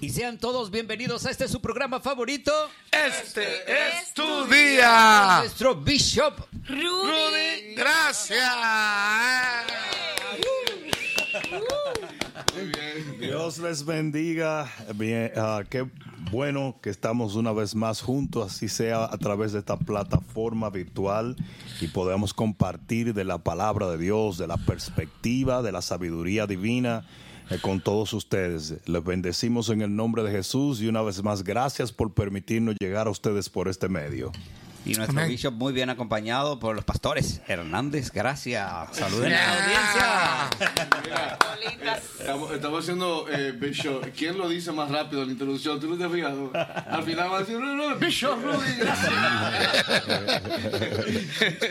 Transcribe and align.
Y 0.00 0.10
sean 0.10 0.38
todos 0.38 0.70
bienvenidos 0.70 1.26
a 1.26 1.30
este 1.32 1.48
su 1.48 1.60
programa 1.60 1.98
favorito. 1.98 2.52
Este 2.92 3.42
es 3.66 4.14
tu 4.14 4.44
día. 4.46 5.38
Nuestro 5.40 5.74
Bishop 5.74 6.34
Rudy, 6.68 7.74
gracias. 7.74 8.38
Dios 13.18 13.58
les 13.58 13.84
bendiga. 13.84 14.70
Bien, 14.94 15.32
ah, 15.36 15.64
qué 15.68 15.84
bueno 16.30 16.78
que 16.80 16.90
estamos 16.90 17.34
una 17.34 17.50
vez 17.50 17.74
más 17.74 18.00
juntos, 18.00 18.52
así 18.52 18.68
sea 18.68 19.04
a 19.04 19.18
través 19.18 19.52
de 19.52 19.58
esta 19.58 19.76
plataforma 19.76 20.70
virtual 20.70 21.34
y 21.80 21.88
podamos 21.88 22.32
compartir 22.32 23.14
de 23.14 23.24
la 23.24 23.38
palabra 23.38 23.88
de 23.88 23.98
Dios, 23.98 24.38
de 24.38 24.46
la 24.46 24.58
perspectiva, 24.58 25.60
de 25.60 25.72
la 25.72 25.82
sabiduría 25.82 26.46
divina 26.46 27.04
con 27.56 27.80
todos 27.80 28.12
ustedes. 28.12 28.76
Les 28.86 29.04
bendecimos 29.04 29.70
en 29.70 29.82
el 29.82 29.94
nombre 29.94 30.22
de 30.22 30.30
Jesús 30.30 30.80
y 30.80 30.88
una 30.88 31.02
vez 31.02 31.22
más 31.22 31.42
gracias 31.42 31.92
por 31.92 32.12
permitirnos 32.12 32.76
llegar 32.78 33.06
a 33.06 33.10
ustedes 33.10 33.48
por 33.48 33.68
este 33.68 33.88
medio. 33.88 34.32
Y 34.88 34.94
nuestro 34.94 35.26
Bishop 35.26 35.52
muy 35.52 35.72
bien 35.74 35.90
acompañado 35.90 36.58
por 36.58 36.74
los 36.74 36.84
pastores 36.84 37.42
Hernández. 37.46 38.10
Gracias. 38.10 38.68
Saluden 38.92 39.34
a 39.34 39.36
la 39.36 39.52
audiencia. 39.54 40.98
Estamos, 42.18 42.52
estamos 42.52 42.84
haciendo 42.84 43.26
eh, 43.30 43.52
Bishop. 43.52 44.06
¿Quién 44.16 44.38
lo 44.38 44.48
dice 44.48 44.72
más 44.72 44.90
rápido 44.90 45.22
en 45.22 45.28
la 45.28 45.32
introducción? 45.32 45.78
¿Tú 45.80 45.88
no 45.88 45.98
te 45.98 46.08
fijado? 46.14 46.50
Al 46.54 47.02
final 47.02 47.30
va 47.30 47.36
a 47.36 47.40
decir, 47.40 47.58
no, 47.58 47.74
no, 47.74 47.96
Bishop 47.96 48.38
Rudy. 48.42 48.72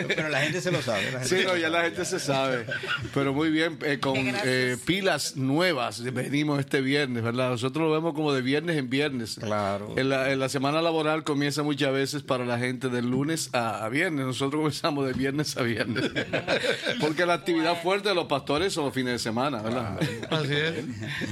Pero 0.07 0.29
la 0.29 0.41
gente 0.41 0.61
se 0.61 0.71
lo 0.71 0.81
sabe. 0.81 1.11
la 1.11 1.19
gente 1.19 1.37
Sí, 1.37 1.43
no, 1.45 1.57
ya 1.57 1.69
la 1.69 1.83
gente 1.83 2.05
se 2.05 2.19
sabe. 2.19 2.65
Pero 3.13 3.33
muy 3.33 3.49
bien, 3.49 3.79
eh, 3.83 3.99
con 3.99 4.15
eh, 4.17 4.77
pilas 4.85 5.37
nuevas 5.37 6.03
venimos 6.13 6.59
este 6.59 6.81
viernes, 6.81 7.23
¿verdad? 7.23 7.49
Nosotros 7.49 7.87
lo 7.87 7.91
vemos 7.91 8.13
como 8.13 8.31
de 8.33 8.41
viernes 8.41 8.77
en 8.77 8.89
viernes. 8.89 9.37
Claro. 9.39 9.93
En 9.97 10.09
la, 10.09 10.31
en 10.31 10.39
la 10.39 10.49
semana 10.49 10.81
laboral 10.81 11.23
comienza 11.23 11.63
muchas 11.63 11.91
veces 11.91 12.23
para 12.23 12.45
la 12.45 12.59
gente 12.59 12.89
del 12.89 13.06
lunes 13.07 13.49
a, 13.53 13.87
viernes. 13.89 14.25
Nosotros 14.25 14.59
comenzamos 14.59 15.07
de 15.07 15.13
viernes 15.13 15.57
a 15.57 15.63
viernes. 15.63 16.11
Porque 17.01 17.25
la 17.25 17.33
actividad 17.33 17.81
fuerte 17.81 18.09
de 18.09 18.15
los 18.15 18.25
pastores 18.25 18.73
son 18.73 18.85
los 18.85 18.93
fines 18.93 19.13
de 19.13 19.19
semana, 19.19 19.61
¿verdad? 19.61 19.99
Así 20.29 20.53
es. 20.53 20.85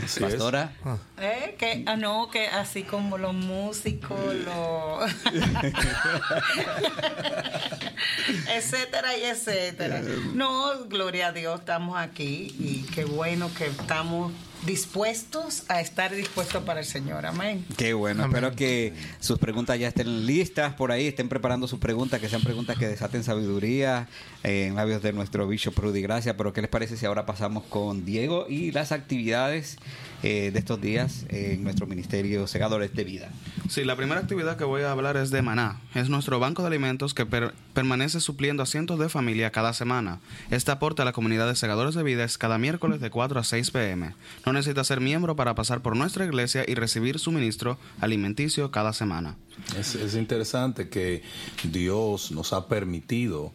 Así 0.04 0.24
es. 0.24 0.32
Pastora. 0.32 0.74
Eh, 1.20 1.56
que, 1.58 1.84
ah, 1.86 1.96
no, 1.96 2.30
que 2.30 2.48
así 2.48 2.84
como 2.84 3.18
los 3.18 3.34
músicos, 3.34 4.20
los. 4.46 5.12
etcétera 8.56 9.18
y 9.18 9.24
etcétera. 9.24 10.02
No, 10.34 10.86
gloria 10.86 11.28
a 11.28 11.32
Dios, 11.32 11.60
estamos 11.60 11.98
aquí 11.98 12.56
y 12.60 12.84
qué 12.94 13.06
bueno 13.06 13.50
que 13.58 13.68
estamos 13.68 14.32
dispuestos 14.66 15.64
a 15.70 15.82
estar 15.82 16.14
dispuestos 16.14 16.64
para 16.64 16.80
el 16.80 16.86
Señor. 16.86 17.26
Amén. 17.26 17.66
Qué 17.78 17.94
bueno, 17.94 18.26
espero 18.26 18.56
que 18.56 18.94
sus 19.20 19.40
preguntas 19.40 19.80
ya 19.80 19.88
estén 19.88 20.26
listas 20.26 20.74
por 20.74 20.92
ahí, 20.92 21.08
estén 21.08 21.30
preparando 21.30 21.68
sus 21.68 21.80
preguntas, 21.80 22.20
que 22.20 22.30
sean 22.30 22.42
preguntas 22.42 22.78
que 22.78 22.88
desaten 22.88 23.24
sabiduría 23.24 24.08
eh, 24.44 24.68
en 24.68 24.76
labios 24.76 25.02
de 25.02 25.14
nuestro 25.14 25.48
Bishop 25.48 25.78
Rudy 25.78 26.02
Gracia. 26.02 26.38
Pero, 26.38 26.54
¿qué 26.54 26.62
les 26.62 26.70
parece 26.70 26.98
si 26.98 27.06
ahora 27.06 27.26
pasamos 27.26 27.64
con 27.66 28.06
Diego 28.06 28.46
y 28.50 28.72
las 28.72 28.92
actividades 28.92 29.78
eh, 30.24 30.52
de 30.52 30.60
estos 30.60 30.80
días 30.82 31.26
en 31.30 31.64
nuestro 31.64 31.88
ministerio 31.88 32.48
Segadores 32.48 32.94
de 32.94 33.04
Vida? 33.04 33.30
Sí, 33.70 33.84
la 33.84 33.96
primera 33.96 34.22
actividad 34.22 34.58
que 34.58 34.64
voy 34.64 34.84
a 34.84 34.92
hablar 34.92 35.18
es 35.18 35.32
de 35.32 35.42
Maná. 35.42 35.82
Es 35.94 36.10
nuestro 36.10 36.40
banco 36.40 36.62
de 36.62 36.68
alimentos 36.68 37.14
que 37.14 37.26
per- 37.26 37.54
permanece 37.74 38.20
supliendo 38.20 38.64
a 38.64 38.66
cientos 38.66 39.00
de 39.00 39.10
familias 39.10 39.52
cada 39.52 39.74
semana. 39.74 40.20
Este 40.52 40.72
aporte 40.72 41.02
a 41.02 41.06
la 41.06 41.12
comunidad 41.14 41.48
de 41.48 41.56
segadores 41.56 41.96
de 41.96 42.04
vida 42.04 42.24
es 42.24 42.38
cada 42.38 42.58
miércoles 42.58 43.02
de 43.02 43.10
4 43.10 43.40
a 43.40 43.44
6 43.44 43.72
pm. 43.72 44.14
No 44.46 44.54
necesita 44.56 44.84
ser 44.84 45.00
miembro 45.00 45.36
para 45.36 45.54
pasar 45.54 45.82
por 45.82 45.96
nuestra 45.96 46.26
iglesia 46.26 46.66
y 46.68 46.74
recibir 46.74 47.20
suministro 47.20 47.78
alimenticio 48.02 48.72
cada 48.72 48.94
semana. 48.94 49.38
Es, 49.78 49.96
es 49.96 50.16
interesante 50.16 50.90
que 50.90 51.22
Dios 51.64 52.32
nos 52.32 52.54
ha 52.54 52.68
permitido 52.68 53.54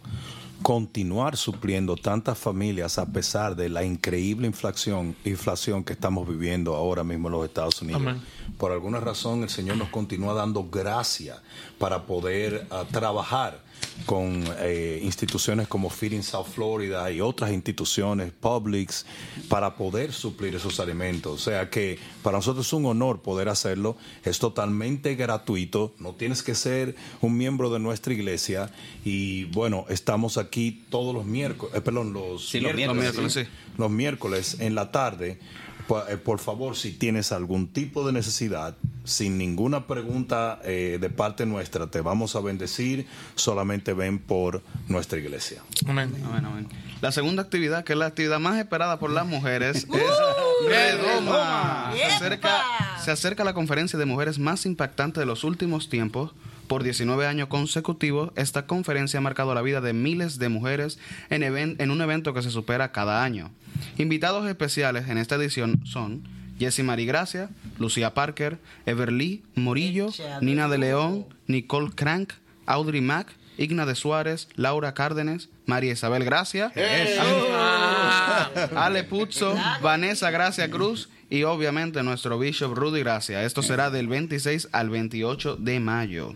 continuar 0.62 1.36
supliendo 1.36 1.96
tantas 1.96 2.38
familias 2.38 2.98
a 2.98 3.06
pesar 3.06 3.56
de 3.56 3.68
la 3.68 3.82
increíble 3.82 4.46
inflación, 4.46 5.16
inflación 5.24 5.84
que 5.84 5.92
estamos 5.92 6.28
viviendo 6.28 6.74
ahora 6.74 7.02
mismo 7.02 7.28
en 7.28 7.32
los 7.32 7.44
Estados 7.46 7.80
Unidos. 7.80 8.02
Amén. 8.02 8.20
Por 8.58 8.72
alguna 8.72 9.00
razón 9.00 9.42
el 9.42 9.48
Señor 9.48 9.78
nos 9.78 9.88
continúa 9.88 10.34
dando 10.34 10.68
gracia 10.68 11.40
para 11.78 12.04
poder 12.04 12.66
ah, 12.70 12.84
trabajar 12.90 13.62
con 14.06 14.44
eh, 14.58 15.00
instituciones 15.02 15.68
como 15.68 15.90
Feeding 15.90 16.22
South 16.22 16.46
Florida 16.54 17.10
y 17.10 17.20
otras 17.20 17.52
instituciones, 17.52 18.32
Publix, 18.32 19.06
para 19.48 19.76
poder 19.76 20.12
suplir 20.12 20.54
esos 20.54 20.80
alimentos. 20.80 21.32
O 21.32 21.38
sea 21.38 21.70
que 21.70 21.98
para 22.22 22.38
nosotros 22.38 22.66
es 22.66 22.72
un 22.72 22.86
honor 22.86 23.20
poder 23.22 23.48
hacerlo. 23.48 23.96
Es 24.24 24.38
totalmente 24.38 25.14
gratuito. 25.14 25.94
No 25.98 26.14
tienes 26.14 26.42
que 26.42 26.54
ser 26.54 26.96
un 27.20 27.36
miembro 27.36 27.70
de 27.70 27.78
nuestra 27.78 28.12
iglesia. 28.12 28.72
Y 29.04 29.44
bueno, 29.46 29.86
estamos 29.88 30.38
aquí 30.38 30.84
todos 30.90 31.14
los 31.14 31.24
miércoles, 31.24 31.74
eh, 31.76 31.80
perdón, 31.80 32.12
los, 32.12 32.48
Sí, 32.48 32.60
los 32.60 32.74
Los 32.74 32.96
miércoles, 32.96 33.32
sí. 33.32 33.42
los 33.76 33.90
miércoles 33.90 34.56
en 34.60 34.74
la 34.74 34.90
tarde. 34.90 35.38
Por, 35.86 36.10
eh, 36.10 36.16
por 36.16 36.38
favor, 36.38 36.76
si 36.76 36.92
tienes 36.92 37.32
algún 37.32 37.68
tipo 37.68 38.06
de 38.06 38.12
necesidad, 38.12 38.76
sin 39.04 39.38
ninguna 39.38 39.86
pregunta 39.86 40.60
eh, 40.64 40.98
de 41.00 41.10
parte 41.10 41.46
nuestra, 41.46 41.88
te 41.88 42.00
vamos 42.00 42.36
a 42.36 42.40
bendecir. 42.40 43.06
Solamente 43.34 43.92
ven 43.92 44.18
por 44.18 44.62
nuestra 44.88 45.18
iglesia. 45.18 45.62
Amén, 45.86 46.12
amén. 46.24 46.68
La 47.00 47.12
segunda 47.12 47.42
actividad, 47.42 47.84
que 47.84 47.94
es 47.94 47.98
la 47.98 48.06
actividad 48.06 48.38
más 48.38 48.58
esperada 48.58 48.98
por 48.98 49.10
las 49.10 49.26
mujeres, 49.26 49.76
es 49.92 50.68
Redoma. 50.68 51.92
Se 51.96 52.04
acerca, 52.04 52.62
se 53.02 53.10
acerca 53.10 53.44
la 53.44 53.54
conferencia 53.54 53.98
de 53.98 54.04
mujeres 54.04 54.38
más 54.38 54.66
impactante 54.66 55.20
de 55.20 55.26
los 55.26 55.44
últimos 55.44 55.88
tiempos. 55.88 56.32
Por 56.70 56.84
19 56.84 57.26
años 57.26 57.48
consecutivos, 57.48 58.30
esta 58.36 58.68
conferencia 58.68 59.18
ha 59.18 59.20
marcado 59.20 59.52
la 59.56 59.60
vida 59.60 59.80
de 59.80 59.92
miles 59.92 60.38
de 60.38 60.48
mujeres 60.48 61.00
en, 61.28 61.90
un 61.90 62.00
evento 62.00 62.32
que 62.32 62.42
se 62.42 62.52
supera 62.52 62.92
cada 62.92 63.24
año. 63.24 63.50
Invitados 63.98 64.48
especiales 64.48 65.08
en 65.08 65.18
esta 65.18 65.34
edición 65.34 65.84
son 65.84 66.22
Jessie 66.60 66.84
Marigracia, 66.84 67.50
Lucía 67.80 68.14
Parker, 68.14 68.60
Everly 68.86 69.42
Morillo. 69.56 70.10
Nina 70.42 70.68
de 70.68 70.78
León, 70.78 71.26
Nicole 71.48 71.90
Crank, 71.92 72.34
Audrey 72.66 73.00
Mack, 73.00 73.32
Igna 73.58 73.84
de 73.84 73.96
Suárez, 73.96 74.46
Laura 74.54 74.94
Cárdenas, 74.94 75.48
María 75.66 75.94
Isabel 75.94 76.24
Gracia, 76.24 76.70
Ale 78.76 79.02
Puzzo, 79.02 79.56
Vanessa 79.82 80.30
Gracia 80.30 80.70
Cruz 80.70 81.08
y 81.30 81.44
obviamente 81.44 82.02
nuestro 82.02 82.38
Bishop 82.38 82.74
Rudy 82.74 83.00
Gracia. 83.00 83.44
Esto 83.44 83.62
será 83.62 83.90
del 83.90 84.08
26 84.08 84.68
al 84.72 84.90
28 84.90 85.56
de 85.56 85.80
mayo. 85.80 86.34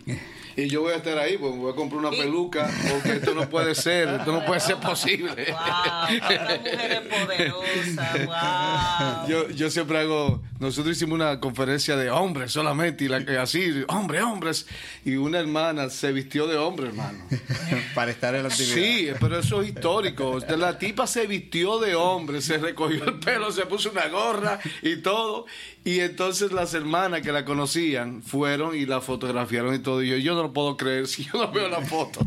Y 0.57 0.67
yo 0.67 0.81
voy 0.81 0.93
a 0.93 0.97
estar 0.97 1.17
ahí, 1.17 1.37
pues 1.37 1.53
me 1.53 1.59
voy 1.59 1.73
a 1.73 1.75
comprar 1.75 1.99
una 1.99 2.11
peluca, 2.11 2.69
porque 2.89 3.17
esto 3.17 3.33
no 3.33 3.49
puede 3.49 3.75
ser, 3.75 4.07
esto 4.07 4.31
no 4.31 4.45
puede 4.45 4.61
ser 4.61 4.77
posible. 4.77 5.47
Wow, 5.51 6.15
estas 6.15 6.59
mujeres 6.59 7.01
poderosas, 7.01 8.25
wow. 8.25 9.27
Yo, 9.27 9.49
yo 9.49 9.69
siempre 9.69 9.99
hago, 9.99 10.41
nosotros 10.59 10.95
hicimos 10.95 11.15
una 11.15 11.39
conferencia 11.41 11.97
de 11.97 12.09
hombres 12.09 12.53
solamente, 12.53 13.03
y 13.03 13.07
la, 13.09 13.25
que 13.25 13.37
así, 13.37 13.83
hombre, 13.87 14.21
hombres, 14.21 14.65
y 15.03 15.15
una 15.15 15.39
hermana 15.39 15.89
se 15.89 16.11
vistió 16.13 16.47
de 16.47 16.57
hombre, 16.57 16.87
hermano. 16.87 17.25
Para 17.95 18.11
estar 18.11 18.33
en 18.35 18.43
la 18.43 18.49
actividad. 18.49 18.75
Sí, 18.75 19.09
pero 19.19 19.39
eso 19.39 19.61
es 19.61 19.69
histórico. 19.69 20.39
La 20.57 20.77
tipa 20.77 21.05
se 21.05 21.27
vistió 21.27 21.79
de 21.79 21.95
hombre, 21.95 22.41
se 22.41 22.57
recogió 22.57 23.03
el 23.03 23.19
pelo, 23.19 23.51
se 23.51 23.65
puso 23.65 23.91
una 23.91 24.07
gorra 24.07 24.59
y 24.81 24.97
todo. 24.97 25.45
Y 25.83 25.99
entonces 25.99 26.51
las 26.51 26.73
hermanas 26.73 27.21
que 27.21 27.31
la 27.31 27.45
conocían 27.45 28.23
fueron 28.23 28.75
y 28.75 28.85
la 28.85 29.01
fotografiaron 29.01 29.75
y 29.75 29.79
todo. 29.79 30.01
Y 30.01 30.09
yo, 30.09 30.17
yo 30.17 30.33
no 30.33 30.44
lo 30.47 30.53
puedo 30.53 30.77
creer 30.77 31.07
si 31.07 31.23
yo 31.25 31.31
no 31.33 31.51
veo 31.51 31.67
la 31.69 31.81
foto. 31.81 32.19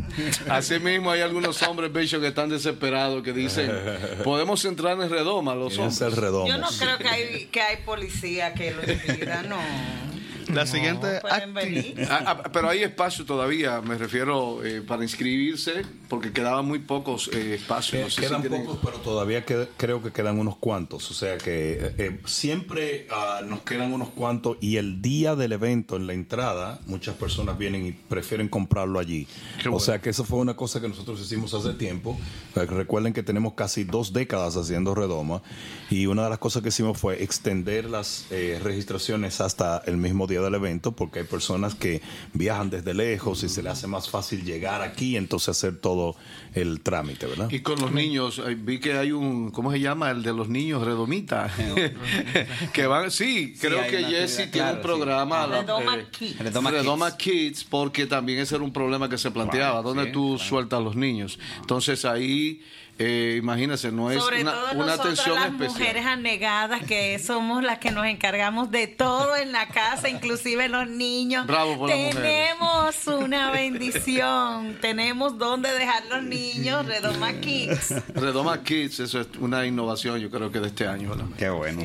Así 0.49 0.79
mismo 0.79 1.11
hay 1.11 1.21
algunos 1.21 1.63
hombres 1.63 1.93
bellos 1.93 2.21
que 2.21 2.29
están 2.29 2.49
desesperados 2.49 3.23
que 3.23 3.33
dicen, 3.33 3.71
podemos 4.25 4.65
entrar 4.65 5.01
en 5.01 5.09
redoma 5.09 5.55
los 5.55 5.75
Es 5.75 5.79
hombres. 5.79 6.01
el 6.01 6.13
redomo. 6.13 6.49
Yo 6.49 6.59
no 6.59 6.69
creo 6.79 6.99
que 6.99 7.09
hay, 7.09 7.47
que 7.47 7.61
hay 7.61 7.77
policía 7.85 8.55
que 8.55 8.73
lo 8.73 8.83
impida, 8.83 9.43
no. 9.45 9.59
La 10.55 10.67
siguiente 10.67 11.21
venir. 11.55 12.07
Ah, 12.11 12.25
ah, 12.27 12.43
pero 12.53 12.69
hay 12.69 12.83
espacio 12.83 13.25
todavía, 13.25 13.81
me 13.81 13.97
refiero 13.99 14.65
eh, 14.65 14.83
para 14.83 15.03
inscribirse, 15.03 15.83
porque 16.09 16.33
quedaban 16.33 16.65
muy 16.67 16.79
pocos 16.79 17.31
eh, 17.33 17.55
espacios. 17.55 18.03
No 18.03 18.11
sé 18.11 18.15
si 18.23 18.27
quedan 18.27 18.41
tienen- 18.43 18.65
pocos, 18.65 18.81
pero 18.85 18.99
todavía 18.99 19.45
qued- 19.45 19.69
creo 19.77 20.03
que 20.03 20.11
quedan 20.11 20.39
unos 20.39 20.57
cuantos. 20.57 21.11
O 21.11 21.15
sea 21.15 21.37
que 21.39 21.73
eh, 21.73 21.95
eh, 21.99 22.21
siempre 22.27 23.07
ah, 23.11 23.41
nos 23.47 23.61
quedan 23.61 23.93
unos 23.93 24.09
cuantos 24.11 24.57
y 24.61 24.77
el 24.77 25.03
día 25.03 25.37
del 25.37 25.53
evento, 25.53 25.97
en 25.97 26.07
la 26.07 26.13
entrada, 26.15 26.81
muchas 26.87 27.15
personas 27.17 27.59
vienen 27.59 27.87
y 27.87 27.93
prefieren 27.93 28.49
comprarlo 28.49 28.99
allí. 28.99 29.27
O 29.71 29.81
sea 29.81 30.01
que 30.01 30.11
eso 30.11 30.25
fue 30.25 30.39
una 30.39 30.55
cosa 30.57 30.81
que 30.81 30.89
nosotros 30.89 31.21
hicimos 31.21 31.53
hace 31.55 31.75
tiempo. 31.75 32.19
Eh, 32.57 32.65
Recuerden 32.67 33.13
que 33.13 33.23
tenemos 33.23 33.55
casi 33.55 33.85
dos 33.85 34.13
décadas 34.13 34.57
haciendo 34.57 34.95
Redoma 34.95 35.43
y 35.91 36.07
una 36.07 36.25
de 36.25 36.31
las 36.31 36.39
cosas 36.39 36.63
que 36.63 36.69
hicimos 36.69 36.99
fue 36.99 37.23
extender 37.23 37.85
las 37.91 38.27
eh, 38.31 38.61
registraciones 38.63 39.41
hasta 39.41 39.79
el 39.87 39.97
mismo 39.97 40.27
día 40.27 40.38
del 40.43 40.55
evento 40.55 40.93
porque 40.93 41.21
hay 41.21 41.25
personas 41.27 41.75
que 41.75 42.01
viajan 42.33 42.71
desde 42.71 42.95
lejos 42.95 43.43
y 43.45 43.49
se 43.49 43.63
les 43.63 43.73
hace 43.73 43.87
más 43.87 44.09
fácil 44.11 44.45
llegar 44.45 44.83
aquí 44.83 45.17
entonces 45.17 45.51
hacer 45.51 45.77
todo 45.77 46.17
el 46.55 46.81
trámite, 46.81 47.27
¿verdad? 47.27 47.49
Y 47.51 47.61
con 47.61 47.81
los 47.81 47.93
niños, 47.93 48.41
eh, 48.47 48.57
vi 48.59 48.79
que 48.81 48.95
hay 48.95 49.13
un, 49.13 49.51
¿cómo 49.51 49.71
se 49.73 49.81
llama? 49.81 50.11
El 50.11 50.23
de 50.23 50.33
los 50.33 50.49
niños, 50.49 50.85
redomita. 50.85 51.51
que 52.73 52.87
van, 52.87 53.11
sí, 53.11 53.55
creo 53.61 53.87
que 53.87 54.05
Jesse 54.05 54.37
tiene 54.37 54.51
claro, 54.51 54.77
un 54.77 54.83
sí. 54.83 54.83
programa. 54.87 55.47
la- 55.47 55.61
Redoma 55.61 55.97
eh, 55.97 56.07
Kids. 56.11 56.39
Redoma 56.39 56.71
Redoma 56.71 57.17
Kids. 57.17 57.29
Kids, 57.29 57.65
porque 57.65 58.07
también 58.07 58.39
ese 58.39 58.55
era 58.55 58.65
un 58.65 58.73
problema 58.73 59.09
que 59.09 59.19
se 59.19 59.31
planteaba, 59.31 59.83
¿dónde 59.83 60.07
sí, 60.07 60.13
tú 60.13 60.35
claro. 60.37 60.49
sueltas 60.49 60.79
a 60.79 60.83
los 60.83 60.97
niños? 60.97 61.39
Entonces 61.61 62.05
ahí, 62.05 62.63
eh, 62.99 63.37
imagínense, 63.39 63.93
no 63.93 64.11
es 64.11 64.21
Sobre 64.21 64.43
una, 64.43 64.53
todo 64.53 64.83
una 64.83 64.93
atención 64.95 65.37
las 65.37 65.47
especial. 65.47 65.71
mujeres 65.71 66.07
anegadas 66.07 66.83
que 66.85 67.19
somos 67.19 67.63
las 67.63 67.79
que 67.79 67.91
nos 67.91 68.07
encargamos 68.07 68.71
de 68.71 68.87
todo 68.89 69.37
en 69.37 69.53
la 69.53 69.69
casa, 69.69 70.09
inclusive 70.09 70.69
los 70.69 70.89
niños. 70.89 71.47
Bravo 71.47 71.79
por 71.79 71.91
las 71.91 71.99
mujeres. 71.99 72.23
Tenemos 72.23 73.07
una 73.07 73.51
bendición, 73.51 74.77
tenemos 74.81 75.39
dónde 75.39 75.71
dejar 75.73 76.05
los 76.07 76.23
niños, 76.23 76.87
Redoma 76.87 77.35
Kids. 77.35 77.95
Redoma 78.15 78.63
Kids, 78.63 79.01
eso 79.01 79.21
es 79.21 79.29
una 79.39 79.65
innovación, 79.67 80.19
yo 80.19 80.31
creo 80.31 80.51
que 80.51 80.61
de 80.61 80.67
este 80.69 80.87
año. 80.87 81.15
Qué 81.39 81.51
bueno. 81.51 81.83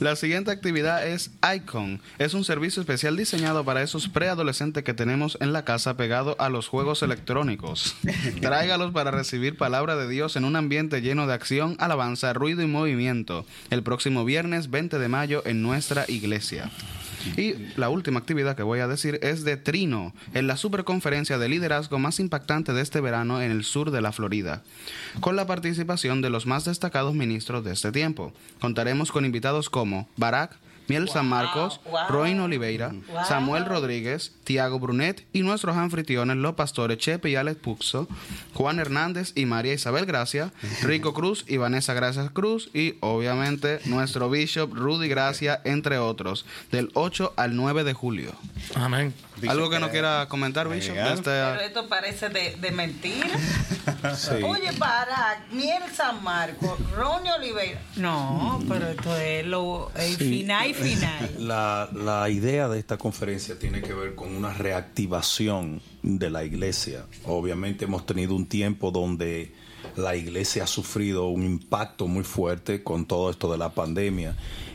La 0.00 0.16
siguiente 0.16 0.50
actividad 0.50 1.06
es 1.06 1.30
Icon. 1.54 2.00
Es 2.18 2.34
un 2.34 2.44
servicio 2.44 2.80
especial 2.80 3.16
diseñado 3.16 3.64
para 3.64 3.82
esos 3.82 4.08
preadolescentes 4.08 4.82
que 4.82 4.94
tenemos 4.94 5.36
en 5.40 5.52
la 5.52 5.64
casa 5.64 5.96
pegado 5.96 6.36
a 6.38 6.48
los 6.48 6.68
juegos 6.68 7.02
electrónicos. 7.02 7.96
Tráigalos 8.40 8.92
para 8.92 9.10
recibir 9.10 9.56
palabra 9.56 9.96
de 9.96 10.08
Dios 10.08 10.36
en 10.36 10.44
un 10.44 10.53
ambiente 10.56 11.02
lleno 11.02 11.26
de 11.26 11.34
acción, 11.34 11.76
alabanza, 11.78 12.32
ruido 12.32 12.62
y 12.62 12.66
movimiento. 12.66 13.46
El 13.70 13.82
próximo 13.82 14.24
viernes 14.24 14.70
20 14.70 14.98
de 14.98 15.08
mayo 15.08 15.42
en 15.46 15.62
nuestra 15.62 16.04
iglesia. 16.08 16.70
Y 17.36 17.54
la 17.76 17.88
última 17.88 18.20
actividad 18.20 18.54
que 18.54 18.62
voy 18.62 18.80
a 18.80 18.88
decir 18.88 19.18
es 19.22 19.44
de 19.44 19.56
Trino, 19.56 20.12
en 20.34 20.46
la 20.46 20.56
superconferencia 20.56 21.38
de 21.38 21.48
liderazgo 21.48 21.98
más 21.98 22.20
impactante 22.20 22.72
de 22.72 22.82
este 22.82 23.00
verano 23.00 23.40
en 23.40 23.50
el 23.50 23.64
sur 23.64 23.90
de 23.90 24.02
la 24.02 24.12
Florida, 24.12 24.62
con 25.20 25.36
la 25.36 25.46
participación 25.46 26.20
de 26.20 26.30
los 26.30 26.46
más 26.46 26.64
destacados 26.64 27.14
ministros 27.14 27.64
de 27.64 27.72
este 27.72 27.92
tiempo. 27.92 28.32
Contaremos 28.60 29.10
con 29.10 29.24
invitados 29.24 29.70
como 29.70 30.08
Barack, 30.16 30.58
Miel 30.88 31.08
San 31.08 31.26
Marcos, 31.28 31.80
wow. 31.90 32.08
Roin 32.08 32.40
Oliveira, 32.40 32.88
Wow. 32.88 33.24
Samuel 33.26 33.64
Rodríguez, 33.66 34.32
Tiago 34.44 34.78
Brunet 34.78 35.24
y 35.32 35.42
nuestros 35.42 35.76
anfitriones, 35.76 36.36
los 36.36 36.54
pastores 36.54 36.98
Chepe 36.98 37.30
y 37.30 37.36
Alex 37.36 37.58
Puxo, 37.60 38.06
Juan 38.54 38.78
Hernández 38.78 39.32
y 39.34 39.46
María 39.46 39.72
Isabel 39.74 40.06
Gracia, 40.06 40.52
Rico 40.82 41.14
Cruz 41.14 41.44
y 41.48 41.56
Vanessa 41.56 41.94
Gracias 41.94 42.30
Cruz 42.30 42.70
y 42.74 42.94
obviamente 43.00 43.80
nuestro 43.86 44.28
Bishop 44.30 44.72
Rudy 44.74 45.08
Gracia, 45.08 45.60
entre 45.64 45.98
otros, 45.98 46.44
del 46.70 46.90
8 46.94 47.32
al 47.36 47.56
9 47.56 47.84
de 47.84 47.92
julio. 47.94 48.32
Amén. 48.74 49.14
¿Algo 49.48 49.68
que 49.70 49.78
no 49.78 49.90
quiera 49.90 50.26
comentar, 50.28 50.68
Bishop? 50.68 50.94
de 50.94 51.12
este- 51.12 51.22
Pero 51.24 51.60
esto 51.60 51.88
parece 51.88 52.28
de, 52.28 52.56
de 52.56 52.70
mentira. 52.70 53.28
Sí. 54.16 54.34
Oye, 54.44 54.72
para 54.78 55.44
Miel 55.50 55.82
San 55.94 56.22
Marcos, 56.22 56.78
Ronnie 56.94 57.30
Oliveira. 57.32 57.80
No, 57.96 58.62
pero 58.68 58.88
esto 58.88 59.16
es 59.16 59.46
lo 59.46 59.90
el 59.94 60.16
final 60.16 60.68
y 60.70 60.74
final. 60.74 61.30
La, 61.38 61.88
la 61.92 62.28
idea 62.30 62.68
de 62.68 62.78
esta 62.78 62.96
conferencia 62.98 63.58
tiene 63.58 63.80
que 63.82 63.92
ver 63.94 64.14
con 64.14 64.34
una 64.34 64.52
reactivación 64.54 65.80
de 66.02 66.30
la 66.30 66.44
iglesia. 66.44 67.04
Obviamente 67.24 67.84
hemos 67.86 68.06
tenido 68.06 68.34
un 68.34 68.46
tiempo 68.46 68.90
donde 68.90 69.54
la 69.96 70.16
iglesia 70.16 70.64
ha 70.64 70.66
sufrido 70.66 71.26
un 71.28 71.42
impacto 71.44 72.06
muy 72.06 72.24
fuerte 72.24 72.82
con 72.82 73.06
todo 73.06 73.30
esto 73.30 73.50
de 73.52 73.58
la 73.58 73.70
pandemia 73.70 74.34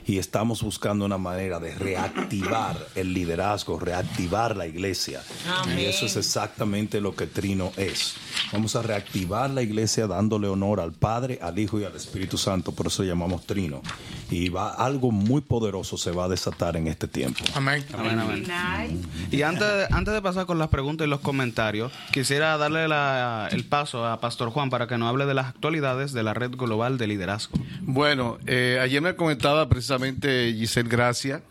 y 0.09 0.17
estamos 0.17 0.63
buscando 0.63 1.05
una 1.05 1.19
manera 1.19 1.59
de 1.59 1.75
reactivar 1.75 2.87
el 2.95 3.13
liderazgo, 3.13 3.79
reactivar 3.79 4.57
la 4.57 4.65
iglesia. 4.65 5.21
Amén. 5.47 5.79
Y 5.79 5.85
eso 5.85 6.07
es 6.07 6.15
exactamente 6.15 6.99
lo 6.99 7.15
que 7.15 7.27
Trino 7.27 7.71
es. 7.77 8.15
Vamos 8.51 8.75
a 8.75 8.81
reactivar 8.81 9.49
la 9.49 9.61
iglesia 9.61 10.07
dándole 10.07 10.47
honor 10.47 10.79
al 10.79 10.93
Padre, 10.93 11.39
al 11.41 11.57
Hijo 11.59 11.79
y 11.79 11.83
al 11.85 11.95
Espíritu 11.95 12.37
Santo, 12.37 12.71
por 12.71 12.87
eso 12.87 13.03
llamamos 13.03 13.45
Trino. 13.45 13.81
Y 14.31 14.49
va 14.49 14.71
algo 14.73 15.11
muy 15.11 15.41
poderoso 15.41 15.97
se 15.97 16.11
va 16.11 16.25
a 16.25 16.27
desatar 16.29 16.77
en 16.77 16.87
este 16.87 17.07
tiempo. 17.07 17.43
Amén. 17.55 17.83
Amén, 17.97 18.19
amén. 18.19 19.01
Y 19.31 19.41
antes, 19.41 19.67
antes 19.91 20.13
de 20.13 20.21
pasar 20.21 20.45
con 20.45 20.57
las 20.59 20.67
preguntas 20.69 21.05
y 21.05 21.09
los 21.09 21.19
comentarios, 21.19 21.91
quisiera 22.11 22.57
darle 22.57 22.87
la- 22.87 23.49
el 23.51 23.65
paso 23.65 24.05
a 24.05 24.19
Pastor 24.19 24.49
Juan 24.51 24.69
para 24.69 24.87
que 24.87 24.97
nos 24.97 25.09
hable 25.09 25.25
de 25.25 25.33
las 25.33 25.47
actualidades 25.47 26.11
de 26.13 26.23
la 26.23 26.33
Red 26.33 26.51
Global 26.51 26.97
de 26.97 27.07
Liderazgo. 27.07 27.57
Bueno, 27.81 28.37
eh, 28.45 28.79
ayer 28.81 29.01
me 29.01 29.15
comentaba 29.15 29.67
precisamente 29.69 30.53
Giselle 30.57 30.89
Gracia 30.89 31.41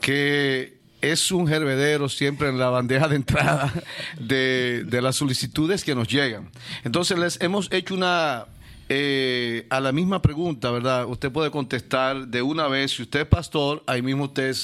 que 0.00 0.77
es 1.00 1.30
un 1.30 1.52
hervedero 1.52 2.08
siempre 2.08 2.48
en 2.48 2.58
la 2.58 2.70
bandeja 2.70 3.08
de 3.08 3.16
entrada 3.16 3.72
de, 4.18 4.84
de 4.84 5.02
las 5.02 5.16
solicitudes 5.16 5.84
que 5.84 5.94
nos 5.94 6.08
llegan. 6.08 6.50
Entonces 6.84 7.18
les 7.18 7.40
hemos 7.40 7.70
hecho 7.72 7.94
una... 7.94 8.46
eh, 8.88 9.66
a 9.68 9.80
la 9.80 9.92
misma 9.92 10.22
pregunta, 10.22 10.70
¿verdad? 10.70 11.06
Usted 11.06 11.30
puede 11.30 11.50
contestar 11.50 12.26
de 12.26 12.40
una 12.42 12.68
vez. 12.68 12.92
Si 12.92 13.02
usted 13.02 13.20
es 13.20 13.26
pastor, 13.26 13.82
ahí 13.86 14.02
mismo 14.02 14.24
usted 14.24 14.56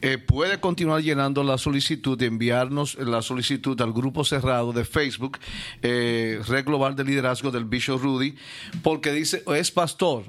eh, 0.00 0.18
puede 0.18 0.58
continuar 0.58 1.00
llenando 1.02 1.44
la 1.44 1.58
solicitud, 1.58 2.18
de 2.18 2.26
enviarnos 2.26 2.96
la 2.96 3.22
solicitud 3.22 3.80
al 3.80 3.92
grupo 3.92 4.24
cerrado 4.24 4.72
de 4.72 4.84
Facebook, 4.84 5.38
eh, 5.82 6.40
Red 6.46 6.64
Global 6.64 6.96
de 6.96 7.04
Liderazgo 7.04 7.50
del 7.50 7.64
Bishop 7.64 8.02
Rudy, 8.02 8.34
porque 8.82 9.12
dice, 9.12 9.44
es 9.54 9.70
pastor. 9.70 10.24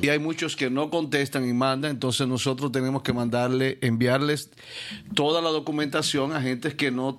Y 0.00 0.08
hay 0.08 0.18
muchos 0.20 0.54
que 0.54 0.70
no 0.70 0.90
contestan 0.90 1.46
y 1.48 1.52
mandan, 1.52 1.90
entonces 1.90 2.26
nosotros 2.28 2.70
tenemos 2.70 3.02
que 3.02 3.12
mandarle, 3.12 3.78
enviarles 3.80 4.50
toda 5.14 5.42
la 5.42 5.50
documentación 5.50 6.32
a 6.32 6.40
gentes 6.40 6.74
que 6.74 6.90
no- 6.92 7.18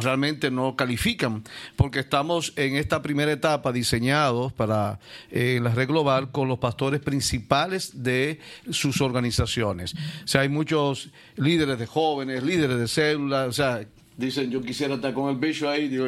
realmente 0.00 0.50
no 0.50 0.76
califican, 0.76 1.42
porque 1.76 2.00
estamos 2.00 2.52
en 2.56 2.76
esta 2.76 3.00
primera 3.00 3.32
etapa 3.32 3.72
diseñados 3.72 4.52
para 4.52 5.00
eh, 5.30 5.58
la 5.62 5.70
red 5.74 5.88
global 5.88 6.30
con 6.30 6.48
los 6.48 6.58
pastores 6.58 7.00
principales 7.00 8.02
de 8.02 8.40
sus 8.70 9.00
organizaciones. 9.00 9.94
O 10.24 10.28
sea, 10.28 10.42
hay 10.42 10.48
muchos 10.50 11.10
líderes 11.36 11.78
de 11.78 11.86
jóvenes, 11.86 12.42
líderes 12.42 12.78
de 12.78 12.88
células, 12.88 13.48
o 13.48 13.52
sea, 13.52 13.86
Dicen, 14.20 14.50
yo 14.50 14.60
quisiera 14.60 14.94
estar 14.96 15.14
con 15.14 15.30
el 15.30 15.36
bicho 15.36 15.68
ahí. 15.68 15.88
digo, 15.88 16.06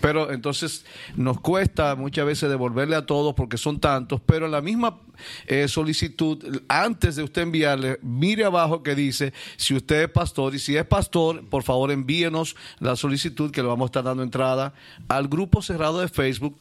pero 0.00 0.32
entonces 0.32 0.84
nos 1.16 1.40
cuesta 1.40 1.94
muchas 1.94 2.26
veces 2.26 2.50
devolverle 2.50 2.96
a 2.96 3.06
todos 3.06 3.34
porque 3.34 3.56
son 3.56 3.78
tantos, 3.78 4.20
pero 4.26 4.46
en 4.46 4.52
la 4.52 4.60
misma 4.60 4.98
eh, 5.46 5.68
solicitud, 5.68 6.62
antes 6.68 7.16
de 7.16 7.22
usted 7.22 7.42
enviarle, 7.42 7.98
mire 8.02 8.44
abajo 8.44 8.82
que 8.82 8.94
dice, 8.96 9.32
si 9.56 9.74
usted 9.74 10.02
es 10.02 10.08
pastor 10.10 10.54
y 10.54 10.58
si 10.58 10.76
es 10.76 10.84
pastor, 10.84 11.48
por 11.48 11.62
favor 11.62 11.92
envíenos 11.92 12.56
la 12.80 12.96
solicitud 12.96 13.52
que 13.52 13.62
le 13.62 13.68
vamos 13.68 13.86
a 13.86 13.90
estar 13.90 14.04
dando 14.04 14.24
entrada 14.24 14.74
al 15.08 15.28
grupo 15.28 15.62
cerrado 15.62 16.00
de 16.00 16.08
Facebook 16.08 16.58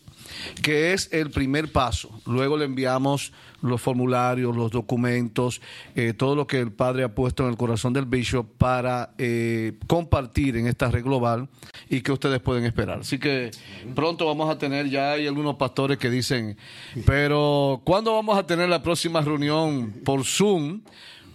que 0.61 0.93
es 0.93 1.09
el 1.11 1.31
primer 1.31 1.71
paso. 1.71 2.09
Luego 2.25 2.57
le 2.57 2.65
enviamos 2.65 3.33
los 3.61 3.81
formularios, 3.81 4.55
los 4.55 4.71
documentos, 4.71 5.61
eh, 5.95 6.13
todo 6.13 6.35
lo 6.35 6.47
que 6.47 6.59
el 6.59 6.71
padre 6.71 7.03
ha 7.03 7.13
puesto 7.13 7.43
en 7.43 7.49
el 7.49 7.57
corazón 7.57 7.93
del 7.93 8.05
bishop 8.05 8.47
para 8.57 9.13
eh, 9.17 9.77
compartir 9.87 10.57
en 10.57 10.67
esta 10.67 10.89
red 10.89 11.03
global 11.03 11.47
y 11.89 12.01
que 12.01 12.11
ustedes 12.11 12.39
pueden 12.39 12.65
esperar. 12.65 12.99
Así 13.01 13.19
que 13.19 13.51
pronto 13.95 14.25
vamos 14.25 14.49
a 14.49 14.57
tener, 14.57 14.89
ya 14.89 15.13
hay 15.13 15.27
algunos 15.27 15.55
pastores 15.55 15.97
que 15.97 16.09
dicen, 16.09 16.57
pero 17.05 17.81
¿cuándo 17.83 18.13
vamos 18.13 18.37
a 18.37 18.45
tener 18.45 18.69
la 18.69 18.81
próxima 18.81 19.21
reunión 19.21 19.93
por 20.03 20.23
Zoom? 20.23 20.81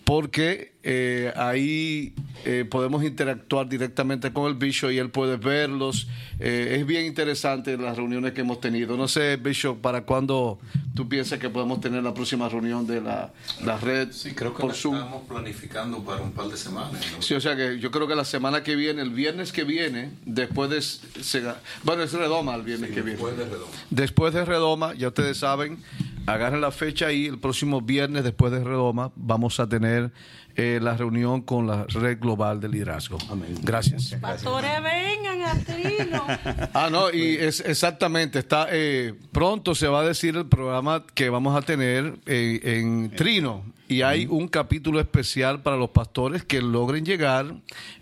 Porque 0.06 0.76
eh, 0.84 1.32
ahí 1.34 2.14
eh, 2.44 2.64
podemos 2.64 3.02
interactuar 3.02 3.68
directamente 3.68 4.32
con 4.32 4.46
el 4.46 4.54
Bishop 4.54 4.92
y 4.92 4.98
él 4.98 5.10
puede 5.10 5.36
verlos. 5.36 6.06
Eh, 6.38 6.76
es 6.78 6.86
bien 6.86 7.06
interesante 7.06 7.76
las 7.76 7.96
reuniones 7.96 8.32
que 8.32 8.42
hemos 8.42 8.60
tenido. 8.60 8.96
No 8.96 9.08
sé, 9.08 9.36
Bishop, 9.36 9.80
¿para 9.80 10.02
cuándo 10.02 10.60
tú 10.94 11.08
piensas 11.08 11.40
que 11.40 11.50
podemos 11.50 11.80
tener 11.80 12.04
la 12.04 12.14
próxima 12.14 12.48
reunión 12.48 12.86
de 12.86 13.00
la, 13.00 13.32
la 13.64 13.78
red 13.78 14.12
Sí, 14.12 14.30
creo 14.30 14.54
que 14.54 14.60
por 14.60 14.70
la 14.70 14.76
estamos 14.76 15.22
planificando 15.26 15.98
para 16.04 16.22
un 16.22 16.30
par 16.30 16.46
de 16.46 16.56
semanas. 16.56 17.04
¿no? 17.12 17.20
Sí, 17.20 17.34
o 17.34 17.40
sea 17.40 17.56
que 17.56 17.80
yo 17.80 17.90
creo 17.90 18.06
que 18.06 18.14
la 18.14 18.24
semana 18.24 18.62
que 18.62 18.76
viene, 18.76 19.02
el 19.02 19.10
viernes 19.10 19.50
que 19.50 19.64
viene, 19.64 20.10
después 20.24 20.70
de... 20.70 20.80
Bueno, 21.82 22.04
es 22.04 22.12
Redoma 22.12 22.54
el 22.54 22.62
viernes 22.62 22.90
que 22.90 23.02
viene. 23.02 23.18
Después 23.18 23.36
de 23.36 23.44
Redoma. 23.44 23.72
Después 23.90 24.34
de 24.34 24.44
Redoma, 24.44 24.94
ya 24.94 25.08
ustedes 25.08 25.38
saben, 25.38 25.78
agarren 26.26 26.60
la 26.60 26.70
fecha 26.70 27.06
ahí, 27.06 27.26
el 27.26 27.38
próximo 27.38 27.80
viernes 27.80 28.24
después 28.24 28.52
de 28.52 28.62
Redoma 28.62 29.12
vamos 29.16 29.60
a 29.60 29.68
tener 29.68 30.12
eh, 30.56 30.78
la 30.82 30.96
reunión 30.96 31.42
con 31.42 31.66
la 31.66 31.84
Red 31.84 32.18
Global 32.18 32.60
de 32.60 32.68
Liderazgo. 32.68 33.18
Amén. 33.30 33.54
Gracias. 33.62 34.16
Pastores, 34.20 34.82
vengan 34.82 35.42
a 35.42 35.58
Trino. 35.64 36.26
Ah, 36.74 36.88
no, 36.90 37.10
y 37.10 37.36
es 37.36 37.60
exactamente, 37.60 38.38
está 38.38 38.68
eh, 38.70 39.14
pronto 39.32 39.74
se 39.74 39.88
va 39.88 40.00
a 40.00 40.04
decir 40.04 40.36
el 40.36 40.46
programa 40.46 41.04
que 41.14 41.28
vamos 41.30 41.56
a 41.56 41.62
tener 41.62 42.18
eh, 42.26 42.60
en 42.62 43.10
Trino. 43.10 43.64
Y 43.88 44.02
hay 44.02 44.26
un 44.26 44.48
capítulo 44.48 44.98
especial 44.98 45.62
para 45.62 45.76
los 45.76 45.90
pastores 45.90 46.42
que 46.42 46.60
logren 46.60 47.04
llegar 47.04 47.54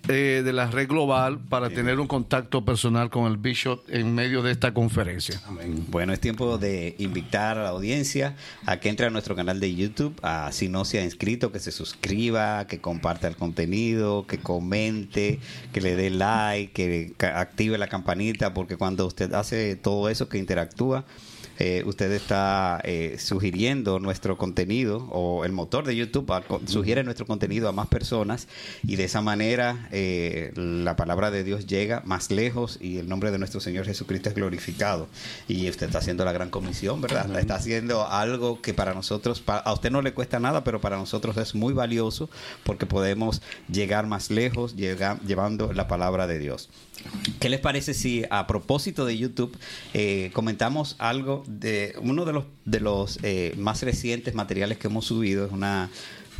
eh, 0.08 0.40
de 0.42 0.52
la 0.54 0.70
red 0.70 0.88
global 0.88 1.38
para 1.38 1.68
tener 1.68 2.00
un 2.00 2.06
contacto 2.06 2.64
personal 2.64 3.10
con 3.10 3.30
el 3.30 3.36
bishop 3.36 3.82
en 3.88 4.14
medio 4.14 4.42
de 4.42 4.52
esta 4.52 4.72
conferencia. 4.72 5.42
Amén. 5.46 5.84
Bueno, 5.90 6.14
es 6.14 6.20
tiempo 6.20 6.56
de 6.56 6.94
invitar 6.98 7.58
a 7.58 7.64
la 7.64 7.68
audiencia 7.68 8.34
a 8.64 8.78
que 8.78 8.88
entre 8.88 9.06
a 9.06 9.10
nuestro 9.10 9.36
canal 9.36 9.60
de 9.60 9.74
YouTube, 9.74 10.18
a 10.22 10.52
si 10.52 10.68
no 10.68 10.86
se 10.86 11.00
ha 11.00 11.04
inscrito, 11.04 11.52
que 11.52 11.58
se 11.58 11.70
suscriba, 11.70 12.66
que 12.66 12.80
comparta 12.80 13.28
el 13.28 13.36
contenido, 13.36 14.26
que 14.26 14.38
comente, 14.38 15.38
que 15.74 15.80
le 15.82 15.96
dé 15.96 16.08
like, 16.08 16.72
que 16.72 17.26
active 17.26 17.76
la 17.76 17.88
campanita, 17.88 18.54
porque 18.54 18.78
cuando 18.78 19.06
usted 19.06 19.34
hace 19.34 19.76
todo 19.76 20.08
eso, 20.08 20.30
que 20.30 20.38
interactúa, 20.38 21.04
eh, 21.58 21.82
usted 21.86 22.10
está 22.12 22.80
eh, 22.84 23.16
sugiriendo 23.18 23.98
nuestro 24.00 24.36
contenido 24.36 25.06
o 25.10 25.44
el 25.44 25.52
motor 25.52 25.84
de 25.84 25.94
YouTube 25.96 26.30
a- 26.32 26.42
sugiere 26.66 27.04
nuestro 27.04 27.26
contenido 27.26 27.68
a 27.68 27.72
más 27.72 27.86
personas 27.88 28.48
y 28.86 28.96
de 28.96 29.04
esa 29.04 29.20
manera 29.20 29.88
eh, 29.92 30.52
la 30.56 30.96
palabra 30.96 31.30
de 31.30 31.44
Dios 31.44 31.66
llega 31.66 32.02
más 32.04 32.30
lejos 32.30 32.78
y 32.80 32.98
el 32.98 33.08
nombre 33.08 33.30
de 33.30 33.38
nuestro 33.38 33.60
Señor 33.60 33.84
Jesucristo 33.86 34.28
es 34.28 34.34
glorificado. 34.34 35.08
Y 35.48 35.68
usted 35.68 35.86
está 35.86 35.98
haciendo 35.98 36.24
la 36.24 36.32
gran 36.32 36.50
comisión, 36.50 37.00
¿verdad? 37.00 37.38
Está 37.38 37.56
haciendo 37.56 38.06
algo 38.08 38.60
que 38.60 38.74
para 38.74 38.94
nosotros, 38.94 39.40
pa- 39.40 39.58
a 39.58 39.72
usted 39.72 39.90
no 39.90 40.02
le 40.02 40.12
cuesta 40.14 40.40
nada, 40.40 40.64
pero 40.64 40.80
para 40.80 40.96
nosotros 40.96 41.36
es 41.36 41.54
muy 41.54 41.72
valioso 41.74 42.28
porque 42.64 42.86
podemos 42.86 43.42
llegar 43.68 44.06
más 44.06 44.30
lejos 44.30 44.76
llega- 44.76 45.18
llevando 45.26 45.72
la 45.72 45.88
palabra 45.88 46.26
de 46.26 46.38
Dios. 46.38 46.68
¿Qué 47.40 47.48
les 47.48 47.60
parece 47.60 47.94
si 47.94 48.24
a 48.30 48.46
propósito 48.46 49.04
de 49.04 49.18
YouTube 49.18 49.56
eh, 49.92 50.30
comentamos 50.32 50.96
algo 50.98 51.44
de 51.46 51.94
uno 52.00 52.24
de 52.24 52.32
los 52.32 52.44
de 52.64 52.80
los 52.80 53.18
eh, 53.22 53.54
más 53.56 53.82
recientes 53.82 54.34
materiales 54.34 54.78
que 54.78 54.88
hemos 54.88 55.06
subido? 55.06 55.46
Es 55.46 55.52
una 55.52 55.90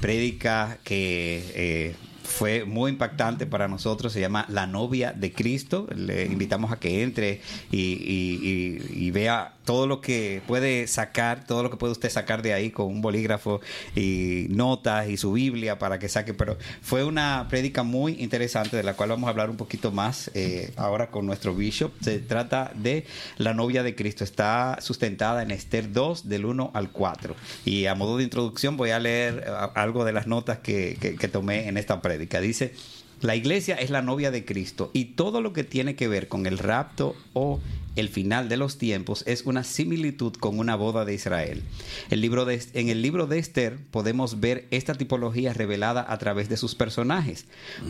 prédica 0.00 0.78
que 0.84 1.44
eh, 1.54 1.94
fue 2.24 2.64
muy 2.64 2.90
impactante 2.90 3.46
para 3.46 3.68
nosotros, 3.68 4.12
se 4.12 4.20
llama 4.20 4.46
La 4.48 4.66
novia 4.66 5.12
de 5.12 5.32
Cristo. 5.32 5.86
Le 5.94 6.24
invitamos 6.24 6.72
a 6.72 6.80
que 6.80 7.02
entre 7.02 7.40
y, 7.70 9.10
vea 9.10 9.53
todo 9.64 9.86
lo 9.86 10.00
que 10.00 10.42
puede 10.46 10.86
sacar, 10.86 11.44
todo 11.46 11.62
lo 11.62 11.70
que 11.70 11.76
puede 11.76 11.92
usted 11.92 12.10
sacar 12.10 12.42
de 12.42 12.52
ahí 12.52 12.70
con 12.70 12.86
un 12.86 13.00
bolígrafo 13.00 13.60
y 13.96 14.46
notas 14.50 15.08
y 15.08 15.16
su 15.16 15.32
Biblia 15.32 15.78
para 15.78 15.98
que 15.98 16.08
saque. 16.08 16.34
Pero 16.34 16.58
fue 16.82 17.04
una 17.04 17.46
prédica 17.48 17.82
muy 17.82 18.12
interesante 18.22 18.76
de 18.76 18.82
la 18.82 18.94
cual 18.94 19.10
vamos 19.10 19.26
a 19.26 19.30
hablar 19.30 19.50
un 19.50 19.56
poquito 19.56 19.90
más 19.90 20.30
eh, 20.34 20.72
ahora 20.76 21.10
con 21.10 21.26
nuestro 21.26 21.54
bishop. 21.54 21.92
Se 22.02 22.18
trata 22.18 22.72
de 22.74 23.06
la 23.38 23.54
novia 23.54 23.82
de 23.82 23.94
Cristo. 23.94 24.24
Está 24.24 24.78
sustentada 24.80 25.42
en 25.42 25.50
Esther 25.50 25.92
2 25.92 26.28
del 26.28 26.44
1 26.44 26.70
al 26.74 26.90
4. 26.90 27.34
Y 27.64 27.86
a 27.86 27.94
modo 27.94 28.18
de 28.18 28.24
introducción 28.24 28.76
voy 28.76 28.90
a 28.90 28.98
leer 28.98 29.44
eh, 29.46 29.50
algo 29.74 30.04
de 30.04 30.12
las 30.12 30.26
notas 30.26 30.58
que, 30.58 30.96
que- 31.00 31.16
que 31.16 31.28
tomé 31.28 31.68
en 31.68 31.76
esta 31.76 32.00
prédica. 32.02 32.40
Dice... 32.40 32.74
La 33.20 33.36
iglesia 33.36 33.76
es 33.76 33.88
la 33.88 34.02
novia 34.02 34.30
de 34.30 34.44
Cristo 34.44 34.90
y 34.92 35.04
todo 35.14 35.40
lo 35.40 35.54
que 35.54 35.64
tiene 35.64 35.94
que 35.94 36.08
ver 36.08 36.28
con 36.28 36.44
el 36.44 36.58
rapto 36.58 37.16
o 37.32 37.58
el 37.96 38.08
final 38.08 38.48
de 38.48 38.56
los 38.56 38.78
tiempos 38.78 39.22
es 39.26 39.42
una 39.46 39.64
similitud 39.64 40.32
con 40.34 40.58
una 40.58 40.74
boda 40.76 41.04
de 41.04 41.14
Israel. 41.14 41.62
El 42.10 42.20
libro 42.20 42.44
de- 42.44 42.62
en 42.74 42.88
el 42.88 43.02
libro 43.02 43.26
de 43.26 43.38
Esther 43.38 43.78
podemos 43.90 44.40
ver 44.40 44.66
esta 44.70 44.94
tipología 44.94 45.52
revelada 45.52 46.04
a 46.08 46.18
través 46.18 46.48
de 46.48 46.56
sus 46.56 46.74
personajes. 46.74 47.46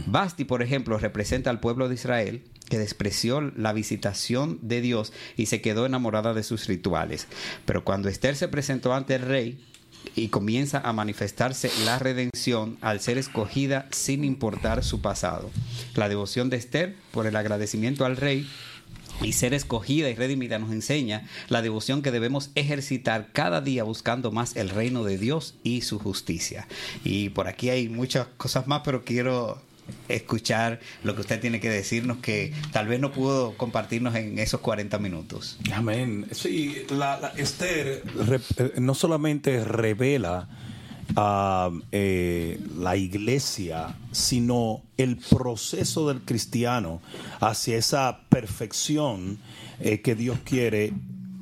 Basti, 0.06 0.44
por 0.44 0.62
ejemplo, 0.62 0.99
representa 0.99 1.50
al 1.50 1.61
pueblo 1.61 1.88
de 1.88 1.94
Israel 1.94 2.42
que 2.68 2.78
despreció 2.78 3.40
la 3.40 3.73
visitación 3.73 4.58
de 4.62 4.80
Dios 4.80 5.12
y 5.37 5.46
se 5.46 5.61
quedó 5.61 5.87
enamorada 5.87 6.34
de 6.34 6.42
sus 6.42 6.66
rituales. 6.66 7.26
Pero 7.64 7.84
cuando 7.84 8.08
Esther 8.08 8.37
se 8.37 8.49
presentó 8.49 8.94
ante 8.94 9.14
el 9.16 9.23
rey, 9.23 9.58
y 10.16 10.28
comienza 10.28 10.80
a 10.80 10.92
manifestarse 10.92 11.70
la 11.87 11.99
redención 11.99 12.76
al 12.82 13.00
ser 13.00 13.16
escogida 13.16 13.88
sin 13.90 14.23
importar 14.23 14.84
su 14.84 15.00
pasado. 15.00 15.50
La 15.94 16.11
devoción 16.11 16.50
de 16.50 16.58
Esther 16.58 16.94
por 17.11 17.26
el 17.26 17.34
agradecimiento 17.37 18.04
al 18.04 18.18
rey 18.18 18.46
y 19.23 19.33
ser 19.33 19.54
escogida 19.54 20.11
y 20.11 20.14
redimida 20.14 20.59
nos 20.59 20.73
enseña 20.73 21.28
la 21.49 21.62
devoción 21.62 22.02
que 22.02 22.11
debemos 22.11 22.50
ejercitar 22.54 23.28
cada 23.33 23.61
día 23.61 23.85
buscando 23.85 24.33
más 24.33 24.56
el 24.56 24.71
reino 24.71 25.04
de 25.04 25.18
Dios 25.18 25.54
y 25.62 25.83
su 25.83 25.99
justicia. 25.99 26.66
Y 27.04 27.30
por 27.30 27.49
aquí 27.49 27.71
hay 27.71 27.88
muchas 27.88 28.26
cosas 28.37 28.66
más, 28.66 28.83
pero 28.85 29.04
quiero 29.04 29.61
escuchar 30.09 30.80
lo 31.02 31.14
que 31.14 31.21
usted 31.23 31.40
tiene 31.40 31.61
que 31.61 31.71
decirnos 31.71 32.18
que 32.18 32.52
tal 32.73 32.88
vez 32.88 33.00
no 33.00 33.12
pudo 33.12 33.56
compartirnos 33.56 34.14
en 34.14 34.38
esos 34.38 34.61
40 34.61 34.99
minutos. 34.99 35.59
Amén. 35.73 36.26
Sí, 36.33 36.85
la, 36.90 37.33
Esther 37.37 38.02
eh, 38.59 38.73
no 38.80 38.94
solamente 38.94 39.64
revela 39.64 40.49
eh, 41.16 42.61
la 42.76 42.97
iglesia, 42.97 43.97
sino 44.11 44.83
el 44.97 45.16
proceso 45.16 46.09
del 46.09 46.23
cristiano 46.23 47.00
hacia 47.40 47.76
esa 47.76 48.21
perfección 48.28 49.38
eh, 49.80 50.00
que 50.00 50.14
Dios 50.14 50.38
quiere 50.44 50.92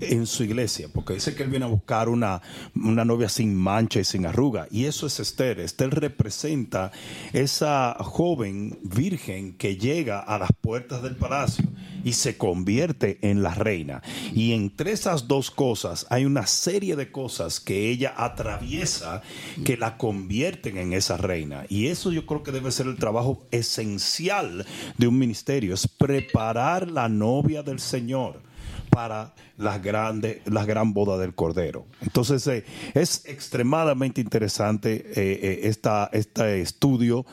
en 0.01 0.27
su 0.27 0.43
iglesia, 0.43 0.89
porque 0.93 1.15
dice 1.15 1.35
que 1.35 1.45
él 1.45 1.51
viene 1.51 1.65
a 1.65 1.69
buscar 1.69 2.09
una, 2.09 2.43
una 2.75 3.05
novia 3.05 3.29
sin 3.29 3.55
mancha 3.55 4.01
y 4.01 4.05
sin 4.05 4.27
arruga, 4.27 4.67
y 4.71 4.87
eso 4.87 5.07
es 5.07 5.21
Esther. 5.21 5.61
Esther 5.61 5.91
representa 5.91 6.91
esa 7.33 7.97
joven 8.01 8.79
virgen 8.83 9.55
que 9.55 9.77
llega 9.77 10.19
a 10.21 10.39
las 10.39 10.51
puertas 10.61 11.03
del 11.03 11.17
palacio 11.17 11.65
y 12.05 12.15
se 12.15 12.37
convierte 12.37 13.19
en 13.23 13.43
la 13.43 13.55
reina. 13.55 14.03
Y 14.35 14.53
entre 14.53 14.93
esas 14.93 15.29
dos 15.29 15.51
cosas 15.51 16.07
hay 16.11 16.25
una 16.25 16.47
serie 16.47 16.97
de 16.97 17.11
cosas 17.11 17.61
que 17.61 17.91
ella 17.91 18.15
atraviesa 18.17 19.23
que 19.65 19.77
la 19.77 19.97
convierten 19.97 20.79
en 20.79 20.93
esa 20.93 21.17
reina. 21.17 21.65
Y 21.69 21.89
eso 21.89 22.13
yo 22.13 22.27
creo 22.27 22.43
que 22.43 22.53
debe 22.53 22.71
ser 22.71 22.87
el 22.87 22.97
trabajo 22.97 23.47
esencial 23.51 24.67
de 24.99 25.07
un 25.07 25.19
ministerio, 25.19 25.75
es 25.75 25.87
preparar 25.87 26.91
la 26.91 27.09
novia 27.09 27.63
del 27.63 27.81
Señor 27.81 28.52
para 28.93 29.33
las 29.57 29.83
grandes 29.83 30.43
las 30.45 30.67
gran 30.67 30.93
boda 30.93 31.17
del 31.17 31.35
cordero. 31.35 31.87
Entonces 32.03 32.47
eh, 32.47 32.63
es 32.93 33.25
extremadamente 33.25 34.21
interesante 34.21 34.97
eh, 34.97 35.13
eh, 35.17 35.61
esta, 35.65 36.11
este 36.13 36.61
estudio. 36.61 37.25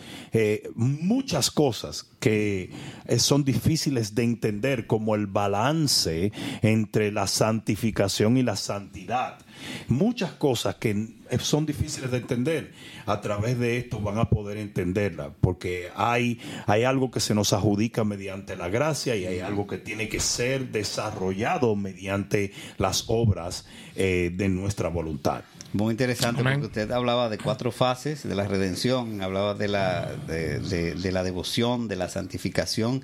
Muchas 0.76 1.52
cosas 1.52 2.06
que 2.20 2.72
son 3.18 3.44
difíciles 3.44 4.16
de 4.16 4.24
entender 4.24 4.88
como 4.88 5.16
el 5.16 5.28
balance 5.28 6.32
entre 6.62 7.12
la 7.12 7.28
santificación 7.28 8.38
y 8.38 8.44
la 8.44 8.56
santidad 8.56 9.40
muchas 9.88 10.32
cosas 10.32 10.76
que 10.76 11.08
son 11.40 11.66
difíciles 11.66 12.12
de 12.12 12.18
entender 12.18 12.74
a 13.06 13.22
través 13.22 13.60
de 13.60 13.78
esto 13.78 14.00
van 14.00 14.18
a 14.18 14.30
poder 14.30 14.58
entenderla 14.58 15.32
porque 15.42 15.90
hay, 15.96 16.40
hay 16.66 16.84
algo 16.84 17.12
que 17.12 17.20
se 17.20 17.36
nos 17.36 17.54
adjudica 17.54 18.04
mediante 18.04 18.56
la 18.56 18.70
gracia 18.70 19.16
y 19.16 19.26
hay 19.26 19.40
algo 19.40 19.68
que 19.68 19.78
tiene 19.78 20.10
que 20.10 20.20
ser 20.20 20.72
desarrollado 20.72 21.76
mediante 21.76 22.52
las 22.78 23.06
obras 23.08 23.66
eh, 23.96 24.32
de 24.34 24.50
nuestra 24.50 24.90
voluntad. 24.90 25.44
Muy 25.72 25.92
interesante 25.92 26.42
Amén. 26.42 26.54
porque 26.62 26.68
usted 26.68 26.92
hablaba 26.92 27.30
de 27.30 27.38
cuatro 27.38 27.72
fases 27.72 28.28
de 28.28 28.34
la 28.34 28.48
redención, 28.48 29.22
hablaba 29.22 29.54
de 29.54 29.68
la, 29.68 30.10
de, 30.28 30.60
de- 30.60 30.96
de 30.96 31.12
la 31.12 31.22
devoción, 31.24 31.88
de 31.88 31.96
la 31.96 32.10
santificación 32.10 33.04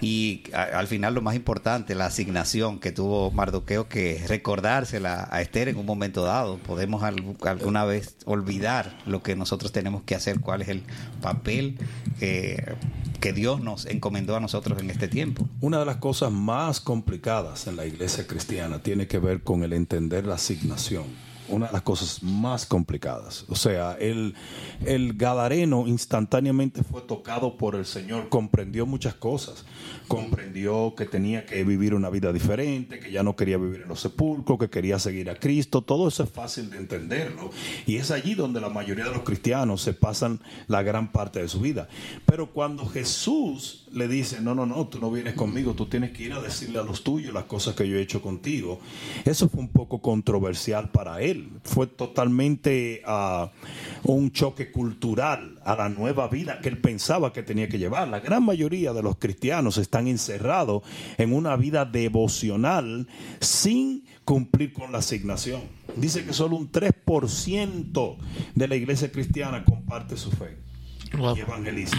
y 0.00 0.42
a- 0.52 0.64
al 0.78 0.88
final 0.88 1.14
lo 1.14 1.22
más 1.22 1.36
importante, 1.36 1.94
la 1.94 2.06
asignación 2.06 2.80
que 2.80 2.90
tuvo 2.90 3.30
Mardoqueo 3.30 3.88
que 3.88 4.24
recordársela 4.26 5.28
a 5.30 5.40
Esther 5.40 5.68
en 5.68 5.76
un 5.76 5.86
momento 5.86 6.24
dado. 6.24 6.58
Podemos 6.58 7.04
al- 7.04 7.36
alguna 7.44 7.84
vez 7.84 8.16
olvidar 8.24 8.98
lo 9.06 9.22
que 9.22 9.36
nosotros 9.36 9.70
tenemos 9.70 10.02
que 10.02 10.16
hacer, 10.16 10.40
cuál 10.40 10.62
es 10.62 10.68
el 10.68 10.82
papel 11.22 11.78
eh, 12.20 12.74
que 13.20 13.32
Dios 13.32 13.60
nos 13.60 13.86
encomendó 13.86 14.34
a 14.34 14.40
nosotros 14.40 14.80
en 14.80 14.90
este 14.90 15.06
tiempo. 15.06 15.48
Una 15.60 15.78
de 15.78 15.84
las 15.86 15.96
cosas 15.98 16.32
más 16.32 16.80
complicadas 16.80 17.68
en 17.68 17.76
la 17.76 17.86
iglesia 17.86 18.26
cristiana 18.26 18.82
tiene 18.82 19.06
que 19.06 19.20
ver 19.20 19.42
con 19.44 19.62
el 19.62 19.72
entender 19.74 20.26
la 20.26 20.34
asignación. 20.34 21.04
Una 21.50 21.66
de 21.66 21.72
las 21.72 21.82
cosas 21.82 22.22
más 22.22 22.64
complicadas. 22.66 23.44
O 23.48 23.56
sea, 23.56 23.96
el, 24.00 24.34
el 24.86 25.14
Gadareno 25.14 25.86
instantáneamente 25.86 26.82
fue 26.82 27.02
tocado 27.02 27.56
por 27.56 27.74
el 27.74 27.84
Señor, 27.86 28.28
comprendió 28.28 28.86
muchas 28.86 29.14
cosas. 29.14 29.64
Comprendió 30.08 30.94
que 30.96 31.06
tenía 31.06 31.46
que 31.46 31.62
vivir 31.62 31.94
una 31.94 32.10
vida 32.10 32.32
diferente, 32.32 32.98
que 32.98 33.12
ya 33.12 33.22
no 33.22 33.36
quería 33.36 33.58
vivir 33.58 33.82
en 33.82 33.88
los 33.88 34.00
sepulcros, 34.00 34.58
que 34.58 34.68
quería 34.68 34.98
seguir 34.98 35.30
a 35.30 35.36
Cristo. 35.36 35.82
Todo 35.82 36.08
eso 36.08 36.24
es 36.24 36.30
fácil 36.30 36.70
de 36.70 36.78
entenderlo. 36.78 37.50
Y 37.86 37.96
es 37.96 38.10
allí 38.10 38.34
donde 38.34 38.60
la 38.60 38.70
mayoría 38.70 39.04
de 39.04 39.12
los 39.12 39.22
cristianos 39.22 39.82
se 39.82 39.92
pasan 39.92 40.40
la 40.66 40.82
gran 40.82 41.12
parte 41.12 41.40
de 41.40 41.48
su 41.48 41.60
vida. 41.60 41.88
Pero 42.26 42.50
cuando 42.50 42.86
Jesús 42.86 43.86
le 43.92 44.08
dice, 44.08 44.40
no, 44.40 44.54
no, 44.54 44.66
no, 44.66 44.86
tú 44.88 44.98
no 45.00 45.10
vienes 45.10 45.34
conmigo, 45.34 45.74
tú 45.74 45.86
tienes 45.86 46.10
que 46.10 46.24
ir 46.24 46.32
a 46.32 46.40
decirle 46.40 46.78
a 46.78 46.82
los 46.82 47.02
tuyos 47.02 47.32
las 47.32 47.44
cosas 47.44 47.74
que 47.74 47.88
yo 47.88 47.96
he 47.96 48.02
hecho 48.02 48.20
contigo. 48.22 48.80
Eso 49.24 49.48
fue 49.48 49.60
un 49.60 49.68
poco 49.68 50.00
controversial 50.00 50.90
para 50.90 51.20
él. 51.22 51.39
Fue 51.64 51.86
totalmente 51.86 53.02
ah, 53.06 53.50
un 54.04 54.32
choque 54.32 54.70
cultural 54.70 55.58
a 55.64 55.76
la 55.76 55.88
nueva 55.88 56.28
vida 56.28 56.60
que 56.60 56.68
él 56.68 56.78
pensaba 56.78 57.32
que 57.32 57.42
tenía 57.42 57.68
que 57.68 57.78
llevar. 57.78 58.08
La 58.08 58.20
gran 58.20 58.44
mayoría 58.44 58.92
de 58.92 59.02
los 59.02 59.16
cristianos 59.16 59.78
están 59.78 60.08
encerrados 60.08 60.82
en 61.18 61.32
una 61.32 61.56
vida 61.56 61.84
devocional 61.84 63.06
sin 63.40 64.04
cumplir 64.24 64.72
con 64.72 64.92
la 64.92 64.98
asignación. 64.98 65.62
Dice 65.96 66.24
que 66.24 66.32
solo 66.32 66.56
un 66.56 66.70
3% 66.70 68.16
de 68.54 68.68
la 68.68 68.76
iglesia 68.76 69.10
cristiana 69.10 69.64
comparte 69.64 70.16
su 70.16 70.30
fe 70.30 70.56
y 71.12 71.40
evangeliza. 71.40 71.96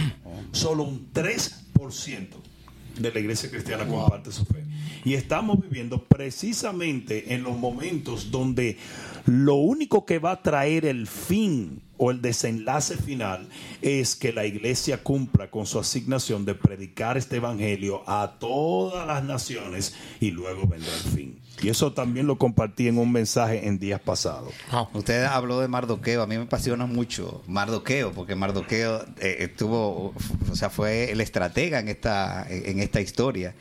Solo 0.52 0.84
un 0.84 1.12
3% 1.12 2.51
de 2.98 3.12
la 3.12 3.20
iglesia 3.20 3.50
cristiana 3.50 3.86
comparte 3.86 4.32
su 4.32 4.44
fe. 4.44 4.64
Y 5.04 5.14
estamos 5.14 5.60
viviendo 5.60 6.02
precisamente 6.02 7.34
en 7.34 7.42
los 7.42 7.56
momentos 7.56 8.30
donde 8.30 8.78
lo 9.26 9.56
único 9.56 10.06
que 10.06 10.18
va 10.18 10.32
a 10.32 10.42
traer 10.42 10.84
el 10.84 11.06
fin 11.06 11.82
o 11.96 12.10
el 12.10 12.22
desenlace 12.22 12.96
final 12.96 13.48
es 13.80 14.16
que 14.16 14.32
la 14.32 14.46
iglesia 14.46 15.02
cumpla 15.02 15.50
con 15.50 15.66
su 15.66 15.78
asignación 15.78 16.44
de 16.44 16.54
predicar 16.54 17.16
este 17.16 17.36
evangelio 17.36 18.02
a 18.06 18.36
todas 18.38 19.06
las 19.06 19.24
naciones 19.24 19.94
y 20.20 20.30
luego 20.30 20.66
vendrá 20.66 20.92
el 20.94 21.10
fin. 21.10 21.41
Y 21.62 21.68
eso 21.68 21.92
también 21.92 22.26
lo 22.26 22.38
compartí 22.38 22.88
en 22.88 22.98
un 22.98 23.12
mensaje 23.12 23.68
en 23.68 23.78
días 23.78 24.00
pasados. 24.00 24.52
Usted 24.94 25.24
habló 25.24 25.60
de 25.60 25.68
Mardoqueo, 25.68 26.22
a 26.22 26.26
mí 26.26 26.36
me 26.36 26.44
apasiona 26.44 26.86
mucho 26.86 27.42
Mardoqueo, 27.46 28.12
porque 28.12 28.34
Mardoqueo 28.34 29.04
eh, 29.20 29.36
estuvo, 29.40 30.14
o 30.50 30.56
sea, 30.56 30.70
fue 30.70 31.12
el 31.12 31.20
estratega 31.20 31.78
en 31.78 31.88
esta, 31.88 32.46
en 32.48 32.80
esta 32.80 33.00
historia. 33.00 33.54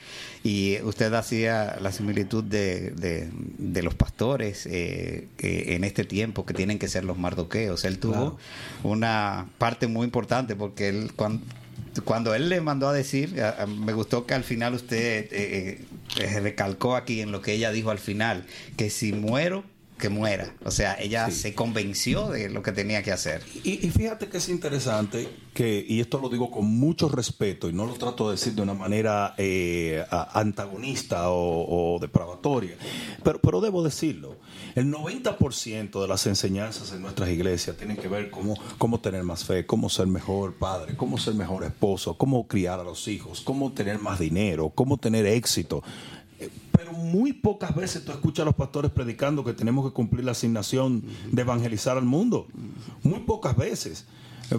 Y 0.44 0.82
usted 0.82 1.14
hacía 1.14 1.78
la 1.80 1.92
similitud 1.92 2.44
de, 2.44 2.92
de, 2.92 3.30
de 3.32 3.84
los 3.84 3.94
pastores 3.94 4.66
eh, 4.66 5.28
que 5.38 5.76
en 5.76 5.84
este 5.84 6.04
tiempo 6.04 6.46
que 6.46 6.56
tienen 6.56 6.80
que 6.80 6.88
ser 6.88 7.04
los 7.04 7.18
Mardoqueos. 7.18 7.86
Él 7.86 8.00
tuvo 8.00 8.38
una 8.84 9.48
parte 9.60 9.86
muy 9.86 10.06
importante 10.06 10.56
porque 10.56 10.90
él 10.90 11.12
cuando 11.16 11.46
cuando 12.06 12.34
él 12.34 12.50
le 12.50 12.62
mandó 12.62 12.88
a 12.88 12.94
decir, 12.94 13.36
me 13.68 13.94
gustó 13.94 14.26
que 14.26 14.34
al 14.34 14.44
final 14.44 14.74
usted 14.74 15.28
eh, 15.32 15.80
eh, 16.18 16.40
recalcó 16.40 16.96
aquí 16.96 17.22
en 17.22 17.32
lo 17.32 17.42
que 17.42 17.54
ella 17.54 17.72
dijo 17.72 17.92
al 17.92 18.00
final, 18.00 18.46
que 18.78 18.90
si 18.90 19.14
muero, 19.14 19.64
que 20.02 20.10
muera. 20.10 20.54
O 20.66 20.72
sea, 20.72 21.00
ella 21.00 21.32
se 21.32 21.56
convenció 21.56 22.28
de 22.30 22.50
lo 22.50 22.62
que 22.62 22.74
tenía 22.74 23.02
que 23.04 23.14
hacer. 23.14 23.42
Y, 23.64 23.86
y 23.86 23.90
fíjate 23.90 24.28
que 24.28 24.38
es 24.38 24.50
interesante 24.50 25.30
que, 25.54 25.86
y 25.88 26.02
esto 26.02 26.20
lo 26.20 26.28
digo 26.28 26.52
con 26.52 26.66
mucho 26.66 27.08
respeto 27.08 27.70
y 27.70 27.74
no 27.74 27.86
lo 27.86 27.94
trato 27.94 28.28
de 28.30 28.36
decir 28.36 28.54
de 28.54 28.62
una 28.62 28.74
manera 28.74 29.36
eh, 29.38 30.04
antagonista 30.34 31.30
o, 31.30 31.96
o 31.96 32.00
depravatoria, 32.00 32.76
pero, 33.24 33.40
pero 33.40 33.62
debo 33.62 33.84
decirlo. 33.84 34.38
El 34.76 34.92
90% 34.92 36.02
de 36.02 36.08
las 36.08 36.26
enseñanzas 36.28 36.94
en 36.94 37.02
nuestras 37.02 37.30
iglesias 37.30 37.78
tienen 37.78 37.98
que 37.98 38.08
ver 38.08 38.32
cómo, 38.32 38.56
cómo 38.78 39.00
tener 39.02 39.24
más 39.24 39.44
fe, 39.44 39.66
cómo 39.66 39.90
ser 39.90 40.08
mejor 40.08 40.56
padre, 40.56 40.96
cómo 40.96 41.18
ser 41.18 41.36
mejor 41.36 41.64
esposo, 41.64 42.18
cómo 42.18 42.48
criar 42.48 42.80
a 42.80 42.84
los 42.84 43.08
hijos, 43.08 43.42
cómo 43.42 43.72
tener 43.74 44.00
más 44.00 44.20
dinero, 44.20 44.70
cómo 44.70 44.98
tener 44.98 45.26
éxito. 45.26 45.84
Pero 46.72 46.94
muy 46.94 47.34
pocas 47.34 47.76
veces 47.76 48.06
tú 48.06 48.12
escuchas 48.12 48.44
a 48.44 48.46
los 48.46 48.56
pastores 48.56 48.92
predicando 48.92 49.44
que 49.44 49.54
tenemos 49.54 49.86
que 49.86 49.94
cumplir 49.94 50.26
la 50.26 50.32
asignación 50.32 51.04
de 51.32 51.42
evangelizar 51.42 51.98
al 51.98 52.06
mundo. 52.06 52.48
Muy 53.04 53.20
pocas 53.20 53.56
veces, 53.56 53.92
¿es 53.92 54.08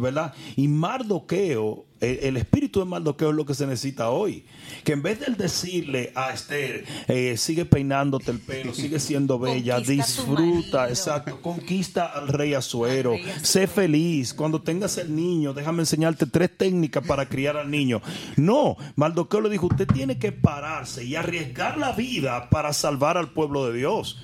verdad? 0.00 0.34
Y 0.56 0.68
Mardoqueo, 0.68 1.84
el, 2.00 2.18
el 2.22 2.36
espíritu 2.36 2.80
de 2.80 2.86
Mardoqueo 2.86 3.30
es 3.30 3.36
lo 3.36 3.44
que 3.46 3.54
se 3.54 3.66
necesita 3.66 4.10
hoy. 4.10 4.44
Que 4.84 4.92
en 4.92 5.02
vez 5.02 5.20
de 5.20 5.32
decirle 5.34 6.12
a 6.14 6.32
Esther, 6.32 6.84
eh, 7.08 7.36
sigue 7.36 7.64
peinándote 7.64 8.30
el 8.30 8.38
pelo, 8.40 8.74
sigue 8.74 8.98
siendo 8.98 9.38
bella, 9.38 9.80
disfruta, 9.80 10.88
exacto, 10.88 11.40
conquista 11.40 12.06
al 12.06 12.28
rey 12.28 12.54
Azuero, 12.54 13.12
Al 13.12 13.18
rey 13.18 13.24
Asuero. 13.30 13.44
sé 13.44 13.66
feliz. 13.66 14.34
Cuando 14.34 14.62
tengas 14.62 14.98
el 14.98 15.14
niño, 15.14 15.52
déjame 15.52 15.80
enseñarte 15.82 16.26
tres 16.26 16.50
técnicas 16.56 17.06
para 17.06 17.28
criar 17.28 17.56
al 17.56 17.70
niño. 17.70 18.00
No, 18.36 18.76
Mardoqueo 18.96 19.40
le 19.40 19.50
dijo, 19.50 19.66
usted 19.66 19.86
tiene 19.86 20.18
que 20.18 20.32
pararse 20.32 21.04
y 21.04 21.16
arriesgar 21.16 21.78
la 21.78 21.92
vida 21.92 22.48
para 22.50 22.72
salvar 22.72 23.16
al 23.16 23.32
pueblo 23.32 23.66
de 23.66 23.78
Dios. 23.78 24.22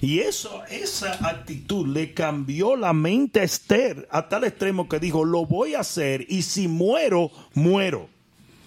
Y 0.00 0.20
eso, 0.20 0.62
esa 0.70 1.12
actitud 1.26 1.86
le 1.86 2.12
cambió 2.12 2.76
la 2.76 2.92
mente 2.92 3.40
a 3.40 3.44
Esther 3.44 4.08
a 4.10 4.28
tal 4.28 4.44
extremo 4.44 4.88
que 4.88 4.98
dijo, 4.98 5.24
lo 5.24 5.46
voy 5.46 5.74
a 5.74 5.80
hacer 5.80 6.26
y 6.28 6.42
si 6.42 6.68
muero, 6.68 7.30
muero. 7.54 8.08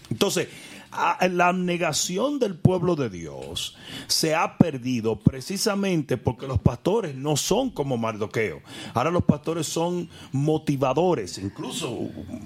Entonces, 0.09 0.47
la 0.91 1.53
negación 1.53 2.39
del 2.39 2.55
pueblo 2.55 2.95
de 2.95 3.09
Dios 3.09 3.75
se 4.07 4.35
ha 4.35 4.57
perdido 4.57 5.19
precisamente 5.19 6.17
porque 6.17 6.47
los 6.47 6.59
pastores 6.59 7.15
no 7.15 7.37
son 7.37 7.69
como 7.69 7.97
Mardoqueo. 7.97 8.61
Ahora 8.93 9.11
los 9.11 9.23
pastores 9.23 9.67
son 9.67 10.09
motivadores, 10.31 11.37
incluso 11.37 11.89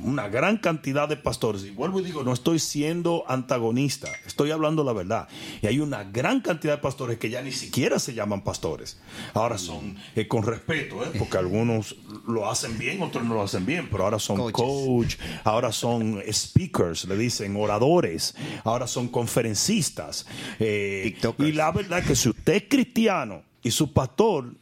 una 0.04 0.28
gran 0.28 0.58
cantidad 0.58 1.08
de 1.08 1.18
pastores. 1.18 1.64
Y 1.64 1.72
vuelvo 1.72 2.00
y 2.00 2.04
digo, 2.04 2.24
no 2.24 2.34
estoy 2.34 2.60
siendo 2.60 3.24
antagonista, 3.28 4.10
estoy 4.26 4.52
hablando 4.52 4.84
la 4.84 4.94
verdad. 4.94 5.28
Y 5.62 5.68
hay 5.68 5.80
una 5.80 6.04
gran 6.04 6.42
cantidad 6.42 6.76
de 6.76 6.82
pastores 6.82 7.18
que 7.18 7.30
ya 7.30 7.42
ni 7.42 7.52
siquiera 7.52 8.00
se 8.00 8.14
llaman 8.14 8.44
pastores. 8.44 9.00
Ahora 9.34 9.58
son, 9.58 9.96
eh, 10.16 10.28
con 10.28 10.44
respeto, 10.44 11.04
¿eh? 11.04 11.12
porque 11.18 11.38
algunos 11.38 11.96
lo 12.28 12.50
hacen 12.50 12.78
bien, 12.78 13.02
otros 13.02 13.24
no 13.24 13.36
lo 13.36 13.42
hacen 13.42 13.66
bien, 13.66 13.88
pero 13.90 14.04
ahora 14.04 14.20
son 14.20 14.52
coach, 14.52 15.16
ahora 15.44 15.72
son 15.72 16.22
speakers, 16.32 17.06
le 17.06 17.18
dicen 17.18 17.56
oradores, 17.56 18.33
ahora 18.64 18.88
son 18.88 19.08
conferencistas. 19.08 20.26
eh, 20.60 21.16
y 21.40 21.52
la 21.52 21.72
verdad 21.72 22.00
es 22.00 22.06
que 22.06 22.16
si 22.16 22.30
usted 22.30 22.54
es 22.54 22.64
cristiano 22.70 23.44
y 23.62 23.72
su 23.72 23.94
pastor 23.94 24.54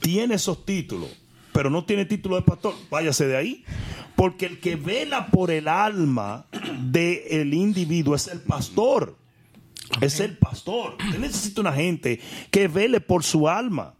tiene 0.00 0.34
esos 0.34 0.64
títulos, 0.64 1.10
pero 1.52 1.70
no 1.70 1.84
tiene 1.84 2.04
título 2.04 2.36
de 2.36 2.42
pastor, 2.42 2.74
váyase 2.90 3.26
de 3.26 3.36
ahí. 3.36 3.64
Porque 4.16 4.46
el 4.46 4.58
que 4.58 4.74
vela 4.74 5.28
por 5.28 5.50
el 5.50 5.68
alma 5.68 6.46
del 6.80 7.54
individuo 7.54 8.16
es 8.16 8.26
el 8.26 8.40
pastor. 8.40 9.16
Es 10.00 10.18
el 10.20 10.36
pastor. 10.36 10.96
Usted 11.04 11.18
necesita 11.20 11.60
una 11.60 11.72
gente 11.72 12.20
que 12.50 12.66
vele 12.66 13.00
por 13.00 13.22
su 13.22 13.48
alma. 13.48 13.94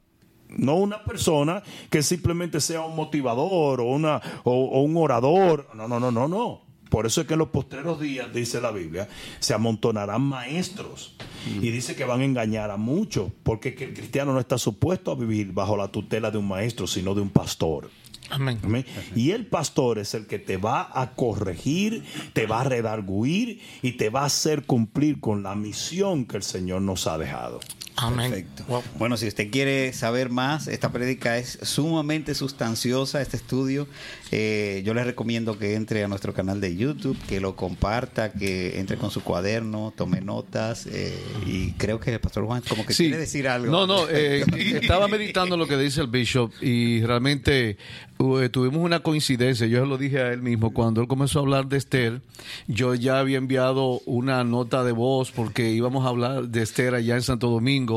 No 0.48 0.74
una 0.74 1.04
persona 1.04 1.62
que 1.90 2.02
simplemente 2.02 2.60
sea 2.60 2.80
un 2.80 2.96
motivador 2.96 3.80
o, 3.80 3.84
una, 3.84 4.20
o, 4.44 4.52
o 4.52 4.82
un 4.82 4.96
orador. 4.96 5.68
No, 5.74 5.86
no, 5.86 6.00
no, 6.00 6.10
no, 6.10 6.26
no. 6.26 6.62
Por 6.88 7.06
eso 7.06 7.20
es 7.20 7.26
que 7.26 7.34
en 7.34 7.40
los 7.40 7.48
postreros 7.48 8.00
días, 8.00 8.32
dice 8.32 8.60
la 8.60 8.70
Biblia, 8.70 9.08
se 9.40 9.54
amontonarán 9.54 10.22
maestros. 10.22 11.14
Y 11.46 11.70
dice 11.70 11.96
que 11.96 12.04
van 12.04 12.20
a 12.20 12.24
engañar 12.24 12.70
a 12.70 12.76
muchos, 12.76 13.30
porque 13.42 13.74
que 13.74 13.84
el 13.84 13.94
cristiano 13.94 14.32
no 14.32 14.40
está 14.40 14.58
supuesto 14.58 15.12
a 15.12 15.14
vivir 15.14 15.52
bajo 15.52 15.76
la 15.76 15.88
tutela 15.88 16.30
de 16.30 16.38
un 16.38 16.48
maestro, 16.48 16.86
sino 16.86 17.14
de 17.14 17.20
un 17.20 17.30
pastor. 17.30 17.90
Amén. 18.30 18.58
Amén. 18.62 18.84
Y 19.14 19.30
el 19.30 19.46
pastor 19.46 19.98
es 19.98 20.14
el 20.14 20.26
que 20.26 20.38
te 20.38 20.56
va 20.58 20.90
a 20.92 21.14
corregir, 21.14 22.04
te 22.34 22.46
va 22.46 22.60
a 22.60 22.64
redarguir 22.64 23.60
y 23.82 23.92
te 23.92 24.10
va 24.10 24.22
a 24.22 24.26
hacer 24.26 24.64
cumplir 24.64 25.20
con 25.20 25.42
la 25.42 25.54
misión 25.54 26.26
que 26.26 26.36
el 26.36 26.42
Señor 26.42 26.82
nos 26.82 27.06
ha 27.06 27.16
dejado. 27.16 27.60
Amén. 28.00 28.30
Perfecto. 28.30 28.64
Wow. 28.68 28.82
Bueno, 28.98 29.16
si 29.16 29.26
usted 29.26 29.50
quiere 29.50 29.92
saber 29.92 30.30
más, 30.30 30.68
esta 30.68 30.92
prédica 30.92 31.36
es 31.38 31.58
sumamente 31.62 32.34
sustanciosa, 32.34 33.20
este 33.20 33.36
estudio. 33.36 33.86
Eh, 34.30 34.82
yo 34.84 34.94
le 34.94 35.02
recomiendo 35.04 35.58
que 35.58 35.74
entre 35.74 36.04
a 36.04 36.08
nuestro 36.08 36.32
canal 36.34 36.60
de 36.60 36.76
YouTube, 36.76 37.16
que 37.28 37.40
lo 37.40 37.56
comparta, 37.56 38.30
que 38.32 38.78
entre 38.78 38.96
con 38.98 39.10
su 39.10 39.22
cuaderno, 39.22 39.92
tome 39.96 40.20
notas. 40.20 40.86
eh, 40.86 41.12
y 41.46 41.72
creo 41.72 41.98
que 41.98 42.12
el 42.14 42.20
Pastor 42.20 42.44
Juan 42.46 42.62
como 42.68 42.84
que 42.86 42.92
Sí. 42.94 43.04
quiere 43.04 43.18
decir 43.18 43.48
algo. 43.48 43.70
No, 43.72 43.86
no, 43.86 44.06
eh, 44.10 44.44
estaba 44.80 45.08
meditando 45.08 45.56
lo 45.56 45.66
que 45.66 45.76
dice 45.76 46.00
el 46.00 46.06
Bishop 46.08 46.52
y 46.62 47.00
realmente 47.02 47.76
eh, 48.20 48.48
tuvimos 48.50 48.82
una 48.82 49.00
coincidencia. 49.00 49.66
Yo 49.66 49.80
se 49.80 49.86
lo 49.86 49.96
dije 49.98 50.20
a 50.20 50.32
él 50.32 50.42
mismo. 50.42 50.72
Cuando 50.72 51.00
él 51.00 51.08
comenzó 51.08 51.38
a 51.38 51.42
hablar 51.42 51.66
de 51.68 51.78
Esther, 51.78 52.20
yo 52.66 52.94
ya 52.94 53.18
había 53.18 53.38
enviado 53.38 54.00
una 54.06 54.44
nota 54.44 54.84
de 54.84 54.92
voz 54.92 55.30
porque 55.32 55.70
íbamos 55.70 56.04
a 56.04 56.08
hablar 56.08 56.48
de 56.48 56.62
Esther 56.62 56.94
allá 56.94 57.14
en 57.16 57.22
Santo 57.22 57.48
Domingo 57.48 57.87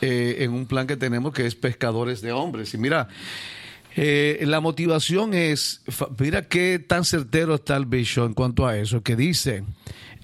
eh, 0.00 0.36
en 0.40 0.52
un 0.52 0.66
plan 0.66 0.86
que 0.86 0.96
tenemos 0.96 1.32
que 1.32 1.46
es 1.46 1.54
Pescadores 1.54 2.20
de 2.20 2.32
Hombres. 2.32 2.74
Y 2.74 2.78
mira, 2.78 3.08
eh, 3.96 4.38
la 4.46 4.60
motivación 4.60 5.34
es, 5.34 5.82
mira 6.18 6.42
qué 6.42 6.78
tan 6.78 7.04
certero 7.04 7.56
está 7.56 7.76
el 7.76 7.86
Bishop 7.86 8.26
en 8.26 8.34
cuanto 8.34 8.66
a 8.66 8.76
eso, 8.76 9.02
que 9.02 9.16
dice 9.16 9.64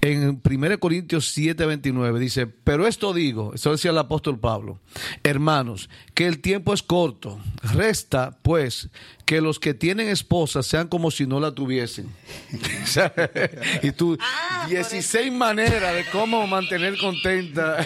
en 0.01 0.41
1 0.43 0.79
Corintios 0.79 1.29
7, 1.31 1.65
29, 1.65 2.19
dice, 2.19 2.47
pero 2.47 2.87
esto 2.87 3.13
digo, 3.13 3.53
eso 3.53 3.71
decía 3.71 3.91
el 3.91 3.97
apóstol 3.97 4.39
Pablo, 4.39 4.79
hermanos, 5.23 5.89
que 6.13 6.27
el 6.27 6.39
tiempo 6.39 6.73
es 6.73 6.83
corto, 6.83 7.39
resta 7.63 8.37
pues 8.41 8.89
que 9.25 9.41
los 9.41 9.59
que 9.59 9.73
tienen 9.73 10.07
esposa 10.07 10.61
sean 10.63 10.87
como 10.87 11.11
si 11.11 11.25
no 11.25 11.39
la 11.39 11.51
tuviesen. 11.51 12.07
Y 13.81 13.91
tú, 13.91 14.17
Ah, 14.19 14.61
por 14.61 14.69
16 14.69 15.31
maneras 15.31 15.93
de 15.95 16.05
cómo 16.11 16.45
mantener 16.47 16.97
contenta. 16.97 17.85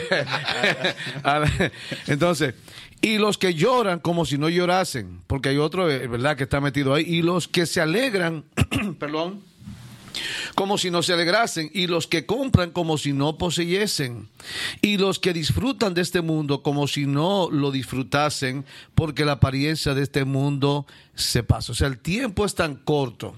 Entonces, 2.08 2.56
y 3.02 3.18
los 3.18 3.38
que 3.38 3.54
lloran 3.54 4.00
como 4.00 4.26
si 4.26 4.38
no 4.38 4.50
llorasen, 4.50 5.22
porque 5.28 5.50
hay 5.50 5.58
otro, 5.58 5.90
eh, 5.90 6.08
¿verdad?, 6.08 6.36
que 6.36 6.44
está 6.44 6.60
metido 6.60 6.94
ahí, 6.94 7.06
y 7.08 7.22
los 7.22 7.48
que 7.48 7.66
se 7.66 7.80
alegran, 7.82 8.44
perdón, 9.00 9.42
como 10.56 10.78
si 10.78 10.92
no 10.92 11.04
se 11.04 11.14
alegrasen, 11.14 11.70
y 11.74 11.88
los 11.88 12.08
que 12.08 12.26
compran 12.26 12.72
como 12.72 12.98
si 12.98 13.14
no 13.14 13.38
poseyesen, 13.38 14.28
y 14.82 14.98
los 14.98 15.20
que 15.20 15.34
disfrutan 15.34 15.94
de 15.94 16.02
este 16.02 16.22
mundo 16.22 16.64
como 16.64 16.88
si 16.88 17.06
no 17.06 17.50
lo 17.52 17.72
disfrutasen, 17.72 18.66
porque 18.96 19.26
la 19.26 19.34
apariencia 19.34 19.94
de 19.94 20.04
este 20.04 20.26
mundo 20.26 20.86
se 21.16 21.44
pasa. 21.44 21.72
O 21.72 21.76
sea, 21.76 21.88
el 21.88 22.00
tiempo 22.00 22.46
es 22.46 22.56
tan 22.56 22.76
corto. 22.76 23.36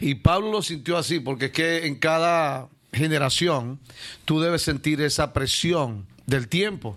Y 0.00 0.16
Pablo 0.16 0.50
lo 0.50 0.62
sintió 0.62 0.96
así, 0.96 1.20
porque 1.20 1.46
es 1.46 1.52
que 1.52 1.86
en 1.86 1.96
cada 1.96 2.68
generación 2.92 3.78
tú 4.24 4.40
debes 4.40 4.62
sentir 4.62 5.00
esa 5.00 5.32
presión 5.32 6.06
del 6.26 6.48
tiempo. 6.48 6.96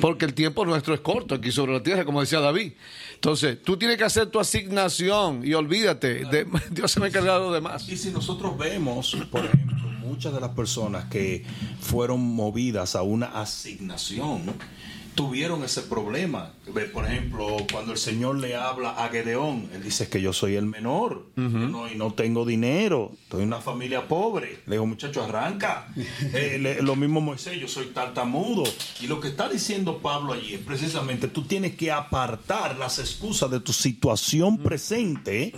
Porque 0.00 0.24
el 0.24 0.34
tiempo 0.34 0.64
nuestro 0.64 0.94
es 0.94 1.00
corto 1.00 1.34
aquí 1.36 1.52
sobre 1.52 1.72
la 1.72 1.82
tierra, 1.82 2.04
como 2.04 2.20
decía 2.20 2.40
David. 2.40 2.72
Entonces, 3.20 3.62
tú 3.62 3.76
tienes 3.76 3.98
que 3.98 4.04
hacer 4.04 4.28
tu 4.30 4.40
asignación 4.40 5.42
y 5.46 5.52
olvídate, 5.52 6.24
de- 6.24 6.46
Dios 6.70 6.90
se 6.90 7.00
me 7.00 7.08
encarga 7.08 7.34
de 7.34 7.40
lo 7.40 7.52
demás. 7.52 7.86
Y 7.86 7.98
si 7.98 8.10
nosotros 8.10 8.56
vemos, 8.56 9.14
por 9.30 9.44
ejemplo, 9.44 9.76
muchas 10.02 10.32
de 10.32 10.40
las 10.40 10.50
personas 10.52 11.04
que 11.10 11.44
fueron 11.80 12.20
movidas 12.20 12.96
a 12.96 13.02
una 13.02 13.26
asignación, 13.26 14.44
tuvieron 15.14 15.62
ese 15.64 15.82
problema. 15.82 16.52
Por 16.92 17.04
ejemplo, 17.06 17.56
cuando 17.70 17.92
el 17.92 17.98
Señor 17.98 18.36
le 18.38 18.54
habla 18.56 18.90
a 18.90 19.08
Gedeón, 19.08 19.68
él 19.74 19.82
dice 19.82 20.08
que 20.08 20.22
yo 20.22 20.32
soy 20.32 20.54
el 20.56 20.66
menor 20.66 21.26
no, 21.36 21.90
y 21.90 21.96
no 21.96 22.12
tengo 22.14 22.44
dinero, 22.46 23.12
estoy 23.24 23.42
en 23.42 23.48
una 23.48 23.60
familia 23.60 24.06
pobre. 24.08 24.60
Le 24.66 24.76
digo, 24.76 24.86
muchacho, 24.86 25.22
arranca. 25.22 25.88
Eh, 26.32 26.58
le- 26.60 26.80
lo 26.82 26.94
mismo 26.96 27.20
Moisés, 27.20 27.58
yo 27.60 27.66
soy 27.68 27.86
tartamudo. 27.86 28.62
Y 29.00 29.06
lo 29.08 29.20
que 29.20 29.28
está 29.28 29.48
diciendo 29.48 29.98
Pablo 29.98 30.32
allí 30.32 30.54
es 30.54 30.60
precisamente, 30.60 31.28
tú 31.28 31.42
tienes 31.42 31.74
que 31.76 31.90
apartar 31.90 32.76
las 32.78 32.98
excusas 32.98 33.50
de 33.50 33.60
tu 33.60 33.72
situación 33.72 34.58
presente 34.58 35.52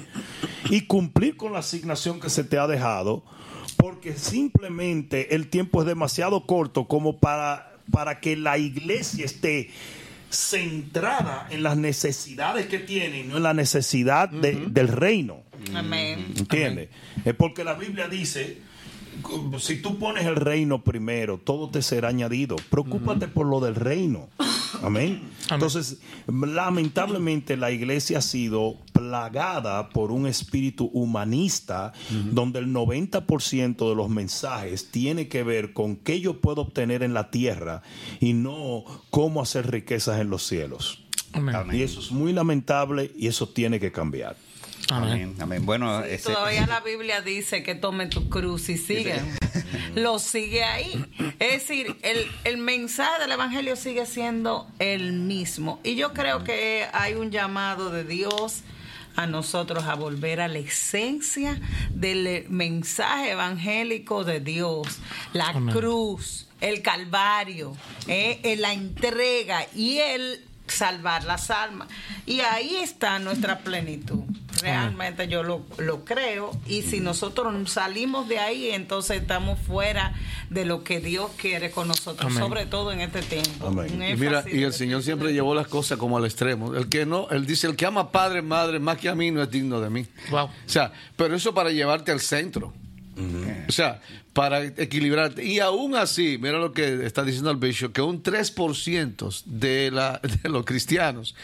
y 0.70 0.82
cumplir 0.82 1.36
con 1.36 1.52
la 1.52 1.58
asignación 1.60 2.20
que 2.20 2.30
se 2.30 2.42
te 2.44 2.58
ha 2.58 2.66
dejado, 2.66 3.22
porque 3.76 4.14
simplemente 4.16 5.34
el 5.34 5.48
tiempo 5.48 5.80
es 5.82 5.86
demasiado 5.86 6.46
corto 6.46 6.86
como 6.86 7.18
para, 7.18 7.71
para 7.90 8.20
que 8.20 8.36
la 8.36 8.58
iglesia 8.58 9.24
esté 9.24 9.70
centrada 10.30 11.46
en 11.50 11.62
las 11.62 11.76
necesidades 11.76 12.66
que 12.66 12.78
tiene 12.78 13.24
no 13.24 13.36
en 13.36 13.42
la 13.42 13.52
necesidad 13.54 14.28
de- 14.30 14.54
del 14.68 14.88
reino. 14.88 15.42
Amén. 15.74 16.32
¿Entiendes? 16.36 16.88
Es 17.24 17.34
porque 17.34 17.64
la 17.64 17.74
Biblia 17.74 18.08
dice, 18.08 18.58
si 19.58 19.80
tú 19.80 19.98
pones 19.98 20.26
el 20.26 20.36
reino 20.36 20.82
primero, 20.82 21.38
todo 21.38 21.68
te 21.70 21.82
será 21.82 22.08
añadido. 22.08 22.56
Preocúpate 22.70 23.28
por 23.28 23.46
lo 23.46 23.60
del 23.60 23.74
reino. 23.74 24.28
Amén. 24.82 25.22
Entonces, 25.50 25.98
lamentablemente 26.26 27.56
la 27.56 27.70
iglesia 27.70 28.18
ha 28.18 28.22
sido 28.22 28.78
plagada 28.92 29.90
por 29.90 30.10
un 30.10 30.26
espíritu 30.26 30.90
humanista 30.92 31.92
donde 32.32 32.58
el 32.60 32.68
90% 32.72 33.88
de 33.88 33.94
los 33.94 34.08
mensajes 34.08 34.90
tiene 34.90 35.28
que 35.28 35.42
ver 35.42 35.72
con 35.72 35.96
qué 35.96 36.20
yo 36.20 36.40
puedo 36.40 36.62
obtener 36.62 37.02
en 37.02 37.14
la 37.14 37.30
tierra 37.30 37.82
y 38.20 38.32
no 38.32 38.84
cómo 39.10 39.42
hacer 39.42 39.70
riquezas 39.70 40.20
en 40.20 40.30
los 40.30 40.46
cielos. 40.46 41.02
Amén. 41.32 41.56
Y 41.72 41.82
eso 41.82 42.00
es 42.00 42.10
muy 42.10 42.32
lamentable 42.32 43.10
y 43.16 43.26
eso 43.26 43.48
tiene 43.48 43.80
que 43.80 43.92
cambiar. 43.92 44.36
Amén. 44.90 45.34
Amén. 45.40 45.64
Bueno, 45.64 46.04
ese- 46.04 46.32
Todavía 46.32 46.66
la 46.66 46.80
Biblia 46.80 47.20
dice 47.22 47.62
que 47.62 47.74
tomen 47.74 48.10
tu 48.10 48.28
cruz 48.28 48.68
y 48.68 48.76
sigan. 48.78 49.36
Lo 49.94 50.18
sigue 50.18 50.64
ahí. 50.64 51.04
Es 51.38 51.52
decir, 51.68 51.96
el, 52.02 52.26
el 52.44 52.58
mensaje 52.58 53.20
del 53.22 53.32
Evangelio 53.32 53.76
sigue 53.76 54.06
siendo 54.06 54.66
el 54.78 55.12
mismo. 55.12 55.80
Y 55.84 55.94
yo 55.94 56.12
creo 56.12 56.44
que 56.44 56.86
hay 56.92 57.14
un 57.14 57.30
llamado 57.30 57.90
de 57.90 58.04
Dios 58.04 58.62
a 59.16 59.26
nosotros 59.26 59.84
a 59.84 59.94
volver 59.94 60.40
a 60.40 60.48
la 60.48 60.58
esencia 60.58 61.60
del 61.90 62.46
mensaje 62.48 63.32
evangélico 63.32 64.24
de 64.24 64.40
Dios, 64.40 65.00
la 65.34 65.52
cruz, 65.70 66.48
el 66.62 66.80
calvario, 66.82 67.76
eh, 68.08 68.40
eh, 68.42 68.56
la 68.56 68.72
entrega 68.72 69.66
y 69.74 69.98
el 69.98 70.42
salvar 70.66 71.24
las 71.24 71.50
almas. 71.50 71.88
Y 72.24 72.40
ahí 72.40 72.76
está 72.76 73.18
nuestra 73.18 73.58
plenitud. 73.58 74.22
Realmente 74.62 75.28
yo 75.28 75.42
lo, 75.42 75.62
lo 75.78 76.04
creo. 76.04 76.50
Y 76.66 76.82
si 76.82 77.00
nosotros 77.00 77.70
salimos 77.70 78.28
de 78.28 78.38
ahí, 78.38 78.70
entonces 78.70 79.20
estamos 79.20 79.58
fuera 79.58 80.14
de 80.50 80.64
lo 80.64 80.84
que 80.84 81.00
Dios 81.00 81.30
quiere 81.36 81.70
con 81.70 81.88
nosotros, 81.88 82.30
Amén. 82.30 82.42
sobre 82.42 82.66
todo 82.66 82.92
en 82.92 83.00
este 83.00 83.22
tiempo. 83.22 83.66
Amén. 83.66 83.90
Y 83.94 84.16
mira, 84.16 84.44
y 84.50 84.62
el 84.62 84.72
Señor 84.72 85.02
siempre 85.02 85.32
llevó 85.32 85.54
las 85.54 85.68
cosas 85.68 85.98
como 85.98 86.16
al 86.16 86.24
extremo. 86.24 86.74
El 86.74 86.88
que 86.88 87.06
no, 87.06 87.28
él 87.30 87.46
dice, 87.46 87.66
el 87.66 87.76
que 87.76 87.86
ama 87.86 88.10
padre, 88.12 88.42
madre, 88.42 88.78
más 88.78 88.98
que 88.98 89.08
a 89.08 89.14
mí, 89.14 89.30
no 89.30 89.42
es 89.42 89.50
digno 89.50 89.80
de 89.80 89.90
mí. 89.90 90.06
Wow. 90.30 90.44
O 90.44 90.50
sea, 90.66 90.92
pero 91.16 91.34
eso 91.34 91.54
para 91.54 91.70
llevarte 91.70 92.12
al 92.12 92.20
centro. 92.20 92.72
O 93.68 93.72
sea, 93.72 94.00
para 94.32 94.64
equilibrarte. 94.64 95.44
Y 95.44 95.60
aún 95.60 95.94
así, 95.94 96.38
mira 96.40 96.58
lo 96.58 96.72
que 96.72 97.04
está 97.04 97.22
diciendo 97.22 97.50
el 97.50 97.58
bishop, 97.58 97.92
que 97.92 98.00
un 98.00 98.22
3% 98.22 99.42
de, 99.44 99.90
de 100.42 100.48
los 100.48 100.64
cristianos 100.64 101.34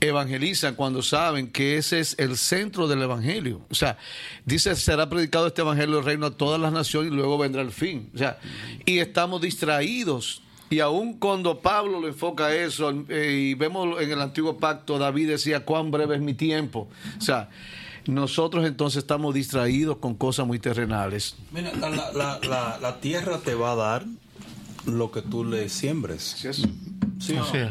evangelizan 0.00 0.74
cuando 0.74 1.02
saben 1.02 1.48
que 1.50 1.78
ese 1.78 2.00
es 2.00 2.18
el 2.18 2.36
centro 2.36 2.86
del 2.86 3.02
evangelio. 3.02 3.62
O 3.70 3.74
sea, 3.74 3.96
dice, 4.44 4.76
será 4.76 5.08
predicado 5.08 5.46
este 5.46 5.62
evangelio 5.62 5.96
del 5.96 6.04
reino 6.04 6.26
a 6.26 6.30
todas 6.36 6.60
las 6.60 6.72
naciones 6.72 7.10
y 7.10 7.14
luego 7.14 7.38
vendrá 7.38 7.62
el 7.62 7.72
fin. 7.72 8.10
O 8.14 8.18
sea, 8.18 8.38
y 8.84 8.98
estamos 8.98 9.40
distraídos. 9.40 10.42
Y 10.68 10.80
aún 10.80 11.14
cuando 11.18 11.60
Pablo 11.60 12.00
lo 12.00 12.08
enfoca 12.08 12.54
eso, 12.54 12.92
eh, 13.08 13.50
y 13.50 13.54
vemos 13.54 14.02
en 14.02 14.10
el 14.10 14.20
antiguo 14.20 14.58
pacto, 14.58 14.98
David 14.98 15.28
decía, 15.28 15.60
cuán 15.60 15.90
breve 15.92 16.16
es 16.16 16.20
mi 16.20 16.34
tiempo. 16.34 16.88
O 17.16 17.20
sea, 17.20 17.48
nosotros 18.06 18.64
entonces 18.66 18.98
estamos 18.98 19.34
distraídos 19.34 19.98
con 19.98 20.14
cosas 20.14 20.46
muy 20.46 20.58
terrenales. 20.58 21.36
Mira, 21.52 21.72
la, 21.74 21.90
la- 21.90 22.12
la- 22.12 22.40
la- 22.48 22.78
la 22.80 23.00
tierra 23.00 23.38
te 23.38 23.54
va 23.54 23.72
a 23.72 23.76
dar 23.76 24.04
lo 24.86 25.10
que 25.10 25.22
tú 25.22 25.44
le 25.44 25.68
siembres. 25.68 26.36
¿Sí 27.18 27.32
o 27.32 27.36
no? 27.36 27.42
Así 27.42 27.56
es. 27.58 27.70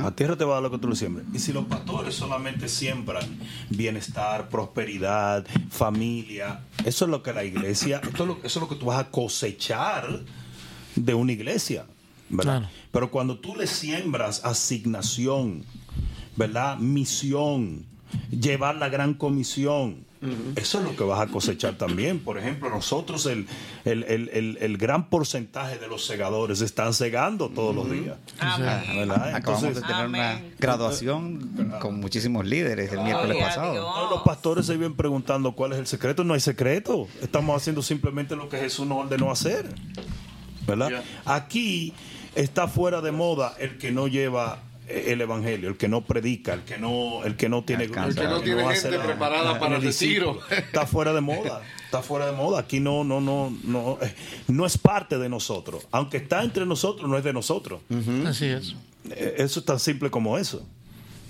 La 0.00 0.12
tierra 0.14 0.36
te 0.36 0.44
va 0.44 0.52
a 0.52 0.54
dar 0.54 0.62
lo 0.62 0.70
que 0.70 0.78
tú 0.78 0.88
le 0.88 0.94
siembres. 0.96 1.26
Y 1.34 1.40
si 1.40 1.52
los 1.52 1.64
pastores 1.66 2.14
solamente 2.14 2.68
siembran 2.68 3.24
bienestar, 3.68 4.48
prosperidad, 4.48 5.44
familia, 5.68 6.60
eso 6.84 7.04
es 7.04 7.10
lo 7.10 7.22
que 7.22 7.32
la 7.32 7.42
iglesia, 7.44 8.00
esto 8.04 8.22
es 8.22 8.28
lo, 8.28 8.34
eso 8.44 8.46
es 8.46 8.56
lo 8.56 8.68
que 8.68 8.76
tú 8.76 8.86
vas 8.86 9.00
a 9.00 9.10
cosechar 9.10 10.20
de 10.94 11.14
una 11.14 11.32
iglesia. 11.32 11.86
¿verdad? 12.30 12.60
Claro. 12.60 12.72
Pero 12.92 13.10
cuando 13.10 13.38
tú 13.38 13.56
le 13.56 13.66
siembras 13.66 14.44
asignación, 14.44 15.64
¿verdad? 16.36 16.78
Misión, 16.78 17.84
llevar 18.30 18.76
la 18.76 18.88
gran 18.88 19.14
comisión. 19.14 20.04
Eso 20.56 20.78
es 20.78 20.84
lo 20.86 20.96
que 20.96 21.04
vas 21.04 21.20
a 21.20 21.26
cosechar 21.26 21.74
también. 21.74 22.18
Por 22.18 22.38
ejemplo, 22.38 22.70
nosotros 22.70 23.26
el, 23.26 23.46
el, 23.84 24.04
el- 24.04 24.30
el- 24.32 24.56
el 24.58 24.78
gran 24.78 25.10
porcentaje 25.10 25.76
de 25.78 25.86
los 25.86 26.06
segadores 26.06 26.62
están 26.62 26.94
segando 26.94 27.50
todos 27.50 27.74
los 27.76 27.90
días. 27.90 28.16
Acabamos 28.38 28.94
de 28.94 29.36
Entonces, 29.36 29.82
tener 29.86 30.06
una 30.06 30.40
graduación 30.58 31.76
con 31.78 32.00
muchísimos 32.00 32.46
líderes 32.46 32.90
el 32.92 33.00
miércoles 33.02 33.36
pasado. 33.36 33.74
No, 33.74 34.08
los 34.10 34.22
pastores 34.22 34.64
se 34.64 34.78
vienen 34.78 34.96
preguntando 34.96 35.52
cuál 35.52 35.74
es 35.74 35.78
el 35.78 35.86
secreto. 35.86 36.24
No 36.24 36.32
hay 36.32 36.40
secreto. 36.40 37.06
Estamos 37.20 37.54
haciendo 37.60 37.82
simplemente 37.82 38.34
lo 38.34 38.48
que 38.48 38.56
Jesús 38.56 38.86
nos 38.86 39.04
ordenó 39.04 39.30
hacer. 39.30 39.74
¿Verdad? 40.66 41.02
Aquí 41.26 41.92
está 42.34 42.66
fuera 42.66 43.02
de 43.02 43.12
moda 43.12 43.54
el 43.58 43.76
que 43.76 43.92
no 43.92 44.08
lleva 44.08 44.58
el 44.88 45.20
evangelio, 45.20 45.68
el 45.68 45.76
que 45.76 45.88
no 45.88 46.02
predica, 46.02 46.54
el 46.54 46.62
que 46.62 46.78
no, 46.78 47.24
el 47.24 47.36
que 47.36 47.48
no 47.48 47.64
tiene 47.64 47.84
Alcanza. 47.84 48.22
El 48.22 48.28
que 48.28 48.34
no 48.34 48.40
tiene 48.40 48.74
gente 48.76 48.98
preparada 48.98 49.58
para 49.58 49.76
el 49.76 49.82
retiro. 49.82 50.38
Está 50.50 50.86
fuera 50.86 51.12
de 51.12 51.20
moda. 51.20 51.62
Está 51.84 52.02
fuera 52.02 52.26
de 52.26 52.32
moda. 52.32 52.60
Aquí 52.60 52.80
no, 52.80 53.04
no, 53.04 53.20
no, 53.20 53.56
no, 53.64 53.98
eh, 54.02 54.14
no 54.48 54.66
es 54.66 54.76
parte 54.78 55.18
de 55.18 55.28
nosotros. 55.28 55.86
Aunque 55.90 56.18
está 56.18 56.42
entre 56.42 56.66
nosotros, 56.66 57.08
no 57.08 57.16
es 57.16 57.24
de 57.24 57.32
nosotros. 57.32 57.80
Así 58.26 58.46
es. 58.46 58.74
Eh, 59.10 59.36
Eso 59.38 59.60
es 59.60 59.66
tan 59.66 59.78
simple 59.78 60.10
como 60.10 60.38
eso. 60.38 60.66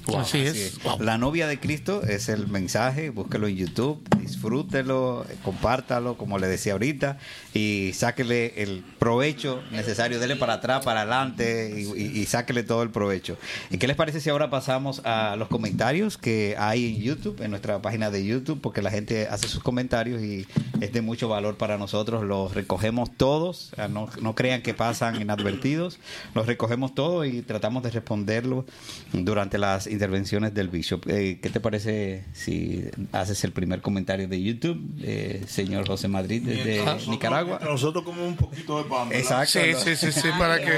Así 0.09 0.19
Así 0.19 0.39
es. 0.41 0.57
es. 0.57 0.83
Wow. 0.83 1.01
La 1.03 1.17
novia 1.19 1.47
de 1.47 1.59
Cristo 1.59 2.03
es 2.03 2.29
el 2.29 2.47
mensaje, 2.49 3.11
búsquelo 3.11 3.49
en 3.49 3.57
YouTube, 3.57 4.03
disfrútelo, 4.21 5.27
compártalo, 5.43 6.17
como 6.17 6.39
le 6.39 6.47
decía 6.47 6.73
ahorita, 6.75 7.19
y 7.55 7.93
sáquele 7.95 8.63
el 8.63 8.85
provecho 8.99 9.63
necesario, 9.71 10.21
dele 10.21 10.37
para 10.37 10.55
atrás, 10.55 10.85
para 10.85 11.01
adelante, 11.03 11.75
y, 11.81 12.01
y- 12.03 12.19
y 12.21 12.27
sáquele 12.27 12.63
todo 12.63 12.83
el 12.83 12.91
provecho. 12.91 13.39
¿Y 13.71 13.79
qué 13.79 13.87
les 13.87 13.97
parece 13.97 14.21
si 14.21 14.31
ahora 14.31 14.51
pasamos 14.51 15.01
a 15.05 15.37
los 15.37 15.49
comentarios 15.49 16.19
que 16.19 16.55
hay 16.59 16.95
en 16.95 17.01
YouTube, 17.03 17.41
en 17.43 17.51
nuestra 17.51 17.81
página 17.81 18.11
de 18.11 18.25
YouTube, 18.25 18.61
porque 18.61 18.83
la 18.83 18.91
gente 18.91 19.27
hace 19.29 19.49
sus 19.49 19.63
comentarios 19.63 20.23
y 20.23 20.47
es 20.81 20.93
de 20.93 21.01
mucho 21.01 21.29
valor 21.29 21.57
para 21.57 21.79
nosotros, 21.79 22.25
los 22.25 22.55
recogemos 22.55 23.11
todos, 23.17 23.73
no, 23.91 24.09
no 24.21 24.35
crean 24.35 24.63
que 24.63 24.75
pasan 24.75 25.21
inadvertidos, 25.21 25.99
los 26.35 26.47
recogemos 26.47 26.95
todos 26.95 27.27
y 27.27 27.43
tratamos 27.43 27.83
de 27.83 27.91
responderlo 27.91 28.67
durante 29.13 29.59
las 29.59 29.87
intervenciones 29.95 30.53
del 30.53 30.69
Bishop. 30.69 31.09
Eh, 31.09 31.39
¿Qué 31.43 31.49
te 31.49 31.61
parece 31.61 32.25
si 32.35 32.85
haces 33.13 33.43
el 33.45 33.53
primer 33.53 33.81
comentario 33.81 34.29
de 34.29 34.43
YouTube, 34.43 34.79
eh, 35.03 35.43
señor 35.49 35.87
José 35.87 36.09
Madrid, 36.09 36.43
desde 36.45 36.79
Nosotros- 36.85 37.09
Nicaragua? 37.09 37.61
Nosotros 37.65 38.05
como 38.05 38.27
un 38.27 38.37
poquito 38.37 38.83
de 38.83 38.89
pan. 38.91 39.09
¿verdad? 39.09 39.43
Exacto. 39.43 39.81
Sí, 39.85 39.97
sí, 39.97 40.13
sí, 40.13 40.21
sí, 40.21 40.29
para 40.39 40.61
que, 40.61 40.73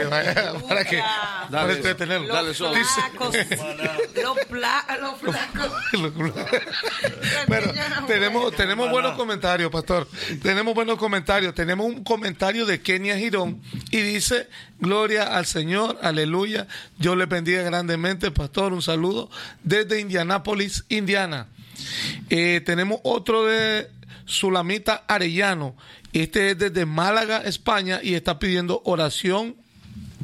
para 0.69 0.85
que, 0.85 0.99
para 0.99 1.49
Dale. 1.51 1.73
entretenerlo. 1.75 2.33
Dale, 2.33 2.49
Los 2.49 2.57
Sol. 2.59 2.75
flacos, 2.77 3.35
los, 4.15 4.37
los 4.37 4.47
flacos. 4.49 5.73
Bueno, 7.49 7.73
tenemos, 8.07 8.55
tenemos 8.55 8.91
buenos 8.91 9.13
comentarios, 9.17 9.71
pastor. 9.71 10.09
Tenemos 10.43 10.75
buenos 10.75 10.99
comentarios. 10.99 11.55
Tenemos 11.55 11.87
un 11.87 12.03
comentario 12.05 12.67
de 12.67 12.81
Kenia 12.81 13.17
Girón 13.17 13.61
y 13.91 13.99
dice, 13.99 14.49
gloria 14.81 15.37
al 15.37 15.47
Señor, 15.47 15.99
aleluya. 16.03 16.67
Dios 16.99 17.17
le 17.17 17.27
bendiga 17.27 17.63
grandemente, 17.63 18.31
pastor. 18.31 18.73
Un 18.73 18.83
saludo 18.83 19.06
desde 19.62 20.01
Indianápolis, 20.01 20.85
Indiana. 20.88 21.49
Eh, 22.31 22.62
tenemos 22.64 23.01
otro 23.05 23.45
de 23.45 23.88
Sulamita 24.25 25.05
Arellano. 25.07 25.77
Este 26.12 26.51
es 26.51 26.59
desde 26.59 26.87
Málaga, 26.87 27.38
España 27.38 28.01
y 28.03 28.14
está 28.14 28.38
pidiendo 28.38 28.81
oración 28.85 29.57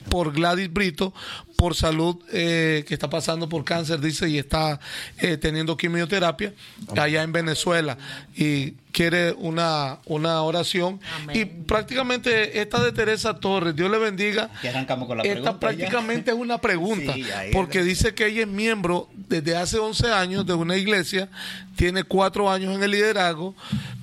por 0.09 0.33
Gladys 0.33 0.73
Brito, 0.73 1.14
por 1.57 1.75
salud, 1.75 2.17
eh, 2.33 2.85
que 2.87 2.95
está 2.95 3.09
pasando 3.11 3.49
por 3.49 3.65
cáncer, 3.65 4.01
dice, 4.01 4.29
y 4.29 4.38
está 4.38 4.81
eh, 5.19 5.37
teniendo 5.37 5.77
quimioterapia 5.77 6.53
allá 6.97 7.23
en 7.23 7.33
Venezuela. 7.33 7.97
Y 8.35 8.73
quiere 8.93 9.33
una, 9.33 9.99
una 10.07 10.43
oración. 10.43 11.01
Y 11.33 11.45
prácticamente 11.47 12.61
esta 12.61 12.83
de 12.83 12.93
Teresa 12.93 13.35
Torres, 13.35 13.75
Dios 13.75 13.91
le 13.91 13.99
bendiga. 13.99 14.51
Aquí 14.59 14.69
arrancamos 14.69 15.09
con 15.09 15.17
la 15.19 15.23
esta 15.25 15.35
pregunta 15.35 15.53
ya. 15.53 15.59
prácticamente 15.59 16.31
es 16.31 16.37
una 16.37 16.59
pregunta, 16.59 17.15
Sí, 17.15 17.25
porque 17.53 17.81
es. 17.81 17.87
dice 17.87 18.15
que 18.15 18.27
ella 18.27 18.43
es 18.43 18.49
miembro 18.49 19.09
desde 19.15 19.57
hace 19.57 19.79
11 19.79 20.12
años 20.12 20.47
de 20.47 20.55
una 20.55 20.77
iglesia, 20.77 21.29
tiene 21.77 22.05
cuatro 22.05 22.51
años 22.51 22.75
en 22.75 22.83
el 22.83 22.91
liderazgo, 22.91 23.55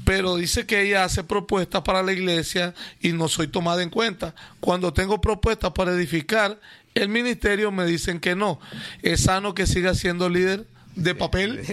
pero 0.05 0.37
dice 0.37 0.65
que 0.65 0.81
ella 0.81 1.03
hace 1.03 1.23
propuestas 1.23 1.83
para 1.83 2.01
la 2.01 2.11
iglesia 2.11 2.73
y 2.99 3.11
no 3.11 3.27
soy 3.27 3.47
tomada 3.47 3.83
en 3.83 3.91
cuenta. 3.91 4.33
Cuando 4.59 4.91
tengo 4.91 5.21
propuestas 5.21 5.71
para 5.71 5.91
edificar 5.91 6.59
el 6.95 7.09
ministerio, 7.09 7.71
me 7.71 7.85
dicen 7.85 8.19
que 8.19 8.35
no. 8.35 8.59
Es 9.01 9.21
sano 9.21 9.53
que 9.53 9.65
siga 9.67 9.93
siendo 9.95 10.29
líder 10.29 10.65
de 10.95 11.15
papel. 11.15 11.61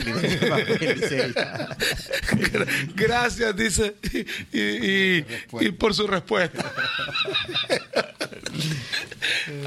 Gra- 2.32 2.68
Gracias, 2.94 3.56
dice, 3.56 3.96
y, 4.52 4.58
y- 4.60 5.24
y 5.60 5.72
por 5.72 5.94
su 5.94 6.06
respuesta. 6.06 6.70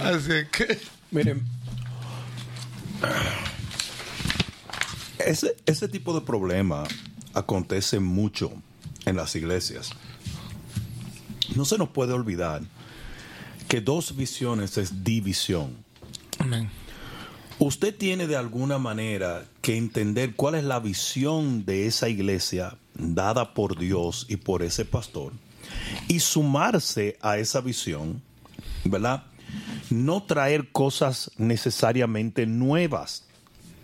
Así 0.04 0.46
que. 0.52 0.80
Miren, 1.12 1.44
ese, 5.26 5.56
ese 5.66 5.88
tipo 5.88 6.14
de 6.18 6.22
problema 6.26 6.84
acontece 7.34 8.00
mucho 8.00 8.52
en 9.06 9.16
las 9.16 9.36
iglesias. 9.36 9.90
No 11.56 11.66
se 11.66 11.78
nos 11.78 11.90
puede 11.90 12.14
olvidar 12.14 12.62
que 13.70 13.82
dos 13.82 14.16
visiones 14.16 14.78
es 14.78 15.04
división. 15.04 15.86
Usted 17.60 17.96
tiene 17.96 18.26
de 18.26 18.36
alguna 18.36 18.80
manera 18.80 19.46
que 19.62 19.78
entender 19.78 20.34
cuál 20.36 20.56
es 20.56 20.64
la 20.64 20.80
visión 20.80 21.66
de 21.66 21.86
esa 21.86 22.10
iglesia 22.10 22.78
dada 22.96 23.54
por 23.54 23.78
Dios 23.78 24.26
y 24.28 24.38
por 24.38 24.64
ese 24.64 24.86
pastor 24.86 25.34
y 26.08 26.20
sumarse 26.20 27.18
a 27.22 27.38
esa 27.38 27.62
visión, 27.62 28.24
¿verdad? 28.86 29.24
No 29.92 30.24
traer 30.24 30.72
cosas 30.72 31.30
necesariamente 31.38 32.48
nuevas, 32.48 33.26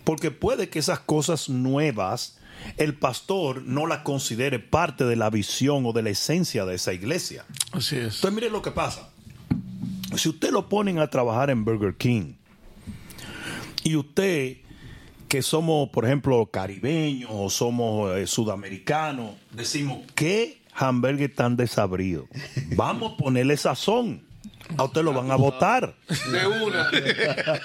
porque 0.03 0.31
puede 0.31 0.69
que 0.69 0.79
esas 0.79 0.99
cosas 0.99 1.47
nuevas 1.47 2.37
el 2.77 2.95
pastor 2.95 3.61
no 3.63 3.85
las 3.85 3.99
considere 3.99 4.57
parte 4.57 5.05
de 5.05 5.15
la 5.15 5.29
visión 5.29 5.85
o 5.85 5.93
de 5.93 6.01
la 6.01 6.09
esencia 6.09 6.65
de 6.65 6.75
esa 6.75 6.93
iglesia. 6.93 7.45
Así 7.71 7.97
es. 7.97 8.15
Entonces, 8.15 8.31
mire 8.31 8.49
lo 8.49 8.63
que 8.63 8.71
pasa. 8.71 9.09
Si 10.17 10.29
usted 10.29 10.51
lo 10.51 10.69
ponen 10.69 10.99
a 10.99 11.07
trabajar 11.07 11.49
en 11.49 11.65
Burger 11.65 11.95
King 11.95 12.33
y 13.83 13.95
usted, 13.95 14.57
que 15.27 15.41
somos, 15.41 15.89
por 15.89 16.05
ejemplo, 16.05 16.45
caribeños 16.45 17.29
o 17.33 17.49
somos 17.49 18.15
eh, 18.17 18.27
sudamericanos, 18.27 19.31
decimos, 19.51 19.99
¿qué 20.15 20.61
hamburgues 20.73 21.33
tan 21.35 21.57
desabrido? 21.57 22.27
Vamos 22.75 23.13
a 23.13 23.17
ponerle 23.17 23.57
sazón. 23.57 24.23
A 24.77 24.83
usted 24.83 25.03
lo 25.03 25.13
van 25.13 25.29
a 25.29 25.35
votar. 25.35 25.95
De 26.31 26.47
una. 26.47 26.89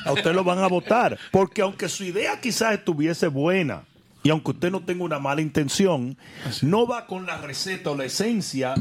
A 0.05 0.13
usted 0.13 0.35
lo 0.35 0.45
van 0.45 0.59
a 0.59 0.67
votar. 0.67 1.19
Porque 1.31 1.63
aunque 1.63 1.89
su 1.89 2.05
idea 2.05 2.41
quizás 2.41 2.75
estuviese 2.75 3.29
buena 3.29 3.85
y 4.23 4.29
aunque 4.29 4.51
usted 4.51 4.71
no 4.71 4.81
tenga 4.81 5.05
una 5.05 5.19
mala 5.19 5.41
intención, 5.41 6.19
no 6.61 6.87
va 6.87 7.07
con 7.07 7.25
la 7.25 7.39
receta 7.39 7.91
o 7.91 7.97
la 7.97 8.05
esencia 8.05 8.75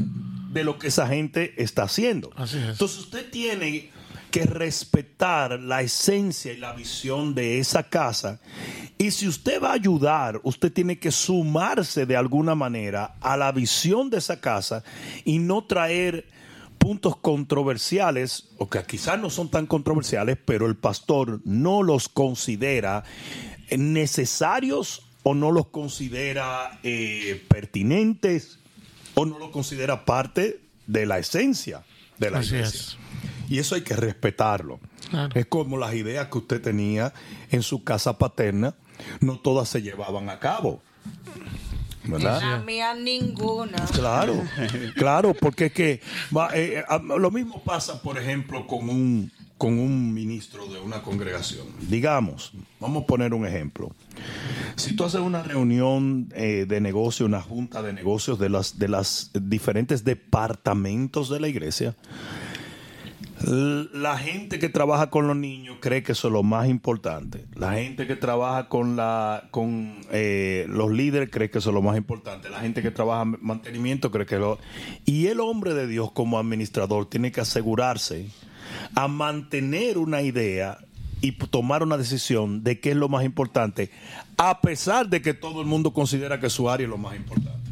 de 0.50 0.64
lo 0.64 0.78
que 0.78 0.88
esa 0.88 1.06
gente 1.06 1.54
está 1.62 1.84
haciendo. 1.84 2.30
Así 2.36 2.58
es. 2.58 2.70
Entonces 2.70 2.98
usted 2.98 3.30
tiene 3.30 3.90
que 4.32 4.44
respetar 4.44 5.58
la 5.60 5.82
esencia 5.82 6.52
y 6.52 6.56
la 6.56 6.72
visión 6.72 7.34
de 7.34 7.58
esa 7.58 7.84
casa. 7.84 8.40
Y 8.98 9.12
si 9.12 9.28
usted 9.28 9.62
va 9.62 9.70
a 9.70 9.74
ayudar, 9.74 10.40
usted 10.42 10.72
tiene 10.72 10.98
que 10.98 11.10
sumarse 11.10 12.06
de 12.06 12.16
alguna 12.16 12.54
manera 12.54 13.16
a 13.20 13.36
la 13.36 13.50
visión 13.52 14.10
de 14.10 14.18
esa 14.18 14.40
casa 14.40 14.82
y 15.24 15.38
no 15.38 15.64
traer 15.64 16.26
puntos 16.78 17.16
controversiales, 17.16 18.48
o 18.58 18.68
que 18.68 18.82
quizás 18.84 19.20
no 19.20 19.30
son 19.30 19.50
tan 19.50 19.66
controversiales, 19.66 20.38
pero 20.44 20.66
el 20.66 20.76
pastor 20.76 21.40
no 21.44 21.82
los 21.82 22.08
considera 22.08 23.04
necesarios 23.70 25.02
o 25.22 25.34
no 25.34 25.52
los 25.52 25.66
considera 25.66 26.80
eh, 26.82 27.44
pertinentes 27.48 28.59
o 29.20 29.26
no 29.26 29.38
los 29.38 29.50
considera 29.50 30.04
parte 30.06 30.60
de 30.86 31.04
la 31.04 31.18
esencia 31.18 31.82
de 32.18 32.30
la 32.30 32.38
Así 32.38 32.54
iglesia. 32.54 32.80
es. 32.80 32.96
Y 33.50 33.58
eso 33.58 33.74
hay 33.74 33.82
que 33.82 33.94
respetarlo. 33.96 34.80
Claro. 35.10 35.28
Es 35.34 35.46
como 35.46 35.76
las 35.76 35.94
ideas 35.94 36.28
que 36.28 36.38
usted 36.38 36.62
tenía 36.62 37.12
en 37.50 37.62
su 37.62 37.84
casa 37.84 38.16
paterna, 38.16 38.74
no 39.20 39.38
todas 39.38 39.68
se 39.68 39.82
llevaban 39.82 40.30
a 40.30 40.38
cabo. 40.38 40.80
¿Verdad? 42.04 42.40
La 42.40 42.58
mía 42.60 42.94
ninguna. 42.94 43.84
Claro, 43.92 44.42
claro, 44.96 45.34
porque 45.34 45.66
es 45.66 45.72
que 45.72 46.00
va, 46.34 46.48
eh, 46.54 46.78
eh, 46.78 46.84
lo 47.18 47.30
mismo 47.30 47.62
pasa, 47.62 48.00
por 48.00 48.16
ejemplo, 48.18 48.66
con 48.66 48.88
un 48.88 49.30
con 49.60 49.78
un 49.78 50.14
ministro 50.14 50.66
de 50.68 50.80
una 50.80 51.02
congregación. 51.02 51.66
Digamos, 51.82 52.52
vamos 52.80 53.02
a 53.02 53.06
poner 53.06 53.34
un 53.34 53.46
ejemplo. 53.46 53.90
Si 54.76 54.96
tú 54.96 55.04
haces 55.04 55.20
una 55.20 55.42
reunión 55.42 56.32
eh, 56.34 56.64
de 56.66 56.80
negocio, 56.80 57.26
una 57.26 57.42
junta 57.42 57.82
de 57.82 57.92
negocios 57.92 58.38
de 58.38 58.48
las 58.48 58.78
de 58.78 58.88
las 58.88 59.30
diferentes 59.34 60.02
departamentos 60.02 61.28
de 61.28 61.40
la 61.40 61.48
iglesia, 61.48 61.94
La 63.92 64.16
gente 64.16 64.58
que 64.58 64.70
trabaja 64.70 65.10
con 65.10 65.26
los 65.26 65.36
niños 65.36 65.76
cree 65.80 66.02
que 66.02 66.12
eso 66.12 66.28
es 66.28 66.32
lo 66.32 66.42
más 66.42 66.66
importante. 66.66 67.44
La 67.54 67.74
gente 67.74 68.06
que 68.06 68.16
trabaja 68.16 68.66
con 68.70 68.96
la 68.96 69.48
con 69.50 70.00
eh, 70.10 70.64
los 70.70 70.90
líderes 70.90 71.28
cree 71.30 71.50
que 71.50 71.58
eso 71.58 71.68
es 71.68 71.74
lo 71.74 71.82
más 71.82 71.98
importante. 71.98 72.48
La 72.48 72.60
gente 72.60 72.80
que 72.80 72.90
trabaja 72.90 73.24
en 73.24 73.36
mantenimiento 73.42 74.10
cree 74.10 74.24
que 74.24 74.38
lo 74.38 74.58
y 75.04 75.26
el 75.26 75.38
hombre 75.38 75.74
de 75.74 75.86
Dios 75.86 76.12
como 76.12 76.38
administrador 76.38 77.10
tiene 77.10 77.30
que 77.30 77.42
asegurarse 77.42 78.30
a 78.94 79.08
mantener 79.08 79.98
una 79.98 80.22
idea 80.22 80.78
y 81.20 81.32
tomar 81.32 81.82
una 81.82 81.96
decisión 81.96 82.64
de 82.64 82.80
qué 82.80 82.90
es 82.90 82.96
lo 82.96 83.08
más 83.08 83.24
importante, 83.24 83.90
a 84.36 84.60
pesar 84.60 85.08
de 85.08 85.20
que 85.20 85.34
todo 85.34 85.60
el 85.60 85.66
mundo 85.66 85.92
considera 85.92 86.40
que 86.40 86.50
su 86.50 86.70
área 86.70 86.84
es 86.84 86.90
lo 86.90 86.98
más 86.98 87.16
importante. 87.16 87.70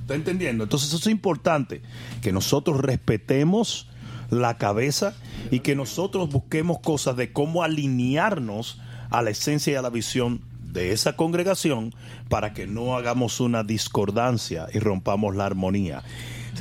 ¿Está 0.00 0.14
entendiendo? 0.14 0.64
Entonces 0.64 0.88
eso 0.88 0.96
es 0.98 1.06
importante, 1.06 1.82
que 2.22 2.32
nosotros 2.32 2.80
respetemos 2.80 3.88
la 4.30 4.56
cabeza 4.56 5.14
y 5.50 5.60
que 5.60 5.74
nosotros 5.74 6.30
busquemos 6.30 6.78
cosas 6.78 7.16
de 7.16 7.32
cómo 7.32 7.64
alinearnos 7.64 8.80
a 9.10 9.22
la 9.22 9.30
esencia 9.30 9.72
y 9.72 9.76
a 9.76 9.82
la 9.82 9.90
visión 9.90 10.40
de 10.72 10.92
esa 10.92 11.16
congregación 11.16 11.94
para 12.28 12.54
que 12.54 12.66
no 12.66 12.96
hagamos 12.96 13.40
una 13.40 13.64
discordancia 13.64 14.68
y 14.72 14.78
rompamos 14.78 15.34
la 15.34 15.46
armonía. 15.46 16.02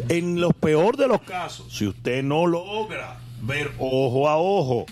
En 0.10 0.42
lo 0.42 0.52
peor 0.52 0.98
de 0.98 1.08
los 1.08 1.22
casos, 1.22 1.68
si 1.78 1.86
usted 1.86 2.24
no 2.24 2.48
logra 2.48 3.20
ver 3.42 3.72
ojo 3.80 4.30
a 4.30 4.38
ojo 4.38 4.86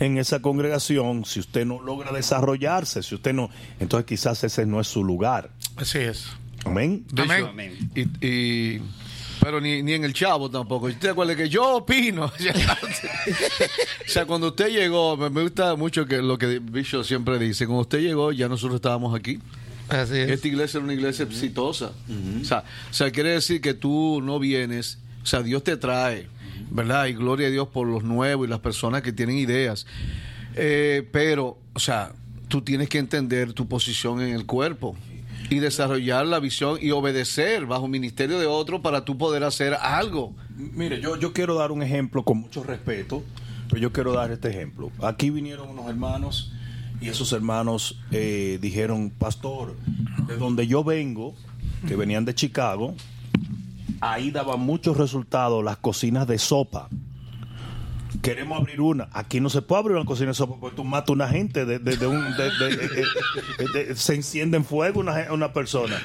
en 0.00 0.18
esa 0.18 0.42
congregación, 0.42 1.24
si 1.24 1.40
usted 1.40 1.64
no 1.64 1.80
logra 1.80 2.12
desarrollarse, 2.12 3.02
si 3.02 3.14
usted 3.14 3.32
no, 3.32 3.50
entonces 3.78 4.06
quizás 4.06 4.42
ese 4.42 4.66
no 4.66 4.80
es 4.80 4.88
su 4.88 5.04
lugar. 5.04 5.50
Así 5.76 5.98
es. 5.98 6.26
Amén. 6.64 7.04
Amén. 7.16 7.46
Amén. 7.48 7.90
Y, 7.94 8.26
y- 8.26 8.82
pero 9.42 9.60
ni, 9.60 9.82
ni 9.82 9.94
en 9.94 10.04
el 10.04 10.12
chavo 10.14 10.48
tampoco. 10.48 10.86
¿Usted 10.86 11.08
acuerda 11.08 11.34
que 11.34 11.48
yo 11.48 11.78
opino? 11.78 12.26
o 12.26 12.30
sea, 14.06 14.24
cuando 14.24 14.48
usted 14.48 14.68
llegó, 14.68 15.16
me, 15.16 15.42
gusta 15.42 15.74
mucho 15.74 16.06
que 16.06 16.18
lo 16.18 16.38
que 16.38 16.60
Bishop 16.60 17.04
siempre 17.04 17.40
dice. 17.40 17.66
Cuando 17.66 17.82
usted 17.82 17.98
llegó, 17.98 18.30
ya 18.30 18.48
nosotros 18.48 18.76
estábamos 18.76 19.18
aquí. 19.18 19.40
Así 19.88 20.16
es. 20.16 20.30
Esta 20.30 20.46
iglesia 20.46 20.78
era 20.78 20.84
una 20.84 20.94
iglesia 20.94 21.24
exitosa. 21.24 21.90
o, 22.40 22.44
sea, 22.44 22.62
o 22.88 22.94
sea, 22.94 23.10
quiere 23.10 23.30
decir 23.30 23.60
que 23.60 23.74
tú 23.74 24.20
no 24.22 24.38
vienes, 24.38 24.98
o 25.24 25.26
sea, 25.26 25.42
Dios 25.42 25.64
te 25.64 25.76
trae, 25.76 26.28
¿verdad? 26.72 27.06
Y 27.06 27.12
gloria 27.12 27.48
a 27.48 27.50
Dios 27.50 27.68
por 27.68 27.86
los 27.86 28.02
nuevos 28.02 28.46
y 28.46 28.50
las 28.50 28.60
personas 28.60 29.02
que 29.02 29.12
tienen 29.12 29.36
ideas. 29.36 29.86
Eh, 30.54 31.08
pero, 31.12 31.58
o 31.74 31.78
sea, 31.78 32.12
tú 32.48 32.62
tienes 32.62 32.88
que 32.88 32.98
entender 32.98 33.52
tu 33.52 33.68
posición 33.68 34.20
en 34.20 34.34
el 34.34 34.46
cuerpo 34.46 34.96
y 35.50 35.58
desarrollar 35.58 36.26
la 36.26 36.40
visión 36.40 36.78
y 36.80 36.90
obedecer 36.90 37.66
bajo 37.66 37.88
ministerio 37.88 38.38
de 38.38 38.46
otro 38.46 38.80
para 38.80 39.04
tú 39.04 39.18
poder 39.18 39.44
hacer 39.44 39.74
algo. 39.74 40.34
Mire, 40.56 41.00
yo, 41.00 41.16
yo 41.16 41.32
quiero 41.32 41.54
dar 41.56 41.72
un 41.72 41.82
ejemplo 41.82 42.24
con 42.24 42.38
mucho 42.38 42.62
respeto, 42.62 43.22
pero 43.68 43.80
yo 43.80 43.92
quiero 43.92 44.12
dar 44.12 44.30
este 44.30 44.48
ejemplo. 44.48 44.90
Aquí 45.02 45.30
vinieron 45.30 45.68
unos 45.68 45.88
hermanos 45.88 46.52
y 47.00 47.08
esos 47.08 47.32
hermanos 47.32 48.00
eh, 48.12 48.58
dijeron, 48.62 49.10
pastor, 49.10 49.76
de 50.26 50.36
donde 50.36 50.66
yo 50.66 50.84
vengo, 50.84 51.34
que 51.86 51.96
venían 51.96 52.24
de 52.24 52.34
Chicago, 52.34 52.94
ahí 54.02 54.30
daban 54.30 54.60
muchos 54.60 54.96
resultados 54.98 55.64
las 55.64 55.78
cocinas 55.78 56.26
de 56.26 56.38
sopa. 56.38 56.88
Queremos 58.20 58.60
abrir 58.60 58.80
una. 58.82 59.08
Aquí 59.12 59.40
no 59.40 59.48
se 59.48 59.62
puede 59.62 59.80
abrir 59.80 59.96
una 59.96 60.04
cocina 60.04 60.28
de 60.28 60.34
sopa 60.34 60.56
porque 60.60 60.76
tú 60.76 60.84
matas 60.84 61.08
a 61.08 61.12
una 61.14 61.28
gente. 61.28 61.64
De, 61.64 61.78
de- 61.78 61.96
de 61.96 62.06
un, 62.06 62.22
de- 62.36 63.94
se 63.96 64.14
enciende 64.14 64.58
en 64.58 64.64
fuego 64.64 65.00
una, 65.00 65.32
una 65.32 65.52
persona. 65.52 65.96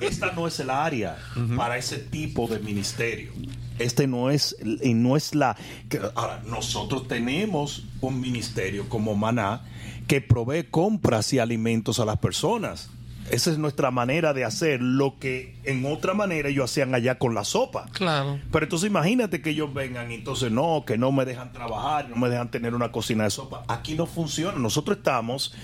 Esta 0.00 0.32
no 0.32 0.46
es 0.46 0.60
el 0.60 0.68
área 0.70 1.16
para 1.56 1.78
ese 1.78 1.96
tipo 1.98 2.46
de 2.46 2.58
ministerio. 2.58 3.32
Este 3.78 4.06
no 4.06 4.30
es, 4.30 4.54
y 4.82 4.92
no 4.94 5.16
es 5.16 5.34
la. 5.34 5.56
que- 5.88 6.00
ahora, 6.14 6.42
nosotros 6.46 7.08
tenemos 7.08 7.84
un 8.00 8.20
ministerio 8.20 8.88
como 8.88 9.14
Maná 9.16 9.62
que 10.06 10.20
provee 10.20 10.64
compras 10.64 11.32
y 11.32 11.38
alimentos 11.38 11.98
a 12.00 12.04
las 12.04 12.18
personas. 12.18 12.90
Esa 13.30 13.50
es 13.50 13.58
nuestra 13.58 13.90
manera 13.90 14.32
de 14.32 14.44
hacer 14.44 14.80
lo 14.80 15.18
que 15.18 15.56
en 15.64 15.84
otra 15.84 16.14
manera 16.14 16.48
ellos 16.48 16.70
hacían 16.70 16.94
allá 16.94 17.18
con 17.18 17.34
la 17.34 17.44
sopa. 17.44 17.86
Claro. 17.92 18.38
Pero 18.52 18.66
entonces 18.66 18.88
imagínate 18.88 19.42
que 19.42 19.50
ellos 19.50 19.74
vengan 19.74 20.12
y 20.12 20.14
entonces 20.14 20.52
no, 20.52 20.84
que 20.86 20.96
no 20.96 21.10
me 21.10 21.24
dejan 21.24 21.52
trabajar, 21.52 22.08
no 22.08 22.16
me 22.16 22.28
dejan 22.28 22.50
tener 22.50 22.74
una 22.74 22.92
cocina 22.92 23.24
de 23.24 23.30
sopa. 23.30 23.64
Aquí 23.68 23.94
no 23.94 24.06
funciona. 24.06 24.58
Nosotros 24.58 24.98
estamos 24.98 25.54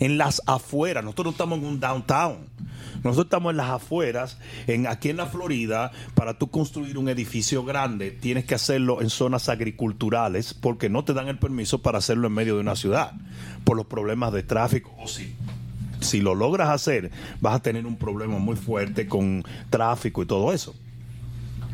en 0.00 0.18
las 0.18 0.42
afueras, 0.46 1.04
nosotros 1.04 1.26
no 1.26 1.30
estamos 1.30 1.58
en 1.60 1.64
un 1.64 1.80
downtown. 1.80 2.38
Nosotros 3.04 3.26
estamos 3.26 3.50
en 3.50 3.56
las 3.56 3.70
afueras, 3.70 4.38
en, 4.66 4.86
aquí 4.86 5.10
en 5.10 5.16
la 5.16 5.26
Florida, 5.26 5.90
para 6.14 6.38
tú 6.38 6.50
construir 6.50 6.98
un 6.98 7.08
edificio 7.08 7.64
grande, 7.64 8.10
tienes 8.10 8.44
que 8.44 8.54
hacerlo 8.54 9.00
en 9.00 9.10
zonas 9.10 9.48
agriculturales 9.48 10.54
porque 10.54 10.88
no 10.88 11.04
te 11.04 11.12
dan 11.12 11.28
el 11.28 11.38
permiso 11.38 11.82
para 11.82 11.98
hacerlo 11.98 12.28
en 12.28 12.34
medio 12.34 12.54
de 12.54 12.60
una 12.60 12.76
ciudad, 12.76 13.12
por 13.64 13.76
los 13.76 13.86
problemas 13.86 14.32
de 14.32 14.42
tráfico. 14.42 14.94
O 14.98 15.08
si, 15.08 15.34
si 16.02 16.20
lo 16.20 16.34
logras 16.34 16.68
hacer, 16.70 17.10
vas 17.40 17.56
a 17.56 17.62
tener 17.62 17.86
un 17.86 17.96
problema 17.96 18.38
muy 18.38 18.56
fuerte 18.56 19.06
con 19.06 19.44
tráfico 19.70 20.22
y 20.22 20.26
todo 20.26 20.52
eso. 20.52 20.74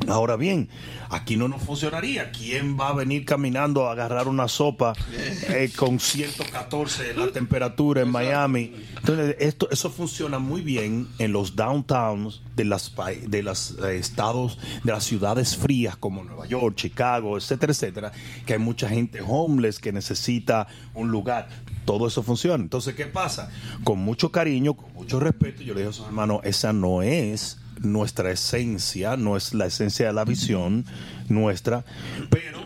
Ahora 0.06 0.36
bien, 0.36 0.68
aquí 1.10 1.36
no 1.36 1.48
nos 1.48 1.62
funcionaría. 1.62 2.30
¿Quién 2.30 2.78
va 2.78 2.90
a 2.90 2.92
venir 2.92 3.24
caminando 3.24 3.88
a 3.88 3.92
agarrar 3.92 4.28
una 4.28 4.46
sopa 4.48 4.94
eh, 5.48 5.70
con 5.76 5.98
114 5.98 7.14
la 7.14 7.28
temperatura 7.28 8.02
en 8.02 8.10
Miami? 8.10 8.74
Entonces, 8.96 9.36
esto, 9.40 9.68
eso 9.70 9.90
funciona 9.90 10.38
muy 10.38 10.62
bien 10.62 11.08
en 11.18 11.32
los 11.32 11.56
downtowns 11.56 12.42
de 12.54 12.64
las 12.64 12.92
de 13.26 13.42
los 13.42 13.78
estados, 13.78 14.58
de 14.84 14.92
las 14.92 15.04
ciudades 15.04 15.56
frías 15.56 15.96
como 15.96 16.24
Nueva 16.24 16.46
York, 16.46 16.76
Chicago, 16.76 17.36
etcétera, 17.36 17.72
etcétera, 17.72 18.12
que 18.46 18.54
hay 18.54 18.58
mucha 18.58 18.88
gente 18.88 19.20
homeless 19.26 19.78
que 19.78 19.92
necesita 19.92 20.68
un 20.94 21.10
lugar. 21.10 21.48
Todo 21.88 22.06
eso 22.06 22.22
funciona. 22.22 22.62
Entonces, 22.62 22.94
¿qué 22.94 23.06
pasa? 23.06 23.50
Con 23.82 23.98
mucho 23.98 24.30
cariño, 24.30 24.74
con 24.74 24.92
mucho 24.92 25.18
respeto, 25.18 25.62
yo 25.62 25.72
le 25.72 25.80
digo 25.80 25.90
a 25.90 25.94
sus 25.94 26.04
hermanos, 26.04 26.42
esa 26.44 26.74
no 26.74 27.00
es 27.00 27.56
nuestra 27.80 28.30
esencia, 28.30 29.16
no 29.16 29.38
es 29.38 29.54
la 29.54 29.64
esencia 29.64 30.08
de 30.08 30.12
la 30.12 30.26
visión 30.26 30.84
nuestra, 31.30 31.86
pero 32.28 32.58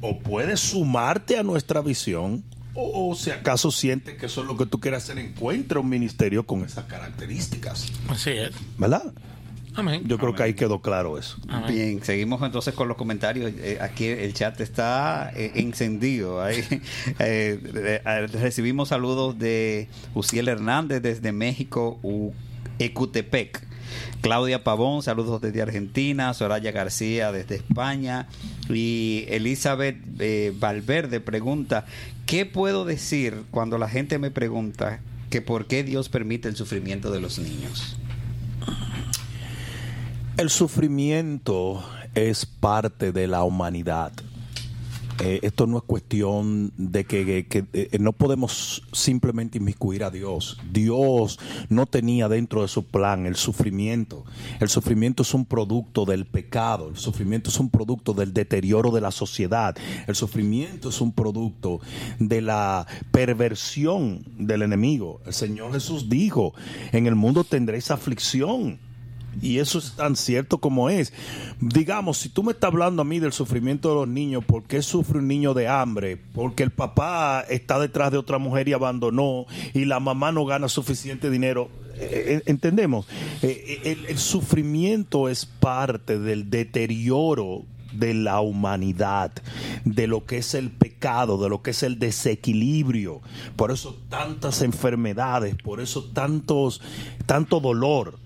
o 0.00 0.18
puedes 0.18 0.60
sumarte 0.60 1.36
a 1.36 1.42
nuestra 1.42 1.82
visión 1.82 2.42
o, 2.72 3.10
o 3.10 3.14
si 3.14 3.32
acaso 3.32 3.70
sientes 3.70 4.16
que 4.16 4.24
eso 4.24 4.40
es 4.40 4.46
lo 4.46 4.56
que 4.56 4.64
tú 4.64 4.80
quieres 4.80 5.04
hacer, 5.04 5.18
encuentra 5.18 5.78
un 5.78 5.90
ministerio 5.90 6.46
con 6.46 6.64
esas 6.64 6.86
características, 6.86 7.92
Así 8.08 8.30
es. 8.30 8.52
¿verdad? 8.78 9.12
Amén. 9.76 10.02
Yo 10.06 10.18
creo 10.18 10.34
que 10.34 10.42
ahí 10.44 10.54
quedó 10.54 10.80
claro 10.80 11.18
eso. 11.18 11.36
Bien, 11.68 12.02
seguimos 12.04 12.40
entonces 12.42 12.74
con 12.74 12.86
los 12.88 12.96
comentarios. 12.96 13.52
Eh, 13.58 13.78
aquí 13.80 14.06
el 14.06 14.32
chat 14.34 14.60
está 14.60 15.32
eh, 15.34 15.52
encendido. 15.56 16.42
Ahí, 16.42 16.62
eh, 17.18 18.00
eh, 18.04 18.26
recibimos 18.32 18.90
saludos 18.90 19.38
de 19.38 19.88
Uciel 20.14 20.48
Hernández 20.48 21.02
desde 21.02 21.32
México, 21.32 21.98
U- 22.02 22.32
Ecutepec. 22.78 23.66
Claudia 24.22 24.64
Pavón, 24.64 25.02
saludos 25.02 25.40
desde 25.40 25.60
Argentina. 25.62 26.32
Soraya 26.34 26.72
García 26.72 27.32
desde 27.32 27.56
España. 27.56 28.26
Y 28.68 29.24
Elizabeth 29.28 29.96
eh, 30.18 30.52
Valverde 30.58 31.20
pregunta, 31.20 31.84
¿qué 32.26 32.46
puedo 32.46 32.84
decir 32.84 33.42
cuando 33.50 33.76
la 33.78 33.88
gente 33.88 34.18
me 34.18 34.30
pregunta 34.30 35.00
que 35.30 35.42
por 35.42 35.66
qué 35.66 35.82
Dios 35.84 36.08
permite 36.08 36.48
el 36.48 36.56
sufrimiento 36.56 37.10
de 37.10 37.20
los 37.20 37.38
niños? 37.38 37.96
El 40.36 40.50
sufrimiento 40.50 41.84
es 42.16 42.44
parte 42.44 43.12
de 43.12 43.28
la 43.28 43.44
humanidad. 43.44 44.12
Eh, 45.22 45.38
esto 45.42 45.68
no 45.68 45.78
es 45.78 45.84
cuestión 45.84 46.72
de 46.76 47.04
que, 47.04 47.46
eh, 47.72 47.98
no 48.00 48.12
podemos 48.12 48.82
simplemente 48.92 49.58
inmiscuir 49.58 50.02
a 50.02 50.10
Dios. 50.10 50.58
Dios 50.72 51.38
no 51.68 51.86
tenía 51.86 52.28
dentro 52.28 52.62
de 52.62 52.68
su 52.68 52.84
plan 52.84 53.26
el 53.26 53.36
sufrimiento. 53.36 54.24
El 54.58 54.68
sufrimiento 54.68 55.22
es 55.22 55.32
un 55.34 55.44
producto 55.44 56.04
del 56.04 56.26
pecado. 56.26 56.88
El 56.88 56.96
sufrimiento 56.96 57.50
es 57.50 57.60
un 57.60 57.70
producto 57.70 58.12
del 58.12 58.34
deterioro 58.34 58.90
de 58.90 59.02
la 59.02 59.12
sociedad. 59.12 59.76
El 60.08 60.16
sufrimiento 60.16 60.88
es 60.88 61.00
un 61.00 61.12
producto 61.12 61.80
de 62.18 62.42
la 62.42 62.88
perversión 63.12 64.24
del 64.36 64.62
enemigo. 64.62 65.20
El 65.26 65.32
Señor 65.32 65.72
Jesús 65.72 66.08
dijo, 66.08 66.54
en 66.90 67.06
el 67.06 67.14
mundo 67.14 67.44
tendréis 67.44 67.92
aflicción. 67.92 68.80
Y 69.42 69.58
eso 69.58 69.78
es 69.78 69.92
tan 69.92 70.16
cierto 70.16 70.58
como 70.58 70.90
es. 70.90 71.12
Digamos, 71.60 72.18
si 72.18 72.28
tú 72.28 72.42
me 72.42 72.52
estás 72.52 72.68
hablando 72.68 73.02
a 73.02 73.04
mí 73.04 73.18
del 73.18 73.32
sufrimiento 73.32 73.88
de 73.90 73.94
los 73.94 74.08
niños, 74.08 74.44
¿por 74.44 74.64
qué 74.64 74.82
sufre 74.82 75.18
un 75.18 75.28
niño 75.28 75.54
de 75.54 75.68
hambre? 75.68 76.16
Porque 76.16 76.62
el 76.62 76.70
papá 76.70 77.44
está 77.48 77.78
detrás 77.78 78.12
de 78.12 78.18
otra 78.18 78.38
mujer 78.38 78.68
y 78.68 78.72
abandonó 78.72 79.46
y 79.72 79.84
la 79.84 80.00
mamá 80.00 80.32
no 80.32 80.44
gana 80.44 80.68
suficiente 80.68 81.30
dinero. 81.30 81.70
Eh, 81.96 82.36
eh, 82.36 82.42
¿Entendemos? 82.46 83.06
Eh, 83.42 83.80
el, 83.84 84.06
el 84.06 84.18
sufrimiento 84.18 85.28
es 85.28 85.46
parte 85.46 86.18
del 86.18 86.50
deterioro 86.50 87.64
de 87.94 88.14
la 88.14 88.40
humanidad, 88.40 89.32
de 89.84 90.06
lo 90.06 90.24
que 90.24 90.38
es 90.38 90.54
el 90.54 90.70
pecado, 90.70 91.42
de 91.42 91.48
lo 91.48 91.62
que 91.62 91.70
es 91.70 91.82
el 91.82 91.98
desequilibrio. 91.98 93.20
Por 93.56 93.70
eso 93.70 93.98
tantas 94.08 94.62
enfermedades, 94.62 95.54
por 95.54 95.80
eso 95.80 96.04
tantos, 96.04 96.80
tanto 97.26 97.60
dolor. 97.60 98.18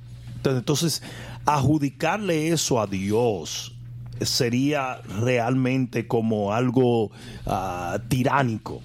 Entonces, 0.44 1.02
adjudicarle 1.44 2.48
eso 2.48 2.80
a 2.80 2.86
Dios 2.86 3.74
sería 4.20 5.00
realmente 5.20 6.06
como 6.06 6.52
algo 6.52 7.10
ah, 7.46 7.98
tiránico, 8.08 8.80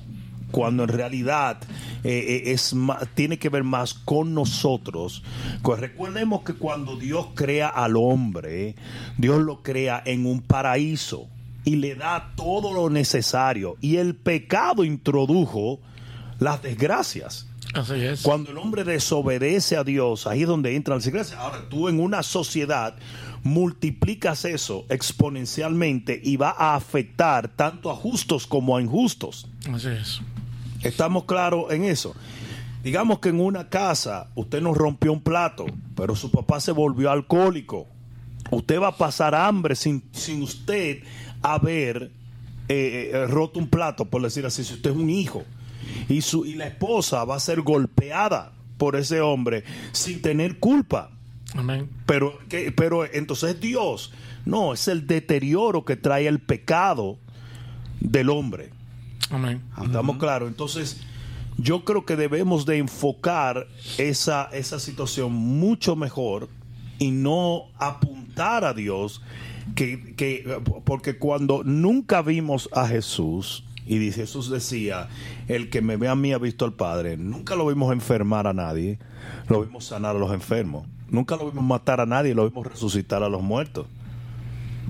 cuando 0.51 0.83
en 0.83 0.89
realidad 0.89 1.57
eh, 2.03 2.43
eh, 2.45 2.51
es 2.51 2.73
ma- 2.73 2.99
tiene 3.15 3.39
que 3.39 3.49
ver 3.49 3.63
más 3.63 3.93
con 3.93 4.33
nosotros. 4.35 5.23
Pues 5.63 5.79
recordemos 5.79 6.43
que 6.43 6.53
cuando 6.53 6.95
Dios 6.97 7.27
crea 7.33 7.67
al 7.69 7.95
hombre, 7.97 8.75
Dios 9.17 9.41
lo 9.41 9.63
crea 9.63 10.01
en 10.05 10.25
un 10.27 10.41
paraíso 10.41 11.27
y 11.65 11.77
le 11.77 11.95
da 11.95 12.33
todo 12.35 12.71
lo 12.73 12.89
necesario. 12.91 13.77
Y 13.81 13.95
el 13.97 14.15
pecado 14.15 14.83
introdujo 14.83 15.79
las 16.39 16.61
desgracias. 16.61 17.47
Así 17.73 17.93
es. 17.95 18.21
Cuando 18.21 18.51
el 18.51 18.57
hombre 18.57 18.83
desobedece 18.83 19.75
a 19.77 19.83
Dios, 19.83 20.27
ahí 20.27 20.43
es 20.43 20.47
donde 20.47 20.75
entran 20.75 20.97
las 20.97 21.05
desgracias. 21.05 21.39
Ahora, 21.39 21.67
tú 21.69 21.89
en 21.89 21.99
una 21.99 22.21
sociedad 22.23 22.95
multiplicas 23.43 24.45
eso 24.45 24.85
exponencialmente 24.89 26.19
y 26.23 26.37
va 26.37 26.55
a 26.57 26.75
afectar 26.75 27.49
tanto 27.49 27.91
a 27.91 27.95
justos 27.95 28.47
como 28.47 28.77
a 28.77 28.81
injustos. 28.81 29.47
Así 29.71 29.89
es. 29.89 30.21
¿Estamos 30.81 31.25
claros 31.25 31.71
en 31.71 31.83
eso? 31.83 32.15
Digamos 32.83 33.19
que 33.19 33.29
en 33.29 33.39
una 33.39 33.69
casa 33.69 34.27
usted 34.35 34.61
no 34.61 34.73
rompió 34.73 35.13
un 35.13 35.21
plato, 35.21 35.65
pero 35.95 36.15
su 36.15 36.29
papá 36.29 36.59
se 36.59 36.71
volvió 36.71 37.09
alcohólico. 37.09 37.87
Usted 38.51 38.79
va 38.79 38.89
a 38.89 38.97
pasar 38.97 39.33
hambre 39.33 39.75
sin, 39.75 40.03
sin 40.11 40.41
usted 40.41 41.01
haber 41.41 42.11
eh, 42.67 43.11
eh, 43.13 43.27
roto 43.27 43.59
un 43.59 43.67
plato, 43.67 44.05
por 44.05 44.21
decir 44.21 44.45
así, 44.45 44.63
si 44.63 44.73
usted 44.73 44.91
es 44.91 44.95
un 44.97 45.09
hijo. 45.09 45.43
Y, 46.09 46.21
su, 46.21 46.45
y 46.45 46.55
la 46.55 46.67
esposa 46.67 47.23
va 47.25 47.35
a 47.35 47.39
ser 47.39 47.61
golpeada 47.61 48.53
por 48.77 48.95
ese 48.95 49.21
hombre 49.21 49.63
sin 49.91 50.21
tener 50.21 50.59
culpa. 50.59 51.11
Amén. 51.55 51.89
Pero, 52.05 52.37
¿qué? 52.49 52.71
pero 52.75 53.05
entonces 53.05 53.59
Dios, 53.61 54.11
no, 54.45 54.73
es 54.73 54.87
el 54.87 55.05
deterioro 55.07 55.85
que 55.85 55.95
trae 55.95 56.27
el 56.27 56.39
pecado 56.39 57.17
del 57.99 58.29
hombre. 58.29 58.71
Amén. 59.29 59.61
¿Estamos 59.83 60.17
claros? 60.17 60.49
Entonces, 60.49 61.01
yo 61.57 61.85
creo 61.85 62.05
que 62.05 62.15
debemos 62.15 62.65
de 62.65 62.77
enfocar 62.77 63.67
esa, 63.97 64.49
esa 64.51 64.79
situación 64.79 65.31
mucho 65.33 65.95
mejor 65.95 66.49
y 66.99 67.11
no 67.11 67.65
apuntar 67.77 68.65
a 68.65 68.73
Dios, 68.73 69.21
que, 69.75 70.15
que- 70.15 70.59
porque 70.83 71.17
cuando 71.17 71.63
nunca 71.63 72.21
vimos 72.21 72.67
a 72.73 72.87
Jesús, 72.87 73.63
y 73.85 73.97
dice, 73.97 74.21
Jesús 74.21 74.49
decía, 74.49 75.09
el 75.47 75.69
que 75.69 75.81
me 75.81 75.97
ve 75.97 76.07
a 76.07 76.15
mí 76.15 76.33
ha 76.33 76.37
visto 76.37 76.65
al 76.65 76.73
Padre, 76.73 77.17
nunca 77.17 77.55
lo 77.55 77.65
vimos 77.65 77.91
enfermar 77.91 78.47
a 78.47 78.53
nadie, 78.53 78.99
lo 79.49 79.63
vimos 79.63 79.85
sanar 79.85 80.15
a 80.15 80.19
los 80.19 80.33
enfermos, 80.33 80.87
nunca 81.09 81.35
lo 81.35 81.49
vimos 81.49 81.65
matar 81.65 82.01
a 82.01 82.05
nadie, 82.05 82.33
lo 82.33 82.47
vimos 82.49 82.67
resucitar 82.67 83.23
a 83.23 83.29
los 83.29 83.41
muertos. 83.41 83.87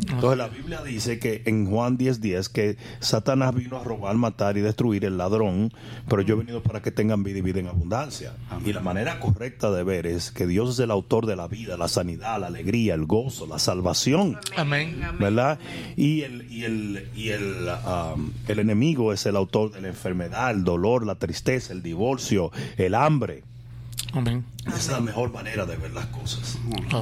Entonces 0.09 0.37
la 0.37 0.47
Biblia 0.47 0.81
dice 0.83 1.19
que 1.19 1.43
en 1.45 1.65
Juan 1.65 1.97
10:10 1.97 2.49
que 2.49 2.77
Satanás 2.99 3.55
vino 3.55 3.77
a 3.77 3.83
robar, 3.83 4.15
matar 4.15 4.57
y 4.57 4.61
destruir 4.61 5.05
el 5.05 5.17
ladrón, 5.17 5.71
pero 6.07 6.21
yo 6.21 6.35
he 6.35 6.37
venido 6.37 6.61
para 6.61 6.81
que 6.81 6.91
tengan 6.91 7.23
vida 7.23 7.39
y 7.39 7.41
vida 7.41 7.59
en 7.59 7.67
abundancia. 7.67 8.33
Y 8.65 8.73
la 8.73 8.81
manera 8.81 9.19
correcta 9.19 9.71
de 9.71 9.83
ver 9.83 10.07
es 10.07 10.31
que 10.31 10.47
Dios 10.47 10.71
es 10.71 10.79
el 10.79 10.91
autor 10.91 11.25
de 11.25 11.35
la 11.35 11.47
vida, 11.47 11.77
la 11.77 11.87
sanidad, 11.87 12.39
la 12.39 12.47
alegría, 12.47 12.93
el 12.93 13.05
gozo, 13.05 13.45
la 13.47 13.59
salvación. 13.59 14.39
Amén. 14.55 15.01
¿verdad? 15.19 15.59
Y 15.95 16.21
el, 16.21 16.51
y 16.51 16.63
el, 16.63 17.09
y 17.15 17.29
el, 17.29 17.69
um, 17.85 18.31
el 18.47 18.59
enemigo 18.59 19.13
es 19.13 19.25
el 19.25 19.35
autor 19.35 19.71
de 19.71 19.81
la 19.81 19.87
enfermedad, 19.89 20.51
el 20.51 20.63
dolor, 20.63 21.05
la 21.05 21.15
tristeza, 21.15 21.73
el 21.73 21.81
divorcio, 21.81 22.51
el 22.77 22.95
hambre. 22.95 23.43
Amén. 24.11 24.45
Esa 24.67 24.77
es 24.77 24.87
la 24.89 24.99
mejor 24.99 25.31
manera 25.33 25.65
de 25.65 25.75
ver 25.75 25.91
las 25.91 26.05
cosas. 26.07 26.57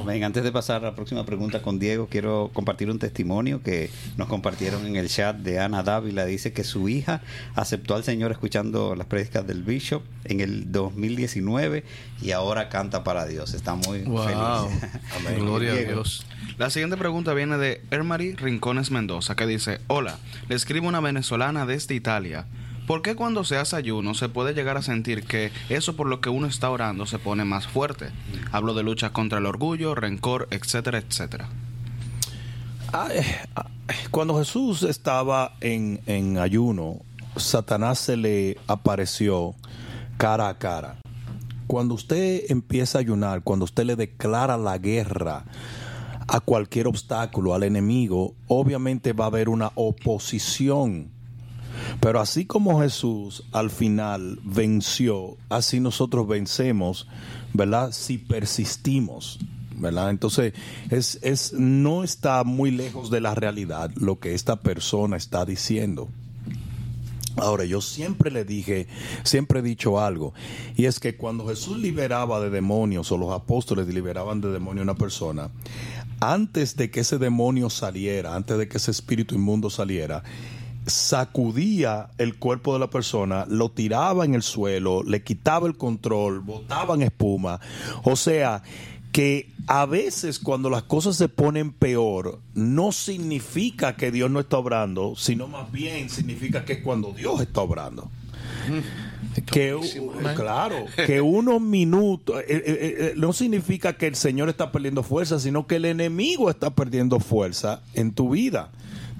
Ven, 0.06 0.24
antes 0.24 0.42
de 0.42 0.50
pasar 0.50 0.82
a 0.82 0.88
la 0.90 0.94
próxima 0.94 1.26
pregunta 1.26 1.60
con 1.60 1.78
Diego, 1.78 2.06
quiero 2.10 2.50
compartir 2.54 2.90
un 2.90 2.98
testimonio 2.98 3.62
que 3.62 3.90
nos 4.16 4.28
compartieron 4.28 4.86
en 4.86 4.96
el 4.96 5.08
chat 5.08 5.36
de 5.36 5.60
Ana 5.60 5.82
Dávila. 5.82 6.24
Dice 6.24 6.52
que 6.52 6.64
su 6.64 6.88
hija 6.88 7.20
aceptó 7.54 7.94
al 7.94 8.04
Señor 8.04 8.32
escuchando 8.32 8.94
las 8.96 9.06
prédicas 9.06 9.46
del 9.46 9.62
Bishop 9.62 10.02
en 10.24 10.40
el 10.40 10.72
2019 10.72 11.84
y 12.22 12.30
ahora 12.30 12.68
canta 12.68 13.04
para 13.04 13.26
Dios. 13.26 13.52
Está 13.54 13.74
muy 13.74 14.00
Wow. 14.04 14.24
feliz. 14.68 14.90
Amén. 15.18 15.40
Gloria 15.40 15.72
a. 15.72 15.76
Dios. 15.76 16.24
La 16.58 16.70
siguiente 16.70 16.96
pregunta 16.96 17.34
viene 17.34 17.58
de 17.58 17.82
Ermary 17.90 18.34
Rincones 18.36 18.90
Mendoza, 18.90 19.34
que 19.36 19.46
dice, 19.46 19.80
Hola, 19.86 20.18
le 20.48 20.54
escribo 20.54 20.88
una 20.88 21.00
venezolana 21.00 21.66
desde 21.66 21.94
Italia. 21.94 22.46
¿Por 22.86 23.00
qué 23.02 23.14
cuando 23.14 23.44
se 23.44 23.56
hace 23.56 23.76
ayuno 23.76 24.14
se 24.14 24.28
puede 24.28 24.54
llegar 24.54 24.76
a 24.76 24.82
sentir 24.82 25.24
que 25.24 25.52
eso 25.68 25.94
por 25.94 26.08
lo 26.08 26.20
que 26.20 26.30
uno 26.30 26.46
está 26.46 26.68
orando 26.68 27.06
se 27.06 27.18
pone 27.18 27.44
más 27.44 27.66
fuerte? 27.66 28.10
Hablo 28.50 28.74
de 28.74 28.82
lucha 28.82 29.12
contra 29.12 29.38
el 29.38 29.46
orgullo, 29.46 29.94
rencor, 29.94 30.48
etcétera, 30.50 30.98
etcétera. 30.98 31.48
Cuando 34.10 34.36
Jesús 34.38 34.82
estaba 34.82 35.54
en, 35.60 36.00
en 36.06 36.38
ayuno, 36.38 37.00
Satanás 37.36 37.98
se 37.98 38.16
le 38.16 38.58
apareció 38.66 39.54
cara 40.18 40.48
a 40.48 40.58
cara. 40.58 40.98
Cuando 41.66 41.94
usted 41.94 42.50
empieza 42.50 42.98
a 42.98 43.00
ayunar, 43.00 43.42
cuando 43.42 43.64
usted 43.64 43.84
le 43.84 43.96
declara 43.96 44.58
la 44.58 44.76
guerra 44.76 45.44
a 46.28 46.40
cualquier 46.40 46.86
obstáculo, 46.86 47.54
al 47.54 47.62
enemigo, 47.62 48.34
obviamente 48.48 49.12
va 49.12 49.24
a 49.24 49.28
haber 49.28 49.48
una 49.48 49.72
oposición. 49.74 51.08
Pero 52.00 52.20
así 52.20 52.44
como 52.44 52.80
Jesús 52.80 53.44
al 53.52 53.70
final 53.70 54.38
venció, 54.44 55.36
así 55.48 55.80
nosotros 55.80 56.26
vencemos, 56.26 57.06
¿verdad? 57.52 57.92
Si 57.92 58.18
persistimos, 58.18 59.38
¿verdad? 59.76 60.10
Entonces, 60.10 60.54
es, 60.90 61.18
es, 61.22 61.52
no 61.54 62.04
está 62.04 62.44
muy 62.44 62.70
lejos 62.70 63.10
de 63.10 63.20
la 63.20 63.34
realidad 63.34 63.90
lo 63.96 64.18
que 64.18 64.34
esta 64.34 64.56
persona 64.56 65.16
está 65.16 65.44
diciendo. 65.44 66.08
Ahora, 67.36 67.64
yo 67.64 67.80
siempre 67.80 68.30
le 68.30 68.44
dije, 68.44 68.88
siempre 69.22 69.60
he 69.60 69.62
dicho 69.62 69.98
algo, 69.98 70.34
y 70.76 70.84
es 70.84 71.00
que 71.00 71.16
cuando 71.16 71.48
Jesús 71.48 71.78
liberaba 71.78 72.40
de 72.40 72.50
demonios 72.50 73.10
o 73.10 73.16
los 73.16 73.32
apóstoles 73.32 73.86
liberaban 73.88 74.42
de 74.42 74.50
demonios 74.50 74.82
a 74.82 74.90
una 74.90 74.98
persona, 74.98 75.50
antes 76.20 76.76
de 76.76 76.90
que 76.90 77.00
ese 77.00 77.18
demonio 77.18 77.70
saliera, 77.70 78.36
antes 78.36 78.58
de 78.58 78.68
que 78.68 78.76
ese 78.76 78.90
espíritu 78.90 79.34
inmundo 79.34 79.70
saliera, 79.70 80.22
sacudía 80.86 82.10
el 82.18 82.36
cuerpo 82.36 82.72
de 82.72 82.80
la 82.80 82.90
persona, 82.90 83.46
lo 83.48 83.70
tiraba 83.70 84.24
en 84.24 84.34
el 84.34 84.42
suelo, 84.42 85.02
le 85.02 85.22
quitaba 85.22 85.66
el 85.66 85.76
control, 85.76 86.40
botaban 86.40 87.02
espuma. 87.02 87.60
O 88.04 88.16
sea, 88.16 88.62
que 89.12 89.50
a 89.66 89.86
veces 89.86 90.38
cuando 90.38 90.70
las 90.70 90.84
cosas 90.84 91.16
se 91.16 91.28
ponen 91.28 91.70
peor, 91.70 92.40
no 92.54 92.92
significa 92.92 93.94
que 93.96 94.10
Dios 94.10 94.30
no 94.30 94.40
está 94.40 94.58
obrando, 94.58 95.14
sino 95.16 95.46
más 95.46 95.70
bien 95.70 96.08
significa 96.08 96.64
que 96.64 96.74
es 96.74 96.82
cuando 96.82 97.12
Dios 97.12 97.40
está 97.40 97.60
obrando. 97.60 98.10
Que, 99.46 99.78
claro, 100.34 100.86
que 101.06 101.20
unos 101.20 101.60
minutos, 101.60 102.40
eh, 102.40 102.44
eh, 102.48 102.62
eh, 102.66 103.14
no 103.16 103.32
significa 103.32 103.94
que 103.94 104.06
el 104.06 104.14
Señor 104.14 104.48
está 104.48 104.72
perdiendo 104.72 105.02
fuerza, 105.02 105.38
sino 105.38 105.66
que 105.66 105.76
el 105.76 105.84
enemigo 105.84 106.50
está 106.50 106.70
perdiendo 106.70 107.20
fuerza 107.20 107.82
en 107.94 108.12
tu 108.12 108.30
vida. 108.30 108.70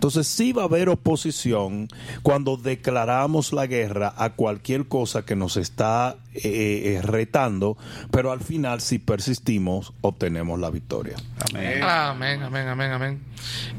Entonces 0.03 0.27
sí 0.27 0.53
va 0.53 0.63
a 0.63 0.65
haber 0.65 0.89
oposición 0.89 1.87
cuando 2.25 2.57
declaramos 2.57 3.53
la 3.53 3.69
guerra 3.69 4.13
a 4.17 4.31
cualquier 4.31 4.89
cosa 4.89 5.25
que 5.25 5.37
nos 5.37 5.57
está 5.57 6.17
eh, 6.35 6.97
eh, 6.97 7.03
retando, 7.03 7.79
pero 8.11 8.33
al 8.33 8.41
final 8.41 8.81
si 8.81 8.99
persistimos 8.99 9.93
obtenemos 10.01 10.59
la 10.59 10.71
victoria. 10.71 11.15
Amén. 11.49 11.83
Amén, 11.85 12.43
amén, 12.43 12.67
amén, 12.67 12.91
amén. 12.91 13.23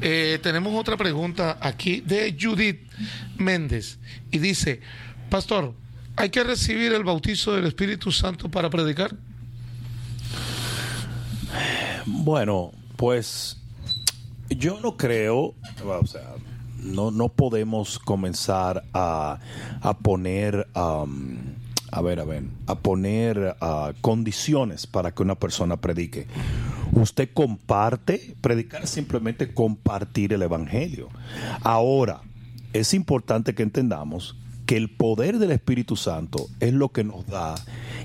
Eh, 0.00 0.38
tenemos 0.42 0.74
otra 0.74 0.96
pregunta 0.96 1.58
aquí 1.60 2.00
de 2.00 2.34
Judith 2.40 2.90
Méndez 3.36 3.98
y 4.30 4.38
dice, 4.38 4.80
Pastor, 5.28 5.74
¿hay 6.16 6.30
que 6.30 6.42
recibir 6.42 6.94
el 6.94 7.04
bautizo 7.04 7.54
del 7.54 7.66
Espíritu 7.66 8.10
Santo 8.10 8.50
para 8.50 8.70
predicar? 8.70 9.14
Bueno, 12.06 12.72
pues 12.96 13.58
yo 14.56 14.80
no 14.80 14.96
creo, 14.96 15.54
o 15.84 16.06
sea, 16.06 16.34
no, 16.82 17.10
no 17.10 17.28
podemos 17.28 17.98
comenzar 17.98 18.84
a, 18.92 19.38
a 19.80 19.98
poner, 19.98 20.66
um, 20.74 21.36
a 21.90 22.02
ver, 22.02 22.20
a 22.20 22.24
ver, 22.24 22.44
a 22.66 22.74
poner 22.74 23.56
uh, 23.60 23.92
condiciones 24.00 24.86
para 24.86 25.12
que 25.12 25.22
una 25.22 25.34
persona 25.34 25.76
predique. 25.76 26.26
Usted 26.92 27.30
comparte, 27.32 28.36
predicar 28.40 28.86
simplemente 28.86 29.52
compartir 29.52 30.32
el 30.32 30.42
Evangelio. 30.42 31.08
Ahora, 31.62 32.20
es 32.72 32.94
importante 32.94 33.54
que 33.54 33.62
entendamos 33.62 34.36
que 34.66 34.76
el 34.76 34.90
poder 34.90 35.38
del 35.38 35.52
Espíritu 35.52 35.96
Santo 35.96 36.46
es 36.60 36.72
lo 36.72 36.90
que 36.90 37.04
nos 37.04 37.26
da 37.26 37.54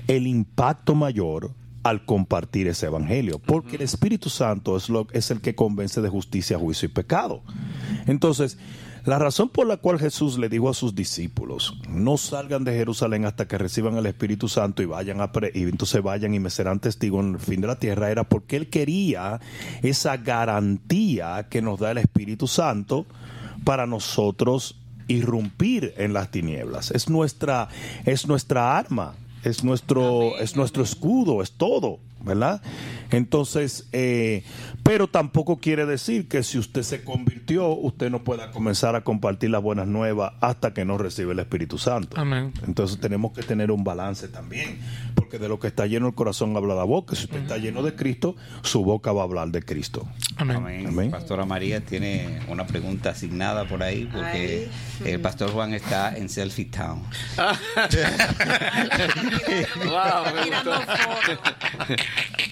el 0.08 0.26
impacto 0.26 0.94
mayor 0.94 1.52
al 1.82 2.04
compartir 2.04 2.66
ese 2.66 2.86
evangelio, 2.86 3.38
porque 3.38 3.76
el 3.76 3.82
Espíritu 3.82 4.28
Santo 4.28 4.76
es 4.76 4.88
lo 4.88 5.06
es 5.12 5.30
el 5.30 5.40
que 5.40 5.54
convence 5.54 6.00
de 6.00 6.08
justicia, 6.08 6.58
juicio 6.58 6.86
y 6.86 6.92
pecado. 6.92 7.42
Entonces, 8.06 8.58
la 9.06 9.18
razón 9.18 9.48
por 9.48 9.66
la 9.66 9.78
cual 9.78 9.98
Jesús 9.98 10.38
le 10.38 10.50
dijo 10.50 10.68
a 10.68 10.74
sus 10.74 10.94
discípulos, 10.94 11.78
no 11.88 12.18
salgan 12.18 12.64
de 12.64 12.74
Jerusalén 12.74 13.24
hasta 13.24 13.48
que 13.48 13.56
reciban 13.56 13.96
el 13.96 14.04
Espíritu 14.04 14.46
Santo 14.46 14.82
y 14.82 14.86
vayan 14.86 15.22
a 15.22 15.32
pre 15.32 15.50
y 15.54 15.62
entonces 15.62 16.02
vayan 16.02 16.34
y 16.34 16.38
me 16.38 16.50
serán 16.50 16.80
testigos 16.80 17.24
en 17.24 17.34
el 17.34 17.40
fin 17.40 17.62
de 17.62 17.66
la 17.66 17.78
tierra, 17.78 18.10
era 18.10 18.24
porque 18.24 18.56
él 18.56 18.68
quería 18.68 19.40
esa 19.82 20.18
garantía 20.18 21.46
que 21.48 21.62
nos 21.62 21.80
da 21.80 21.92
el 21.92 21.98
Espíritu 21.98 22.46
Santo 22.46 23.06
para 23.64 23.86
nosotros 23.86 24.78
irrumpir 25.08 25.94
en 25.96 26.12
las 26.12 26.30
tinieblas. 26.30 26.90
Es 26.90 27.08
nuestra 27.08 27.68
es 28.04 28.26
nuestra 28.26 28.76
arma 28.76 29.14
es 29.44 29.64
nuestro, 29.64 30.38
es 30.38 30.56
nuestro 30.56 30.82
escudo, 30.82 31.42
es 31.42 31.52
todo, 31.52 31.98
¿verdad? 32.22 32.62
Entonces, 33.10 33.88
eh, 33.92 34.44
pero 34.82 35.08
tampoco 35.08 35.58
quiere 35.58 35.86
decir 35.86 36.28
que 36.28 36.42
si 36.42 36.58
usted 36.58 36.82
se 36.82 37.02
convirtió, 37.02 37.68
usted 37.68 38.10
no 38.10 38.24
pueda 38.24 38.50
comenzar 38.50 38.96
a 38.96 39.02
compartir 39.02 39.50
las 39.50 39.62
buenas 39.62 39.86
nuevas 39.86 40.32
hasta 40.40 40.72
que 40.72 40.84
no 40.84 40.98
recibe 40.98 41.32
el 41.32 41.38
Espíritu 41.38 41.78
Santo. 41.78 42.20
Amén. 42.20 42.52
Entonces 42.66 43.00
tenemos 43.00 43.32
que 43.32 43.42
tener 43.42 43.70
un 43.70 43.84
balance 43.84 44.28
también, 44.28 44.78
porque 45.14 45.38
de 45.38 45.48
lo 45.48 45.58
que 45.58 45.68
está 45.68 45.86
lleno 45.86 46.06
el 46.06 46.14
corazón 46.14 46.56
habla 46.56 46.74
la 46.74 46.84
boca. 46.84 47.16
Si 47.16 47.24
usted 47.24 47.42
está 47.42 47.58
lleno 47.58 47.82
de 47.82 47.94
Cristo, 47.94 48.36
su 48.62 48.84
boca 48.84 49.12
va 49.12 49.22
a 49.22 49.24
hablar 49.24 49.48
de 49.48 49.62
Cristo. 49.62 50.06
Amén. 50.36 50.56
Amén. 50.56 50.86
Amén. 50.86 51.10
Pastora 51.10 51.44
María 51.44 51.80
tiene 51.80 52.40
una 52.48 52.66
pregunta 52.66 53.10
asignada 53.10 53.66
por 53.66 53.82
ahí 53.82 54.08
porque 54.12 54.68
Ay, 55.04 55.12
el 55.12 55.20
pastor 55.20 55.50
Juan 55.50 55.74
está 55.74 56.16
en 56.16 56.28
Selfie 56.28 56.66
Town. 56.66 57.02
Wow, 59.84 60.34
me 60.34 60.50
gustó. 60.50 60.72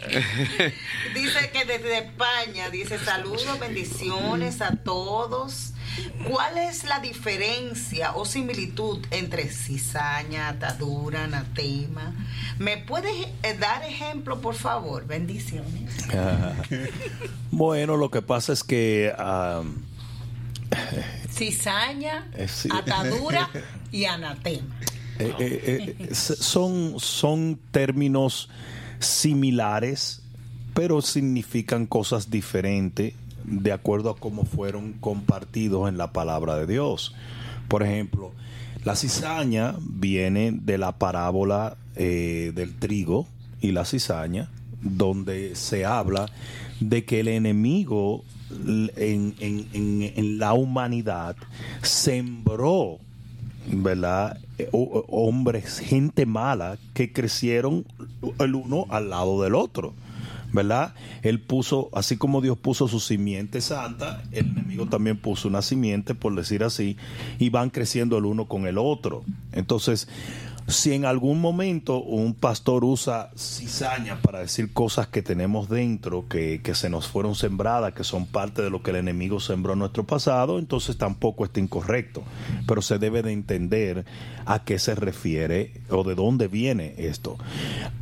Dice 1.15 1.51
que 1.53 1.65
desde 1.65 1.99
España, 1.99 2.71
dice 2.71 2.99
saludos, 2.99 3.59
bendiciones 3.59 4.61
a 4.61 4.77
todos. 4.77 5.73
¿Cuál 6.29 6.59
es 6.59 6.85
la 6.85 7.01
diferencia 7.01 8.13
o 8.15 8.25
similitud 8.25 9.05
entre 9.11 9.49
cizaña, 9.49 10.49
atadura, 10.49 11.25
anatema? 11.25 12.15
¿Me 12.59 12.77
puedes 12.79 13.13
eh, 13.43 13.57
dar 13.59 13.83
ejemplo, 13.83 14.41
por 14.41 14.55
favor? 14.55 15.07
Bendiciones. 15.07 16.07
Bueno, 17.51 17.97
lo 17.97 18.11
que 18.11 18.23
pasa 18.23 18.53
es 18.53 18.63
que 18.63 19.13
Cizaña, 21.33 22.29
Eh, 22.35 22.47
sí. 22.47 22.69
atadura 22.73 23.51
y 23.91 24.05
anatema. 24.05 24.77
Eh, 25.19 25.35
eh, 25.41 25.97
eh, 25.99 26.15
son, 26.15 27.01
son 27.01 27.59
términos 27.73 28.49
similares, 29.01 30.23
pero 30.75 31.03
significan 31.03 31.87
cosas 31.87 32.31
diferentes 32.31 33.15
de 33.45 33.73
acuerdo 33.73 34.11
a 34.11 34.17
cómo 34.17 34.45
fueron 34.45 34.93
compartidos 34.95 35.89
en 35.89 35.97
la 35.99 36.13
palabra 36.13 36.57
de 36.57 36.67
Dios. 36.67 37.15
Por 37.69 37.83
ejemplo, 37.83 38.33
la 38.85 38.95
cizaña 38.97 39.75
viene 39.81 40.53
de 40.53 40.79
la 40.79 40.93
parábola 40.93 41.77
eh, 41.97 42.53
del 42.55 42.75
trigo 42.75 43.27
y 43.61 43.73
la 43.73 43.85
cizaña, 43.85 44.51
donde 44.83 45.55
se 45.57 45.85
habla 45.85 46.31
de 46.81 47.05
que 47.05 47.21
el 47.21 47.29
enemigo 47.29 48.25
en- 48.97 49.35
en- 49.41 50.13
en 50.15 50.39
la 50.39 50.53
humanidad 50.55 51.37
sembró 51.83 52.99
¿verdad? 53.71 54.39
Eh, 54.59 54.69
hombres, 54.73 55.79
gente 55.79 56.27
mala 56.27 56.79
que 56.95 57.13
crecieron 57.13 57.85
el 58.39 58.55
uno 58.55 58.87
al 58.91 59.11
lado 59.11 59.43
del 59.43 59.55
otro, 59.55 59.95
¿verdad? 60.53 60.95
Él 61.23 61.41
puso, 61.41 61.91
así 61.93 62.17
como 62.17 62.41
Dios 62.41 62.59
puso 62.59 62.89
su 62.89 63.01
simiente 63.01 63.61
santa, 63.61 64.23
el 64.33 64.47
enemigo 64.47 64.87
también 64.87 65.19
puso 65.19 65.49
una 65.49 65.63
simiente, 65.63 66.15
por 66.15 66.35
decir 66.35 66.65
así, 66.65 66.97
y 67.39 67.51
van 67.51 67.71
creciendo 67.71 68.19
el 68.19 68.25
uno 68.25 68.47
con 68.47 68.67
el 68.67 68.79
otro. 68.79 69.25
Entonces, 69.53 70.09
Si 70.69 70.93
en 70.93 71.07
algún 71.07 71.41
momento 71.41 71.99
un 72.03 72.35
pastor 72.35 72.85
usa 72.85 73.31
cizaña 73.35 74.21
para 74.21 74.41
decir 74.41 74.71
cosas 74.75 75.09
que 75.09 75.23
tenemos 75.23 75.71
dentro, 75.71 76.29
que, 76.29 76.61
que 76.63 76.75
se 76.75 76.91
nos 76.91 77.09
fueron 77.09 77.35
sembradas, 77.35 77.95
que 77.95 78.05
son 78.05 78.27
parte 78.27 78.61
de 78.61 78.69
lo 78.69 78.83
que 78.83 78.91
el 78.91 78.97
enemigo 78.97 79.41
sembró 79.41 79.73
en 79.73 79.79
nuestro 79.79 80.05
pasado, 80.05 80.59
entonces 80.59 80.99
tampoco 80.99 81.47
está 81.47 81.59
incorrecto. 81.59 82.23
Pero 82.67 82.83
se 82.83 82.99
debe 82.99 83.23
de 83.23 83.33
entender 83.33 84.05
a 84.45 84.63
qué 84.65 84.79
se 84.79 84.95
refiere 84.95 85.73
o 85.89 86.05
de 86.05 86.15
dónde 86.15 86.49
viene 86.49 86.95
esto. 86.99 87.39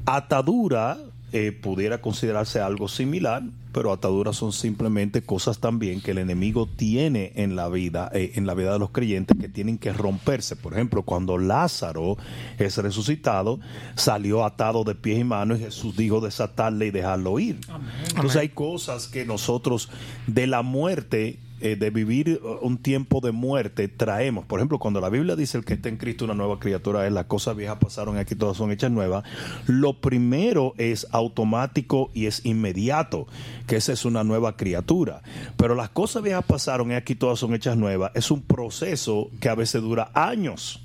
Atadura 0.05 0.99
eh, 1.39 1.53
pudiera 1.53 2.01
considerarse 2.01 2.61
algo 2.61 2.89
similar, 2.89 3.43
pero 3.71 3.93
ataduras 3.93 4.37
son 4.37 4.55
simplemente 4.55 5.21
cosas 5.21 5.59
también 5.59 6.01
que 6.01 6.13
el 6.13 6.19
enemigo 6.19 6.67
tiene 6.67 7.33
en 7.35 7.57
la 7.57 7.69
vida, 7.69 8.11
eh, 8.15 8.33
en 8.37 8.47
la 8.47 8.55
vida 8.55 8.73
de 8.73 8.79
los 8.79 8.89
creyentes 8.89 9.37
que 9.39 9.51
tienen 9.51 9.77
que 9.77 9.93
romperse. 9.93 10.57
Por 10.57 10.73
ejemplo, 10.73 11.03
cuando 11.03 11.37
Lázaro 11.37 12.17
es 12.57 12.79
resucitado, 12.79 13.61
salió 13.97 14.47
atado 14.47 14.83
de 14.83 14.95
pies 14.95 15.19
y 15.19 15.25
manos 15.25 15.59
y 15.59 15.65
Jesús 15.65 15.95
dijo 15.95 16.23
desatarle 16.23 16.87
y 16.87 16.91
dejarlo 16.91 17.39
ir. 17.39 17.61
Entonces 18.09 18.37
hay 18.37 18.49
cosas 18.49 19.07
que 19.07 19.27
nosotros 19.27 19.91
de 20.27 20.47
la 20.47 20.63
muerte 20.63 21.39
eh, 21.61 21.77
de 21.77 21.91
vivir 21.91 22.41
uh, 22.43 22.65
un 22.67 22.79
tiempo 22.79 23.21
de 23.21 23.33
muerte 23.33 23.89
traemos. 23.89 24.45
Por 24.45 24.61
ejemplo, 24.61 24.79
cuando 24.79 25.01
la 25.01 25.09
Biblia 25.09 25.37
dice 25.37 25.59
el 25.59 25.65
que 25.65 25.75
está 25.75 25.89
en 25.89 25.97
Cristo 25.97 26.25
una 26.25 26.35
nueva 26.35 26.59
criatura 26.59 27.07
es 27.07 27.13
las 27.13 27.27
cosas 27.27 27.57
viejas 27.57 27.79
pasaron 27.79 28.19
aquí 28.19 28.35
todas 28.35 28.57
son 28.57 28.71
hechas 28.73 28.91
nuevas, 28.91 29.25
lo 29.67 29.95
primero 29.95 30.75
es 30.77 31.07
automático 31.13 32.11
y 32.15 32.27
es 32.27 32.45
inmediato, 32.45 33.27
que 33.67 33.77
esa 33.77 33.93
es 33.93 34.05
una 34.05 34.25
nueva 34.25 34.57
criatura. 34.57 35.23
Pero 35.57 35.75
las 35.75 35.91
cosas 35.91 36.23
viejas 36.23 36.45
pasaron 36.45 36.91
y 36.91 36.95
aquí 36.95 37.15
todas 37.15 37.39
son 37.39 37.55
hechas 37.55 37.77
nuevas, 37.77 38.13
es 38.15 38.31
un 38.31 38.43
proceso 38.43 39.31
que 39.41 39.49
a 39.49 39.55
veces 39.55 39.83
dura 39.83 40.11
años. 40.15 40.83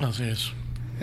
Así 0.00 0.24
es. 0.24 0.52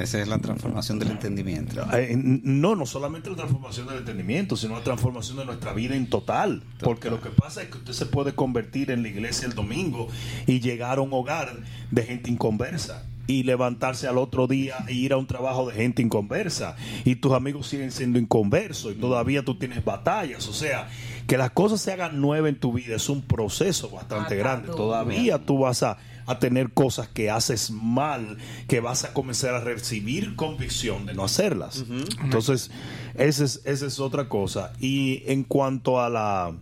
Esa 0.01 0.21
es 0.21 0.27
la 0.27 0.39
transformación 0.39 0.99
del 0.99 1.11
entendimiento. 1.11 1.81
Eh, 1.93 2.15
no, 2.15 2.75
no 2.75 2.85
solamente 2.85 3.29
la 3.29 3.35
transformación 3.35 3.87
del 3.87 3.97
entendimiento, 3.97 4.55
sino 4.55 4.75
la 4.75 4.83
transformación 4.83 5.37
de 5.37 5.45
nuestra 5.45 5.73
vida 5.73 5.95
en 5.95 6.09
total. 6.09 6.63
Porque 6.81 7.09
lo 7.09 7.21
que 7.21 7.29
pasa 7.29 7.61
es 7.61 7.69
que 7.69 7.77
usted 7.77 7.93
se 7.93 8.05
puede 8.05 8.33
convertir 8.33 8.91
en 8.91 9.03
la 9.03 9.09
iglesia 9.09 9.47
el 9.47 9.55
domingo 9.55 10.07
y 10.47 10.59
llegar 10.59 10.99
a 10.99 11.01
un 11.01 11.13
hogar 11.13 11.57
de 11.91 12.03
gente 12.03 12.29
inconversa 12.29 13.05
y 13.29 13.43
levantarse 13.43 14.07
al 14.07 14.17
otro 14.17 14.47
día 14.47 14.77
e 14.87 14.93
ir 14.93 15.13
a 15.13 15.17
un 15.17 15.27
trabajo 15.27 15.69
de 15.69 15.75
gente 15.75 16.01
inconversa 16.01 16.75
y 17.05 17.15
tus 17.15 17.33
amigos 17.33 17.67
siguen 17.67 17.91
siendo 17.91 18.17
inconversos 18.17 18.93
y 18.93 18.95
todavía 18.95 19.45
tú 19.45 19.55
tienes 19.55 19.85
batallas. 19.85 20.47
O 20.47 20.53
sea, 20.53 20.89
que 21.27 21.37
las 21.37 21.51
cosas 21.51 21.79
se 21.79 21.91
hagan 21.91 22.19
nuevas 22.19 22.49
en 22.49 22.59
tu 22.59 22.73
vida 22.73 22.95
es 22.95 23.07
un 23.07 23.21
proceso 23.21 23.91
bastante 23.91 24.35
grande. 24.35 24.69
Todavía 24.69 25.37
tú 25.37 25.59
vas 25.59 25.83
a 25.83 25.97
a 26.29 26.39
tener 26.39 26.71
cosas 26.71 27.07
que 27.07 27.29
haces 27.29 27.71
mal, 27.71 28.37
que 28.67 28.79
vas 28.79 29.03
a 29.03 29.13
comenzar 29.13 29.55
a 29.55 29.59
recibir 29.61 30.35
convicción 30.35 31.05
de 31.05 31.13
no 31.13 31.23
hacerlas. 31.23 31.85
Entonces, 32.23 32.69
esa 33.15 33.43
es, 33.45 33.61
esa 33.65 33.85
es 33.87 33.99
otra 33.99 34.29
cosa. 34.29 34.73
Y 34.79 35.23
en 35.25 35.43
cuanto 35.43 36.01
a 36.01 36.09
la... 36.09 36.53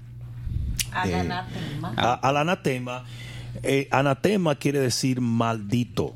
Al 0.91 1.09
eh, 1.09 1.15
anatema. 1.15 1.93
a- 1.97 2.13
al 2.13 2.37
anatema, 2.37 3.03
eh, 3.61 3.87
anatema 3.91 4.55
quiere 4.55 4.79
decir 4.79 5.19
maldito. 5.21 6.15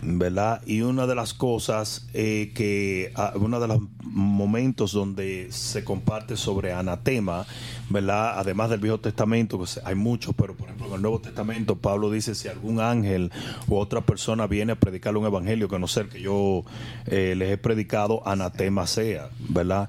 ¿Verdad? 0.00 0.62
Y 0.64 0.82
una 0.82 1.06
de 1.06 1.14
las 1.14 1.34
cosas 1.34 2.06
eh, 2.14 2.52
que, 2.54 3.12
ah, 3.16 3.32
uno 3.34 3.58
de 3.58 3.66
los 3.66 3.80
momentos 4.02 4.92
donde 4.92 5.48
se 5.50 5.84
comparte 5.84 6.36
sobre 6.36 6.72
anatema, 6.72 7.46
¿verdad? 7.90 8.38
Además 8.38 8.70
del 8.70 8.80
Viejo 8.80 8.98
Testamento, 8.98 9.58
pues 9.58 9.80
hay 9.84 9.94
muchos, 9.94 10.34
pero 10.36 10.54
por 10.54 10.66
ejemplo 10.66 10.86
en 10.88 10.94
el 10.94 11.02
Nuevo 11.02 11.20
Testamento 11.20 11.76
Pablo 11.76 12.10
dice 12.10 12.34
si 12.34 12.48
algún 12.48 12.80
ángel 12.80 13.30
u 13.66 13.76
otra 13.76 14.00
persona 14.00 14.46
viene 14.46 14.72
a 14.72 14.76
predicarle 14.76 15.18
un 15.18 15.26
evangelio 15.26 15.68
que 15.68 15.78
no 15.78 15.88
sea 15.88 16.04
el 16.04 16.08
que 16.08 16.20
yo 16.20 16.64
eh, 17.06 17.34
les 17.36 17.50
he 17.52 17.58
predicado, 17.58 18.26
anatema 18.26 18.86
sea, 18.86 19.30
¿verdad? 19.48 19.88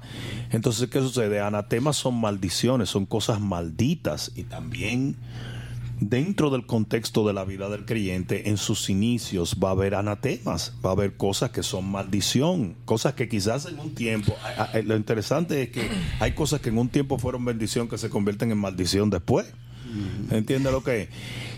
Entonces, 0.50 0.88
¿qué 0.90 1.00
sucede? 1.00 1.40
Anatemas 1.40 1.96
son 1.96 2.20
maldiciones, 2.20 2.88
son 2.88 3.06
cosas 3.06 3.40
malditas 3.40 4.32
y 4.34 4.44
también 4.44 5.16
dentro 6.00 6.50
del 6.50 6.64
contexto 6.66 7.26
de 7.26 7.32
la 7.34 7.44
vida 7.44 7.68
del 7.68 7.84
creyente, 7.84 8.48
en 8.48 8.56
sus 8.56 8.88
inicios 8.90 9.56
va 9.62 9.68
a 9.68 9.72
haber 9.72 9.94
anatemas, 9.94 10.72
va 10.84 10.90
a 10.90 10.92
haber 10.94 11.16
cosas 11.16 11.50
que 11.50 11.62
son 11.62 11.90
maldición, 11.90 12.74
cosas 12.86 13.14
que 13.14 13.28
quizás 13.28 13.66
en 13.66 13.78
un 13.78 13.94
tiempo, 13.94 14.34
a- 14.56 14.78
lo 14.82 14.96
interesante 14.96 15.62
es 15.62 15.68
que 15.70 15.88
hay 16.18 16.32
cosas 16.32 16.60
que 16.60 16.70
en 16.70 16.78
un 16.78 16.88
tiempo 16.88 17.18
fueron 17.18 17.44
bendición 17.44 17.88
que 17.88 17.98
se 17.98 18.08
convierten 18.10 18.50
en 18.50 18.58
maldición 18.58 19.10
después. 19.10 19.46
¿Entiende 20.30 20.70
lo 20.70 20.82
que 20.84 21.02
es? 21.02 21.08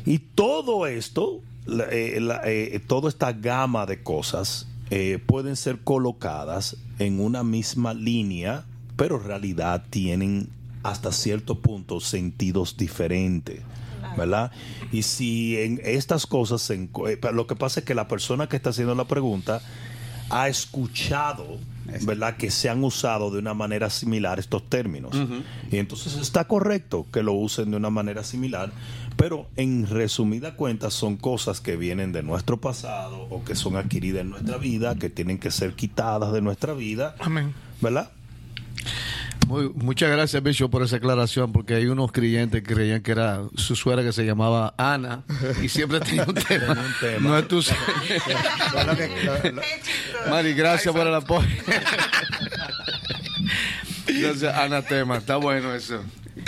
Y 0.06 0.18
todo 0.18 0.86
esto, 0.86 1.40
la- 1.66 1.84
eh, 1.90 2.18
la- 2.20 2.40
eh, 2.44 2.80
toda 2.86 3.08
esta 3.08 3.32
gama 3.32 3.86
de 3.86 4.02
cosas 4.02 4.66
eh, 4.90 5.18
pueden 5.24 5.56
ser 5.56 5.78
colocadas 5.80 6.76
en 6.98 7.20
una 7.20 7.42
misma 7.44 7.94
línea, 7.94 8.64
pero 8.96 9.16
en 9.16 9.24
realidad 9.24 9.84
tienen 9.88 10.48
hasta 10.82 11.12
cierto 11.12 11.60
punto 11.60 12.00
sentidos 12.00 12.76
diferentes. 12.76 13.60
¿Verdad? 14.16 14.50
Y 14.90 15.02
si 15.02 15.56
en 15.58 15.80
estas 15.84 16.26
cosas, 16.26 16.62
se 16.62 16.74
eh, 16.74 17.18
lo 17.32 17.46
que 17.46 17.56
pasa 17.56 17.80
es 17.80 17.86
que 17.86 17.94
la 17.94 18.08
persona 18.08 18.48
que 18.48 18.56
está 18.56 18.70
haciendo 18.70 18.94
la 18.94 19.06
pregunta 19.06 19.60
ha 20.30 20.48
escuchado, 20.48 21.58
¿verdad? 22.02 22.36
Que 22.38 22.50
se 22.50 22.70
han 22.70 22.82
usado 22.82 23.30
de 23.30 23.38
una 23.38 23.52
manera 23.52 23.90
similar 23.90 24.38
estos 24.38 24.68
términos. 24.68 25.14
Y 25.70 25.76
entonces 25.76 26.16
está 26.16 26.44
correcto 26.48 27.06
que 27.12 27.22
lo 27.22 27.34
usen 27.34 27.70
de 27.70 27.76
una 27.76 27.90
manera 27.90 28.24
similar, 28.24 28.72
pero 29.16 29.46
en 29.56 29.86
resumida 29.86 30.56
cuenta 30.56 30.90
son 30.90 31.16
cosas 31.16 31.60
que 31.60 31.76
vienen 31.76 32.12
de 32.12 32.22
nuestro 32.22 32.58
pasado 32.60 33.26
o 33.30 33.44
que 33.44 33.54
son 33.54 33.76
adquiridas 33.76 34.22
en 34.22 34.30
nuestra 34.30 34.56
vida, 34.56 34.94
que 34.94 35.10
tienen 35.10 35.38
que 35.38 35.50
ser 35.50 35.74
quitadas 35.74 36.32
de 36.32 36.40
nuestra 36.40 36.72
vida, 36.72 37.14
Amén. 37.20 37.52
¿verdad? 37.82 38.10
Muy- 39.52 39.70
muchas 39.74 40.10
gracias, 40.10 40.42
Bishop, 40.42 40.70
por 40.70 40.82
esa 40.82 40.96
aclaración, 40.96 41.52
porque 41.52 41.74
hay 41.74 41.84
unos 41.86 42.10
creyentes 42.10 42.62
que 42.62 42.74
creían 42.74 43.02
que 43.02 43.10
era 43.12 43.42
su 43.54 43.76
suegra 43.76 44.02
que 44.02 44.12
se 44.12 44.24
llamaba 44.24 44.74
Ana 44.78 45.24
y 45.62 45.68
siempre 45.68 46.00
tenía 46.00 46.24
un 46.24 46.32
tema. 46.34 46.72
un 46.72 46.94
tema. 47.00 47.28
No 47.28 47.36
es 47.38 47.48
tu 47.48 47.60
Mari, 50.30 50.54
gracias 50.54 50.94
por 50.94 51.06
el 51.06 51.14
apoyo. 51.14 51.46
Gracias, 54.06 54.54
anatema. 54.56 55.18
Está 55.18 55.36
bueno 55.36 55.74
eso. 55.74 56.00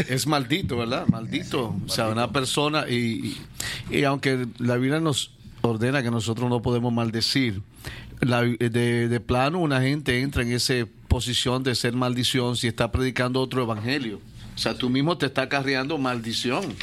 Es 0.09 0.27
maldito, 0.27 0.77
¿verdad? 0.79 1.07
Maldito. 1.07 1.77
O 1.87 1.89
sea, 1.89 2.09
una 2.09 2.33
persona 2.33 2.87
y, 2.89 3.37
y, 3.91 3.99
y 3.99 4.05
aunque 4.05 4.47
la 4.59 4.77
Biblia 4.77 5.01
nos 5.01 5.33
ordena 5.61 6.03
que 6.03 6.11
nosotros 6.11 6.49
no 6.49 6.63
podemos 6.63 6.93
maldecir, 6.93 7.61
la- 8.21 8.43
de, 8.43 9.09
de 9.09 9.21
plano 9.21 9.59
una 9.59 9.81
gente 9.83 10.21
entra 10.21 10.43
en 10.43 10.53
esa 10.53 10.75
posición 11.15 11.63
de 11.63 11.77
ser 11.77 11.93
maldición 11.93 12.57
si 12.57 12.67
está 12.67 12.91
predicando 12.91 13.41
otro 13.41 13.63
evangelio. 13.63 14.19
O 14.57 14.59
sea, 14.59 14.77
tú 14.77 14.91
mismo 14.91 15.17
te 15.17 15.27
estás 15.27 15.47
carreando 15.47 15.97
maldición. 15.97 16.75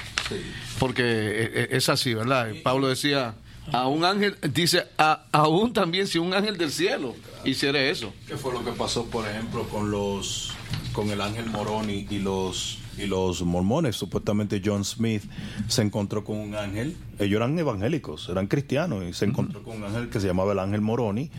Porque 0.79 1.03
eh, 1.03 1.51
eh, 1.53 1.67
es 1.71 1.89
así, 1.89 2.13
¿verdad? 2.13 2.47
Pablo 2.63 2.87
decía, 2.87 3.35
a 3.73 3.87
un 3.87 4.05
ángel, 4.05 4.37
dice, 4.53 4.85
a, 4.97 5.25
aún 5.33 5.73
también 5.73 6.07
si 6.07 6.17
un 6.17 6.33
ángel 6.33 6.57
del 6.57 6.71
cielo 6.71 7.13
hiciera 7.43 7.81
eso. 7.81 8.13
¿Qué 8.25 8.37
fue 8.37 8.53
lo 8.53 8.63
que 8.63 8.71
pasó, 8.71 9.05
por 9.07 9.27
ejemplo, 9.27 9.67
con 9.67 9.91
los 9.91 10.53
con 10.93 11.09
el 11.09 11.19
ángel 11.19 11.47
Moroni 11.47 12.07
y 12.09 12.19
los 12.19 12.79
y 12.97 13.07
los 13.07 13.41
mormones? 13.41 13.97
Supuestamente 13.97 14.61
John 14.63 14.85
Smith 14.85 15.23
se 15.67 15.81
encontró 15.81 16.23
con 16.23 16.37
un 16.37 16.55
ángel. 16.55 16.95
Ellos 17.19 17.35
eran 17.35 17.59
evangélicos, 17.59 18.29
eran 18.29 18.47
cristianos 18.47 19.03
y 19.03 19.11
se 19.11 19.25
encontró 19.25 19.61
con 19.61 19.75
un 19.75 19.83
ángel 19.83 20.07
que 20.07 20.21
se 20.21 20.27
llamaba 20.27 20.53
el 20.53 20.59
ángel 20.59 20.79
Moroni 20.79 21.29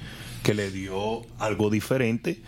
que 0.43 0.53
le 0.53 0.70
dio 0.70 1.22
algo 1.38 1.70
diferente. 1.70 2.43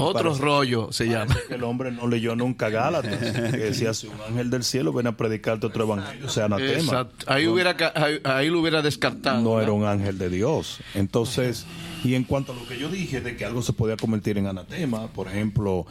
Otro 0.00 0.22
Parece- 0.30 0.42
rollo 0.42 0.92
se 0.92 1.06
llama. 1.06 1.36
que 1.48 1.54
el 1.54 1.64
hombre 1.64 1.90
no 1.92 2.06
leyó 2.06 2.34
nunca 2.36 2.68
Gálatas, 2.68 3.18
que 3.50 3.56
decía 3.58 3.94
si 3.94 4.06
un 4.06 4.20
ángel 4.28 4.50
del 4.50 4.64
cielo 4.64 4.92
viene 4.92 5.10
a 5.10 5.16
predicarte 5.16 5.66
otro 5.66 5.84
evangelio, 5.84 6.26
o 6.26 6.28
sea, 6.28 6.46
anatema. 6.46 6.78
Exacto. 6.78 7.26
Ahí, 7.28 7.46
hubiera, 7.46 7.76
ahí, 7.94 8.18
ahí 8.24 8.48
lo 8.48 8.60
hubiera 8.60 8.82
descartado. 8.82 9.40
no 9.42 9.50
¿verdad? 9.56 9.62
era 9.64 9.72
un 9.72 9.84
ángel 9.84 10.18
de 10.18 10.28
Dios. 10.30 10.80
Entonces, 10.94 11.66
y 12.04 12.14
en 12.14 12.24
cuanto 12.24 12.52
a 12.52 12.54
lo 12.54 12.66
que 12.66 12.78
yo 12.78 12.88
dije 12.88 13.20
de 13.20 13.36
que 13.36 13.44
algo 13.44 13.62
se 13.62 13.72
podía 13.72 13.96
convertir 13.96 14.38
en 14.38 14.46
anatema, 14.46 15.08
por 15.08 15.28
ejemplo, 15.28 15.86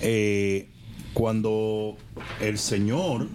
eh, 0.00 0.68
cuando 1.12 1.96
el 2.40 2.58
Señor 2.58 3.28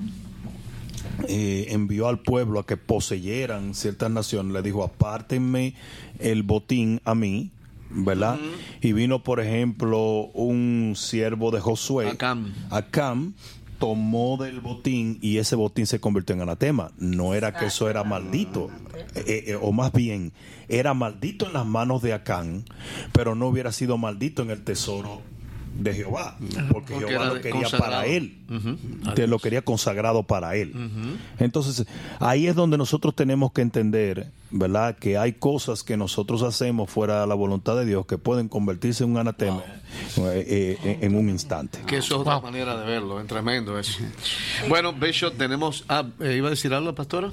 eh, 1.27 1.67
envió 1.69 2.07
al 2.07 2.19
pueblo 2.19 2.59
a 2.59 2.65
que 2.65 2.77
poseyeran 2.77 3.73
ciertas 3.73 4.09
naciones, 4.11 4.53
le 4.53 4.61
dijo, 4.61 4.83
apártenme 4.83 5.75
el 6.19 6.43
botín 6.43 7.01
a 7.05 7.15
mí, 7.15 7.51
¿verdad? 7.89 8.37
Y 8.81 8.93
vino, 8.93 9.23
por 9.23 9.39
ejemplo, 9.39 10.29
un 10.33 10.93
siervo 10.95 11.51
de 11.51 11.59
Josué, 11.59 12.09
Acam. 12.09 12.53
Acam, 12.69 13.33
tomó 13.79 14.37
del 14.37 14.59
botín 14.59 15.17
y 15.21 15.37
ese 15.37 15.55
botín 15.55 15.87
se 15.87 15.99
convirtió 15.99 16.35
en 16.35 16.41
anatema. 16.41 16.91
No 16.97 17.33
era 17.33 17.53
que 17.53 17.67
eso 17.67 17.89
era 17.89 18.03
maldito, 18.03 18.69
eh, 19.15 19.45
eh, 19.47 19.57
o 19.59 19.71
más 19.71 19.91
bien, 19.91 20.33
era 20.67 20.93
maldito 20.93 21.47
en 21.47 21.53
las 21.53 21.65
manos 21.65 22.01
de 22.01 22.13
Acán, 22.13 22.65
pero 23.13 23.35
no 23.35 23.47
hubiera 23.47 23.71
sido 23.71 23.97
maldito 23.97 24.41
en 24.43 24.51
el 24.51 24.63
tesoro 24.63 25.21
de 25.79 25.93
Jehová, 25.93 26.37
porque, 26.71 26.93
Porque 26.93 27.07
Jehová 27.07 27.25
lo 27.25 27.35
quería 27.35 27.61
consagrado. 27.61 27.91
para 27.91 28.05
él, 28.05 28.37
te 29.15 29.27
lo 29.27 29.39
quería 29.39 29.61
consagrado 29.61 30.23
para 30.23 30.55
él. 30.55 30.73
Entonces, 31.39 31.85
ahí 32.19 32.47
es 32.47 32.55
donde 32.55 32.77
nosotros 32.77 33.15
tenemos 33.15 33.53
que 33.53 33.61
entender 33.61 34.29
¿verdad? 34.51 34.97
Que 34.97 35.17
hay 35.17 35.33
cosas 35.33 35.83
que 35.83 35.97
nosotros 35.97 36.41
hacemos 36.43 36.89
fuera 36.89 37.21
de 37.21 37.27
la 37.27 37.35
voluntad 37.35 37.75
de 37.75 37.85
Dios 37.85 38.05
que 38.05 38.17
pueden 38.17 38.49
convertirse 38.49 39.03
en 39.03 39.11
un 39.11 39.17
anatema 39.17 39.61
eh, 40.17 40.77
eh, 40.83 40.97
en 41.01 41.15
un 41.15 41.29
instante. 41.29 41.79
Que 41.85 41.97
eso 41.97 42.15
es 42.15 42.21
otra 42.21 42.39
manera 42.39 42.77
de 42.79 42.85
verlo, 42.85 43.19
es 43.21 43.27
tremendo 43.27 43.77
eso. 43.77 43.99
Bueno, 44.67 44.93
Bishop, 44.93 45.35
tenemos. 45.37 45.83
Ah, 45.87 46.05
eh, 46.19 46.35
¿iba 46.37 46.47
a 46.47 46.51
decir 46.51 46.73
algo, 46.73 46.93
pastora? 46.95 47.31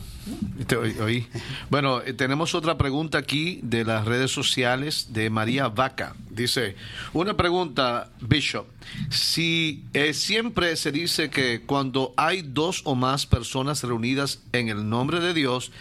Te 0.67 0.77
oí- 0.77 0.99
oí. 1.01 1.27
Bueno, 1.71 2.01
eh, 2.03 2.13
tenemos 2.13 2.55
otra 2.55 2.77
pregunta 2.79 3.19
aquí 3.19 3.61
de 3.63 3.85
las 3.85 4.05
redes 4.05 4.31
sociales 4.31 5.09
de 5.11 5.31
María 5.31 5.69
Vaca. 5.69 6.15
Dice: 6.31 6.77
Una 7.13 7.37
pregunta, 7.37 8.11
Bishop. 8.21 8.67
Si 9.11 9.85
eh, 9.95 10.15
siempre 10.15 10.77
se 10.77 10.93
dice 10.93 11.31
que 11.31 11.63
cuando 11.63 12.13
hay 12.17 12.43
dos 12.43 12.83
o 12.85 12.95
más 12.95 13.27
personas 13.27 13.83
reunidas 13.83 14.41
en 14.53 14.69
el 14.69 14.89
nombre 14.89 15.21
de 15.21 15.35
Dios, 15.35 15.73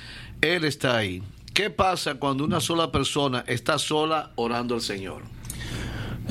Él 0.41 0.63
está 0.65 0.97
ahí. 0.97 1.23
¿Qué 1.53 1.69
pasa 1.69 2.15
cuando 2.15 2.43
una 2.43 2.59
sola 2.59 2.91
persona 2.91 3.43
está 3.47 3.79
sola 3.79 4.31
orando 4.35 4.75
al 4.75 4.81
Señor? 4.81 5.23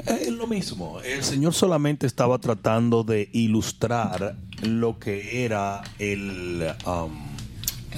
Es 0.06 0.28
lo 0.30 0.46
mismo. 0.46 1.00
El 1.00 1.22
Señor 1.22 1.54
solamente 1.54 2.06
estaba 2.06 2.38
tratando 2.38 3.04
de 3.04 3.28
ilustrar 3.32 4.36
lo 4.62 4.98
que 4.98 5.44
era 5.44 5.82
el, 5.98 6.66
um, 6.86 7.12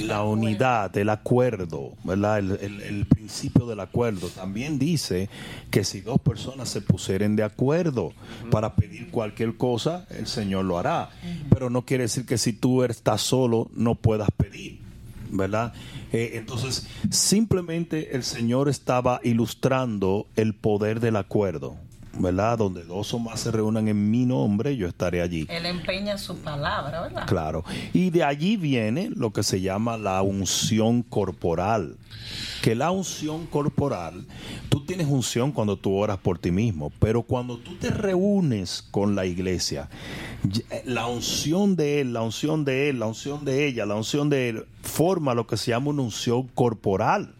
la 0.07 0.22
unidad, 0.22 0.94
el 0.98 1.09
acuerdo, 1.09 1.94
¿verdad? 2.04 2.38
El, 2.38 2.52
el- 2.61 2.82
el 2.82 3.07
principio 3.07 3.66
del 3.66 3.80
acuerdo. 3.80 4.28
También 4.28 4.78
dice 4.78 5.28
que 5.70 5.84
si 5.84 6.02
dos 6.02 6.20
personas 6.20 6.68
se 6.68 6.82
pusieren 6.82 7.34
de 7.34 7.42
acuerdo 7.44 8.12
para 8.50 8.76
pedir 8.76 9.11
cualquier 9.11 9.57
cosa, 9.57 10.07
el 10.11 10.26
Señor 10.26 10.64
lo 10.66 10.78
hará. 10.78 11.11
Pero 11.50 11.70
no 11.70 11.82
quiere 11.86 12.04
decir 12.04 12.24
que 12.26 12.36
si 12.38 12.52
tú 12.52 12.84
estás 12.84 13.22
solo 13.22 13.68
no 13.74 13.94
puedas 13.96 14.30
pedir. 14.36 14.86
¿Verdad? 15.30 15.72
Eh, 16.12 16.32
entonces, 16.34 16.86
simplemente 17.10 18.14
el 18.16 18.22
Señor 18.22 18.68
estaba 18.68 19.20
ilustrando 19.22 20.28
el 20.36 20.54
poder 20.54 21.00
del 21.00 21.16
acuerdo, 21.16 21.76
¿verdad? 22.18 22.58
Donde 22.58 22.84
dos 22.84 23.12
o 23.14 23.18
más 23.18 23.40
se 23.40 23.50
reúnan 23.50 23.88
en 23.88 24.10
mi 24.10 24.24
nombre, 24.24 24.76
yo 24.76 24.86
estaré 24.86 25.22
allí. 25.22 25.46
Él 25.48 25.66
empeña 25.66 26.18
su 26.18 26.36
palabra, 26.38 27.02
¿verdad? 27.02 27.26
Claro. 27.26 27.64
Y 27.92 28.10
de 28.10 28.24
allí 28.24 28.56
viene 28.56 29.10
lo 29.14 29.32
que 29.32 29.42
se 29.42 29.60
llama 29.60 29.96
la 29.96 30.22
unción 30.22 31.02
corporal. 31.02 31.96
Que 32.62 32.74
la 32.74 32.90
unción 32.90 33.46
corporal, 33.46 34.26
tú 34.68 34.84
tienes 34.84 35.06
unción 35.06 35.52
cuando 35.52 35.76
tú 35.76 35.94
oras 35.94 36.18
por 36.18 36.38
ti 36.38 36.50
mismo, 36.50 36.90
pero 36.98 37.22
cuando 37.22 37.58
tú 37.58 37.76
te 37.76 37.90
reúnes 37.90 38.82
con 38.90 39.14
la 39.14 39.26
iglesia, 39.26 39.88
eh, 40.70 40.82
la 40.84 41.06
unción 41.06 41.76
de 41.76 42.00
él, 42.00 42.12
la 42.12 42.22
unción 42.22 42.64
de 42.64 42.88
él, 42.88 42.98
la 42.98 43.06
unción 43.06 43.44
de 43.44 43.68
ella, 43.68 43.86
la 43.86 43.94
unción 43.94 44.28
de 44.28 44.48
él, 44.48 44.66
forma 44.82 45.34
lo 45.34 45.46
que 45.46 45.56
se 45.56 45.70
llama 45.70 45.90
una 45.90 46.02
unción 46.02 46.48
corporal 46.48 47.36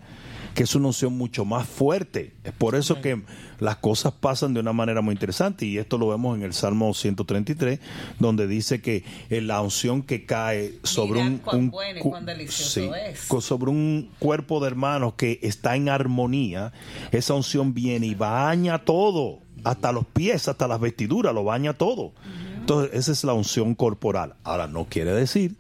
que 0.57 0.63
es 0.65 0.75
una 0.75 0.87
unción 0.89 1.17
mucho 1.17 1.45
más 1.45 1.69
fuerte. 1.69 2.33
Es 2.43 2.53
por 2.53 2.75
eso 2.75 3.01
que 3.03 3.23
las 3.61 3.77
cosas 3.77 4.13
pasan 4.15 4.55
de 4.55 4.61
una 4.61 4.73
manera 4.73 5.03
muy 5.03 5.13
interesante 5.13 5.67
y 5.67 5.77
esto 5.79 5.99
lo 5.99 6.09
vemos 6.09 6.35
en 6.37 6.43
el 6.45 6.55
Salmo 6.55 6.93
133, 6.95 7.79
donde 8.19 8.47
dice 8.49 8.81
que 8.81 9.05
eh, 9.31 9.43
la 9.43 9.61
unción 9.61 10.03
que 10.03 10.25
cae 10.27 10.73
sobre 10.83 11.21
Mirad 11.23 11.33
un, 11.33 11.39
cuán 11.39 11.57
un 11.59 11.71
bueno 11.71 11.99
y 11.99 12.03
cu- 12.03 12.11
cuán 12.11 12.25
delicioso 12.27 12.71
sí, 12.81 12.91
es. 13.07 13.27
co- 13.27 13.41
sobre 13.43 13.71
un 13.71 14.11
cuerpo 14.19 14.59
de 14.61 14.69
hermanos 14.69 15.13
que 15.19 15.39
está 15.43 15.77
en 15.77 15.91
armonía, 15.91 16.73
esa 17.13 17.35
unción 17.35 17.75
viene 17.75 18.07
y 18.07 18.15
baña 18.15 18.79
todo, 18.79 19.41
hasta 19.63 19.93
los 19.93 20.07
pies, 20.07 20.49
hasta 20.49 20.67
las 20.67 20.81
vestiduras, 20.81 21.35
lo 21.35 21.45
baña 21.45 21.75
todo. 21.75 22.13
Entonces, 22.59 22.95
esa 22.99 23.13
es 23.13 23.23
la 23.25 23.35
unción 23.35 23.75
corporal. 23.75 24.35
Ahora, 24.43 24.67
no 24.69 24.87
quiere 24.87 25.13
decir 25.13 25.55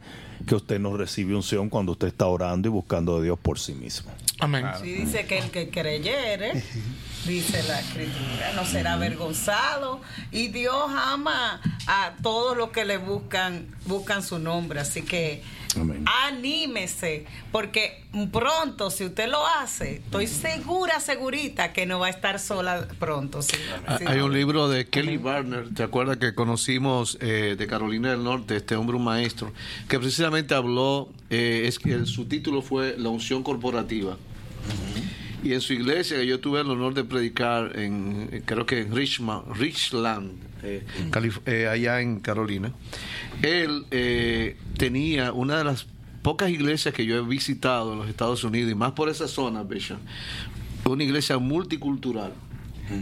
que 0.47 0.55
usted 0.55 0.79
no 0.79 0.97
recibe 0.97 1.35
unción 1.35 1.69
cuando 1.69 1.93
usted 1.93 2.09
está 2.09 2.27
orando 2.27 2.69
y 2.69 2.71
buscando 2.71 3.17
a 3.17 3.23
Dios 3.23 3.39
por 3.39 3.59
sí 3.59 3.73
mismo. 3.73 4.11
Amén. 4.39 4.67
Sí, 4.83 4.93
dice 4.93 5.27
que 5.27 5.39
el 5.39 5.51
que 5.51 5.71
creyere, 5.71 6.63
dice 7.27 7.63
la 7.63 7.81
escritura, 7.81 8.53
no 8.55 8.67
será 8.67 8.95
avergonzado. 8.95 10.01
Y 10.31 10.49
Dios 10.49 10.91
ama 10.91 11.61
a 11.87 12.13
todos 12.23 12.57
los 12.57 12.71
que 12.71 12.85
le 12.85 12.99
buscan, 12.99 13.67
buscan 13.87 14.23
su 14.23 14.39
nombre. 14.39 14.81
Así 14.81 15.03
que 15.03 15.43
Amén. 15.81 16.05
anímese, 16.27 17.25
porque 17.53 18.05
pronto, 18.33 18.91
si 18.91 19.05
usted 19.05 19.29
lo 19.29 19.47
hace, 19.47 19.97
estoy 19.97 20.27
segura, 20.27 21.01
segurita 21.01 21.73
que 21.73 21.87
no 21.87 21.99
va 21.99 22.07
a 22.07 22.11
estar 22.11 22.39
sola 22.39 22.87
pronto. 22.99 23.43
sí. 23.43 23.57
Ah. 23.87 23.99
Hay 24.07 24.21
un 24.21 24.33
libro 24.33 24.69
de 24.69 24.87
Kelly 24.87 25.17
Barner, 25.17 25.73
¿te 25.75 25.83
acuerdas 25.83 26.17
que 26.19 26.35
conocimos 26.35 27.19
eh, 27.21 27.57
de 27.59 27.67
Carolina 27.67 28.11
del 28.11 28.25
Norte, 28.25 28.57
este 28.57 28.77
hombre, 28.77 28.97
un 28.97 29.05
maestro, 29.05 29.53
que 29.89 29.99
precisamente 29.99 30.55
habló, 30.55 31.09
eh, 31.31 31.65
es 31.67 31.79
que 31.79 31.93
el- 31.93 32.07
su 32.07 32.25
título 32.27 32.63
fue 32.63 32.97
La 32.99 33.09
unción 33.09 33.43
corporativa. 33.43 34.17
Y 35.45 35.53
en 35.53 35.61
su 35.61 35.75
iglesia, 35.75 36.17
que 36.17 36.27
yo 36.27 36.41
tuve 36.41 36.61
el 36.61 36.71
honor 36.71 36.93
de 36.95 37.05
predicar 37.05 37.79
en, 37.79 38.43
creo 38.47 38.67
que 38.67 38.81
en 38.81 38.97
Richmond, 38.97 39.55
Richland, 39.57 40.33
eh, 40.67 40.83
eh, 41.47 41.69
allá 41.69 42.01
en 42.01 42.21
Carolina, 42.21 42.73
él 43.43 43.87
eh, 43.91 44.57
tenía 44.77 45.33
una 45.33 45.59
de 45.59 45.65
las 45.65 45.87
pocas 46.23 46.51
iglesias 46.51 46.93
que 46.93 47.07
yo 47.07 47.17
he 47.17 47.23
visitado 47.23 47.93
en 47.93 48.01
los 48.01 48.09
Estados 48.09 48.43
Unidos, 48.45 48.73
y 48.73 48.75
más 48.75 48.93
por 48.93 49.09
esa 49.09 49.29
zona, 49.29 49.63
Bishop, 49.63 49.99
una 50.85 51.05
iglesia 51.05 51.39
multicultural. 51.39 52.33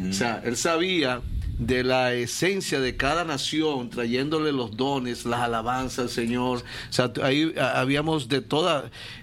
O 0.09 0.13
sea, 0.15 0.41
él 0.45 0.57
sabía 0.57 1.21
de 1.59 1.85
la 1.85 2.15
esencia 2.15 2.81
de 2.81 2.97
cada 2.97 3.25
nación, 3.25 3.91
trayéndole 3.91 4.53
los 4.53 4.77
dones, 4.77 5.25
las 5.25 5.41
alabanzas 5.41 5.99
al 5.99 6.09
Señor. 6.09 6.59
O 6.59 6.93
sea, 6.93 7.13
ahí 7.23 7.55
ah, 7.59 7.81
habíamos 7.81 8.29
de 8.29 8.43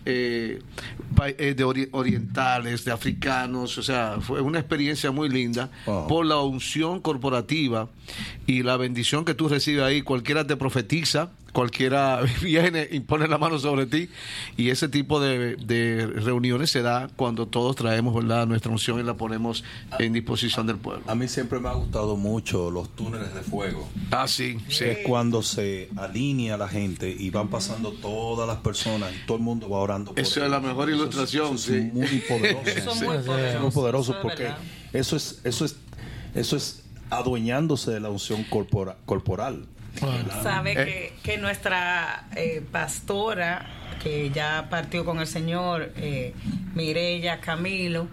eh, 0.06 0.60
de 1.28 1.66
ori- 1.66 1.90
orientales, 1.92 2.86
de 2.86 2.92
africanos. 2.92 3.78
O 3.78 3.84
sea, 3.84 4.18
fue 4.22 4.42
una 4.42 4.60
experiencia 4.60 5.12
muy 5.12 5.30
linda 5.30 5.70
Wow. 5.86 6.08
por 6.08 6.26
la 6.26 6.40
unción 6.40 7.00
corporativa 7.02 7.88
y 8.48 8.64
la 8.64 8.78
bendición 8.78 9.26
que 9.26 9.34
tú 9.34 9.48
recibes 9.48 9.84
ahí. 9.84 10.02
Cualquiera 10.02 10.46
te 10.46 10.56
profetiza, 10.58 11.30
cualquiera 11.54 12.22
viene 12.42 12.88
y 12.92 13.00
pone 13.02 13.28
la 13.28 13.38
mano 13.38 13.60
sobre 13.60 13.86
ti. 13.86 14.10
Y 14.58 14.70
ese 14.70 14.88
tipo 14.90 15.20
de, 15.20 15.56
de 15.58 16.08
reuniones 16.08 16.70
se 16.72 16.82
da 16.82 17.10
cuando 17.16 17.48
todos 17.48 17.76
traemos 17.76 18.14
¿verdad? 18.16 18.48
nuestra 18.48 18.72
unción 18.72 19.00
y 19.00 19.04
la 19.04 19.16
ponemos 19.16 19.64
en 20.00 20.14
disposición 20.14 20.68
del 20.68 20.78
pueblo. 20.78 21.04
A 21.08 21.16
mí 21.16 21.28
siempre 21.28 21.60
me 21.60 21.70
ha 21.70 21.74
gustado 21.74 22.16
mucho 22.18 22.72
los 22.72 22.90
túneles 22.96 23.34
de 23.34 23.42
fuego. 23.42 23.88
Ah, 24.12 24.28
sí, 24.28 24.58
sí. 24.70 24.86
Es 24.86 25.00
cuando 25.06 25.42
se 25.44 25.90
alinea 25.98 26.58
la 26.58 26.68
gente 26.68 27.14
y 27.18 27.30
van 27.30 27.48
pasando 27.50 27.92
todas 27.92 28.48
las 28.48 28.58
personas 28.58 29.12
y 29.14 29.26
todo 29.26 29.38
el 29.38 29.44
mundo 29.44 29.70
va 29.70 29.78
orando. 29.80 30.12
por 30.12 30.20
Eso 30.20 30.44
es 30.44 30.50
la 30.52 30.60
mejor 30.60 30.90
Eso 30.90 31.04
eso 31.20 31.54
es 31.54 31.62
sí. 31.62 31.90
muy 31.94 32.08
poderoso. 32.28 32.62
Eso 32.70 32.92
es 32.92 32.98
Sí. 33.00 33.06
muy 33.06 33.18
poderoso, 33.20 33.60
muy 33.62 33.72
poderoso 33.72 34.16
porque 34.22 34.52
eso 34.94 35.16
es, 35.16 35.42
eso 35.44 35.66
es, 35.66 35.76
eso 36.36 36.56
es 36.58 36.84
adueñándose 37.10 37.92
de 37.92 38.00
la 38.00 38.10
unción 38.10 38.44
corpora- 38.46 38.98
corporal. 39.06 39.66
Sabe 40.42 40.72
Eh. 40.72 40.86
que, 40.86 41.14
que 41.32 41.38
nuestra 41.38 42.28
eh, 42.36 42.64
pastora, 42.72 43.68
que 44.02 44.30
ya 44.34 44.68
partió 44.70 45.04
con 45.04 45.20
el 45.20 45.28
Señor, 45.28 45.92
eh, 45.98 46.34
Mireya 46.76 47.42
Camilo, 47.42 48.08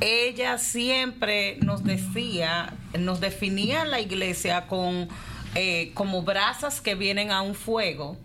ella 0.00 0.58
siempre 0.58 1.56
nos 1.62 1.82
decía, 1.84 2.74
nos 2.98 3.20
definía 3.20 3.84
la 3.86 4.00
iglesia 4.00 4.66
con 4.66 5.08
eh, 5.54 5.92
como 5.94 6.22
brasas 6.22 6.80
que 6.80 6.94
vienen 6.96 7.30
a 7.30 7.40
un 7.40 7.54
fuego 7.54 8.16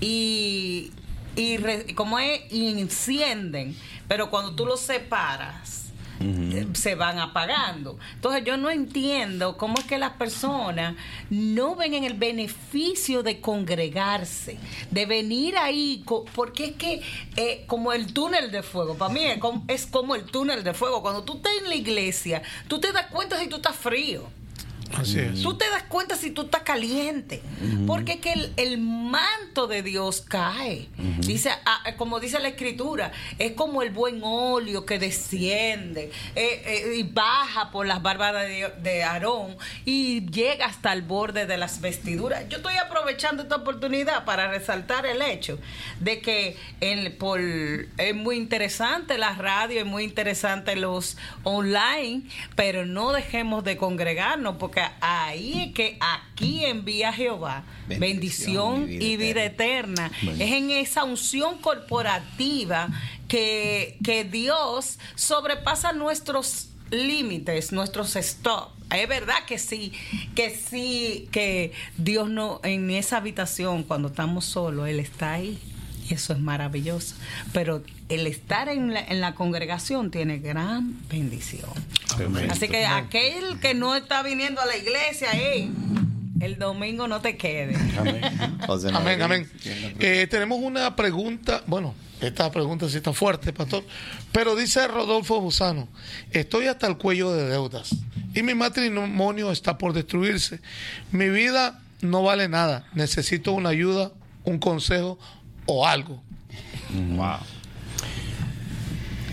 y, 0.00 0.90
y 1.36 1.56
re- 1.56 1.94
como 1.94 2.18
es, 2.18 2.40
y 2.50 2.78
encienden, 2.80 3.76
pero 4.08 4.30
cuando 4.30 4.54
tú 4.54 4.66
los 4.66 4.80
separas, 4.80 5.80
eh, 6.20 6.66
se 6.74 6.94
van 6.94 7.18
apagando. 7.18 7.98
Entonces 8.14 8.44
yo 8.44 8.56
no 8.56 8.70
entiendo 8.70 9.56
cómo 9.58 9.74
es 9.78 9.84
que 9.84 9.98
las 9.98 10.12
personas 10.12 10.94
no 11.28 11.74
ven 11.74 11.92
en 11.92 12.04
el 12.04 12.14
beneficio 12.14 13.22
de 13.22 13.40
congregarse, 13.40 14.56
de 14.90 15.06
venir 15.06 15.56
ahí, 15.58 16.04
porque 16.34 16.66
es 16.66 16.72
que 16.76 17.02
eh, 17.36 17.64
como 17.66 17.92
el 17.92 18.14
túnel 18.14 18.50
de 18.52 18.62
fuego, 18.62 18.96
para 18.96 19.12
mí 19.12 19.24
es 19.24 19.38
como, 19.38 19.64
es 19.68 19.86
como 19.86 20.14
el 20.14 20.24
túnel 20.24 20.62
de 20.64 20.72
fuego. 20.72 21.02
Cuando 21.02 21.24
tú 21.24 21.36
estás 21.38 21.52
en 21.60 21.68
la 21.68 21.74
iglesia, 21.74 22.42
tú 22.68 22.78
te 22.80 22.92
das 22.92 23.06
cuenta 23.08 23.38
si 23.38 23.48
tú 23.48 23.56
estás 23.56 23.76
frío. 23.76 24.22
Así 24.96 25.18
es. 25.18 25.42
Tú 25.42 25.56
te 25.56 25.68
das 25.70 25.84
cuenta 25.84 26.16
si 26.16 26.30
tú 26.30 26.42
estás 26.42 26.62
caliente, 26.62 27.42
porque 27.86 28.14
es 28.14 28.20
que 28.20 28.32
el, 28.32 28.52
el 28.56 28.78
manto 28.78 29.66
de 29.66 29.82
Dios 29.82 30.22
cae. 30.26 30.88
Dice, 31.18 31.50
ah, 31.64 31.82
como 31.96 32.20
dice 32.20 32.38
la 32.38 32.48
escritura, 32.48 33.12
es 33.38 33.52
como 33.52 33.82
el 33.82 33.90
buen 33.90 34.20
óleo 34.22 34.84
que 34.84 34.98
desciende 34.98 36.10
eh, 36.34 36.62
eh, 36.64 36.96
y 36.96 37.02
baja 37.02 37.70
por 37.70 37.86
las 37.86 38.02
barbas 38.02 38.34
de, 38.34 38.72
de 38.82 39.04
Aarón 39.04 39.56
y 39.84 40.26
llega 40.30 40.66
hasta 40.66 40.92
el 40.92 41.02
borde 41.02 41.46
de 41.46 41.56
las 41.56 41.80
vestiduras. 41.80 42.48
Yo 42.48 42.58
estoy 42.58 42.76
aprovechando 42.76 43.42
esta 43.42 43.56
oportunidad 43.56 44.24
para 44.24 44.48
resaltar 44.48 45.06
el 45.06 45.22
hecho 45.22 45.58
de 46.00 46.20
que 46.20 46.56
el, 46.80 47.12
por, 47.12 47.40
es 47.40 48.14
muy 48.14 48.36
interesante 48.36 49.18
la 49.18 49.34
radio, 49.34 49.80
es 49.80 49.86
muy 49.86 50.04
interesante 50.04 50.76
los 50.76 51.16
online, 51.42 52.22
pero 52.56 52.86
no 52.86 53.12
dejemos 53.12 53.64
de 53.64 53.76
congregarnos 53.76 54.56
porque 54.56 54.83
ahí 55.00 55.62
es 55.66 55.74
que 55.74 55.98
aquí 56.00 56.64
envía 56.64 57.12
Jehová 57.12 57.64
bendición, 57.86 58.86
Bendición 58.86 58.86
y 58.88 59.16
vida 59.16 59.44
eterna. 59.44 60.10
Es 60.38 60.52
en 60.52 60.70
esa 60.70 61.04
unción 61.04 61.58
corporativa 61.58 62.88
que, 63.28 63.98
que 64.04 64.24
Dios 64.24 64.98
sobrepasa 65.14 65.92
nuestros 65.92 66.68
límites, 66.90 67.72
nuestros 67.72 68.16
stop. 68.16 68.70
Es 68.92 69.08
verdad 69.08 69.44
que 69.46 69.58
sí, 69.58 69.92
que 70.34 70.50
sí, 70.50 71.28
que 71.32 71.72
Dios 71.96 72.28
no, 72.28 72.60
en 72.62 72.90
esa 72.90 73.16
habitación, 73.16 73.82
cuando 73.82 74.08
estamos 74.08 74.44
solos, 74.44 74.88
Él 74.88 75.00
está 75.00 75.34
ahí. 75.34 75.58
Y 76.08 76.14
eso 76.14 76.34
es 76.34 76.38
maravilloso. 76.38 77.16
Pero 77.52 77.82
el 78.08 78.26
estar 78.26 78.68
en 78.68 78.92
la, 78.92 79.00
en 79.00 79.20
la 79.20 79.34
congregación 79.34 80.10
tiene 80.10 80.38
gran 80.38 80.98
bendición. 81.08 81.70
Así 82.50 82.68
que 82.68 82.86
aquel 82.86 83.58
que 83.60 83.74
no 83.74 83.94
está 83.94 84.22
viniendo 84.22 84.60
a 84.60 84.66
la 84.66 84.76
iglesia, 84.76 85.32
ey, 85.32 85.70
el 86.40 86.58
domingo 86.58 87.08
no 87.08 87.20
te 87.20 87.36
quede. 87.36 87.76
Amén, 88.94 89.22
amén. 89.22 89.50
Eh, 89.98 90.26
tenemos 90.30 90.58
una 90.60 90.94
pregunta, 90.96 91.62
bueno, 91.66 91.94
esta 92.20 92.50
pregunta 92.50 92.88
sí 92.88 92.96
está 92.96 93.12
fuerte, 93.12 93.52
pastor, 93.52 93.84
pero 94.32 94.56
dice 94.56 94.86
Rodolfo 94.88 95.40
Busano, 95.40 95.88
estoy 96.30 96.66
hasta 96.66 96.86
el 96.86 96.96
cuello 96.96 97.32
de 97.32 97.48
deudas 97.48 97.94
y 98.34 98.42
mi 98.42 98.54
matrimonio 98.54 99.50
está 99.50 99.78
por 99.78 99.92
destruirse. 99.92 100.60
Mi 101.12 101.28
vida 101.28 101.80
no 102.00 102.22
vale 102.22 102.48
nada, 102.48 102.86
necesito 102.94 103.52
una 103.52 103.70
ayuda, 103.70 104.12
un 104.44 104.58
consejo 104.58 105.18
o 105.66 105.86
algo. 105.86 106.22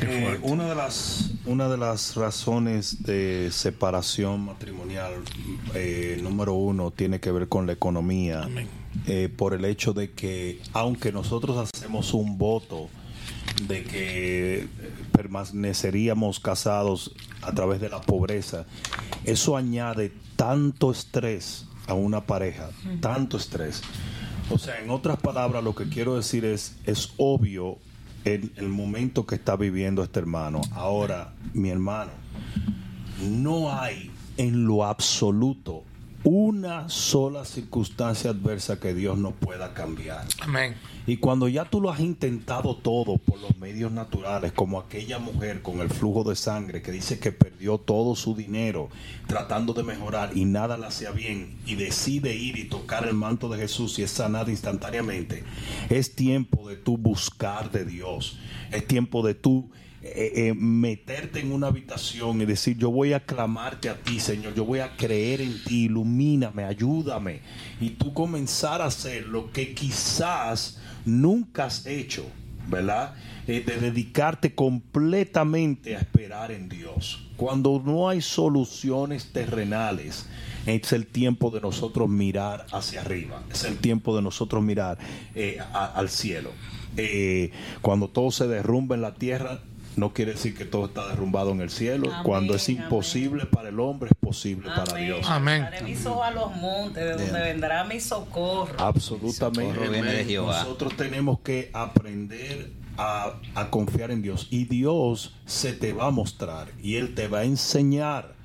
Eh, 0.02 0.40
una 0.42 0.68
de 0.68 0.76
las 0.76 1.32
una 1.46 1.70
de 1.70 1.78
las 1.78 2.16
razones 2.16 3.04
de 3.04 3.50
separación 3.52 4.46
matrimonial 4.46 5.14
eh, 5.76 6.20
número 6.24 6.54
uno 6.54 6.92
tiene 6.92 7.20
que 7.20 7.32
ver 7.32 7.48
con 7.48 7.68
la 7.68 7.74
economía. 7.74 8.50
Eh, 9.08 9.30
por 9.30 9.54
el 9.54 9.64
hecho 9.64 9.94
de 9.94 10.12
que 10.12 10.60
aunque 10.74 11.12
nosotros 11.12 11.70
hacemos 11.74 12.14
un 12.14 12.38
voto 12.38 12.90
de 13.68 13.84
que 13.84 14.68
permaneceríamos 15.14 16.40
casados 16.40 17.16
a 17.42 17.54
través 17.54 17.80
de 17.80 17.90
la 17.90 18.02
pobreza 18.02 18.66
eso 19.24 19.56
añade 19.56 20.12
tanto 20.36 20.92
estrés 20.92 21.68
a 21.88 21.94
una 21.94 22.22
pareja 22.22 22.70
tanto 23.00 23.38
estrés. 23.38 23.82
O 24.50 24.58
sea 24.58 24.80
en 24.82 24.90
otras 24.90 25.18
palabras 25.18 25.64
lo 25.64 25.74
que 25.74 25.88
quiero 25.88 26.16
decir 26.16 26.44
es 26.44 26.76
es 26.86 27.14
obvio 27.18 27.78
el, 28.26 28.52
el 28.56 28.70
momento 28.70 29.26
que 29.26 29.36
está 29.36 29.56
viviendo 29.56 30.04
este 30.04 30.20
hermano. 30.20 30.62
Ahora, 30.72 31.34
mi 31.54 31.70
hermano, 31.70 32.12
no 33.22 33.74
hay 33.74 34.12
en 34.38 34.66
lo 34.66 34.86
absoluto 34.86 35.84
una 36.24 36.88
sola 36.88 37.46
circunstancia 37.46 38.30
adversa 38.30 38.80
que 38.80 38.94
Dios 38.94 39.18
no 39.18 39.32
pueda 39.32 39.74
cambiar. 39.74 40.26
Amén. 40.42 40.76
Y 41.08 41.18
cuando 41.18 41.48
ya 41.48 41.66
tú 41.66 41.82
lo 41.82 41.90
has 41.90 42.00
intentado 42.00 42.76
todo 42.76 43.18
por 43.18 43.40
los 43.40 43.58
medios 43.58 43.92
naturales, 43.92 44.52
como 44.52 44.80
aquella 44.80 45.18
mujer 45.18 45.64
con 45.64 45.80
el 45.80 45.90
flujo 45.90 46.24
de 46.24 46.36
sangre 46.36 46.84
que 46.84 46.92
dice 46.92 47.18
que 47.18 47.32
perdió 47.32 47.80
todo 47.80 48.16
su 48.16 48.36
dinero 48.36 48.90
tratando 49.26 49.74
de 49.74 49.84
mejorar 49.84 50.38
y 50.38 50.46
nada 50.46 50.78
le 50.78 50.86
hacía 50.86 51.12
bien 51.12 51.58
y 51.66 51.76
decide 51.76 52.36
ir 52.36 52.58
y 52.58 52.66
tocar 52.66 53.08
el 53.08 53.16
manto 53.16 53.50
de 53.50 53.58
Jesús 53.58 53.98
y 53.98 54.04
es 54.04 54.12
sanada 54.12 54.52
instantáneamente, 54.52 55.44
es 55.90 56.16
tiempo 56.16 56.70
de 56.70 56.76
tú 56.76 56.98
buscar 56.98 57.72
de 57.72 57.84
Dios, 57.84 58.38
es 58.72 58.86
tiempo 58.86 59.26
de 59.26 59.34
tú 59.34 59.72
eh, 60.04 60.48
eh, 60.48 60.54
meterte 60.56 61.40
en 61.42 61.52
una 61.52 61.68
habitación 61.68 62.42
y 62.42 62.46
decir, 62.46 62.76
yo 62.78 62.90
voy 62.90 63.14
a 63.14 63.20
clamarte 63.20 63.88
a 63.90 63.96
ti, 63.96 64.20
Señor, 64.20 64.56
yo 64.56 64.66
voy 64.66 64.80
a 64.80 64.96
creer 64.98 65.42
en 65.42 65.64
ti, 65.64 65.84
ilumíname, 65.86 66.64
ayúdame. 66.64 67.42
Y 67.80 67.92
tú 67.92 68.14
comenzar 68.14 68.82
a 68.82 68.86
hacer 68.86 69.28
lo 69.28 69.52
que 69.52 69.76
quizás 69.76 70.80
nunca 71.06 71.66
has 71.66 71.86
hecho, 71.86 72.26
¿verdad? 72.68 73.14
Eh, 73.48 73.64
de 73.66 73.78
dedicarte 73.78 74.56
completamente 74.56 75.96
a 75.96 76.00
esperar 76.00 76.52
en 76.52 76.68
Dios. 76.70 77.28
Cuando 77.38 77.82
no 77.84 78.10
hay 78.10 78.22
soluciones 78.22 79.32
terrenales, 79.32 80.26
es 80.66 80.94
el 80.94 81.08
tiempo 81.08 81.50
de 81.52 81.60
nosotros 81.62 82.08
mirar 82.08 82.66
hacia 82.72 83.02
arriba, 83.02 83.44
es 83.52 83.64
el 83.64 83.78
tiempo 83.78 84.16
de 84.16 84.22
nosotros 84.22 84.64
mirar 84.64 84.98
eh, 85.36 85.58
a- 85.74 85.86
al 85.88 86.10
cielo. 86.10 86.52
Cuando 87.82 88.10
todo 88.10 88.32
se 88.32 88.48
derrumba 88.48 88.96
en 88.96 89.02
la 89.02 89.14
tierra, 89.16 89.60
no 89.96 90.14
quiere 90.14 90.34
decir 90.34 90.56
que 90.56 90.66
todo 90.66 90.86
está 90.86 91.08
derrumbado 91.10 91.52
en 91.52 91.62
el 91.62 91.70
cielo. 91.70 92.10
Amén, 92.12 92.24
Cuando 92.24 92.56
es 92.56 92.68
amén. 92.70 92.84
imposible 92.84 93.46
para 93.46 93.70
el 93.70 93.80
hombre, 93.80 94.10
es 94.12 94.18
posible 94.20 94.70
para 94.70 94.96
Dios. 94.96 95.26
Amén. 95.30 95.68
Mis 95.84 96.06
ojos 96.06 96.26
a 96.26 96.32
los 96.32 96.56
montes, 96.56 97.04
de 97.04 97.12
donde 97.12 97.42
vendrá 97.42 97.84
mi 97.84 98.00
socorro. 98.00 98.74
Absolutamente. 98.78 99.74
Socorro 99.76 99.92
viene 99.92 100.14
de 100.14 100.26
Jehová. 100.26 100.64
Nosotros 100.64 100.96
tenemos 100.96 101.40
que 101.40 101.70
aprender 101.74 102.72
a, 102.98 103.34
a 103.56 103.70
confiar 103.70 104.12
en 104.12 104.22
Dios. 104.22 104.48
Y 104.50 104.66
Dios 104.66 105.36
se 105.46 105.74
te 105.74 105.94
va 105.94 106.08
a 106.08 106.12
mostrar 106.12 106.70
y 106.82 106.96
Él 106.96 107.16
te 107.16 107.28
va 107.28 107.40
a 107.40 107.44
enseñar. 107.44 108.41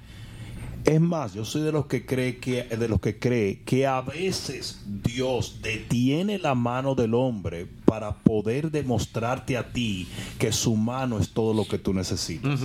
Es 0.87 1.01
más, 1.01 1.34
yo 1.34 1.45
soy 1.45 1.62
de 1.62 1.72
los 1.72 1.87
que 1.87 2.07
cree 2.07 2.39
que 2.39 2.62
de 2.62 2.89
los 2.89 3.01
que 3.01 3.18
cree 3.18 3.62
que 3.64 3.89
a 3.89 4.03
veces 4.03 4.84
Dios 4.87 5.59
detiene 5.61 6.39
la 6.39 6.55
mano 6.55 6.95
del 6.95 7.14
hombre 7.14 7.66
para 7.84 8.14
poder 8.14 8.70
demostrarte 8.70 9.57
a 9.57 9.72
ti 9.72 10.07
que 10.39 10.53
su 10.53 10.76
mano 10.76 11.18
es 11.18 11.30
todo 11.30 11.55
lo 11.55 11.66
que 11.66 11.78
tú 11.78 11.93
necesitas. 11.93 12.61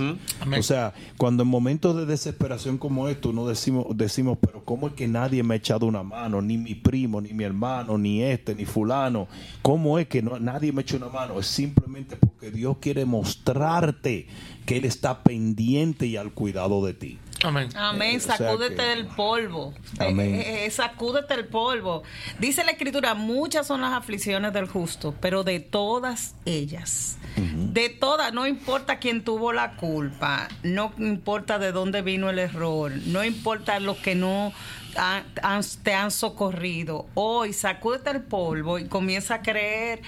O 0.56 0.62
sea, 0.62 0.94
cuando 1.16 1.42
en 1.42 1.48
momentos 1.48 1.96
de 1.96 2.06
desesperación 2.06 2.78
como 2.78 3.08
estos 3.08 3.34
no 3.34 3.48
decimos 3.48 3.86
decimos, 3.96 4.38
pero 4.40 4.64
cómo 4.64 4.86
es 4.86 4.94
que 4.94 5.08
nadie 5.08 5.42
me 5.42 5.54
ha 5.54 5.56
echado 5.56 5.86
una 5.86 6.04
mano, 6.04 6.40
ni 6.40 6.58
mi 6.58 6.76
primo, 6.76 7.20
ni 7.20 7.32
mi 7.32 7.42
hermano, 7.42 7.98
ni 7.98 8.22
este, 8.22 8.54
ni 8.54 8.66
fulano, 8.66 9.26
cómo 9.62 9.98
es 9.98 10.06
que 10.06 10.22
no, 10.22 10.38
nadie 10.38 10.70
me 10.70 10.82
echa 10.82 10.96
una 10.96 11.08
mano, 11.08 11.40
es 11.40 11.48
simplemente 11.48 12.16
porque 12.16 12.52
Dios 12.52 12.76
quiere 12.80 13.04
mostrarte 13.04 14.28
que 14.64 14.76
él 14.76 14.84
está 14.84 15.24
pendiente 15.24 16.06
y 16.06 16.16
al 16.16 16.30
cuidado 16.30 16.86
de 16.86 16.94
ti. 16.94 17.18
Amén. 17.44 17.68
Amén, 17.74 18.14
Eh, 18.14 18.16
o 18.18 18.20
sea 18.20 18.36
sacúdete 18.36 18.76
que- 18.76 18.82
del 18.82 19.06
polvo. 19.06 19.74
Amén. 19.98 20.34
Eh, 20.36 20.66
eh, 20.66 20.70
sacúdete 20.70 21.34
el 21.34 21.46
polvo. 21.46 22.02
Dice 22.38 22.64
la 22.64 22.72
escritura, 22.72 23.14
muchas 23.14 23.66
son 23.66 23.80
las 23.80 23.92
aflicciones 23.92 24.52
del 24.52 24.66
justo, 24.68 25.14
pero 25.20 25.42
de 25.44 25.60
todas 25.60 26.34
ellas, 26.44 27.18
de 27.36 27.88
todas, 27.88 28.32
no 28.32 28.46
importa 28.46 28.98
quién 28.98 29.24
tuvo 29.24 29.52
la 29.52 29.76
culpa, 29.76 30.48
no 30.62 30.92
importa 30.98 31.58
de 31.58 31.72
dónde 31.72 32.02
vino 32.02 32.28
el 32.30 32.38
error, 32.38 32.92
no 33.06 33.24
importa 33.24 33.80
lo 33.80 34.00
que 34.00 34.14
no 34.14 34.52
han- 34.96 35.24
han- 35.42 35.62
te 35.82 35.94
han 35.94 36.10
socorrido. 36.10 37.06
Hoy 37.14 37.52
sacúdete 37.52 38.10
el 38.10 38.22
polvo 38.22 38.78
y 38.78 38.86
comienza 38.86 39.36
a 39.36 39.42
creer 39.42 40.02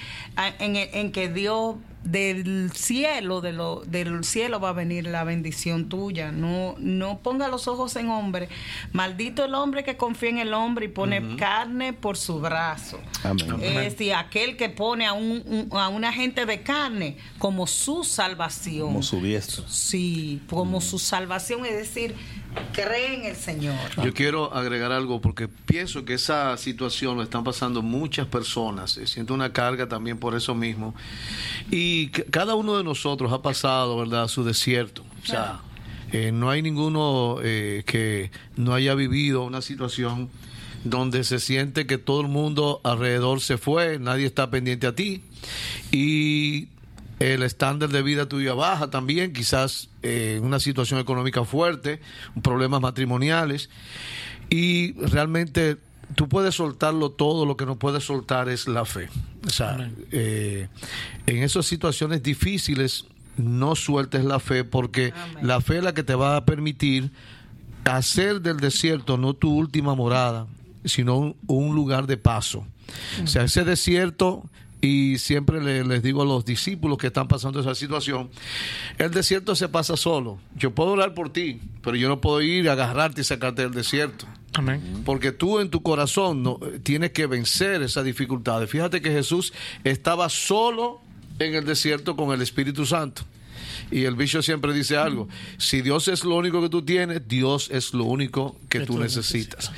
en, 0.59 0.77
en 0.77 1.13
que 1.13 1.29
Dios 1.29 1.77
del 2.05 2.71
cielo, 2.75 3.41
de 3.41 3.53
lo, 3.55 3.81
del 3.87 4.25
cielo 4.25 4.61
va 4.61 4.69
a 4.69 4.73
venir 4.75 5.07
la 5.07 5.25
bendición 5.25 5.89
tuya. 5.89 6.33
No, 6.33 6.75
no 6.79 7.21
ponga 7.21 7.49
los 7.49 7.67
ojos 7.67 7.97
en 7.97 8.11
hombre. 8.11 8.51
Maldito 8.93 9.43
el 9.47 9.55
hombre 9.55 9.85
que 9.85 9.97
confía 9.97 10.29
en 10.29 10.39
el 10.39 10.53
hombre 10.53 10.85
y 10.85 10.89
pone 10.89 11.37
carne 11.37 11.95
por 11.95 12.19
su 12.19 12.41
brazo. 12.41 13.01
Amén. 13.23 13.57
Es 13.63 13.75
decir, 13.93 14.13
aquel 14.13 14.59
que 14.59 14.69
pone 14.69 15.07
a, 15.07 15.15
un, 15.15 15.43
un- 15.71 15.79
a 15.79 15.89
una 15.89 16.13
gente 16.13 16.45
de 16.45 16.63
carne 16.63 17.17
como 17.39 17.67
su 17.67 18.05
salvación. 18.05 18.89
Como 18.89 19.03
su 19.03 19.23
diestra. 19.23 19.65
Sí, 19.67 20.43
como 20.51 20.83
su 20.83 20.99
salvación, 20.99 21.65
es 21.65 21.73
decir, 21.75 22.15
cree 22.73 23.15
en 23.15 23.25
el 23.25 23.37
Señor. 23.37 23.77
Yo 24.03 24.13
quiero 24.13 24.53
agregar 24.55 24.93
algo 24.93 25.21
porque 25.21 25.49
pienso 25.49 26.05
que 26.05 26.15
esa 26.15 26.57
situación 26.57 27.17
lo 27.17 27.23
están 27.23 27.45
pasando 27.45 27.83
muchas 27.83 28.27
personas. 28.27 28.97
Eh, 28.97 29.07
Siento 29.07 29.35
una 29.35 29.53
carga 29.53 29.89
también 29.89 30.19
por 30.19 30.35
eso 30.35 30.55
mismo. 30.55 30.95
Y 31.71 32.09
cada 32.09 32.55
uno 32.55 32.77
de 32.77 32.85
nosotros 32.85 33.33
ha 33.33 33.43
pasado, 33.43 33.97
¿verdad?, 33.99 34.29
su 34.29 34.45
desierto. 34.45 35.05
O 35.23 35.27
sea, 35.27 35.61
eh, 36.13 36.33
no 36.33 36.51
hay 36.51 36.63
ninguno 36.63 37.39
eh, 37.43 37.83
que 37.87 38.31
no 38.57 38.75
haya 38.75 38.95
vivido 38.95 39.45
una 39.45 39.63
situación 39.63 40.31
donde 40.85 41.25
se 41.25 41.41
siente 41.41 41.87
que 41.87 41.99
todo 41.99 42.21
el 42.21 42.29
mundo 42.29 42.81
alrededor 42.85 43.41
se 43.41 43.57
fue, 43.57 43.99
nadie 43.99 44.27
está 44.27 44.51
pendiente 44.51 44.87
a 44.87 44.95
ti. 44.95 45.23
Y 45.91 46.69
el 47.33 47.43
estándar 47.43 47.89
de 47.89 48.03
vida 48.03 48.29
tuya 48.29 48.55
baja 48.55 48.91
también, 48.91 49.33
quizás 49.33 49.89
eh, 50.03 50.41
una 50.43 50.61
situación 50.61 51.01
económica 51.01 51.45
fuerte, 51.45 52.01
problemas 52.43 52.81
matrimoniales, 52.81 53.71
y 54.51 54.93
realmente 54.95 55.79
tú 56.15 56.29
puedes 56.29 56.55
soltarlo 56.55 57.11
todo, 57.11 57.47
lo 57.47 57.57
que 57.57 57.67
no 57.67 57.79
puedes 57.79 58.05
soltar 58.05 58.49
es 58.49 58.69
la 58.69 58.85
fe. 58.85 59.09
O 59.47 59.51
sea, 59.51 59.91
eh, 60.11 60.69
en 61.27 61.43
esas 61.43 61.67
situaciones 61.67 62.23
difíciles 62.23 63.07
no 63.37 63.75
sueltes 63.75 64.25
la 64.25 64.39
fe 64.39 64.65
porque 64.65 65.13
Amén. 65.17 65.47
la 65.47 65.61
fe 65.61 65.79
es 65.79 65.85
la 65.85 65.95
que 65.95 66.03
te 66.03 66.15
va 66.15 66.37
a 66.37 66.45
permitir 66.45 67.11
hacer 67.85 68.41
del 68.41 68.59
desierto 68.59 69.17
no 69.17 69.35
tu 69.35 69.55
última 69.55 69.95
morada, 69.95 70.47
sino 70.85 71.17
un, 71.17 71.37
un 71.47 71.75
lugar 71.75 72.07
de 72.07 72.17
paso. 72.17 72.67
O 73.23 73.27
sea, 73.27 73.45
ese 73.45 73.65
desierto, 73.65 74.45
y 74.85 75.19
siempre 75.19 75.63
le- 75.63 75.85
les 75.85 76.03
digo 76.03 76.23
a 76.23 76.25
los 76.27 76.45
discípulos 76.45 76.99
que 76.99 77.07
están 77.07 77.27
pasando 77.29 77.61
esa 77.61 77.75
situación, 77.75 78.29
el 78.99 79.11
desierto 79.11 79.55
se 79.57 79.69
pasa 79.69 79.97
solo. 79.97 80.39
Yo 80.57 80.75
puedo 80.75 80.91
orar 80.93 81.15
por 81.15 81.33
ti, 81.33 81.61
pero 81.83 81.97
yo 81.97 82.09
no 82.09 82.21
puedo 82.21 82.43
ir 82.43 82.69
a 82.69 82.73
agarrarte 82.73 83.23
y 83.23 83.25
sacarte 83.25 83.63
del 83.63 83.73
desierto. 83.73 84.27
Amén. 84.55 85.03
Porque 85.05 85.33
tú 85.33 85.59
en 85.61 85.71
tu 85.71 85.83
corazón 85.83 86.43
no, 86.43 86.61
tienes 86.83 87.11
que 87.13 87.27
vencer 87.27 87.83
esas 87.83 88.05
dificultades. 88.05 88.69
Fíjate 88.71 89.01
que 89.01 89.11
Jesús 89.11 89.53
estaba 89.85 90.29
solo 90.29 91.01
en 91.39 91.55
el 91.55 91.65
desierto 91.65 92.15
con 92.15 92.33
el 92.33 92.43
Espíritu 92.43 92.87
Santo. 92.87 93.23
Y 93.91 94.05
el 94.05 94.15
bicho 94.15 94.43
siempre 94.43 94.73
dice 94.73 94.97
algo, 94.97 95.29
si 95.59 95.83
Dios 95.83 96.09
es 96.09 96.25
lo 96.25 96.37
único 96.37 96.61
que 96.63 96.69
tú 96.69 96.83
tienes, 96.83 97.27
Dios 97.27 97.69
es 97.73 97.93
lo 97.95 98.05
único 98.05 98.57
que 98.69 98.81
tú 98.81 98.99
necesitas. 98.99 99.73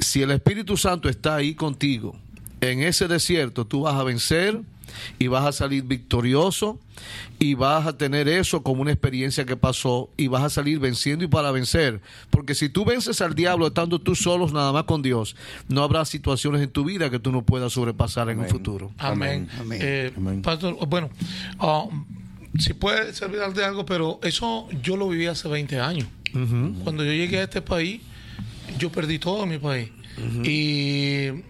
Si 0.00 0.22
el 0.22 0.30
Espíritu 0.30 0.76
Santo 0.76 1.08
está 1.08 1.34
ahí 1.36 1.54
contigo, 1.54 2.16
en 2.60 2.82
ese 2.82 3.08
desierto 3.08 3.66
tú 3.66 3.82
vas 3.82 3.94
a 3.94 4.04
vencer 4.04 4.60
y 5.18 5.28
vas 5.28 5.44
a 5.44 5.52
salir 5.52 5.84
victorioso 5.84 6.78
y 7.38 7.54
vas 7.54 7.86
a 7.86 7.96
tener 7.96 8.28
eso 8.28 8.62
como 8.62 8.82
una 8.82 8.92
experiencia 8.92 9.44
que 9.44 9.56
pasó 9.56 10.10
y 10.16 10.28
vas 10.28 10.42
a 10.42 10.50
salir 10.50 10.78
venciendo 10.78 11.24
y 11.24 11.28
para 11.28 11.50
vencer. 11.52 12.00
Porque 12.30 12.54
si 12.54 12.68
tú 12.68 12.84
vences 12.84 13.20
al 13.20 13.34
diablo 13.34 13.68
estando 13.68 14.00
tú 14.00 14.14
solos 14.14 14.52
nada 14.52 14.72
más 14.72 14.84
con 14.84 15.02
Dios, 15.02 15.36
no 15.68 15.82
habrá 15.82 16.04
situaciones 16.04 16.62
en 16.62 16.70
tu 16.70 16.84
vida 16.84 17.10
que 17.10 17.18
tú 17.18 17.32
no 17.32 17.42
puedas 17.42 17.72
sobrepasar 17.72 18.30
en 18.30 18.40
un 18.40 18.48
futuro. 18.48 18.92
Amén. 18.98 19.48
Amén. 19.58 19.78
Eh, 19.82 20.12
Amén. 20.16 20.42
Pastor, 20.42 20.76
bueno, 20.88 21.10
ah, 21.60 21.86
si 22.58 22.74
puede 22.74 23.12
servir 23.12 23.40
de 23.40 23.64
algo, 23.64 23.86
pero 23.86 24.18
eso 24.22 24.68
yo 24.82 24.96
lo 24.96 25.08
viví 25.08 25.26
hace 25.26 25.48
20 25.48 25.80
años. 25.80 26.08
Cuando 26.84 27.04
yo 27.04 27.12
llegué 27.12 27.38
a 27.38 27.44
este 27.44 27.62
país, 27.62 28.02
yo 28.78 28.90
perdí 28.90 29.18
todo 29.18 29.44
en 29.44 29.50
mi 29.50 29.58
país. 29.58 29.90
Y 30.44 31.28
mm, 31.32 31.42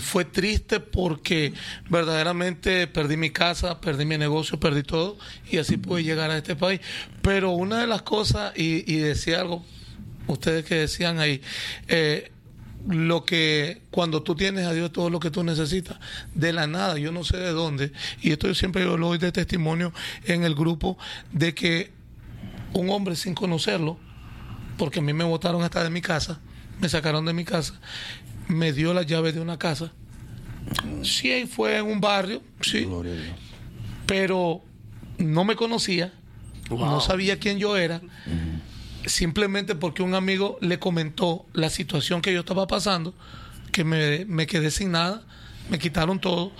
fue 0.00 0.24
triste 0.24 0.80
porque 0.80 1.52
verdaderamente 1.88 2.86
perdí 2.86 3.16
mi 3.16 3.30
casa, 3.30 3.80
perdí 3.80 4.04
mi 4.04 4.18
negocio, 4.18 4.60
perdí 4.60 4.82
todo 4.82 5.16
y 5.50 5.58
así 5.58 5.76
pude 5.76 6.02
llegar 6.02 6.30
a 6.30 6.38
este 6.38 6.56
país. 6.56 6.80
Pero 7.22 7.50
una 7.50 7.80
de 7.80 7.86
las 7.86 8.02
cosas, 8.02 8.52
y, 8.56 8.90
y 8.92 8.98
decía 8.98 9.40
algo, 9.40 9.64
ustedes 10.26 10.64
que 10.64 10.76
decían 10.76 11.18
ahí, 11.18 11.40
eh, 11.88 12.30
lo 12.88 13.24
que 13.24 13.82
cuando 13.90 14.22
tú 14.22 14.34
tienes 14.34 14.66
a 14.66 14.72
Dios 14.72 14.92
todo 14.92 15.10
lo 15.10 15.20
que 15.20 15.30
tú 15.30 15.44
necesitas 15.44 15.98
de 16.34 16.52
la 16.52 16.66
nada 16.66 16.98
yo 16.98 17.12
no 17.12 17.24
sé 17.24 17.36
de 17.36 17.50
dónde 17.50 17.92
y 18.22 18.32
esto 18.32 18.46
yo 18.46 18.54
siempre 18.54 18.84
lo 18.84 18.96
doy 18.96 19.18
de 19.18 19.32
testimonio 19.32 19.92
en 20.24 20.44
el 20.44 20.54
grupo 20.54 20.96
de 21.30 21.54
que 21.54 21.90
un 22.72 22.88
hombre 22.90 23.16
sin 23.16 23.34
conocerlo 23.34 23.98
porque 24.78 25.00
a 25.00 25.02
mí 25.02 25.12
me 25.12 25.24
botaron 25.24 25.62
hasta 25.62 25.84
de 25.84 25.90
mi 25.90 26.00
casa 26.00 26.40
me 26.80 26.88
sacaron 26.88 27.26
de 27.26 27.34
mi 27.34 27.44
casa 27.44 27.78
me 28.50 28.72
dio 28.72 28.92
las 28.94 29.06
llaves 29.06 29.34
de 29.34 29.40
una 29.40 29.58
casa 29.58 29.92
sí 31.02 31.46
fue 31.46 31.78
en 31.78 31.86
un 31.86 32.00
barrio 32.00 32.42
sí 32.60 32.84
Gloria 32.84 33.12
a 33.12 33.16
Dios. 33.16 33.34
pero 34.06 34.62
no 35.18 35.44
me 35.44 35.54
conocía, 35.56 36.12
no 36.70 37.00
sabía 37.00 37.38
quién 37.38 37.58
yo 37.58 37.76
era, 37.76 38.00
simplemente 39.06 39.74
porque 39.74 40.02
un 40.02 40.14
amigo 40.14 40.56
le 40.60 40.78
comentó 40.78 41.44
la 41.52 41.68
situación 41.68 42.22
que 42.22 42.32
yo 42.32 42.40
estaba 42.40 42.66
pasando, 42.66 43.14
que 43.70 43.84
me, 43.84 44.24
me 44.24 44.46
quedé 44.46 44.70
sin 44.70 44.92
nada, 44.92 45.22
me 45.68 45.78
quitaron 45.78 46.20
todo. 46.20 46.52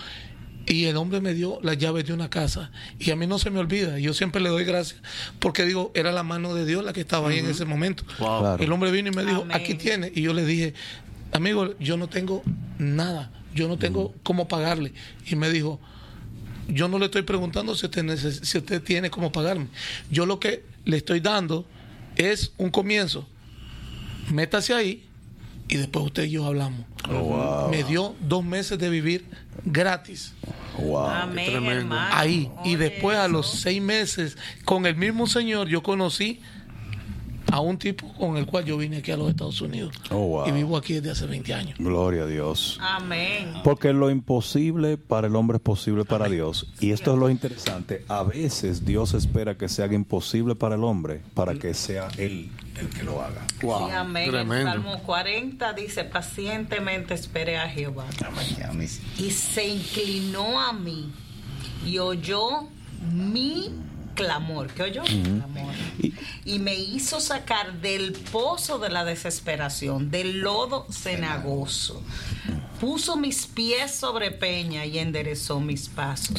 Y 0.66 0.84
el 0.84 0.98
hombre 0.98 1.20
me 1.22 1.32
dio 1.32 1.58
las 1.62 1.78
llaves 1.78 2.04
de 2.04 2.12
una 2.12 2.28
casa. 2.28 2.70
Y 2.98 3.10
a 3.10 3.16
mí 3.16 3.26
no 3.26 3.38
se 3.38 3.50
me 3.50 3.58
olvida. 3.58 3.98
Yo 3.98 4.12
siempre 4.12 4.40
le 4.42 4.50
doy 4.50 4.64
gracias. 4.64 5.00
Porque 5.40 5.64
digo, 5.64 5.90
era 5.94 6.12
la 6.12 6.22
mano 6.22 6.54
de 6.54 6.64
Dios 6.66 6.84
la 6.84 6.92
que 6.92 7.00
estaba 7.00 7.30
ahí 7.30 7.38
en 7.38 7.46
ese 7.46 7.64
momento. 7.64 8.04
Claro. 8.18 8.62
El 8.62 8.70
hombre 8.70 8.92
vino 8.92 9.08
y 9.08 9.12
me 9.12 9.24
dijo, 9.24 9.40
Amén. 9.42 9.56
aquí 9.56 9.74
tiene. 9.74 10.12
Y 10.14 10.20
yo 10.22 10.34
le 10.34 10.44
dije, 10.44 10.74
amigo, 11.32 11.78
yo 11.78 11.96
no 11.96 12.08
tengo 12.08 12.42
nada. 12.78 13.30
Yo 13.54 13.66
no 13.68 13.76
tengo 13.78 14.14
cómo 14.22 14.46
pagarle. 14.46 14.92
Y 15.26 15.34
me 15.36 15.50
dijo, 15.50 15.80
yo 16.68 16.86
no 16.88 16.98
le 16.98 17.06
estoy 17.06 17.22
preguntando 17.22 17.74
si 17.74 17.86
usted, 17.86 18.04
neces- 18.04 18.44
si 18.44 18.58
usted 18.58 18.82
tiene 18.82 19.10
cómo 19.10 19.32
pagarme. 19.32 19.66
Yo 20.10 20.24
lo 20.26 20.38
que 20.38 20.64
le 20.84 20.96
estoy 20.98 21.20
dando 21.20 21.66
es 22.16 22.52
un 22.58 22.70
comienzo. 22.70 23.28
Métase 24.32 24.72
ahí 24.74 25.04
y 25.68 25.76
después 25.76 26.04
usted 26.06 26.24
y 26.24 26.30
yo 26.30 26.46
hablamos. 26.46 26.86
Me 27.70 27.82
dio 27.84 28.14
dos 28.20 28.44
meses 28.44 28.78
de 28.78 28.88
vivir 28.90 29.24
gratis 29.64 30.32
Wow. 30.78 31.06
Amén, 31.08 31.90
ahí. 31.92 32.48
Y 32.64 32.76
después 32.76 33.18
a 33.18 33.26
los 33.28 33.50
seis 33.50 33.82
meses, 33.82 34.38
con 34.64 34.86
el 34.86 34.94
mismo 34.96 35.26
señor, 35.26 35.68
yo 35.68 35.82
conocí 35.82 36.40
a 37.50 37.60
un 37.60 37.78
tipo 37.78 38.12
con 38.14 38.36
el 38.36 38.46
cual 38.46 38.64
yo 38.64 38.76
vine 38.76 38.98
aquí 38.98 39.10
a 39.10 39.16
los 39.16 39.30
Estados 39.30 39.60
Unidos. 39.60 39.94
Oh, 40.10 40.26
wow. 40.26 40.48
Y 40.48 40.52
vivo 40.52 40.76
aquí 40.76 40.94
desde 40.94 41.10
hace 41.10 41.26
20 41.26 41.54
años. 41.54 41.78
Gloria 41.78 42.22
a 42.22 42.26
Dios. 42.26 42.78
Amén. 42.80 43.54
Porque 43.64 43.92
lo 43.92 44.10
imposible 44.10 44.96
para 44.96 45.26
el 45.26 45.36
hombre 45.36 45.56
es 45.56 45.62
posible 45.62 46.04
para 46.04 46.28
Dios. 46.28 46.72
Y 46.80 46.92
esto 46.92 47.12
es 47.12 47.18
lo 47.18 47.30
interesante. 47.30 48.04
A 48.08 48.22
veces 48.22 48.84
Dios 48.84 49.14
espera 49.14 49.56
que 49.56 49.68
se 49.68 49.82
haga 49.82 49.94
imposible 49.94 50.54
para 50.54 50.74
el 50.74 50.84
hombre 50.84 51.22
para 51.34 51.54
que 51.54 51.74
sea 51.74 52.08
Él 52.16 52.50
el 52.78 52.88
que 52.88 53.02
lo 53.02 53.20
haga. 53.20 53.44
Sí, 53.60 53.68
amén. 53.94 54.34
El 54.34 54.64
Salmo 54.64 54.98
40 55.00 55.72
dice, 55.74 56.04
pacientemente 56.04 57.14
esperé 57.14 57.58
a 57.58 57.68
Jehová. 57.68 58.06
Y 59.18 59.30
se 59.30 59.68
inclinó 59.68 60.60
a 60.60 60.72
mí 60.72 61.12
y 61.84 61.98
oyó 61.98 62.68
mi 63.12 63.70
clamor. 64.24 64.68
¿Qué 64.68 64.82
oyó? 64.84 65.02
Clamor. 65.04 65.74
Y- 66.00 66.14
Y 66.44 66.58
me 66.58 66.74
hizo 66.74 67.20
sacar 67.20 67.80
del 67.80 68.12
pozo 68.32 68.78
de 68.78 68.88
la 68.88 69.04
desesperación, 69.04 70.10
del 70.10 70.40
lodo 70.40 70.86
cenagoso. 70.90 72.02
Puso 72.80 73.16
mis 73.16 73.46
pies 73.46 73.94
sobre 73.94 74.30
peña 74.30 74.86
y 74.86 74.98
enderezó 74.98 75.60
mis 75.60 75.88
pasos. 75.88 76.36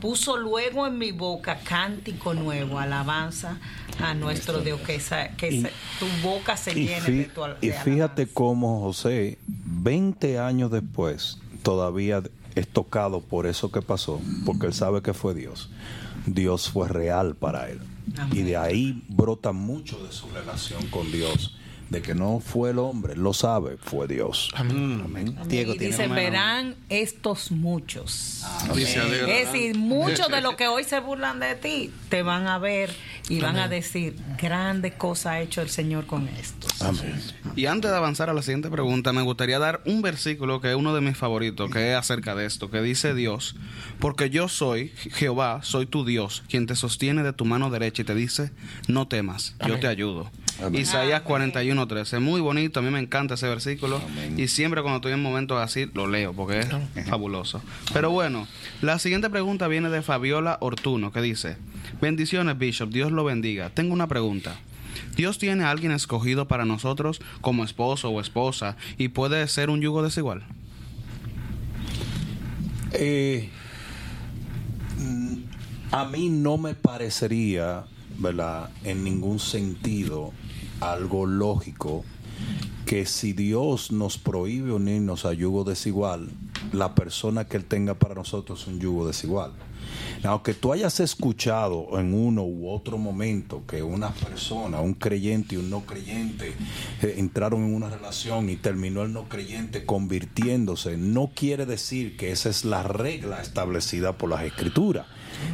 Puso 0.00 0.36
luego 0.36 0.86
en 0.88 0.98
mi 0.98 1.12
boca 1.12 1.60
cántico 1.62 2.34
nuevo, 2.34 2.78
alabanza 2.80 3.58
a 4.00 4.12
nuestro 4.14 4.60
Dios, 4.60 4.80
que, 4.80 4.96
esa- 4.96 5.28
que 5.36 5.50
Y- 5.52 5.62
se- 5.62 5.72
tu 6.00 6.06
boca 6.28 6.56
se 6.56 6.72
Y, 6.72 6.86
llene 6.88 7.10
de 7.10 7.24
tu 7.26 7.44
al- 7.44 7.56
y 7.60 7.68
de 7.68 7.72
fíjate 7.74 8.22
alabanza. 8.22 8.34
cómo 8.34 8.80
José, 8.80 9.38
20 9.46 10.38
años 10.40 10.72
después, 10.72 11.38
todavía 11.62 12.22
es 12.56 12.66
tocado 12.68 13.20
por 13.20 13.46
eso 13.46 13.70
que 13.70 13.82
pasó, 13.82 14.20
porque 14.44 14.66
él 14.66 14.74
sabe 14.74 15.00
que 15.00 15.14
fue 15.14 15.32
Dios. 15.34 15.70
Dios 16.26 16.70
fue 16.70 16.88
real 16.88 17.34
para 17.34 17.68
él. 17.70 17.80
Amén. 18.18 18.38
Y 18.38 18.42
de 18.42 18.56
ahí 18.56 19.02
brota 19.08 19.52
mucho 19.52 20.02
de 20.04 20.12
su 20.12 20.28
relación 20.28 20.86
con 20.88 21.10
Dios, 21.10 21.56
de 21.90 22.02
que 22.02 22.14
no 22.14 22.40
fue 22.40 22.70
el 22.70 22.78
hombre, 22.78 23.16
lo 23.16 23.32
sabe, 23.32 23.76
fue 23.76 24.08
Dios. 24.08 24.50
Amén. 24.54 25.36
Diego 25.46 25.74
y 25.74 25.78
tiene 25.78 25.96
dice, 25.96 26.08
verán 26.08 26.76
estos 26.88 27.50
muchos. 27.50 28.44
Alegra. 28.68 29.28
Es 29.28 29.52
decir, 29.52 29.76
muchos 29.76 30.28
de 30.28 30.40
los 30.40 30.54
que 30.56 30.66
hoy 30.68 30.84
se 30.84 31.00
burlan 31.00 31.40
de 31.40 31.54
ti 31.54 31.90
te 32.08 32.22
van 32.22 32.46
a 32.46 32.58
ver 32.58 32.94
y 33.28 33.40
van 33.40 33.58
a 33.58 33.68
decir, 33.68 34.16
grande 34.40 34.92
cosa 34.92 35.32
ha 35.32 35.40
hecho 35.40 35.62
el 35.62 35.70
Señor 35.70 36.06
con 36.06 36.28
esto. 36.28 36.66
Amén. 36.80 37.20
Y 37.56 37.66
antes 37.66 37.90
de 37.90 37.96
avanzar 37.96 38.30
a 38.30 38.34
la 38.34 38.42
siguiente 38.42 38.70
pregunta, 38.70 39.12
me 39.12 39.22
gustaría 39.22 39.58
dar 39.58 39.80
un 39.84 40.02
versículo 40.02 40.60
que 40.60 40.70
es 40.70 40.76
uno 40.76 40.94
de 40.94 41.00
mis 41.00 41.16
favoritos, 41.16 41.70
que 41.70 41.92
es 41.92 41.96
acerca 41.96 42.34
de 42.34 42.46
esto, 42.46 42.70
que 42.70 42.82
dice 42.82 43.14
Dios, 43.14 43.56
porque 43.98 44.30
yo 44.30 44.48
soy 44.48 44.88
Jehová, 45.12 45.60
soy 45.62 45.86
tu 45.86 46.04
Dios, 46.04 46.42
quien 46.48 46.66
te 46.66 46.76
sostiene 46.76 47.22
de 47.22 47.32
tu 47.32 47.44
mano 47.44 47.70
derecha 47.70 48.02
y 48.02 48.04
te 48.04 48.14
dice, 48.14 48.50
no 48.88 49.08
temas, 49.08 49.54
yo 49.66 49.78
te 49.78 49.86
ayudo. 49.86 50.30
Amén. 50.62 50.80
Isaías 50.80 51.22
Amén. 51.24 51.52
41.13, 51.52 52.20
muy 52.20 52.40
bonito, 52.40 52.80
a 52.80 52.82
mí 52.82 52.90
me 52.90 53.00
encanta 53.00 53.34
ese 53.34 53.48
versículo 53.48 54.00
y 54.36 54.48
siempre 54.48 54.82
cuando 54.82 54.96
estoy 54.96 55.12
en 55.12 55.22
momentos 55.22 55.60
así 55.60 55.90
lo 55.94 56.06
leo 56.06 56.32
porque 56.32 56.60
es 56.60 56.68
fabuloso. 57.08 57.62
Pero 57.92 58.10
bueno, 58.10 58.46
la 58.80 58.98
siguiente 58.98 59.30
pregunta 59.30 59.68
viene 59.68 59.90
de 59.90 60.02
Fabiola 60.02 60.58
Ortuno, 60.60 61.12
que 61.12 61.20
dice, 61.20 61.56
bendiciones 62.00 62.58
Bishop, 62.58 62.90
Dios 62.90 63.12
lo 63.12 63.24
bendiga. 63.24 63.70
Tengo 63.70 63.92
una 63.92 64.06
pregunta. 64.06 64.56
Dios 65.16 65.38
tiene 65.38 65.64
a 65.64 65.70
alguien 65.70 65.92
escogido 65.92 66.46
para 66.48 66.64
nosotros 66.64 67.20
como 67.40 67.64
esposo 67.64 68.10
o 68.10 68.20
esposa 68.20 68.76
y 68.98 69.08
puede 69.08 69.46
ser 69.48 69.70
un 69.70 69.80
yugo 69.80 70.02
desigual. 70.02 70.44
Eh, 72.92 73.48
mm, 74.98 75.36
a 75.90 76.04
mí 76.06 76.28
no 76.28 76.58
me 76.58 76.74
parecería, 76.74 77.84
¿verdad? 78.18 78.70
En 78.84 79.02
ningún 79.04 79.38
sentido 79.38 80.32
algo 80.92 81.26
lógico 81.26 82.04
que 82.86 83.06
si 83.06 83.32
Dios 83.32 83.92
nos 83.92 84.18
prohíbe 84.18 84.72
unirnos 84.72 85.24
a 85.24 85.32
yugo 85.32 85.64
desigual, 85.64 86.28
la 86.72 86.94
persona 86.94 87.46
que 87.46 87.56
Él 87.56 87.64
tenga 87.64 87.94
para 87.94 88.14
nosotros 88.14 88.62
es 88.62 88.66
un 88.66 88.80
yugo 88.80 89.06
desigual. 89.06 89.52
Aunque 90.22 90.54
tú 90.54 90.72
hayas 90.72 91.00
escuchado 91.00 91.98
en 91.98 92.14
uno 92.14 92.42
u 92.44 92.70
otro 92.70 92.96
momento 92.96 93.62
que 93.66 93.82
una 93.82 94.10
persona, 94.14 94.80
un 94.80 94.94
creyente 94.94 95.54
y 95.54 95.58
un 95.58 95.68
no 95.70 95.80
creyente, 95.80 96.54
eh, 97.02 97.14
entraron 97.18 97.64
en 97.64 97.74
una 97.74 97.90
relación 97.90 98.48
y 98.48 98.56
terminó 98.56 99.02
el 99.02 99.12
no 99.12 99.28
creyente 99.28 99.84
convirtiéndose, 99.84 100.96
no 100.96 101.30
quiere 101.34 101.66
decir 101.66 102.16
que 102.16 102.32
esa 102.32 102.48
es 102.48 102.64
la 102.64 102.82
regla 102.82 103.42
establecida 103.42 104.16
por 104.16 104.30
las 104.30 104.44
escrituras. 104.44 105.06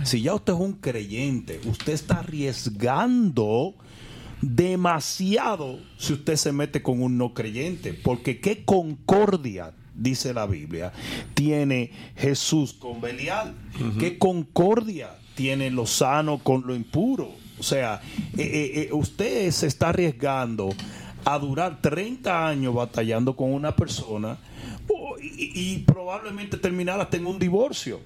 Si 0.05 0.23
ya 0.23 0.35
usted 0.35 0.53
es 0.53 0.61
un 0.61 0.75
creyente, 0.75 1.61
usted 1.65 1.93
está 1.93 2.21
arriesgando 2.21 3.75
demasiado 4.41 5.79
si 5.99 6.15
usted 6.15 6.37
se 6.37 6.53
mete 6.53 6.83
con 6.83 7.03
un 7.03 7.19
no 7.19 7.35
creyente, 7.35 7.95
porque 7.95 8.41
qué 8.41 8.65
concordia, 8.65 9.73
dice 9.95 10.33
la 10.33 10.47
Biblia, 10.47 10.93
tiene 11.35 11.91
Jesús 12.17 12.73
con 12.73 13.01
Belial, 13.01 13.55
qué 13.99 14.19
concordia 14.19 15.11
tiene 15.35 15.71
lo 15.71 15.87
sano 15.87 16.39
con 16.39 16.67
lo 16.67 16.75
impuro. 16.75 17.31
O 17.59 17.63
sea, 17.63 18.01
eh, 18.37 18.43
eh, 18.43 18.73
eh, 18.75 18.89
usted 18.93 19.51
se 19.51 19.67
está 19.67 19.91
arriesgando 19.91 20.71
a 21.25 21.39
durar 21.39 21.81
30 21.83 22.49
años 22.49 22.75
batallando 22.75 23.37
con 23.37 23.53
una 23.53 23.77
persona 23.77 24.39
oh, 24.89 25.19
y, 25.19 25.53
y 25.55 25.79
probablemente 25.81 26.57
terminar 26.57 27.01
hasta 27.01 27.19
en 27.19 27.27
un 27.27 27.39
divorcio. 27.39 28.01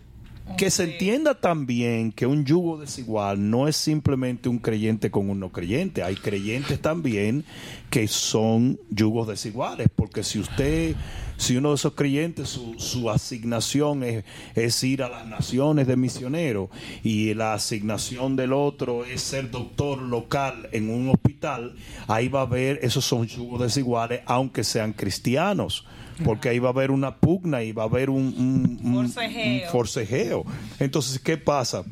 Que 0.58 0.70
se 0.70 0.84
entienda 0.84 1.34
también 1.34 2.12
que 2.12 2.26
un 2.26 2.44
yugo 2.44 2.78
desigual 2.78 3.50
no 3.50 3.66
es 3.66 3.76
simplemente 3.76 4.48
un 4.48 4.58
creyente 4.58 5.10
con 5.10 5.28
un 5.28 5.40
no 5.40 5.50
creyente. 5.50 6.02
Hay 6.02 6.14
creyentes 6.14 6.80
también 6.80 7.44
que 7.90 8.06
son 8.06 8.78
yugos 8.90 9.26
desiguales, 9.26 9.88
porque 9.96 10.22
si 10.22 10.38
usted, 10.38 10.94
si 11.38 11.56
uno 11.56 11.70
de 11.70 11.76
esos 11.76 11.94
creyentes, 11.94 12.50
su, 12.50 12.74
su 12.78 13.10
asignación 13.10 14.04
es, 14.04 14.24
es 14.54 14.84
ir 14.84 15.02
a 15.02 15.08
las 15.08 15.26
naciones 15.26 15.88
de 15.88 15.96
misionero 15.96 16.70
y 17.02 17.34
la 17.34 17.54
asignación 17.54 18.36
del 18.36 18.52
otro 18.52 19.04
es 19.04 19.22
ser 19.22 19.50
doctor 19.50 20.02
local 20.02 20.68
en 20.72 20.88
un 20.88 21.08
hospital, 21.08 21.74
ahí 22.06 22.28
va 22.28 22.40
a 22.40 22.44
haber, 22.44 22.78
esos 22.82 23.04
son 23.04 23.26
yugos 23.26 23.62
desiguales, 23.62 24.20
aunque 24.26 24.62
sean 24.62 24.92
cristianos 24.92 25.84
porque 26.24 26.48
ahí 26.50 26.58
va 26.58 26.68
a 26.68 26.72
haber 26.72 26.90
una 26.90 27.16
pugna 27.16 27.62
y 27.62 27.72
va 27.72 27.82
a 27.84 27.86
haber 27.86 28.10
un, 28.10 28.26
un- 28.36 28.80
un- 28.82 28.96
un 28.96 29.70
Forcejeo. 29.70 30.44
Entonces, 30.78 31.18
¿qué 31.18 31.36
pasa? 31.36 31.82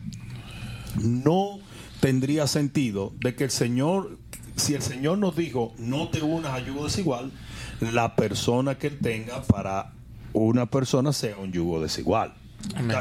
No 1.01 1.59
tendría 2.01 2.47
sentido 2.47 3.13
de 3.21 3.35
que 3.35 3.45
el 3.45 3.51
Señor, 3.51 4.19
si 4.57 4.75
el 4.75 4.83
Señor 4.83 5.19
nos 5.19 5.37
dijo, 5.37 5.73
no 5.79 6.09
te 6.09 6.23
unas 6.23 6.53
a 6.53 6.61
yugo 6.61 6.85
desigual, 6.85 7.33
la 7.81 8.15
persona 8.15 8.77
que 8.77 8.89
él 8.89 8.99
tenga 9.01 9.43
para 9.43 9.93
una 10.33 10.67
persona 10.67 11.13
sea 11.13 11.37
un 11.39 11.53
yugo 11.53 11.81
desigual. 11.83 12.35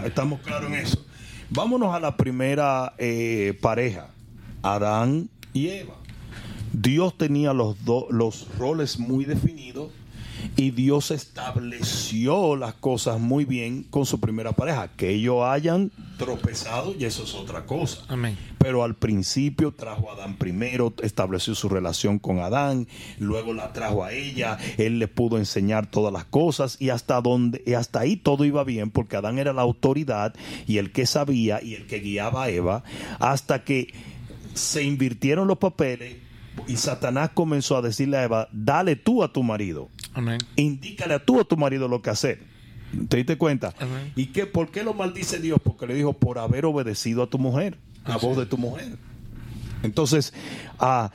Estamos 0.05 0.39
claros 0.41 0.71
en 0.71 0.77
eso. 0.79 1.05
Vámonos 1.49 1.93
a 1.93 1.99
la 1.99 2.15
primera 2.17 2.93
eh, 2.97 3.57
pareja, 3.61 4.07
Adán 4.63 5.29
y 5.53 5.67
Eva. 5.67 5.95
Dios 6.73 7.17
tenía 7.17 7.51
los, 7.53 7.83
do- 7.83 8.07
los 8.09 8.47
roles 8.57 8.97
muy 8.97 9.25
definidos 9.25 9.89
y 10.55 10.71
Dios 10.71 11.11
estableció 11.11 12.55
las 12.55 12.73
cosas 12.75 13.19
muy 13.19 13.45
bien 13.45 13.83
con 13.83 14.05
su 14.05 14.19
primera 14.19 14.51
pareja. 14.51 14.89
Que 14.95 15.09
ellos 15.09 15.43
hayan 15.43 15.91
tropezado 16.17 16.93
y 16.97 17.05
eso 17.05 17.23
es 17.23 17.33
otra 17.33 17.65
cosa. 17.65 18.03
Amén. 18.07 18.37
Pero 18.59 18.83
al 18.83 18.95
principio 18.95 19.71
trajo 19.71 20.09
a 20.09 20.13
Adán 20.13 20.37
primero, 20.37 20.93
estableció 21.01 21.55
su 21.55 21.67
relación 21.67 22.19
con 22.19 22.39
Adán, 22.39 22.87
luego 23.17 23.53
la 23.53 23.73
trajo 23.73 24.03
a 24.03 24.13
ella, 24.13 24.57
él 24.77 24.99
le 24.99 25.07
pudo 25.07 25.37
enseñar 25.37 25.89
todas 25.89 26.13
las 26.13 26.25
cosas 26.25 26.77
y 26.79 26.89
hasta 26.89 27.21
donde 27.21 27.63
y 27.65 27.73
hasta 27.73 28.01
ahí 28.01 28.17
todo 28.17 28.45
iba 28.45 28.63
bien 28.63 28.91
porque 28.91 29.15
Adán 29.15 29.39
era 29.39 29.53
la 29.53 29.63
autoridad 29.63 30.35
y 30.67 30.77
el 30.77 30.91
que 30.91 31.05
sabía 31.05 31.61
y 31.61 31.73
el 31.73 31.87
que 31.87 31.99
guiaba 31.99 32.43
a 32.43 32.49
Eva 32.49 32.83
hasta 33.19 33.63
que 33.63 33.93
se 34.53 34.83
invirtieron 34.83 35.47
los 35.47 35.57
papeles 35.57 36.17
y 36.67 36.77
Satanás 36.77 37.31
comenzó 37.33 37.77
a 37.77 37.81
decirle 37.81 38.17
a 38.17 38.23
Eva, 38.23 38.49
dale 38.51 38.95
tú 38.95 39.23
a 39.23 39.31
tu 39.31 39.41
marido 39.43 39.89
Amén. 40.13 40.39
indícale 40.55 41.13
a 41.13 41.25
tú 41.25 41.39
a 41.39 41.43
tu 41.43 41.57
marido 41.57 41.87
lo 41.87 42.01
que 42.01 42.09
hacer. 42.09 42.43
¿Te 43.07 43.17
diste 43.17 43.37
cuenta? 43.37 43.73
Amén. 43.79 44.11
¿Y 44.15 44.27
qué, 44.27 44.45
por 44.45 44.69
qué 44.69 44.83
lo 44.83 44.93
maldice 44.93 45.39
Dios? 45.39 45.59
Porque 45.63 45.87
le 45.87 45.93
dijo, 45.93 46.13
por 46.13 46.39
haber 46.39 46.65
obedecido 46.65 47.23
a 47.23 47.27
tu 47.27 47.37
mujer, 47.37 47.77
la 48.05 48.17
voz 48.17 48.37
de 48.37 48.45
tu 48.45 48.57
mujer. 48.57 48.97
Entonces, 49.83 50.33
a 50.79 51.11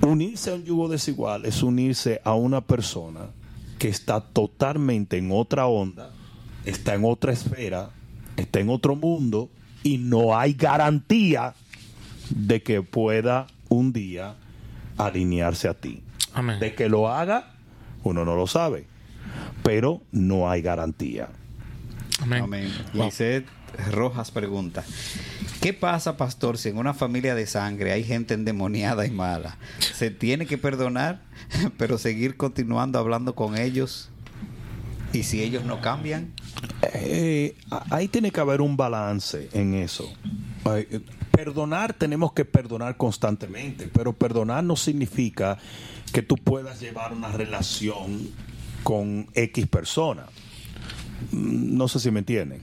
unirse 0.00 0.50
a 0.50 0.54
un 0.54 0.64
yugo 0.64 0.88
desigual 0.88 1.44
es 1.44 1.62
unirse 1.62 2.20
a 2.24 2.34
una 2.34 2.62
persona 2.62 3.30
que 3.78 3.88
está 3.88 4.20
totalmente 4.20 5.18
en 5.18 5.30
otra 5.32 5.66
onda, 5.66 6.10
está 6.64 6.94
en 6.94 7.04
otra 7.04 7.32
esfera, 7.32 7.90
está 8.36 8.60
en 8.60 8.70
otro 8.70 8.96
mundo 8.96 9.50
y 9.82 9.98
no 9.98 10.36
hay 10.38 10.54
garantía 10.54 11.54
de 12.30 12.62
que 12.62 12.82
pueda 12.82 13.46
un 13.68 13.92
día 13.92 14.36
alinearse 14.96 15.68
a 15.68 15.74
ti. 15.74 16.02
Amén. 16.34 16.60
De 16.60 16.74
que 16.74 16.88
lo 16.88 17.08
haga, 17.08 17.49
uno 18.02 18.24
no 18.24 18.36
lo 18.36 18.46
sabe, 18.46 18.86
pero 19.62 20.02
no 20.12 20.50
hay 20.50 20.62
garantía. 20.62 21.28
Amén. 22.20 22.44
Amén. 22.44 22.72
Lisette 22.92 23.46
Rojas 23.90 24.30
pregunta: 24.30 24.84
¿Qué 25.60 25.72
pasa, 25.72 26.16
pastor, 26.16 26.58
si 26.58 26.68
en 26.68 26.78
una 26.78 26.94
familia 26.94 27.34
de 27.34 27.46
sangre 27.46 27.92
hay 27.92 28.04
gente 28.04 28.34
endemoniada 28.34 29.06
y 29.06 29.10
mala? 29.10 29.56
¿Se 29.78 30.10
tiene 30.10 30.46
que 30.46 30.58
perdonar, 30.58 31.22
pero 31.78 31.98
seguir 31.98 32.36
continuando 32.36 32.98
hablando 32.98 33.34
con 33.34 33.56
ellos? 33.56 34.10
¿Y 35.12 35.24
si 35.24 35.42
ellos 35.42 35.64
no 35.64 35.80
cambian? 35.80 36.32
Eh, 36.94 37.56
ahí 37.90 38.06
tiene 38.06 38.30
que 38.30 38.40
haber 38.40 38.60
un 38.60 38.76
balance 38.76 39.48
en 39.52 39.74
eso. 39.74 40.08
Eh, 40.66 41.00
Perdonar, 41.40 41.94
tenemos 41.94 42.32
que 42.34 42.44
perdonar 42.44 42.98
constantemente, 42.98 43.88
pero 43.90 44.12
perdonar 44.12 44.62
no 44.62 44.76
significa 44.76 45.56
que 46.12 46.22
tú 46.22 46.36
puedas 46.36 46.80
llevar 46.80 47.12
una 47.12 47.28
relación 47.32 48.28
con 48.82 49.26
X 49.34 49.66
persona. 49.66 50.26
Mm, 51.32 51.76
No 51.76 51.88
sé 51.88 52.00
si 52.00 52.10
me 52.10 52.20
entienden. 52.20 52.60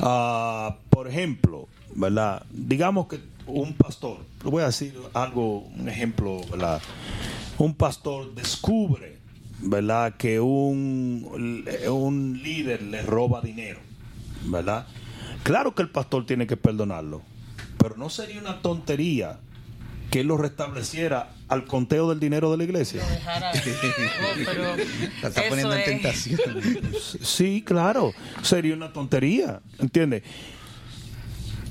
Ah, 0.00 0.76
por 0.90 1.08
ejemplo, 1.08 1.68
¿verdad? 1.94 2.44
Digamos 2.50 3.06
que 3.08 3.18
un 3.46 3.74
pastor, 3.74 4.18
voy 4.44 4.62
a 4.62 4.66
decir 4.66 4.94
algo, 5.14 5.60
un 5.60 5.88
ejemplo, 5.88 6.40
¿verdad? 6.50 6.82
Un 7.58 7.74
pastor 7.74 8.34
descubre, 8.34 9.18
¿verdad? 9.60 10.14
Que 10.16 10.40
un, 10.40 11.64
un 11.88 12.40
líder 12.42 12.82
le 12.82 13.02
roba 13.02 13.40
dinero, 13.40 13.78
¿verdad? 14.44 14.86
Claro 15.42 15.74
que 15.74 15.82
el 15.82 15.90
pastor 15.90 16.26
tiene 16.26 16.46
que 16.46 16.56
perdonarlo, 16.56 17.22
pero 17.78 17.96
no 17.96 18.10
sería 18.10 18.40
una 18.40 18.60
tontería 18.60 19.38
que 20.10 20.20
él 20.20 20.28
lo 20.28 20.36
restableciera 20.36 21.30
al 21.48 21.64
conteo 21.64 22.08
del 22.08 22.20
dinero 22.20 22.50
de 22.50 22.56
la 22.58 22.64
iglesia. 22.64 23.02
Dejara- 23.06 23.50
pero 24.44 24.76
La 25.22 25.28
está 25.28 25.42
poniendo 25.48 25.74
en 25.74 25.80
es- 25.80 25.86
tentación. 25.86 26.40
Sí, 27.22 27.62
claro, 27.66 28.12
sería 28.42 28.74
una 28.74 28.92
tontería, 28.92 29.60
¿entiendes? 29.78 30.22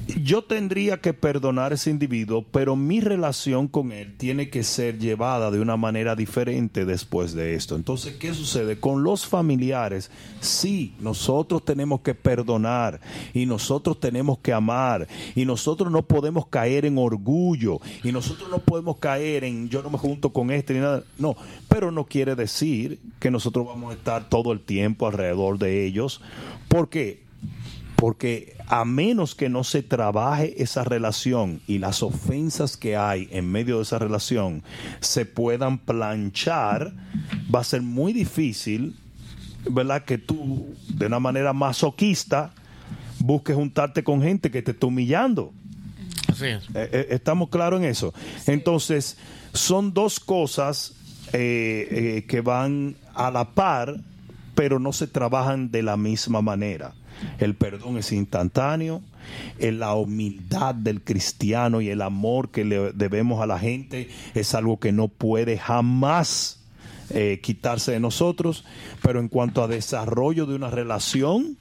Yo 0.08 0.44
tendría 0.44 1.02
que 1.02 1.14
perdonar 1.14 1.72
a 1.72 1.76
ese 1.76 1.90
individuo, 1.90 2.46
pero 2.52 2.76
mi 2.76 3.02
relación 3.02 3.68
con 3.68 3.92
él 3.92 4.16
tiene 4.18 4.50
que 4.50 4.64
ser 4.64 5.00
llevada 5.00 5.50
de 5.50 5.60
una 5.60 5.78
manera 5.78 6.16
diferente 6.16 6.86
después 6.86 7.34
de 7.34 7.56
esto. 7.56 7.76
Entonces, 7.76 8.16
¿qué 8.16 8.34
sucede? 8.34 8.80
Con 8.80 9.04
los 9.04 9.26
familiares, 9.26 10.12
sí, 10.42 10.94
nosotros 11.00 11.66
tenemos 11.66 12.02
que 12.02 12.14
perdonar 12.14 13.02
y 13.34 13.48
nosotros 13.48 14.00
tenemos 14.00 14.38
que 14.40 14.54
amar 14.54 15.08
y 15.36 15.46
nosotros 15.46 15.92
no 15.92 16.04
podemos 16.04 16.48
caer 16.48 16.86
en 16.86 17.00
orgullo 17.00 17.80
y 18.04 18.12
nosotros 18.12 18.50
no 18.50 18.60
podemos 18.60 18.98
caer 18.98 19.44
en 19.44 19.70
yo 19.70 19.82
no 19.82 19.90
me 19.90 19.98
junto 19.98 20.32
con 20.32 20.52
este 20.52 20.76
ni 20.76 20.82
nada. 20.82 21.04
No, 21.18 21.36
pero 21.68 21.92
no 21.92 22.06
quiere 22.06 22.36
decir 22.36 23.00
que 23.20 23.32
nosotros 23.32 23.66
vamos 23.66 23.92
a 23.92 23.98
estar 23.98 24.30
todo 24.30 24.52
el 24.52 24.60
tiempo 24.60 25.08
alrededor 25.08 25.58
de 25.58 25.86
ellos. 25.86 26.22
¿Por 26.68 26.90
qué? 26.90 27.25
Porque 27.96 28.58
a 28.68 28.84
menos 28.84 29.36
que 29.36 29.50
no 29.50 29.64
se 29.64 29.84
trabaje 29.84 30.62
esa 30.62 30.84
relación 30.84 31.62
y 31.68 31.78
las 31.78 32.04
ofensas 32.04 32.78
que 32.78 32.98
hay 32.98 33.30
en 33.32 33.50
medio 33.50 33.78
de 33.78 33.84
esa 33.84 34.00
relación 34.00 34.64
se 35.00 35.26
puedan 35.26 35.78
planchar, 35.78 36.94
va 37.54 37.62
a 37.62 37.64
ser 37.64 37.82
muy 37.82 38.12
difícil, 38.12 38.96
¿verdad? 39.70 40.04
Que 40.04 40.18
tú, 40.18 40.76
de 40.90 41.06
una 41.06 41.20
manera 41.20 41.54
masoquista, 41.54 42.54
busques 43.20 43.56
juntarte 43.56 44.04
con 44.04 44.22
gente 44.22 44.52
que 44.52 44.62
te 44.62 44.72
está 44.72 44.88
humillando. 44.88 45.54
Así 46.28 46.48
es. 46.48 46.64
Eh, 46.74 46.90
eh, 46.92 47.08
¿Estamos 47.12 47.50
claros 47.50 47.80
en 47.80 47.86
eso? 47.86 48.14
Entonces, 48.46 49.18
son 49.54 49.94
dos 49.94 50.20
cosas 50.20 50.96
eh, 51.34 51.88
eh, 51.90 52.26
que 52.28 52.42
van 52.42 52.96
a 53.14 53.32
la 53.32 53.52
par, 53.52 53.96
pero 54.54 54.80
no 54.80 54.94
se 54.94 55.08
trabajan 55.08 55.72
de 55.72 55.82
la 55.82 55.98
misma 55.98 56.42
manera. 56.42 56.94
El 57.40 57.56
perdón 57.56 57.98
es 57.98 58.12
instantáneo, 58.12 59.02
la 59.60 59.96
humildad 59.96 60.76
del 60.76 61.02
cristiano 61.02 61.82
y 61.82 61.90
el 61.90 62.02
amor 62.02 62.50
que 62.50 62.66
le 62.66 62.92
debemos 62.94 63.42
a 63.42 63.48
la 63.48 63.60
gente 63.60 64.10
es 64.34 64.54
algo 64.54 64.80
que 64.80 64.92
no 64.92 65.08
puede 65.08 65.58
jamás 65.58 66.64
eh, 67.10 67.40
quitarse 67.42 67.92
de 67.92 68.00
nosotros, 68.00 68.66
pero 69.02 69.20
en 69.20 69.28
cuanto 69.28 69.64
a 69.64 69.68
desarrollo 69.68 70.46
de 70.46 70.56
una 70.56 70.70
relación, 70.70 71.58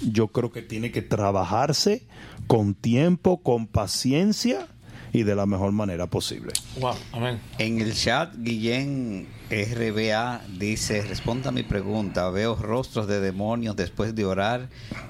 yo 0.00 0.28
creo 0.28 0.52
que 0.52 0.62
tiene 0.62 0.90
que 0.90 1.02
trabajarse 1.02 2.06
con 2.46 2.74
tiempo, 2.74 3.42
con 3.42 3.66
paciencia 3.66 4.68
y 5.16 5.22
de 5.22 5.34
la 5.34 5.46
mejor 5.46 5.72
manera 5.72 6.06
posible. 6.06 6.52
Wow. 6.78 6.94
Amén. 7.12 7.40
En 7.56 7.80
el 7.80 7.94
chat, 7.94 8.34
Guillén 8.36 9.26
RBA 9.48 10.42
dice, 10.58 11.00
responda 11.00 11.48
a 11.48 11.52
mi 11.52 11.62
pregunta, 11.62 12.28
veo 12.28 12.54
rostros 12.54 13.06
de 13.06 13.20
demonios 13.20 13.76
después 13.76 14.14
de 14.14 14.26
orar 14.26 14.68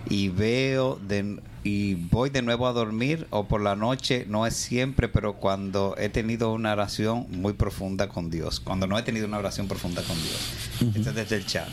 y 0.08 0.28
veo 0.28 1.00
de, 1.08 1.40
y 1.64 1.94
voy 1.94 2.30
de 2.30 2.42
nuevo 2.42 2.68
a 2.68 2.72
dormir 2.72 3.26
o 3.30 3.48
por 3.48 3.60
la 3.60 3.74
noche, 3.74 4.26
no 4.28 4.46
es 4.46 4.54
siempre, 4.54 5.08
pero 5.08 5.38
cuando 5.38 5.96
he 5.98 6.08
tenido 6.08 6.52
una 6.52 6.72
oración 6.72 7.26
muy 7.30 7.54
profunda 7.54 8.08
con 8.08 8.30
Dios, 8.30 8.60
cuando 8.60 8.86
no 8.86 8.96
he 8.96 9.02
tenido 9.02 9.26
una 9.26 9.38
oración 9.38 9.66
profunda 9.66 10.02
con 10.02 10.16
Dios. 10.22 10.94
Este 10.94 11.00
es 11.00 11.14
desde 11.16 11.34
el 11.34 11.46
chat. 11.46 11.68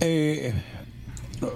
Eh, 0.00 0.54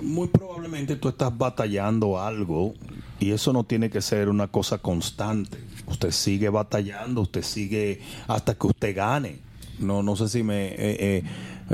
muy 0.02 0.28
probablemente 0.28 0.96
tú 0.96 1.08
estás 1.08 1.36
batallando 1.36 2.20
algo 2.20 2.74
y 3.20 3.32
eso 3.32 3.52
no 3.52 3.64
tiene 3.64 3.90
que 3.90 4.00
ser 4.00 4.28
una 4.30 4.48
cosa 4.48 4.78
constante. 4.78 5.58
Usted 5.86 6.10
sigue 6.10 6.48
batallando, 6.48 7.20
usted 7.20 7.42
sigue 7.42 8.00
hasta 8.26 8.54
que 8.54 8.66
usted 8.66 8.96
gane. 8.96 9.38
No, 9.78 10.02
no 10.02 10.16
sé 10.16 10.28
si 10.28 10.42
me, 10.42 10.68
eh, 10.68 11.22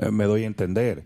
eh, 0.00 0.10
me 0.10 0.24
doy 0.24 0.42
a 0.42 0.46
entender. 0.46 1.04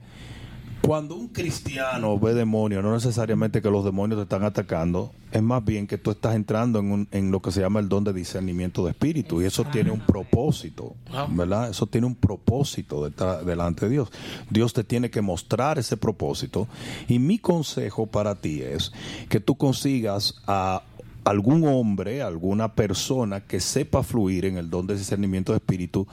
Cuando 0.82 1.14
un 1.14 1.28
cristiano 1.28 2.18
ve 2.18 2.34
demonios, 2.34 2.82
no 2.82 2.92
necesariamente 2.94 3.60
que 3.62 3.70
los 3.70 3.84
demonios 3.84 4.18
te 4.18 4.22
están 4.22 4.44
atacando, 4.44 5.12
es 5.30 5.42
más 5.42 5.64
bien 5.64 5.86
que 5.86 5.98
tú 5.98 6.10
estás 6.10 6.34
entrando 6.34 6.78
en, 6.80 6.90
un- 6.90 7.08
en 7.12 7.30
lo 7.30 7.40
que 7.40 7.52
se 7.52 7.60
llama 7.60 7.78
el 7.80 7.88
don 7.88 8.02
de 8.02 8.12
discernimiento 8.12 8.84
de 8.84 8.90
espíritu 8.92 9.40
y 9.40 9.44
eso 9.44 9.64
tiene 9.64 9.90
un 9.92 10.00
propósito, 10.00 10.94
¿verdad? 11.30 11.70
Eso 11.70 11.86
tiene 11.86 12.06
un 12.06 12.14
propósito 12.16 13.04
detrás- 13.08 13.44
delante 13.44 13.84
de 13.86 13.92
Dios. 13.92 14.10
Dios 14.48 14.72
te 14.72 14.82
tiene 14.82 15.10
que 15.10 15.20
mostrar 15.20 15.78
ese 15.78 15.96
propósito 15.96 16.66
y 17.08 17.18
mi 17.18 17.38
consejo 17.38 18.06
para 18.06 18.34
ti 18.34 18.62
es 18.62 18.90
que 19.28 19.38
tú 19.38 19.54
consigas 19.56 20.34
a 20.46 20.82
algún 21.24 21.66
hombre, 21.66 22.22
alguna 22.22 22.74
persona 22.74 23.40
que 23.42 23.60
sepa 23.60 24.02
fluir 24.02 24.44
en 24.46 24.56
el 24.56 24.70
don 24.70 24.86
de 24.86 24.96
discernimiento 24.96 25.52
de 25.52 25.58
espíritu, 25.58 26.06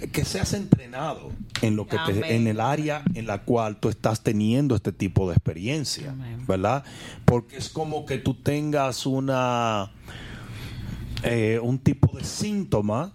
eh, 0.00 0.08
que 0.08 0.24
seas 0.24 0.52
entrenado 0.52 1.30
en 1.62 1.76
lo 1.76 1.86
que 1.86 1.96
te- 2.06 2.34
en 2.36 2.46
el 2.48 2.60
área 2.60 3.02
en 3.14 3.26
la 3.26 3.42
cual 3.44 3.76
tú 3.78 3.88
estás 3.88 4.22
teniendo 4.22 4.74
este 4.74 4.92
tipo 4.92 5.28
de 5.28 5.34
experiencia, 5.36 6.10
Amén. 6.10 6.44
¿verdad? 6.46 6.82
Porque 7.24 7.56
es 7.56 7.68
como 7.68 8.04
que 8.04 8.18
tú 8.18 8.34
tengas 8.34 9.06
una 9.06 9.90
eh, 11.24 11.58
un 11.62 11.78
tipo 11.78 12.16
de 12.16 12.24
síntoma 12.24 13.12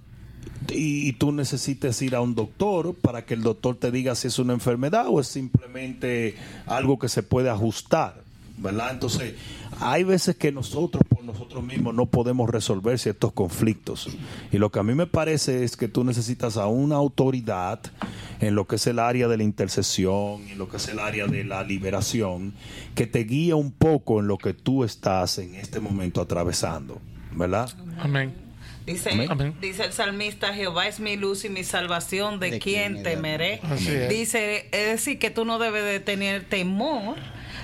y, 0.70 1.08
y 1.08 1.14
tú 1.14 1.32
necesites 1.32 2.02
ir 2.02 2.16
a 2.16 2.22
un 2.22 2.36
doctor 2.36 2.96
para 2.96 3.26
que 3.26 3.34
el 3.34 3.42
doctor 3.44 3.76
te 3.78 3.92
diga 3.92 4.16
si 4.16 4.28
es 4.28 4.40
una 4.40 4.54
enfermedad 4.54 5.06
o 5.08 5.20
es 5.22 5.28
simplemente 5.28 6.36
algo 6.66 7.00
que 7.00 7.08
se 7.10 7.24
puede 7.24 7.50
ajustar, 7.50 8.23
¿verdad? 8.64 8.92
Entonces, 8.92 9.36
hay 9.80 10.04
veces 10.04 10.36
que 10.36 10.52
nosotros 10.52 11.04
por 11.08 11.24
nosotros 11.24 11.64
mismos 11.64 11.94
no 11.94 12.06
podemos 12.06 12.50
resolver 12.50 12.98
ciertos 12.98 13.34
conflictos. 13.34 14.08
Y 14.52 14.58
lo 14.58 14.72
que 14.72 14.80
a 14.80 14.84
mí 14.84 14.96
me 14.96 15.06
parece 15.06 15.64
es 15.64 15.78
que 15.78 15.88
tú 15.88 16.04
necesitas 16.04 16.58
a 16.58 16.68
una 16.68 16.96
autoridad 16.96 17.82
en 18.40 18.56
lo 18.56 18.66
que 18.66 18.78
es 18.78 18.88
el 18.88 19.00
área 19.00 19.28
de 19.28 19.38
la 19.38 19.44
intercesión, 19.44 20.48
en 20.48 20.58
lo 20.58 20.70
que 20.70 20.78
es 20.78 20.88
el 20.88 21.00
área 21.00 21.28
de 21.28 21.44
la 21.44 21.64
liberación, 21.64 22.54
que 22.96 23.06
te 23.06 23.26
guíe 23.26 23.54
un 23.54 23.72
poco 23.72 24.20
en 24.20 24.28
lo 24.28 24.38
que 24.38 24.54
tú 24.54 24.84
estás 24.84 25.38
en 25.38 25.56
este 25.56 25.80
momento 25.80 26.22
atravesando, 26.22 27.00
¿verdad? 27.34 27.70
Amén. 28.00 28.34
Dice, 28.86 29.12
Amén. 29.30 29.56
dice 29.62 29.86
el 29.86 29.94
salmista, 29.94 30.54
Jehová 30.54 30.88
es 30.88 31.00
mi 31.00 31.16
luz 31.16 31.46
y 31.46 31.50
mi 31.50 31.64
salvación, 31.64 32.42
¿de, 32.42 32.52
¿De 32.52 32.60
quién 32.60 33.02
temeré? 33.02 33.62
Dice, 34.10 34.68
es 34.74 34.92
decir, 34.92 35.20
que 35.20 35.30
tú 35.30 35.46
no 35.46 35.58
debes 35.58 35.86
de 35.86 36.02
tener 36.02 36.44
temor, 36.44 37.16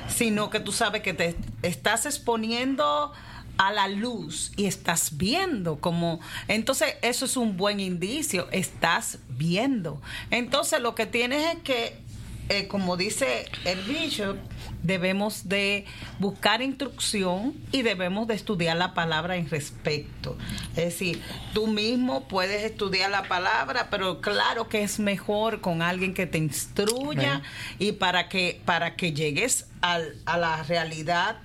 sino 0.09 0.49
que 0.49 0.59
tú 0.59 0.71
sabes 0.71 1.01
que 1.01 1.13
te 1.13 1.35
estás 1.61 2.05
exponiendo 2.05 3.13
a 3.57 3.71
la 3.71 3.87
luz 3.87 4.51
y 4.55 4.65
estás 4.65 5.17
viendo 5.17 5.79
como 5.79 6.21
entonces 6.47 6.95
eso 7.01 7.25
es 7.25 7.35
un 7.35 7.57
buen 7.57 7.79
indicio 7.79 8.47
estás 8.51 9.19
viendo. 9.29 10.01
Entonces 10.31 10.81
lo 10.81 10.95
que 10.95 11.05
tienes 11.05 11.55
es 11.55 11.61
que 11.63 12.09
eh, 12.49 12.67
como 12.67 12.97
dice 12.97 13.45
el 13.63 13.79
bishop, 13.83 14.37
debemos 14.83 15.49
de 15.49 15.85
buscar 16.19 16.61
instrucción 16.61 17.53
y 17.71 17.81
debemos 17.81 18.27
de 18.27 18.33
estudiar 18.35 18.77
la 18.77 18.93
palabra 18.93 19.35
en 19.35 19.49
respecto. 19.49 20.37
Es 20.71 20.85
decir, 20.85 21.21
tú 21.53 21.67
mismo 21.67 22.27
puedes 22.27 22.63
estudiar 22.63 23.09
la 23.11 23.23
palabra, 23.23 23.87
pero 23.91 24.21
claro 24.21 24.69
que 24.69 24.83
es 24.83 24.99
mejor 24.99 25.61
con 25.61 25.81
alguien 25.81 26.13
que 26.13 26.25
te 26.27 26.37
instruya 26.37 27.41
y 27.77 27.93
para 27.93 28.29
que 28.29 28.61
para 28.65 28.95
que 28.95 29.13
llegues 29.13 29.67
al- 29.81 30.15
a 30.25 30.37
la 30.37 30.63
realidad 30.63 31.37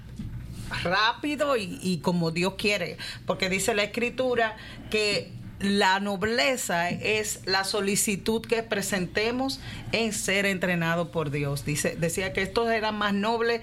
rápido 0.82 1.57
y, 1.57 1.78
y 1.82 1.99
como 1.99 2.30
Dios 2.30 2.55
quiere, 2.57 2.97
porque 3.26 3.49
dice 3.49 3.74
la 3.74 3.85
escritura 3.85 4.57
que 4.91 5.32
la 5.65 5.99
nobleza 6.01 6.91
es 6.91 7.41
la 7.47 7.65
solicitud 7.65 8.43
que 8.43 8.62
presentemos 8.62 9.61
en 9.93 10.12
ser 10.12 10.47
entrenado 10.47 11.11
por 11.11 11.31
Dios. 11.31 11.65
Dice, 11.65 11.97
decía 11.99 12.33
que 12.33 12.43
estos 12.43 12.69
eran 12.71 12.97
más 12.97 13.15
nobles 13.15 13.61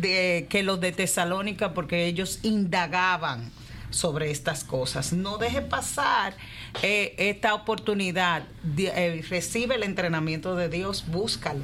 de, 0.00 0.46
que 0.48 0.62
los 0.62 0.80
de 0.80 0.92
Tesalónica 0.92 1.74
porque 1.74 2.06
ellos 2.06 2.40
indagaban 2.42 3.50
sobre 3.90 4.30
estas 4.30 4.64
cosas. 4.64 5.12
No 5.12 5.38
deje 5.38 5.62
pasar 5.62 6.34
eh, 6.82 7.14
esta 7.18 7.54
oportunidad. 7.54 8.42
Eh, 8.76 9.24
recibe 9.30 9.76
el 9.76 9.82
entrenamiento 9.82 10.56
de 10.56 10.68
Dios, 10.68 11.04
búscalo. 11.08 11.60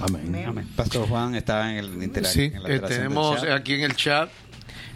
Amén. 0.00 0.44
Amén. 0.46 0.68
Pastor 0.74 1.08
Juan 1.08 1.34
está 1.36 1.70
en 1.70 1.76
el 1.78 2.02
interac- 2.02 2.26
Sí, 2.26 2.50
en 2.52 2.62
la 2.64 2.68
eh, 2.68 2.80
tenemos 2.80 3.40
chat. 3.40 3.50
aquí 3.50 3.74
en 3.74 3.82
el 3.82 3.94
chat 3.94 4.28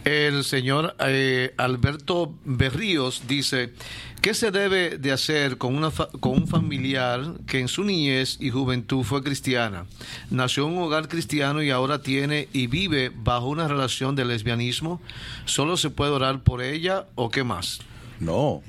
el 0.09 0.43
señor 0.43 0.95
eh, 0.99 1.53
Alberto 1.57 2.33
Berríos 2.45 3.23
dice, 3.27 3.73
¿qué 4.21 4.33
se 4.33 4.51
debe 4.51 4.97
de 4.97 5.11
hacer 5.11 5.57
con, 5.57 5.75
una 5.75 5.91
fa- 5.91 6.09
con 6.19 6.33
un 6.33 6.47
familiar 6.47 7.21
que 7.47 7.59
en 7.59 7.67
su 7.67 7.83
niñez 7.83 8.37
y 8.39 8.49
juventud 8.49 9.03
fue 9.03 9.21
cristiana? 9.23 9.85
Nació 10.29 10.67
en 10.67 10.77
un 10.77 10.83
hogar 10.83 11.07
cristiano 11.07 11.61
y 11.61 11.69
ahora 11.69 12.01
tiene 12.01 12.47
y 12.53 12.67
vive 12.67 13.11
bajo 13.13 13.47
una 13.47 13.67
relación 13.67 14.15
de 14.15 14.25
lesbianismo. 14.25 15.01
¿Solo 15.45 15.77
se 15.77 15.89
puede 15.89 16.11
orar 16.11 16.41
por 16.43 16.61
ella 16.61 17.05
o 17.15 17.29
qué 17.29 17.43
más? 17.43 17.79
No. 18.19 18.61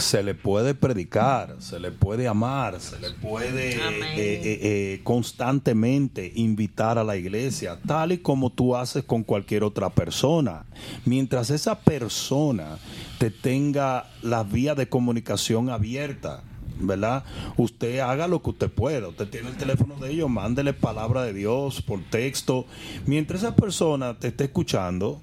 Se 0.00 0.22
le 0.22 0.34
puede 0.34 0.74
predicar, 0.74 1.56
se 1.58 1.78
le 1.78 1.90
puede 1.90 2.26
amar, 2.26 2.80
se 2.80 2.98
le 2.98 3.10
puede 3.10 3.72
eh, 3.74 3.80
eh, 4.16 4.58
eh, 4.62 5.00
constantemente 5.04 6.32
invitar 6.34 6.98
a 6.98 7.04
la 7.04 7.16
iglesia, 7.16 7.78
tal 7.86 8.12
y 8.12 8.18
como 8.18 8.50
tú 8.50 8.74
haces 8.74 9.04
con 9.04 9.22
cualquier 9.22 9.62
otra 9.62 9.90
persona. 9.90 10.64
Mientras 11.04 11.50
esa 11.50 11.80
persona 11.80 12.78
te 13.18 13.30
tenga 13.30 14.08
la 14.22 14.42
vía 14.42 14.74
de 14.74 14.88
comunicación 14.88 15.68
abierta, 15.68 16.42
¿verdad? 16.80 17.24
Usted 17.56 17.98
haga 17.98 18.26
lo 18.26 18.42
que 18.42 18.50
usted 18.50 18.70
pueda. 18.70 19.08
Usted 19.08 19.28
tiene 19.28 19.50
el 19.50 19.56
teléfono 19.56 19.96
de 19.96 20.12
ellos, 20.12 20.30
mándele 20.30 20.72
palabra 20.72 21.22
de 21.22 21.34
Dios 21.34 21.82
por 21.82 22.00
texto. 22.04 22.66
Mientras 23.06 23.42
esa 23.42 23.54
persona 23.54 24.18
te 24.18 24.28
esté 24.28 24.44
escuchando, 24.44 25.20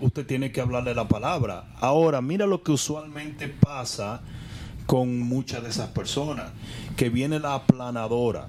usted 0.00 0.26
tiene 0.26 0.52
que 0.52 0.60
hablarle 0.60 0.94
la 0.94 1.08
palabra. 1.08 1.66
Ahora, 1.80 2.20
mira 2.20 2.46
lo 2.46 2.62
que 2.62 2.72
usualmente 2.72 3.48
pasa 3.48 4.20
con 4.86 5.20
muchas 5.20 5.62
de 5.62 5.70
esas 5.70 5.88
personas, 5.90 6.50
que 6.96 7.10
viene 7.10 7.38
la 7.38 7.54
aplanadora. 7.54 8.48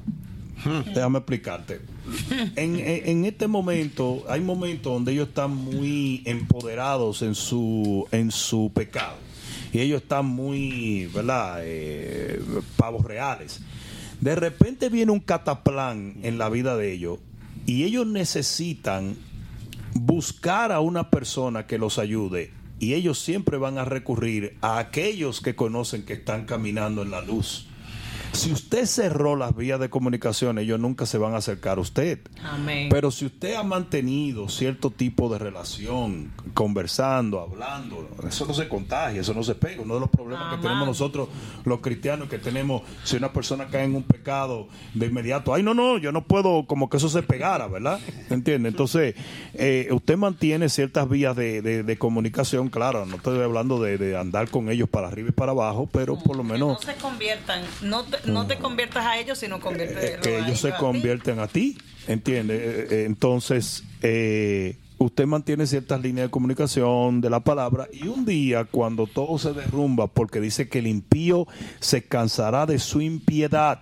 Déjame 0.94 1.20
explicarte. 1.20 1.82
En, 2.56 2.76
en- 2.80 3.10
en 3.10 3.26
este 3.26 3.48
momento, 3.48 4.24
hay 4.30 4.42
momentos 4.42 4.92
donde 4.94 5.12
ellos 5.14 5.28
están 5.30 5.56
muy 5.56 6.24
empoderados 6.26 7.22
en 7.22 7.36
su, 7.36 8.08
en 8.12 8.32
su 8.32 8.72
pecado. 8.74 9.16
Y 9.74 9.80
ellos 9.80 10.02
están 10.02 10.26
muy, 10.26 11.06
¿verdad? 11.14 11.60
Eh, 11.64 12.42
pavos 12.76 13.06
reales. 13.06 13.62
De 14.20 14.36
repente 14.36 14.90
viene 14.90 15.12
un 15.12 15.20
cataplán 15.20 16.16
en 16.24 16.38
la 16.38 16.50
vida 16.50 16.76
de 16.76 16.92
ellos 16.92 17.20
y 17.66 17.84
ellos 17.86 18.06
necesitan 18.06 19.16
buscar 19.94 20.72
a 20.72 20.80
una 20.80 21.10
persona 21.10 21.68
que 21.68 21.78
los 21.78 22.00
ayude 22.00 22.52
y 22.80 22.96
ellos 22.96 23.20
siempre 23.20 23.58
van 23.58 23.78
a 23.78 23.86
recurrir 23.86 24.58
a 24.62 24.80
aquellos 24.80 25.42
que 25.42 25.56
conocen 25.56 26.04
que 26.04 26.14
están 26.14 26.46
caminando 26.46 27.04
en 27.04 27.12
la 27.12 27.22
luz. 27.22 27.68
Si 28.34 28.52
usted 28.52 28.86
cerró 28.86 29.36
las 29.36 29.56
vías 29.56 29.80
de 29.80 29.90
comunicación, 29.90 30.58
ellos 30.58 30.80
nunca 30.80 31.06
se 31.06 31.18
van 31.18 31.34
a 31.34 31.38
acercar 31.38 31.78
a 31.78 31.82
usted. 31.82 32.20
Amén. 32.44 32.88
Pero 32.90 33.12
si 33.12 33.26
usted 33.26 33.56
ha 33.56 33.64
mantenido 33.64 34.48
cierto 34.50 34.90
tipo 34.90 35.28
de 35.30 35.38
relación, 35.38 36.32
conversando, 36.54 37.40
hablando, 37.42 38.10
eso 38.28 38.46
no 38.46 38.54
se 38.54 38.68
contagia, 38.70 39.22
eso 39.22 39.34
no 39.34 39.44
se 39.44 39.54
pega. 39.56 39.82
Uno 39.82 39.96
de 39.96 40.00
los 40.00 40.10
problemas 40.10 40.48
Amén. 40.48 40.60
que 40.60 40.68
tenemos 40.68 40.88
nosotros, 40.88 41.28
los 41.66 41.82
cristianos, 41.82 42.30
que 42.30 42.38
tenemos, 42.38 42.84
si 43.04 43.18
una 43.18 43.34
persona 43.34 43.68
cae 43.68 43.84
en 43.84 43.96
un 43.96 44.04
pecado, 44.04 44.68
de 44.94 45.08
inmediato, 45.08 45.54
ay, 45.54 45.62
no, 45.64 45.74
no, 45.74 45.98
yo 45.98 46.12
no 46.12 46.24
puedo, 46.24 46.66
como 46.66 46.90
que 46.90 46.98
eso 46.98 47.10
se 47.10 47.24
pegara, 47.24 47.68
¿verdad? 47.68 48.00
¿Entiende? 48.30 48.70
Entonces, 48.70 49.14
eh, 49.54 49.90
usted 49.92 50.16
mantiene 50.18 50.70
ciertas 50.70 51.10
vías 51.10 51.36
de, 51.36 51.62
de- 51.62 51.84
de 51.84 51.98
comunicación, 51.98 52.70
claro, 52.70 53.06
no 53.06 53.18
estoy 53.18 53.40
hablando 53.42 53.82
de, 53.82 53.98
de 53.98 54.18
andar 54.18 54.50
con 54.50 54.70
ellos 54.70 54.88
para 54.90 55.08
arriba 55.10 55.30
y 55.30 55.34
para 55.34 55.52
abajo, 55.52 55.90
pero 55.92 56.18
por 56.18 56.38
lo 56.38 56.44
Que 56.44 56.50
menos 56.54 56.70
no 56.86 56.94
se 56.94 56.98
conviertan, 57.00 57.62
no 57.84 58.04
te, 58.04 58.21
no 58.26 58.48
te 58.48 58.58
conviertas 58.58 59.06
a 59.06 59.18
ellos, 59.18 59.38
sino 59.38 59.60
conviértete 59.60 60.16
eh, 60.16 60.20
que 60.22 60.36
a 60.36 60.46
ellos 60.46 60.60
se 60.60 60.74
convierten 60.74 61.40
a 61.40 61.48
ti, 61.48 61.78
¿entiende? 62.08 62.56
Eh, 62.56 62.88
eh, 62.90 63.04
Entonces, 63.06 63.84
eh, 64.02 64.78
usted 64.98 65.26
mantiene 65.26 65.66
ciertas 65.66 66.00
líneas 66.02 66.28
de 66.28 66.32
comunicación 66.32 67.22
de 67.22 67.30
la 67.30 67.39
palabra 67.39 67.88
y 67.92 68.08
un 68.08 68.24
día 68.26 68.66
cuando 68.66 69.08
todo 69.08 69.38
se 69.39 69.54
derrumba, 69.54 70.08
porque 70.08 70.39
dice 70.39 70.70
que 70.70 70.80
el 70.80 70.88
impío 70.88 71.48
se 71.80 72.04
cansará 72.04 72.66
de 72.68 72.78
su 72.78 73.02
impiedad, 73.02 73.80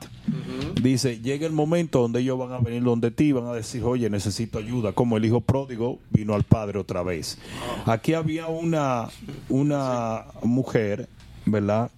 dice, 0.82 1.20
llega 1.20 1.46
el 1.46 1.52
momento 1.52 2.00
donde 2.02 2.22
ellos 2.22 2.40
van 2.40 2.54
a 2.54 2.60
venir 2.60 2.84
donde 2.84 3.12
ti, 3.12 3.34
van 3.34 3.48
a 3.48 3.54
decir, 3.54 3.84
oye, 3.84 4.10
necesito 4.10 4.60
ayuda, 4.60 4.94
como 4.94 5.18
el 5.18 5.26
hijo 5.26 5.42
pródigo 5.42 6.00
vino 6.10 6.36
al 6.36 6.44
padre 6.44 6.80
otra 6.80 7.04
vez. 7.04 7.38
Aquí 7.86 8.14
había 8.14 8.48
una, 8.48 9.10
una 9.50 10.26
mujer, 10.44 11.10
¿verdad? 11.46 11.92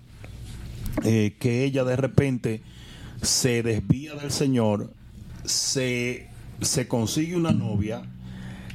Eh, 1.04 1.36
que 1.40 1.64
ella 1.64 1.84
de 1.84 1.96
repente 1.96 2.62
se 3.22 3.64
desvía 3.64 4.16
del 4.16 4.32
Señor, 4.32 4.92
se, 5.46 6.28
consigue 6.88 7.36
una 7.36 7.52
novia, 7.52 8.02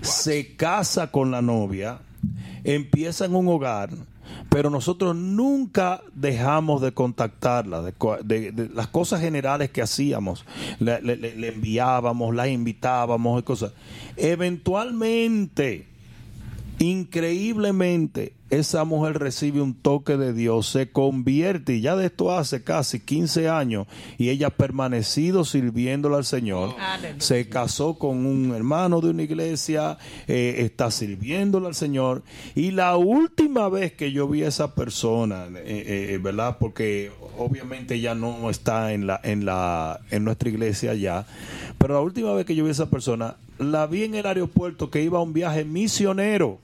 se 0.02 0.55
casa 0.56 1.10
con 1.10 1.30
la 1.30 1.43
novia, 1.43 2.01
empiezan 2.64 3.34
un 3.34 3.48
hogar, 3.48 3.90
pero 4.48 4.70
nosotros 4.70 5.14
nunca 5.16 6.02
dejamos 6.14 6.80
de 6.82 6.93
contactarla, 6.93 7.82
de, 7.82 8.70
las 8.74 8.88
cosas 8.88 9.20
generales 9.20 9.70
que 9.70 9.82
hacíamos, 9.82 10.44
le- 10.78 11.01
le 11.01 11.48
enviábamos, 11.48 12.34
la 12.34 12.48
invitábamos 12.48 13.40
y 13.40 13.44
cosas. 13.44 13.72
Eventualmente, 14.16 15.86
increíblemente, 16.78 18.32
esa 18.48 18.85
mujer 18.85 19.18
recibe 19.18 19.60
un 19.60 19.74
toque 19.74 20.16
de 20.16 20.32
Dios, 20.32 20.68
se 20.68 20.90
convierte, 20.90 21.74
y 21.74 21.81
ya 21.81 21.97
de 21.97 22.06
esto 22.06 22.36
hace 22.36 22.62
casi 22.62 23.01
15 23.01 23.48
años, 23.48 23.86
y 24.18 24.28
ella 24.28 24.48
ha 24.48 24.51
permanecido 24.51 25.44
sirviéndole 25.44 26.16
al 26.16 26.24
Señor. 26.24 26.77
Aleluya. 26.78 27.20
Se 27.20 27.48
casó 27.48 27.98
con 27.98 28.24
un 28.24 28.55
hermano 28.55 29.01
de 29.01 29.10
una 29.10 29.24
iglesia, 29.24 29.98
eh, 30.28 30.56
está 30.59 30.90
sirviéndole 30.90 31.66
al 31.66 31.74
Señor. 31.74 32.23
Y 32.55 32.70
la 32.70 32.97
última 32.97 33.68
vez 33.68 33.93
que 33.93 34.12
yo 34.12 34.28
vi 34.28 34.44
a 34.44 34.48
esa 34.48 34.74
persona, 34.74 35.47
eh, 35.56 36.12
eh, 36.12 36.18
¿verdad? 36.23 36.59
Porque 36.60 37.10
obviamente 37.39 38.01
ya 38.01 38.14
no 38.14 38.48
está 38.48 38.93
en 38.93 39.09
la, 39.09 39.20
en 39.24 39.44
la, 39.44 40.01
en 40.10 40.24
nuestra 40.24 40.48
iglesia 40.48 40.94
ya. 40.94 41.27
Pero 41.78 41.94
la 41.94 42.01
última 42.01 42.32
vez 42.32 42.47
que 42.47 42.55
yo 42.55 42.62
vi 42.62 42.68
a 42.68 42.73
esa 42.73 42.90
persona, 42.90 43.36
la 43.59 43.86
vi 43.86 44.05
en 44.05 44.14
el 44.14 44.27
aeropuerto 44.27 44.90
que 44.90 45.02
iba 45.02 45.18
a 45.18 45.23
un 45.23 45.32
viaje 45.32 45.64
misionero 45.64 46.60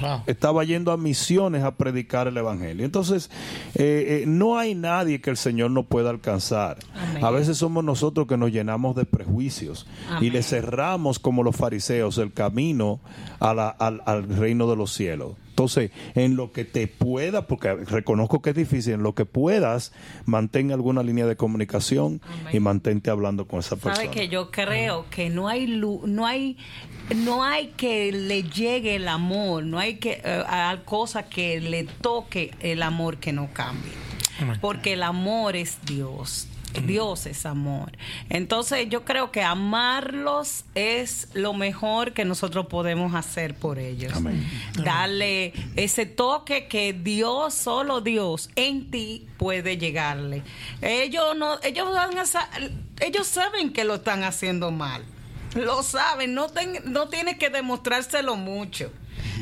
Wow. 0.00 0.22
estaba 0.26 0.64
yendo 0.64 0.92
a 0.92 0.96
misiones 0.96 1.64
a 1.64 1.74
predicar 1.76 2.28
el 2.28 2.36
evangelio. 2.36 2.84
Entonces, 2.84 3.30
eh, 3.74 4.22
eh, 4.22 4.24
no 4.26 4.58
hay 4.58 4.74
nadie 4.74 5.20
que 5.20 5.30
el 5.30 5.36
Señor 5.36 5.70
no 5.70 5.82
pueda 5.82 6.10
alcanzar. 6.10 6.78
Amén. 6.94 7.24
A 7.24 7.30
veces 7.30 7.58
somos 7.58 7.82
nosotros 7.84 8.26
que 8.26 8.36
nos 8.36 8.50
llenamos 8.52 8.94
de 8.96 9.04
prejuicios 9.04 9.86
y 10.20 10.30
le 10.30 10.42
cerramos 10.42 11.18
como 11.18 11.42
los 11.42 11.56
fariseos 11.56 12.18
el 12.18 12.32
camino 12.32 13.00
a 13.40 13.54
la- 13.54 13.68
al, 13.68 14.02
al 14.06 14.28
reino 14.28 14.68
de 14.70 14.76
los 14.76 14.92
cielos. 14.92 15.32
Entonces, 15.58 15.90
en 16.14 16.36
lo 16.36 16.52
que 16.52 16.64
te 16.64 16.86
pueda, 16.86 17.48
porque 17.48 17.74
reconozco 17.74 18.40
que 18.40 18.50
es 18.50 18.56
difícil, 18.56 18.92
en 18.94 19.02
lo 19.02 19.16
que 19.16 19.24
puedas, 19.24 19.92
mantén 20.24 20.70
alguna 20.70 21.02
línea 21.02 21.26
de 21.26 21.34
comunicación 21.34 22.20
Amén. 22.24 22.54
y 22.56 22.60
mantente 22.60 23.10
hablando 23.10 23.48
con 23.48 23.58
esa 23.58 23.74
persona. 23.74 23.96
Sabe 23.96 24.10
que 24.10 24.28
yo 24.28 24.52
creo 24.52 25.06
que 25.10 25.30
no 25.30 25.48
hay 25.48 25.66
lu- 25.66 26.02
no 26.06 26.26
hay 26.26 26.56
no 27.16 27.42
hay 27.42 27.68
que 27.76 28.12
le 28.12 28.44
llegue 28.44 28.94
el 28.94 29.08
amor, 29.08 29.64
no 29.64 29.80
hay 29.80 29.96
que 29.96 30.22
a 30.24 30.76
cosa 30.84 31.24
que 31.24 31.60
le 31.60 31.82
toque 31.84 32.52
el 32.60 32.80
amor 32.84 33.16
que 33.16 33.32
no 33.32 33.48
cambie. 33.52 33.90
Porque 34.60 34.92
el 34.92 35.02
amor 35.02 35.56
es 35.56 35.78
Dios. 35.84 36.46
Dios 36.84 37.26
es 37.26 37.46
amor. 37.46 37.92
Entonces 38.28 38.88
yo 38.88 39.04
creo 39.04 39.30
que 39.32 39.42
amarlos 39.42 40.64
es 40.74 41.28
lo 41.34 41.54
mejor 41.54 42.12
que 42.12 42.24
nosotros 42.24 42.66
podemos 42.66 43.14
hacer 43.14 43.54
por 43.54 43.78
ellos. 43.78 44.12
Amén. 44.14 44.46
Darle 44.84 45.52
ese 45.76 46.06
toque 46.06 46.66
que 46.68 46.92
Dios, 46.92 47.54
solo 47.54 48.00
Dios, 48.00 48.50
en 48.56 48.90
ti 48.90 49.26
puede 49.38 49.78
llegarle. 49.78 50.42
Ellos 50.82 51.36
no, 51.36 51.58
ellos 51.62 51.92
van 51.92 52.18
a 52.18 52.24
ellos 53.00 53.26
saben 53.26 53.72
que 53.72 53.84
lo 53.84 53.96
están 53.96 54.22
haciendo 54.24 54.70
mal. 54.70 55.02
Lo 55.54 55.82
saben, 55.82 56.34
no, 56.34 56.48
ten- 56.48 56.82
no 56.84 57.08
tienes 57.08 57.38
que 57.38 57.48
demostrárselo 57.48 58.36
mucho. 58.36 58.92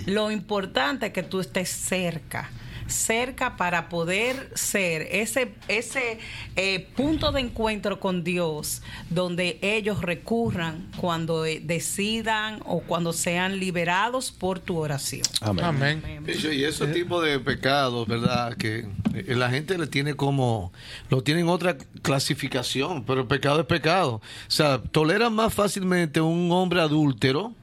Lo 0.06 0.30
importante 0.30 1.06
es 1.06 1.12
que 1.12 1.22
tú 1.24 1.40
estés 1.40 1.68
cerca, 1.68 2.48
cerca 2.86 3.56
para 3.56 3.88
poder 3.88 4.50
ser 4.54 5.08
ese, 5.10 5.54
ese 5.68 6.18
eh, 6.56 6.88
punto 6.96 7.32
de 7.32 7.40
encuentro 7.40 8.00
con 8.00 8.24
Dios 8.24 8.82
donde 9.10 9.58
ellos 9.62 10.02
recurran 10.02 10.88
cuando 10.96 11.44
eh, 11.44 11.60
decidan 11.62 12.60
o 12.64 12.80
cuando 12.80 13.12
sean 13.12 13.58
liberados 13.58 14.32
por 14.32 14.58
tu 14.58 14.78
oración. 14.78 15.22
Amén. 15.40 16.02
Y 16.26 16.64
ese 16.64 16.86
tipo 16.88 17.20
de 17.20 17.38
pecados, 17.40 18.06
¿verdad? 18.06 18.56
Que 18.56 18.88
eh, 19.14 19.34
la 19.34 19.50
gente 19.50 19.78
le 19.78 19.86
tiene 19.86 20.14
como, 20.14 20.72
lo 21.10 21.22
tiene 21.22 21.40
en 21.40 21.48
otra 21.48 21.76
clasificación, 22.02 23.04
pero 23.04 23.22
el 23.22 23.26
pecado 23.26 23.60
es 23.60 23.66
pecado. 23.66 24.14
O 24.16 24.50
sea, 24.50 24.82
toleran 24.82 25.34
más 25.34 25.54
fácilmente 25.54 26.20
un 26.20 26.50
hombre 26.52 26.80
adúltero, 26.80 27.54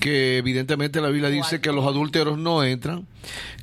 que 0.00 0.38
evidentemente 0.38 1.00
la 1.00 1.08
Biblia 1.08 1.30
dice 1.30 1.60
que 1.60 1.72
los 1.72 1.86
adúlteros 1.86 2.38
no 2.38 2.64
entran, 2.64 3.06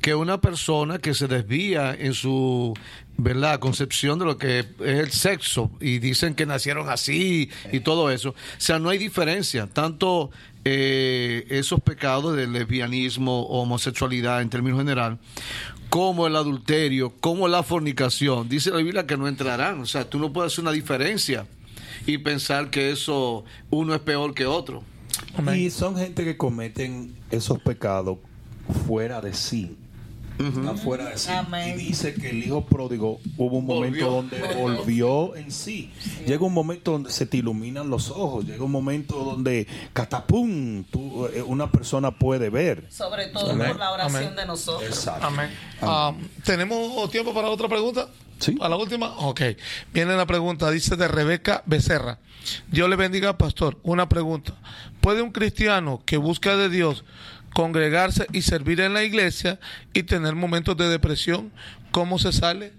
que 0.00 0.14
una 0.14 0.40
persona 0.40 0.98
que 0.98 1.14
se 1.14 1.28
desvía 1.28 1.94
en 1.94 2.14
su 2.14 2.74
verdad 3.16 3.58
concepción 3.58 4.18
de 4.20 4.24
lo 4.24 4.38
que 4.38 4.60
es 4.60 4.66
el 4.80 5.10
sexo 5.10 5.72
y 5.80 5.98
dicen 5.98 6.34
que 6.34 6.46
nacieron 6.46 6.88
así 6.88 7.50
y 7.72 7.80
todo 7.80 8.10
eso. 8.10 8.30
O 8.30 8.34
sea, 8.58 8.78
no 8.78 8.90
hay 8.90 8.98
diferencia. 8.98 9.66
Tanto 9.66 10.30
eh, 10.64 11.46
esos 11.50 11.80
pecados 11.80 12.36
del 12.36 12.52
lesbianismo 12.52 13.42
homosexualidad 13.46 14.40
en 14.40 14.50
términos 14.50 14.78
general, 14.78 15.18
como 15.88 16.26
el 16.26 16.36
adulterio, 16.36 17.12
como 17.20 17.48
la 17.48 17.62
fornicación. 17.62 18.48
Dice 18.48 18.70
la 18.70 18.78
Biblia 18.78 19.06
que 19.06 19.16
no 19.16 19.28
entrarán. 19.28 19.80
O 19.80 19.86
sea, 19.86 20.08
tú 20.08 20.18
no 20.18 20.32
puedes 20.32 20.52
hacer 20.52 20.62
una 20.62 20.72
diferencia 20.72 21.46
y 22.06 22.18
pensar 22.18 22.70
que 22.70 22.90
eso 22.90 23.44
uno 23.70 23.94
es 23.94 24.00
peor 24.00 24.34
que 24.34 24.46
otro. 24.46 24.84
Amén. 25.36 25.56
Y 25.60 25.70
son 25.70 25.96
gente 25.96 26.24
que 26.24 26.36
cometen 26.36 27.14
esos 27.30 27.58
pecados 27.60 28.18
fuera 28.86 29.20
de 29.20 29.34
sí. 29.34 29.76
Están 30.38 30.78
fuera 30.78 31.06
de 31.06 31.18
sí. 31.18 31.30
Amén. 31.32 31.74
Y 31.80 31.84
dice 31.86 32.14
que 32.14 32.30
el 32.30 32.44
hijo 32.44 32.64
pródigo 32.64 33.18
hubo 33.36 33.58
un 33.58 33.66
momento 33.66 34.08
Volvió. 34.08 34.38
donde 34.38 34.54
volvió 34.54 35.34
en 35.34 35.50
sí. 35.50 35.90
Llega 36.26 36.44
un 36.46 36.52
momento 36.54 36.92
donde 36.92 37.10
se 37.10 37.26
te 37.26 37.38
iluminan 37.38 37.90
los 37.90 38.10
ojos. 38.10 38.44
Llega 38.44 38.62
un 38.62 38.70
momento 38.70 39.16
donde 39.24 39.66
catapum, 39.92 40.84
tú, 40.84 41.26
eh, 41.34 41.42
una 41.42 41.72
persona 41.72 42.12
puede 42.12 42.50
ver. 42.50 42.86
Sobre 42.88 43.26
todo 43.28 43.50
Amén. 43.50 43.68
por 43.70 43.78
la 43.80 43.90
oración 43.90 44.22
Amén. 44.22 44.36
de 44.36 44.46
nosotros. 44.46 44.88
Exacto. 44.88 45.26
Amén. 45.26 45.50
Ah, 45.82 46.14
¿Tenemos 46.44 47.10
tiempo 47.10 47.34
para 47.34 47.48
otra 47.48 47.68
pregunta? 47.68 48.08
Sí. 48.38 48.56
¿A 48.60 48.68
la 48.68 48.76
última? 48.76 49.16
Ok. 49.18 49.40
Viene 49.92 50.16
la 50.16 50.24
pregunta, 50.26 50.70
dice 50.70 50.94
de 50.94 51.08
Rebeca 51.08 51.64
Becerra. 51.66 52.20
Dios 52.70 52.88
le 52.88 52.94
bendiga, 52.94 53.36
pastor. 53.36 53.78
Una 53.82 54.08
pregunta. 54.08 54.54
¿Puede 55.08 55.22
un 55.22 55.32
cristiano 55.32 56.02
que 56.04 56.18
busca 56.18 56.58
de 56.58 56.68
Dios 56.68 57.02
congregarse 57.54 58.26
y 58.30 58.42
servir 58.42 58.78
en 58.80 58.92
la 58.92 59.04
iglesia 59.04 59.58
y 59.94 60.02
tener 60.02 60.34
momentos 60.34 60.76
de 60.76 60.86
depresión? 60.86 61.50
¿Cómo 61.92 62.18
se 62.18 62.30
sale? 62.30 62.74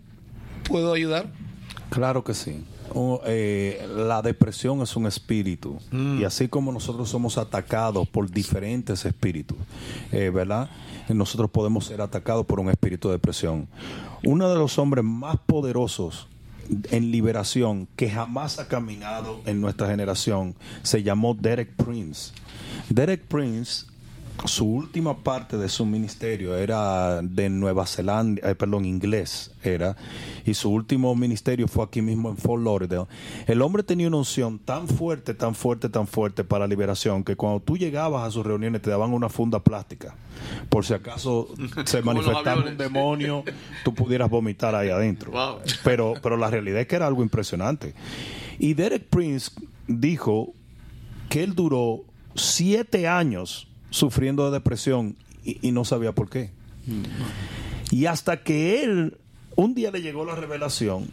¿Puedo 0.65 0.93
ayudar? 0.93 1.26
Claro 1.89 2.23
que 2.23 2.35
sí. 2.35 2.64
O, 2.93 3.19
eh, 3.26 3.84
la 3.95 4.22
depresión 4.22 4.84
es 4.84 4.95
un 4.95 5.07
espíritu 5.07 5.80
y 5.91 6.23
así 6.23 6.47
como 6.47 6.72
nosotros 6.72 7.10
somos 7.10 7.39
atacados 7.39 8.07
por 8.07 8.30
diferentes 8.30 9.06
espíritus, 9.06 9.57
eh, 10.11 10.30
¿verdad? 10.30 10.69
Nosotros 11.07 11.49
podemos 11.49 11.85
ser 11.85 11.99
atacados 11.99 12.45
por 12.45 12.60
un 12.60 12.69
espíritu 12.69 13.07
de 13.07 13.14
depresión. 13.15 13.68
Uno 14.23 14.47
de 14.51 14.56
los 14.56 14.77
hombres 14.77 15.03
más 15.03 15.38
poderosos 15.47 16.27
en 16.91 17.12
liberación 17.12 17.88
que 17.96 18.10
jamás 18.10 18.60
ha 18.60 18.68
caminado 18.68 19.41
en 19.46 19.62
nuestra 19.62 19.88
generación 19.88 20.56
se 20.84 21.04
llamó 21.04 21.34
Derek 21.34 21.76
Prince. 21.76 22.34
Derek 22.90 23.24
Prince 23.28 23.86
su 24.45 24.66
última 24.66 25.18
parte 25.18 25.57
de 25.57 25.70
su 25.70 25.86
ministerio 25.86 26.56
era 26.56 27.22
de 27.22 27.49
Nueva 27.49 27.86
Zelanda, 27.86 28.49
eh, 28.49 28.56
perdón, 28.56 28.86
inglés 28.86 29.52
era, 29.64 29.95
y 30.45 30.53
su 30.53 30.72
último 30.72 31.14
ministerio 31.16 31.68
fue 31.68 31.84
aquí 31.84 32.02
mismo 32.02 32.30
en 32.30 32.38
Fort 32.38 32.64
Lauderdale. 32.64 33.07
El 33.48 33.61
hombre 33.61 33.84
tenía 33.84 34.07
una 34.07 34.18
unción 34.18 34.60
tan 34.60 34.88
fuerte, 34.88 35.34
tan 35.34 35.56
fuerte, 35.56 35.90
tan 35.90 36.07
fuerte 36.07 36.44
para 36.44 36.68
liberación 36.68 37.24
que 37.24 37.36
cuando 37.36 37.60
tú 37.60 37.78
llegabas 37.78 38.28
a 38.28 38.32
sus 38.32 38.45
reuniones 38.45 38.82
te 38.82 38.90
daban 38.90 39.14
una 39.14 39.30
funda 39.30 39.60
plástica. 39.60 40.16
Por 40.70 40.86
si 40.86 40.94
acaso 40.94 41.49
se 41.86 42.02
manifestaba 42.02 42.64
un 42.64 42.78
demonio, 42.78 43.44
tú 43.84 43.94
pudieras 43.94 44.30
vomitar 44.30 44.74
ahí 44.74 44.90
adentro. 44.90 45.32
Wow. 45.32 45.60
Pero, 45.84 46.14
pero 46.22 46.38
la 46.38 46.49
realidad 46.49 46.82
es 46.82 46.88
que 46.88 46.95
era 46.95 47.07
algo 47.07 47.24
impresionante. 47.24 47.94
Y 48.57 48.74
Derek 48.74 49.07
Prince 49.10 49.52
dijo 49.88 50.53
que 51.30 51.44
él 51.44 51.56
duró 51.56 52.03
siete 52.36 53.07
años 53.07 53.69
sufriendo 53.90 54.45
de 54.45 54.52
depresión 54.52 55.16
y, 55.44 55.57
y 55.68 55.72
no 55.72 55.86
sabía 55.86 56.14
por 56.14 56.30
qué. 56.30 56.52
Y 57.91 58.06
hasta 58.06 58.44
que 58.44 58.84
él, 58.84 59.18
un 59.56 59.74
día 59.76 59.91
le 59.91 60.02
llegó 60.02 60.26
la 60.26 60.36
revelación 60.36 61.07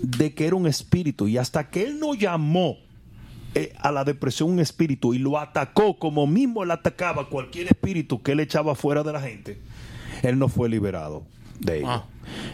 de 0.00 0.34
que 0.34 0.46
era 0.46 0.56
un 0.56 0.66
espíritu 0.66 1.28
y 1.28 1.38
hasta 1.38 1.70
que 1.70 1.84
él 1.84 1.98
no 1.98 2.14
llamó 2.14 2.76
eh, 3.54 3.72
a 3.78 3.92
la 3.92 4.04
depresión 4.04 4.50
un 4.50 4.60
espíritu 4.60 5.14
y 5.14 5.18
lo 5.18 5.38
atacó 5.38 5.98
como 5.98 6.26
mismo 6.26 6.64
él 6.64 6.70
atacaba 6.72 7.28
cualquier 7.28 7.66
espíritu 7.68 8.20
que 8.22 8.32
él 8.32 8.40
echaba 8.40 8.74
fuera 8.74 9.02
de 9.02 9.12
la 9.12 9.20
gente, 9.20 9.58
él 10.22 10.38
no 10.38 10.48
fue 10.48 10.68
liberado 10.68 11.22
de 11.60 11.78
ello. 11.78 11.86
Wow. 11.86 12.02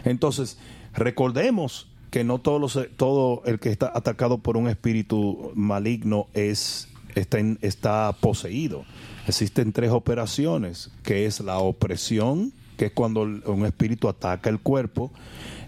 Entonces, 0.04 0.58
recordemos 0.94 1.88
que 2.10 2.22
no 2.24 2.38
todos 2.38 2.60
los, 2.60 2.88
todo 2.96 3.42
el 3.46 3.58
que 3.60 3.70
está 3.70 3.90
atacado 3.94 4.38
por 4.38 4.56
un 4.56 4.68
espíritu 4.68 5.52
maligno 5.54 6.26
es 6.34 6.88
está, 7.14 7.38
en- 7.38 7.58
está 7.62 8.12
poseído. 8.20 8.84
Existen 9.30 9.72
tres 9.72 9.92
operaciones, 9.92 10.90
que 11.04 11.24
es 11.24 11.38
la 11.38 11.60
opresión, 11.60 12.52
que 12.76 12.86
es 12.86 12.92
cuando 12.92 13.22
un 13.22 13.64
espíritu 13.64 14.08
ataca 14.08 14.50
el 14.50 14.58
cuerpo, 14.58 15.12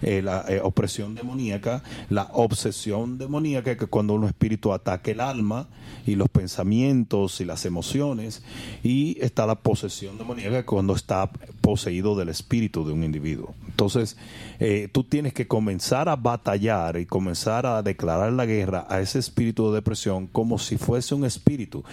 eh, 0.02 0.20
la 0.20 0.44
eh, 0.48 0.60
opresión 0.60 1.14
demoníaca, 1.14 1.84
la 2.10 2.24
obsesión 2.32 3.18
demoníaca, 3.18 3.76
que 3.76 3.84
es 3.84 3.90
cuando 3.90 4.14
un 4.14 4.24
espíritu 4.24 4.72
ataca 4.72 5.12
el 5.12 5.20
alma 5.20 5.68
y 6.04 6.16
los 6.16 6.28
pensamientos 6.28 7.40
y 7.40 7.44
las 7.44 7.64
emociones, 7.64 8.42
y 8.82 9.16
está 9.20 9.46
la 9.46 9.54
posesión 9.54 10.18
demoníaca, 10.18 10.66
cuando 10.66 10.96
está 10.96 11.30
poseído 11.60 12.16
del 12.16 12.30
espíritu 12.30 12.84
de 12.84 12.92
un 12.92 13.04
individuo. 13.04 13.54
Entonces, 13.68 14.16
eh, 14.58 14.88
tú 14.90 15.04
tienes 15.04 15.34
que 15.34 15.46
comenzar 15.46 16.08
a 16.08 16.16
batallar 16.16 16.96
y 16.96 17.06
comenzar 17.06 17.64
a 17.64 17.80
declarar 17.84 18.32
la 18.32 18.44
guerra 18.44 18.88
a 18.90 19.00
ese 19.00 19.20
espíritu 19.20 19.68
de 19.68 19.76
depresión 19.76 20.26
como 20.26 20.58
si 20.58 20.78
fuese 20.78 21.14
un 21.14 21.24
espíritu. 21.24 21.84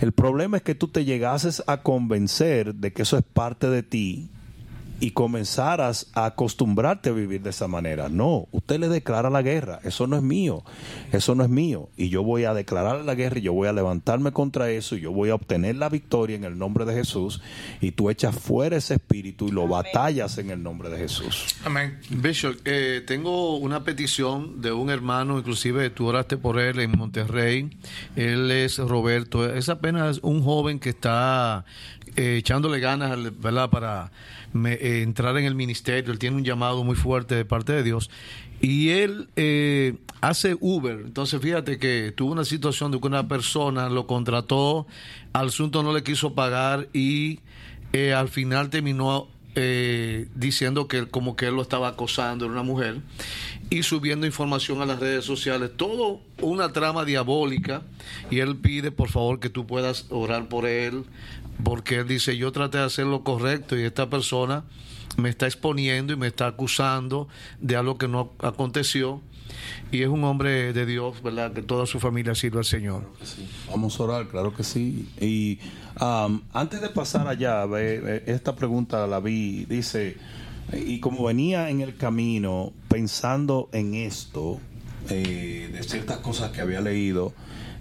El 0.00 0.12
problema 0.12 0.56
es 0.56 0.62
que 0.62 0.74
tú 0.74 0.88
te 0.88 1.04
llegases 1.04 1.62
a 1.66 1.82
convencer 1.82 2.74
de 2.74 2.92
que 2.92 3.02
eso 3.02 3.18
es 3.18 3.24
parte 3.24 3.68
de 3.68 3.82
ti 3.82 4.30
y 5.00 5.12
comenzaras 5.12 6.10
a 6.14 6.26
acostumbrarte 6.26 7.08
a 7.08 7.12
vivir 7.12 7.42
de 7.42 7.50
esa 7.50 7.66
manera. 7.68 8.08
No, 8.08 8.48
usted 8.52 8.78
le 8.78 8.88
declara 8.88 9.30
la 9.30 9.42
guerra, 9.42 9.80
eso 9.82 10.06
no 10.06 10.16
es 10.16 10.22
mío, 10.22 10.62
eso 11.10 11.34
no 11.34 11.42
es 11.42 11.50
mío. 11.50 11.88
Y 11.96 12.10
yo 12.10 12.22
voy 12.22 12.44
a 12.44 12.54
declarar 12.54 13.04
la 13.04 13.14
guerra 13.14 13.38
y 13.38 13.42
yo 13.42 13.52
voy 13.52 13.68
a 13.68 13.72
levantarme 13.72 14.32
contra 14.32 14.70
eso 14.70 14.96
y 14.96 15.00
yo 15.00 15.12
voy 15.12 15.30
a 15.30 15.34
obtener 15.34 15.76
la 15.76 15.88
victoria 15.88 16.36
en 16.36 16.44
el 16.44 16.58
nombre 16.58 16.84
de 16.84 16.94
Jesús 16.94 17.40
y 17.80 17.92
tú 17.92 18.10
echas 18.10 18.36
fuera 18.36 18.76
ese 18.76 18.94
espíritu 18.94 19.48
y 19.48 19.52
lo 19.52 19.66
batallas 19.66 20.38
en 20.38 20.50
el 20.50 20.62
nombre 20.62 20.90
de 20.90 20.98
Jesús. 20.98 21.56
Amén. 21.64 21.98
Bishop, 22.10 22.56
eh, 22.64 23.02
tengo 23.06 23.56
una 23.56 23.84
petición 23.84 24.60
de 24.60 24.72
un 24.72 24.90
hermano, 24.90 25.38
inclusive 25.38 25.90
tú 25.90 26.06
oraste 26.06 26.36
por 26.36 26.58
él 26.60 26.78
en 26.80 26.92
Monterrey. 26.92 27.70
Él 28.16 28.50
es 28.50 28.78
Roberto, 28.78 29.52
es 29.52 29.68
apenas 29.68 30.20
un 30.22 30.42
joven 30.42 30.78
que 30.78 30.90
está 30.90 31.64
eh, 32.16 32.36
echándole 32.38 32.80
ganas, 32.80 33.18
para 33.70 34.10
me- 34.52 34.74
eh, 34.74 35.02
entrar 35.02 35.36
en 35.38 35.44
el 35.44 35.54
ministerio. 35.54 36.12
Él 36.12 36.18
tiene 36.18 36.36
un 36.36 36.44
llamado 36.44 36.84
muy 36.84 36.96
fuerte 36.96 37.34
de 37.34 37.44
parte 37.44 37.72
de 37.72 37.82
Dios. 37.82 38.10
Y 38.60 38.90
él 38.90 39.28
eh, 39.36 39.94
hace 40.20 40.56
Uber. 40.60 41.00
Entonces, 41.04 41.40
fíjate 41.40 41.78
que 41.78 42.12
tuvo 42.14 42.32
una 42.32 42.44
situación 42.44 42.90
de 42.92 43.00
que 43.00 43.06
una 43.06 43.26
persona 43.26 43.88
lo 43.88 44.06
contrató, 44.06 44.86
al 45.32 45.48
asunto 45.48 45.82
no 45.82 45.92
le 45.92 46.02
quiso 46.02 46.34
pagar 46.34 46.88
y 46.92 47.40
eh, 47.92 48.12
al 48.12 48.28
final 48.28 48.68
terminó 48.70 49.28
eh, 49.56 50.28
diciendo 50.36 50.86
que 50.86 51.06
como 51.06 51.34
que 51.34 51.46
él 51.46 51.56
lo 51.56 51.62
estaba 51.62 51.88
acosando, 51.88 52.44
era 52.44 52.52
una 52.52 52.62
mujer, 52.62 53.00
y 53.68 53.82
subiendo 53.82 54.24
información 54.24 54.80
a 54.80 54.86
las 54.86 55.00
redes 55.00 55.24
sociales, 55.24 55.72
todo 55.76 56.20
una 56.40 56.72
trama 56.72 57.04
diabólica, 57.04 57.82
y 58.30 58.38
él 58.38 58.56
pide 58.56 58.92
por 58.92 59.08
favor 59.08 59.40
que 59.40 59.50
tú 59.50 59.66
puedas 59.66 60.06
orar 60.10 60.48
por 60.48 60.66
él, 60.66 61.04
porque 61.62 61.96
él 61.96 62.08
dice, 62.08 62.36
yo 62.36 62.52
traté 62.52 62.78
de 62.78 62.84
hacer 62.84 63.06
lo 63.06 63.22
correcto 63.22 63.78
y 63.78 63.82
esta 63.82 64.08
persona 64.08 64.64
me 65.16 65.28
está 65.28 65.46
exponiendo 65.46 66.12
y 66.12 66.16
me 66.16 66.28
está 66.28 66.46
acusando 66.46 67.28
de 67.60 67.76
algo 67.76 67.98
que 67.98 68.08
no 68.08 68.32
aconteció, 68.40 69.20
y 69.90 70.02
es 70.02 70.08
un 70.08 70.24
hombre 70.24 70.72
de 70.72 70.86
Dios, 70.86 71.22
¿verdad? 71.22 71.52
Que 71.52 71.62
toda 71.62 71.86
su 71.86 72.00
familia 72.00 72.34
sirve 72.34 72.58
al 72.58 72.64
Señor. 72.64 73.10
Vamos 73.68 73.98
a 73.98 74.04
orar, 74.04 74.28
claro 74.28 74.54
que 74.54 74.62
sí. 74.62 75.08
Y 75.20 75.58
am, 75.96 76.42
antes 76.52 76.80
de 76.80 76.88
pasar 76.88 77.26
allá, 77.26 77.66
ve, 77.66 78.00
ve, 78.00 78.22
esta 78.26 78.54
pregunta 78.54 79.06
la 79.06 79.20
vi, 79.20 79.64
dice, 79.64 80.16
y 80.72 81.00
como 81.00 81.24
venía 81.24 81.70
en 81.70 81.80
el 81.80 81.96
camino 81.96 82.72
pensando 82.88 83.68
en 83.72 83.94
esto, 83.94 84.60
eh, 85.08 85.70
de 85.72 85.82
ciertas 85.82 86.18
cosas 86.18 86.50
que 86.52 86.60
había 86.60 86.80
leído, 86.80 87.32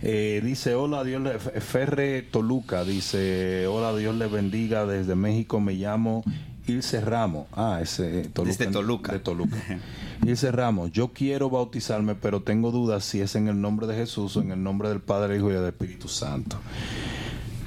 eh, 0.01 0.41
dice, 0.43 0.76
hola 0.76 1.03
Dios, 1.03 1.21
le, 1.21 1.39
Ferre 1.39 2.21
Toluca, 2.21 2.84
dice, 2.84 3.67
hola 3.67 3.95
Dios 3.97 4.15
le 4.15 4.27
bendiga, 4.27 4.85
desde 4.85 5.15
México 5.15 5.59
me 5.59 5.73
llamo 5.73 6.23
Ilse 6.67 7.01
Ramos. 7.01 7.47
Ah, 7.53 7.80
ese 7.81 8.30
Toluca. 8.34 8.57
Desde 8.57 8.71
Toluca. 8.71 9.11
De 9.13 9.19
Toluca. 9.19 9.57
Ilse 10.26 10.51
Ramos, 10.51 10.91
yo 10.91 11.09
quiero 11.09 11.49
bautizarme, 11.49 12.15
pero 12.15 12.41
tengo 12.43 12.71
dudas 12.71 13.03
si 13.03 13.21
es 13.21 13.35
en 13.35 13.47
el 13.47 13.59
nombre 13.59 13.88
de 13.88 13.95
Jesús 13.95 14.38
o 14.38 14.41
en 14.41 14.51
el 14.51 14.61
nombre 14.61 14.89
del 14.89 15.01
Padre, 15.01 15.38
Hijo 15.38 15.49
y 15.49 15.53
del 15.53 15.65
Espíritu 15.65 16.07
Santo. 16.07 16.57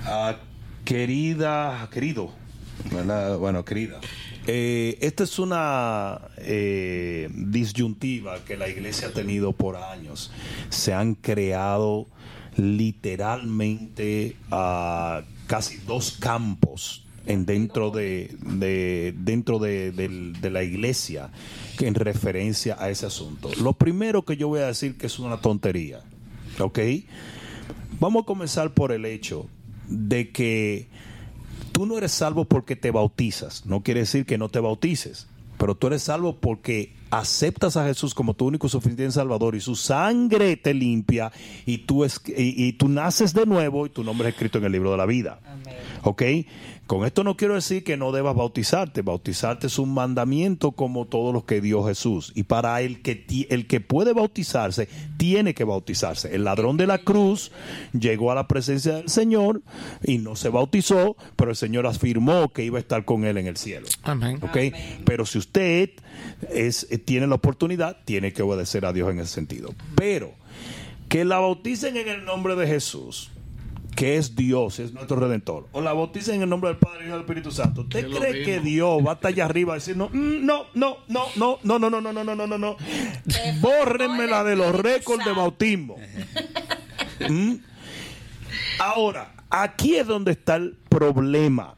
Ah, 0.04 0.36
querida, 0.84 1.88
querido, 1.92 2.30
¿verdad? 2.92 3.38
bueno, 3.38 3.64
querida. 3.64 4.00
eh, 4.46 4.98
esta 5.00 5.24
es 5.24 5.38
una 5.38 6.20
eh, 6.38 7.28
disyuntiva 7.34 8.38
que 8.44 8.56
la 8.56 8.68
iglesia 8.68 9.08
ha 9.08 9.12
tenido 9.12 9.52
por 9.52 9.76
años. 9.76 10.30
Se 10.70 10.92
han 10.92 11.14
creado 11.14 12.06
literalmente 12.56 14.36
ah, 14.50 15.22
casi 15.46 15.78
dos 15.86 16.12
campos 16.12 17.04
en 17.26 17.46
dentro 17.46 17.90
de, 17.90 18.34
de- 18.58 19.14
dentro 19.18 19.58
de, 19.58 19.92
de 19.92 20.50
la 20.50 20.62
iglesia 20.64 21.30
en 21.78 21.94
referencia 21.94 22.76
a 22.78 22.90
ese 22.90 23.06
asunto. 23.06 23.50
Lo 23.60 23.74
primero 23.74 24.24
que 24.24 24.36
yo 24.36 24.48
voy 24.48 24.60
a 24.60 24.66
decir 24.66 24.96
que 24.96 25.06
es 25.06 25.18
una 25.18 25.40
tontería, 25.40 26.00
¿ok? 26.58 26.78
Vamos 28.00 28.24
a 28.24 28.26
comenzar 28.26 28.72
por 28.74 28.90
el 28.92 29.04
hecho 29.04 29.46
de 29.88 30.30
que 30.30 30.88
tú 31.70 31.86
no 31.86 31.96
eres 31.96 32.10
salvo 32.12 32.44
porque 32.44 32.74
te 32.74 32.90
bautizas. 32.90 33.66
No 33.66 33.82
quiere 33.82 34.00
decir 34.00 34.26
que 34.26 34.38
no 34.38 34.48
te 34.48 34.58
bautices, 34.58 35.28
pero 35.62 35.76
tú 35.76 35.86
eres 35.86 36.02
salvo 36.02 36.40
porque 36.40 36.92
aceptas 37.12 37.76
a 37.76 37.84
Jesús 37.86 38.16
como 38.16 38.34
tu 38.34 38.46
único 38.46 38.68
suficiente 38.68 39.08
Salvador 39.12 39.54
y 39.54 39.60
su 39.60 39.76
sangre 39.76 40.56
te 40.56 40.74
limpia 40.74 41.30
y 41.64 41.78
tú, 41.78 42.02
es, 42.02 42.20
y, 42.26 42.66
y 42.66 42.72
tú 42.72 42.88
naces 42.88 43.32
de 43.32 43.46
nuevo 43.46 43.86
y 43.86 43.90
tu 43.90 44.02
nombre 44.02 44.28
es 44.28 44.34
escrito 44.34 44.58
en 44.58 44.64
el 44.64 44.72
libro 44.72 44.90
de 44.90 44.96
la 44.96 45.06
vida. 45.06 45.38
¿Ok? 46.02 46.20
Con 46.92 47.06
esto 47.06 47.24
no 47.24 47.38
quiero 47.38 47.54
decir 47.54 47.84
que 47.84 47.96
no 47.96 48.12
debas 48.12 48.36
bautizarte. 48.36 49.00
Bautizarte 49.00 49.68
es 49.68 49.78
un 49.78 49.94
mandamiento 49.94 50.72
como 50.72 51.06
todos 51.06 51.32
los 51.32 51.44
que 51.44 51.62
dio 51.62 51.82
Jesús. 51.84 52.32
Y 52.34 52.42
para 52.42 52.82
el 52.82 53.00
que, 53.00 53.24
el 53.48 53.66
que 53.66 53.80
puede 53.80 54.12
bautizarse, 54.12 54.90
tiene 55.16 55.54
que 55.54 55.64
bautizarse. 55.64 56.34
El 56.34 56.44
ladrón 56.44 56.76
de 56.76 56.86
la 56.86 56.98
cruz 56.98 57.50
llegó 57.98 58.30
a 58.30 58.34
la 58.34 58.46
presencia 58.46 58.96
del 58.96 59.08
Señor 59.08 59.62
y 60.04 60.18
no 60.18 60.36
se 60.36 60.50
bautizó, 60.50 61.16
pero 61.34 61.52
el 61.52 61.56
Señor 61.56 61.86
afirmó 61.86 62.52
que 62.52 62.62
iba 62.62 62.76
a 62.76 62.82
estar 62.82 63.06
con 63.06 63.24
él 63.24 63.38
en 63.38 63.46
el 63.46 63.56
cielo. 63.56 63.86
Amén. 64.02 64.38
¿Ok? 64.42 64.58
Pero 65.06 65.24
si 65.24 65.38
usted 65.38 65.92
es, 66.50 66.86
tiene 67.06 67.26
la 67.26 67.36
oportunidad, 67.36 68.04
tiene 68.04 68.34
que 68.34 68.42
obedecer 68.42 68.84
a 68.84 68.92
Dios 68.92 69.10
en 69.10 69.20
ese 69.20 69.32
sentido. 69.32 69.74
Pero 69.94 70.34
que 71.08 71.24
la 71.24 71.38
bauticen 71.38 71.96
en 71.96 72.08
el 72.08 72.26
nombre 72.26 72.54
de 72.54 72.66
Jesús, 72.66 73.30
que 73.94 74.16
es 74.16 74.34
Dios, 74.34 74.78
es 74.78 74.92
nuestro 74.92 75.16
redentor, 75.16 75.68
o 75.72 75.80
la 75.80 75.92
bauticen 75.92 76.36
en 76.36 76.42
el 76.42 76.48
nombre 76.48 76.70
del 76.70 76.78
Padre 76.78 77.06
y 77.06 77.08
del 77.10 77.20
Espíritu 77.20 77.50
Santo. 77.50 77.82
¿Usted 77.82 78.06
Es 78.06 78.16
cree 78.18 78.42
que 78.44 78.60
Dios 78.60 79.04
va 79.06 79.12
a 79.12 79.14
estar 79.14 79.30
allá 79.30 79.44
arriba 79.44 79.74
diciendo, 79.74 80.08
"Mm, 80.12 80.44
no, 80.44 80.64
no, 80.74 80.96
no, 81.08 81.26
no, 81.36 81.58
no, 81.62 81.78
no, 81.78 81.90
no, 81.90 82.00
no, 82.00 82.12
no, 82.12 82.24
no, 82.24 82.34
no, 82.34 82.46
no, 82.46 82.58
no, 82.58 82.76
bórrenmela 83.60 84.44
de 84.44 84.56
los 84.56 84.74
récords 84.74 85.24
de 85.24 85.32
bautismo? 85.32 85.96
¿Mm? 87.28 87.54
Ahora, 88.78 89.32
aquí 89.50 89.96
es 89.96 90.06
donde 90.06 90.32
está 90.32 90.56
el 90.56 90.76
problema. 90.88 91.74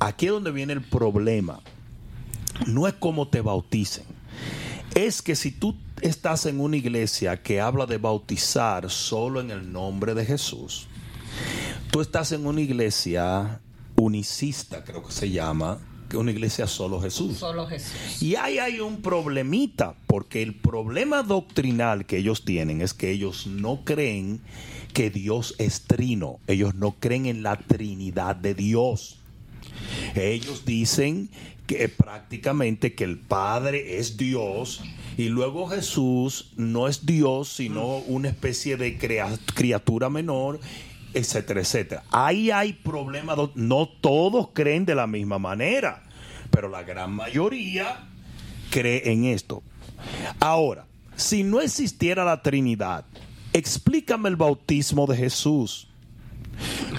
Aquí 0.00 0.26
es 0.26 0.32
donde 0.32 0.50
viene 0.50 0.72
el 0.72 0.82
problema. 0.82 1.60
No 2.66 2.86
es 2.86 2.94
como 2.94 3.28
te 3.28 3.40
bauticen. 3.40 4.04
Es 4.94 5.22
que 5.22 5.34
si 5.34 5.50
tú 5.50 5.76
estás 6.02 6.46
en 6.46 6.60
una 6.60 6.76
iglesia 6.76 7.42
que 7.42 7.60
habla 7.60 7.86
de 7.86 7.98
bautizar 7.98 8.90
solo 8.90 9.40
en 9.40 9.50
el 9.50 9.72
nombre 9.72 10.14
de 10.14 10.24
Jesús, 10.24 10.86
tú 11.90 12.00
estás 12.00 12.32
en 12.32 12.46
una 12.46 12.60
iglesia 12.60 13.60
unicista, 13.96 14.84
creo 14.84 15.02
que 15.02 15.12
se 15.12 15.30
llama, 15.30 15.78
una 16.16 16.30
iglesia 16.30 16.66
solo 16.66 17.00
Jesús. 17.00 17.38
Solo 17.38 17.66
Jesús. 17.66 18.22
Y 18.22 18.36
ahí 18.36 18.58
hay 18.58 18.80
un 18.80 19.02
problemita, 19.02 19.94
porque 20.06 20.42
el 20.42 20.54
problema 20.54 21.22
doctrinal 21.22 22.06
que 22.06 22.18
ellos 22.18 22.44
tienen 22.44 22.80
es 22.80 22.94
que 22.94 23.10
ellos 23.10 23.46
no 23.46 23.84
creen 23.84 24.40
que 24.92 25.10
Dios 25.10 25.54
es 25.58 25.82
trino, 25.82 26.38
ellos 26.46 26.74
no 26.74 26.92
creen 26.92 27.26
en 27.26 27.42
la 27.42 27.56
Trinidad 27.56 28.36
de 28.36 28.54
Dios. 28.54 29.18
Ellos 30.14 30.64
dicen 30.64 31.30
que 31.66 31.88
prácticamente 31.88 32.94
que 32.94 33.04
el 33.04 33.18
Padre 33.18 33.98
es 33.98 34.16
Dios 34.16 34.82
y 35.16 35.28
luego 35.28 35.66
Jesús 35.66 36.52
no 36.56 36.86
es 36.86 37.06
Dios, 37.06 37.48
sino 37.48 37.98
una 37.98 38.28
especie 38.28 38.76
de 38.76 38.98
criatura 39.54 40.10
menor, 40.10 40.60
etcétera, 41.14 41.60
etcétera. 41.60 42.02
Ahí 42.10 42.50
hay 42.50 42.72
problemas, 42.72 43.38
no 43.54 43.88
todos 43.88 44.48
creen 44.52 44.84
de 44.84 44.94
la 44.94 45.06
misma 45.06 45.38
manera, 45.38 46.02
pero 46.50 46.68
la 46.68 46.82
gran 46.82 47.12
mayoría 47.12 48.08
cree 48.70 49.10
en 49.10 49.24
esto. 49.24 49.62
Ahora, 50.40 50.86
si 51.16 51.44
no 51.44 51.60
existiera 51.60 52.24
la 52.24 52.42
Trinidad, 52.42 53.04
explícame 53.52 54.28
el 54.28 54.36
bautismo 54.36 55.06
de 55.06 55.16
Jesús. 55.16 55.88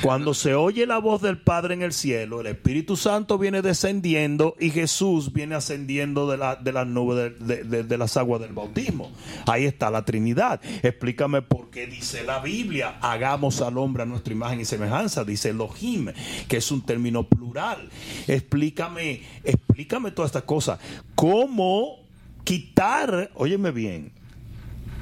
Cuando 0.02 0.34
se 0.34 0.53
oye 0.56 0.86
la 0.86 0.98
voz 0.99 1.22
del 1.22 1.38
Padre 1.38 1.73
en 1.73 1.82
el 1.82 1.94
cielo, 1.94 2.41
el 2.41 2.48
Espíritu 2.48 2.95
Santo 2.98 3.38
viene 3.38 3.61
descendiendo 3.61 4.56
y 4.60 4.69
Jesús 4.69 5.34
viene 5.34 5.56
ascendiendo 5.56 6.30
de, 6.30 6.38
de 6.61 6.72
las 6.72 6.86
nubes 6.88 7.34
de- 7.40 7.84
de 7.84 7.98
las 7.98 8.18
aguas 8.18 8.41
del 8.41 8.53
bautismo. 8.53 9.11
Ahí 9.48 9.65
está 9.65 9.90
la 9.90 10.03
Trinidad. 10.06 10.61
Explícame 10.84 11.41
por 11.41 11.69
qué 11.69 11.88
dice 11.88 12.23
la 12.23 12.40
Biblia, 12.40 12.98
hagamos 13.02 13.61
al 13.61 13.77
hombre 13.77 14.03
a 14.03 14.06
nuestra 14.06 14.34
imagen 14.34 14.60
y 14.60 14.65
semejanza, 14.65 15.23
dice 15.23 15.49
Elohim, 15.49 16.11
que 16.48 16.57
es 16.57 16.72
un 16.72 16.82
término 16.82 17.23
plural. 17.23 17.90
Explícame, 18.27 19.22
explícame 19.44 20.11
todas 20.11 20.30
estas 20.30 20.44
cosas. 20.44 20.80
¿Cómo 21.15 21.98
quitar, 22.44 23.32
óyeme 23.36 23.72
bien, 23.72 24.11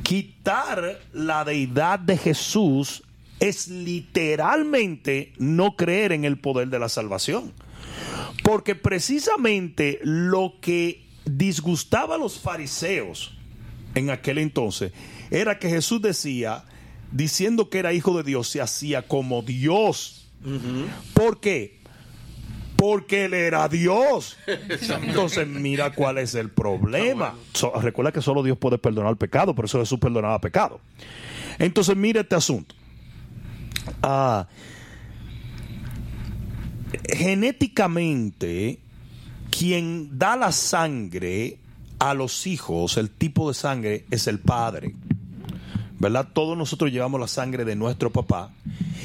quitar 0.04 1.00
la 1.14 1.44
deidad 1.46 2.00
de 2.00 2.18
Jesús 2.18 3.03
es 3.40 3.68
literalmente 3.68 5.34
no 5.38 5.76
creer 5.76 6.12
en 6.12 6.26
el 6.26 6.38
poder 6.38 6.70
de 6.70 6.80
la 6.80 6.90
salvación. 6.90 7.52
Porque 8.44 8.76
precisamente 8.76 10.00
lo 10.04 10.56
que 10.62 11.06
disgustaba 11.26 12.16
a 12.16 12.18
los 12.18 12.40
fariseos 12.40 13.34
en 13.96 14.10
aquel 14.10 14.38
entonces 14.38 14.92
era 15.32 15.60
que 15.60 15.70
Jesús 15.70 16.02
decía, 16.02 16.64
diciendo 17.12 17.70
que 17.70 17.80
era 17.80 17.94
hijo 17.94 18.16
de 18.18 18.24
Dios, 18.24 18.50
se 18.50 18.62
hacía 18.62 19.08
como 19.08 19.42
Dios. 19.42 20.28
¿Por 21.14 21.40
qué? 21.40 21.80
Porque 22.76 23.26
él 23.26 23.34
era 23.34 23.70
Dios. 23.70 24.36
Entonces, 25.04 25.48
mira 25.48 25.94
cuál 25.94 26.18
es 26.18 26.36
el 26.36 26.50
problema. 26.50 27.36
So- 27.54 27.72
recuerda 27.80 28.12
que 28.12 28.22
solo 28.22 28.44
Dios 28.44 28.58
puede 28.58 28.78
perdonar 28.78 29.16
pecado, 29.16 29.56
por 29.56 29.66
eso 29.66 29.80
Jesús 29.80 30.00
perdonaba 30.00 30.40
pecado. 30.42 30.82
Entonces, 31.60 31.96
mira 31.96 32.22
este 32.22 32.36
asunto. 32.36 32.76
Ah, 34.02 34.48
genéticamente, 37.12 38.80
quien 39.50 40.18
da 40.18 40.36
la 40.36 40.52
sangre 40.52 41.58
a 42.00 42.14
los 42.14 42.48
hijos, 42.48 42.98
el 42.98 43.10
tipo 43.10 43.48
de 43.48 43.54
sangre, 43.54 44.06
es 44.12 44.28
el 44.28 44.40
padre. 44.40 44.96
¿Verdad? 46.00 46.28
Todos 46.34 46.58
nosotros 46.58 46.92
llevamos 46.92 47.20
la 47.20 47.28
sangre 47.28 47.64
de 47.64 47.76
nuestro 47.76 48.12
papá, 48.12 48.52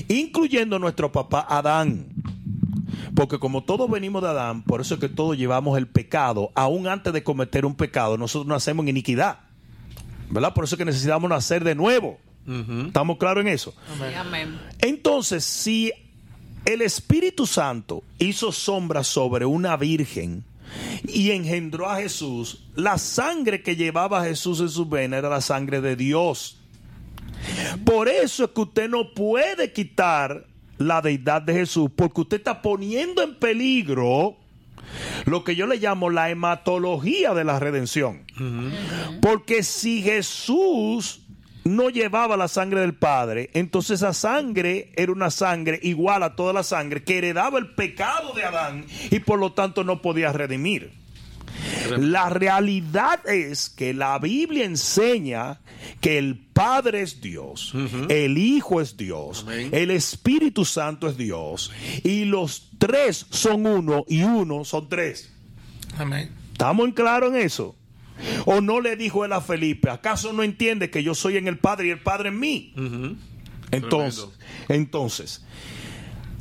incluyendo 0.08 0.78
nuestro 0.78 1.12
papá 1.12 1.46
Adán. 1.48 2.06
Porque 3.14 3.38
como 3.38 3.62
todos 3.62 3.88
venimos 3.90 4.22
de 4.22 4.28
Adán, 4.28 4.62
por 4.62 4.80
eso 4.80 4.94
es 4.94 5.00
que 5.00 5.08
todos 5.08 5.36
llevamos 5.36 5.78
el 5.78 5.86
pecado, 5.86 6.50
aún 6.54 6.88
antes 6.88 7.12
de 7.12 7.22
cometer 7.22 7.64
un 7.66 7.74
pecado, 7.74 8.16
nosotros 8.16 8.48
nacemos 8.48 8.82
en 8.84 8.88
iniquidad. 8.88 9.40
¿Verdad? 10.30 10.52
Por 10.54 10.64
eso 10.64 10.74
es 10.74 10.78
que 10.78 10.84
necesitamos 10.84 11.30
nacer 11.30 11.64
de 11.64 11.74
nuevo. 11.74 12.18
¿Estamos 12.86 13.18
claros 13.18 13.42
en 13.42 13.48
eso? 13.48 13.74
Sí, 13.96 14.14
amén. 14.14 14.58
Entonces, 14.80 15.44
si 15.44 15.92
el 16.64 16.82
Espíritu 16.82 17.46
Santo 17.46 18.02
hizo 18.18 18.52
sombra 18.52 19.04
sobre 19.04 19.44
una 19.44 19.76
virgen 19.76 20.44
y 21.06 21.30
engendró 21.30 21.88
a 21.88 21.96
Jesús, 21.96 22.64
la 22.74 22.98
sangre 22.98 23.62
que 23.62 23.76
llevaba 23.76 24.24
Jesús 24.24 24.60
en 24.60 24.68
sus 24.68 24.88
venas 24.88 25.18
era 25.18 25.28
la 25.28 25.40
sangre 25.40 25.80
de 25.80 25.96
Dios. 25.96 26.58
Por 27.84 28.08
eso 28.08 28.44
es 28.44 28.50
que 28.50 28.60
usted 28.62 28.88
no 28.88 29.12
puede 29.14 29.72
quitar 29.72 30.46
la 30.78 31.00
deidad 31.02 31.42
de 31.42 31.54
Jesús, 31.54 31.90
porque 31.94 32.22
usted 32.22 32.38
está 32.38 32.62
poniendo 32.62 33.22
en 33.22 33.34
peligro 33.34 34.36
lo 35.26 35.44
que 35.44 35.54
yo 35.56 35.66
le 35.66 35.76
llamo 35.76 36.10
la 36.10 36.30
hematología 36.30 37.34
de 37.34 37.44
la 37.44 37.58
redención. 37.58 38.24
Porque 39.20 39.62
si 39.62 40.02
Jesús 40.02 41.20
no 41.68 41.90
llevaba 41.90 42.36
la 42.36 42.48
sangre 42.48 42.80
del 42.80 42.94
Padre, 42.94 43.50
entonces 43.54 44.00
esa 44.00 44.12
sangre 44.12 44.92
era 44.96 45.12
una 45.12 45.30
sangre 45.30 45.78
igual 45.82 46.22
a 46.22 46.34
toda 46.34 46.52
la 46.52 46.62
sangre 46.62 47.02
que 47.02 47.18
heredaba 47.18 47.58
el 47.58 47.74
pecado 47.74 48.32
de 48.32 48.44
Adán 48.44 48.86
y 49.10 49.20
por 49.20 49.38
lo 49.38 49.52
tanto 49.52 49.84
no 49.84 50.02
podía 50.02 50.32
redimir. 50.32 50.92
La 51.98 52.28
realidad 52.28 53.26
es 53.28 53.68
que 53.68 53.94
la 53.94 54.18
Biblia 54.18 54.64
enseña 54.64 55.60
que 56.00 56.18
el 56.18 56.38
Padre 56.38 57.02
es 57.02 57.20
Dios, 57.20 57.72
el 58.08 58.38
Hijo 58.38 58.80
es 58.80 58.96
Dios, 58.96 59.46
el 59.48 59.90
Espíritu 59.90 60.64
Santo 60.64 61.08
es 61.08 61.16
Dios 61.16 61.72
y 62.04 62.24
los 62.24 62.70
tres 62.78 63.26
son 63.30 63.66
uno 63.66 64.04
y 64.08 64.22
uno 64.22 64.64
son 64.64 64.88
tres. 64.88 65.32
Amén. 65.96 66.30
¿Estamos 66.52 66.86
en 66.86 66.92
claro 66.92 67.28
en 67.28 67.36
eso? 67.36 67.76
¿O 68.46 68.60
no 68.60 68.80
le 68.80 68.96
dijo 68.96 69.24
él 69.24 69.32
a 69.32 69.40
Felipe, 69.40 69.90
acaso 69.90 70.32
no 70.32 70.42
entiende 70.42 70.90
que 70.90 71.02
yo 71.02 71.14
soy 71.14 71.36
en 71.36 71.48
el 71.48 71.58
Padre 71.58 71.88
y 71.88 71.90
el 71.90 72.00
Padre 72.00 72.28
en 72.30 72.38
mí? 72.40 72.72
Entonces, 73.70 74.26
entonces 74.68 75.44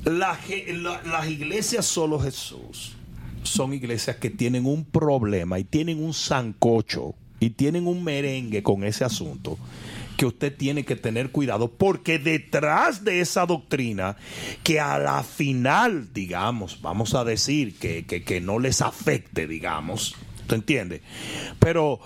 la 0.06 0.40
las 1.06 1.28
iglesias 1.30 1.86
solo 1.86 2.20
Jesús 2.20 2.94
son 3.44 3.74
iglesias 3.74 4.16
que 4.18 4.30
tienen 4.30 4.66
un 4.66 4.86
problema 4.86 5.60
y 5.60 5.64
tienen 5.64 6.02
un 6.04 6.14
sancocho 6.14 7.16
y 7.40 7.52
tienen 7.52 7.88
un 7.88 8.04
merengue 8.04 8.64
con 8.64 8.84
ese 8.84 9.04
asunto 9.04 9.58
que 10.16 10.26
usted 10.26 10.56
tiene 10.56 10.84
que 10.84 10.96
tener 10.96 11.32
cuidado 11.32 11.70
porque 11.72 12.18
detrás 12.18 13.04
de 13.04 13.20
esa 13.22 13.46
doctrina 13.46 14.16
que 14.64 14.80
a 14.80 14.98
la 14.98 15.22
final, 15.24 16.12
digamos, 16.14 16.82
vamos 16.82 17.14
a 17.14 17.24
decir 17.24 17.76
que, 17.78 18.06
que- 18.06 18.24
que 18.24 18.42
no 18.42 18.58
les 18.60 18.82
afecte, 18.82 19.46
digamos, 19.48 20.16
¿te 20.48 20.56
entiende? 20.56 21.02
Pero 21.60 22.00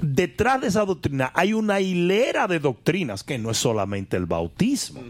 detrás 0.00 0.60
de 0.60 0.68
esa 0.68 0.84
doctrina 0.84 1.32
hay 1.34 1.52
una 1.52 1.80
hilera 1.80 2.46
de 2.46 2.60
doctrinas 2.60 3.24
que 3.24 3.38
no 3.38 3.50
es 3.50 3.58
solamente 3.58 4.16
el 4.16 4.26
bautismo. 4.26 5.02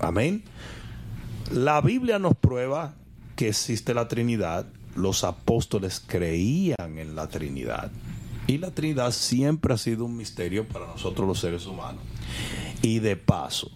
Amén. 0.00 0.42
La 1.52 1.80
Biblia 1.80 2.18
nos 2.18 2.34
prueba 2.34 2.94
que 3.36 3.48
existe 3.48 3.94
la 3.94 4.08
Trinidad. 4.08 4.66
Los 4.96 5.24
apóstoles 5.24 6.02
creían 6.04 6.98
en 6.98 7.14
la 7.14 7.28
Trinidad. 7.28 7.90
Y 8.46 8.58
la 8.58 8.70
Trinidad 8.70 9.12
siempre 9.12 9.74
ha 9.74 9.78
sido 9.78 10.04
un 10.04 10.16
misterio 10.16 10.66
para 10.66 10.86
nosotros 10.86 11.26
los 11.26 11.40
seres 11.40 11.66
humanos. 11.66 12.02
Y 12.82 13.00
de 13.00 13.16
paso, 13.16 13.70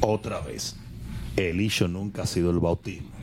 otra 0.00 0.40
vez, 0.40 0.76
el 1.36 1.60
issue 1.60 1.88
nunca 1.88 2.22
ha 2.22 2.26
sido 2.26 2.50
el 2.50 2.58
bautismo. 2.58 3.15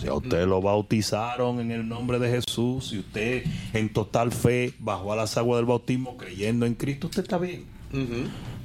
Si 0.00 0.06
a 0.06 0.14
usted 0.14 0.46
lo 0.46 0.62
bautizaron 0.62 1.60
en 1.60 1.70
el 1.70 1.88
nombre 1.88 2.18
de 2.18 2.30
Jesús, 2.30 2.88
si 2.88 2.98
usted 3.00 3.44
en 3.72 3.92
total 3.92 4.30
fe 4.32 4.72
bajó 4.78 5.12
a 5.12 5.16
las 5.16 5.36
aguas 5.36 5.58
del 5.58 5.66
bautismo 5.66 6.16
creyendo 6.16 6.66
en 6.66 6.74
Cristo, 6.74 7.08
usted 7.08 7.22
está 7.22 7.38
bien. 7.38 7.66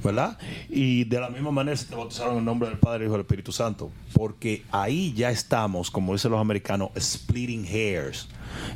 ¿verdad? 0.02 0.38
Y 0.68 1.04
de 1.04 1.18
la 1.18 1.30
misma 1.30 1.50
manera 1.50 1.76
se 1.76 1.86
te 1.86 1.94
bautizaron 1.94 2.34
en 2.34 2.38
el 2.40 2.44
nombre 2.44 2.68
del 2.68 2.78
Padre, 2.78 3.04
Hijo 3.04 3.14
y 3.14 3.16
del 3.16 3.22
Espíritu 3.22 3.52
Santo, 3.52 3.90
porque 4.12 4.62
ahí 4.70 5.14
ya 5.14 5.30
estamos, 5.30 5.90
como 5.90 6.12
dicen 6.12 6.30
los 6.30 6.40
americanos, 6.40 6.90
splitting 6.98 7.66
hairs. 7.66 8.28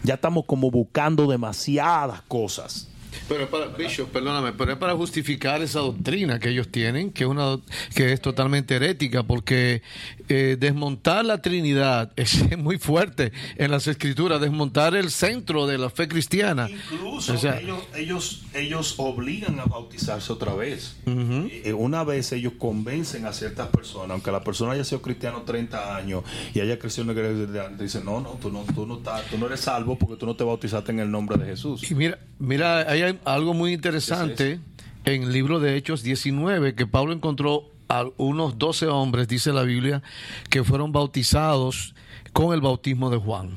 Ya 0.02 0.14
estamos 0.14 0.47
como 0.47 0.70
buscando 0.70 1.26
demasiadas 1.26 2.22
cosas. 2.22 2.89
Pero 3.28 3.44
es 3.44 3.48
para, 3.48 3.66
Bishop, 3.66 4.08
perdóname, 4.10 4.52
pero 4.52 4.72
es 4.72 4.78
para 4.78 4.94
justificar 4.94 5.62
esa 5.62 5.80
doctrina 5.80 6.38
que 6.38 6.50
ellos 6.50 6.68
tienen, 6.68 7.10
que 7.12 7.24
es 7.24 7.30
una 7.30 7.58
que 7.94 8.12
es 8.12 8.20
totalmente 8.20 8.76
herética, 8.76 9.22
porque 9.22 9.82
eh, 10.28 10.56
desmontar 10.58 11.24
la 11.24 11.40
Trinidad 11.42 12.12
es 12.16 12.56
muy 12.58 12.78
fuerte 12.78 13.32
en 13.56 13.70
las 13.70 13.86
escrituras, 13.86 14.40
desmontar 14.40 14.94
el 14.94 15.10
centro 15.10 15.66
de 15.66 15.78
la 15.78 15.90
fe 15.90 16.08
cristiana. 16.08 16.68
Incluso 16.70 17.34
O 17.34 17.38
sea, 17.38 17.58
ellos, 17.60 17.80
ellos, 17.96 18.42
ellos 18.54 18.94
obligan 18.98 19.58
a 19.60 19.64
bautizarse 19.64 20.32
otra 20.32 20.54
vez. 20.54 20.96
Eh, 21.06 21.72
Una 21.72 22.04
vez 22.04 22.32
ellos 22.32 22.54
convencen 22.58 23.26
a 23.26 23.32
ciertas 23.32 23.68
personas, 23.68 24.10
aunque 24.10 24.30
la 24.30 24.42
persona 24.44 24.72
haya 24.72 24.84
sido 24.84 25.02
cristiano 25.02 25.42
30 25.42 25.96
años 25.96 26.24
y 26.54 26.60
haya 26.60 26.78
crecido 26.78 27.10
en 27.10 27.16
la 27.16 27.22
iglesia 27.30 27.68
dicen, 27.78 28.04
no, 28.04 28.20
no, 28.20 28.30
tú 28.40 28.50
no, 28.50 28.64
tú 28.74 28.86
no, 28.86 28.98
estás- 28.98 29.24
tú 29.30 29.38
no 29.38 29.46
eres 29.46 29.60
salvo 29.60 29.96
porque 29.98 30.16
tú 30.16 30.26
no 30.26 30.36
te 30.36 30.44
bautizaste 30.44 30.92
en 30.92 31.00
el 31.00 31.10
nombre 31.10 31.36
de 31.38 31.46
Jesús. 31.46 31.88
Y 31.90 31.94
mira, 31.94 32.18
mira, 32.38 32.80
ahí 32.90 33.02
hay 33.09 33.18
algo 33.24 33.55
muy 33.55 33.72
interesante 33.72 34.60
en 35.05 35.22
el 35.22 35.32
libro 35.32 35.60
de 35.60 35.76
Hechos 35.76 36.02
19, 36.02 36.74
que 36.74 36.86
Pablo 36.86 37.14
encontró 37.14 37.70
a 37.89 38.05
unos 38.18 38.59
12 38.59 38.86
hombres, 38.89 39.28
dice 39.28 39.52
la 39.52 39.62
Biblia, 39.62 40.02
que 40.51 40.62
fueron 40.62 40.93
bautizados 40.93 41.94
con 42.35 42.52
el 42.52 42.60
bautismo 42.60 43.09
de 43.09 43.16
Juan. 43.16 43.56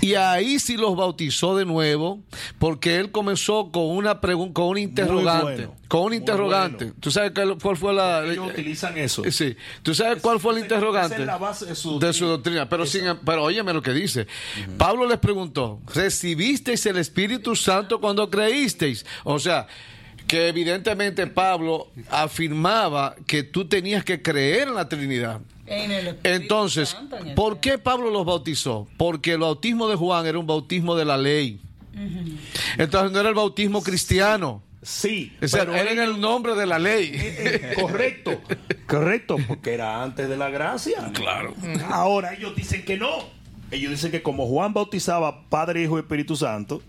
Y 0.00 0.14
ahí 0.14 0.58
sí 0.58 0.76
los 0.76 0.96
bautizó 0.96 1.56
de 1.56 1.64
nuevo, 1.64 2.20
porque 2.58 2.96
él 2.96 3.10
comenzó 3.10 3.70
con 3.70 3.84
una 3.84 4.20
pregunta, 4.20 4.54
con 4.54 4.68
un 4.68 4.78
interrogante, 4.78 5.66
bueno, 5.66 5.74
con 5.88 6.02
un 6.02 6.14
interrogante. 6.14 6.84
bueno. 6.86 7.00
¿Tú 7.00 7.10
sabes 7.10 7.32
cuál 7.60 7.76
fue 7.76 7.92
la? 7.92 8.24
Ellos 8.24 8.48
utilizan 8.50 8.96
eso. 8.98 9.22
Sí. 9.30 9.56
¿Tú 9.82 9.94
sabes 9.94 10.20
cuál 10.22 10.40
fue 10.40 10.54
el 10.54 10.60
interrogante? 10.60 11.14
esa 11.14 11.22
es 11.22 11.26
la 11.26 11.38
base 11.38 11.66
de 11.66 11.74
su 11.74 11.98
de 11.98 12.12
su 12.12 12.26
doctrina. 12.26 12.68
Pero, 12.68 12.86
sin, 12.86 13.04
pero 13.24 13.44
óyeme 13.44 13.72
lo 13.72 13.82
que 13.82 13.92
dice. 13.92 14.26
Pablo 14.76 15.06
les 15.06 15.18
preguntó, 15.18 15.80
¿recibisteis 15.94 16.84
el 16.86 16.98
Espíritu 16.98 17.56
Santo 17.56 18.00
cuando 18.00 18.28
creísteis? 18.30 19.06
O 19.24 19.38
sea, 19.38 19.66
que 20.26 20.48
evidentemente 20.48 21.26
Pablo 21.26 21.88
afirmaba 22.10 23.14
que 23.26 23.42
tú 23.42 23.66
tenías 23.66 24.04
que 24.04 24.22
creer 24.22 24.68
en 24.68 24.74
la 24.74 24.88
Trinidad. 24.88 25.40
Entonces, 26.24 26.96
¿por 27.34 27.60
qué 27.60 27.78
Pablo 27.78 28.10
los 28.10 28.24
bautizó? 28.24 28.88
Porque 28.96 29.32
el 29.32 29.38
bautismo 29.38 29.88
de 29.88 29.96
Juan 29.96 30.26
era 30.26 30.38
un 30.38 30.46
bautismo 30.46 30.94
de 30.96 31.04
la 31.04 31.16
ley. 31.16 31.60
Entonces 32.78 33.12
no 33.12 33.20
era 33.20 33.28
el 33.28 33.34
bautismo 33.34 33.82
cristiano. 33.82 34.62
Sí. 34.82 35.32
O 35.40 35.46
sea, 35.46 35.60
pero 35.60 35.74
era 35.76 35.92
en 35.92 36.00
el 36.00 36.20
nombre 36.20 36.54
de 36.56 36.66
la 36.66 36.78
ley. 36.78 37.12
Eh, 37.14 37.74
correcto, 37.80 38.40
correcto, 38.86 39.36
porque 39.46 39.74
era 39.74 40.02
antes 40.02 40.28
de 40.28 40.36
la 40.36 40.50
gracia. 40.50 41.10
Claro. 41.14 41.54
Ahora 41.88 42.34
ellos 42.34 42.56
dicen 42.56 42.84
que 42.84 42.96
no. 42.96 43.08
Ellos 43.70 43.90
dicen 43.92 44.10
que 44.10 44.22
como 44.22 44.46
Juan 44.48 44.74
bautizaba 44.74 45.48
Padre, 45.48 45.82
Hijo 45.82 45.96
y 45.96 46.00
Espíritu 46.00 46.36
Santo, 46.36 46.82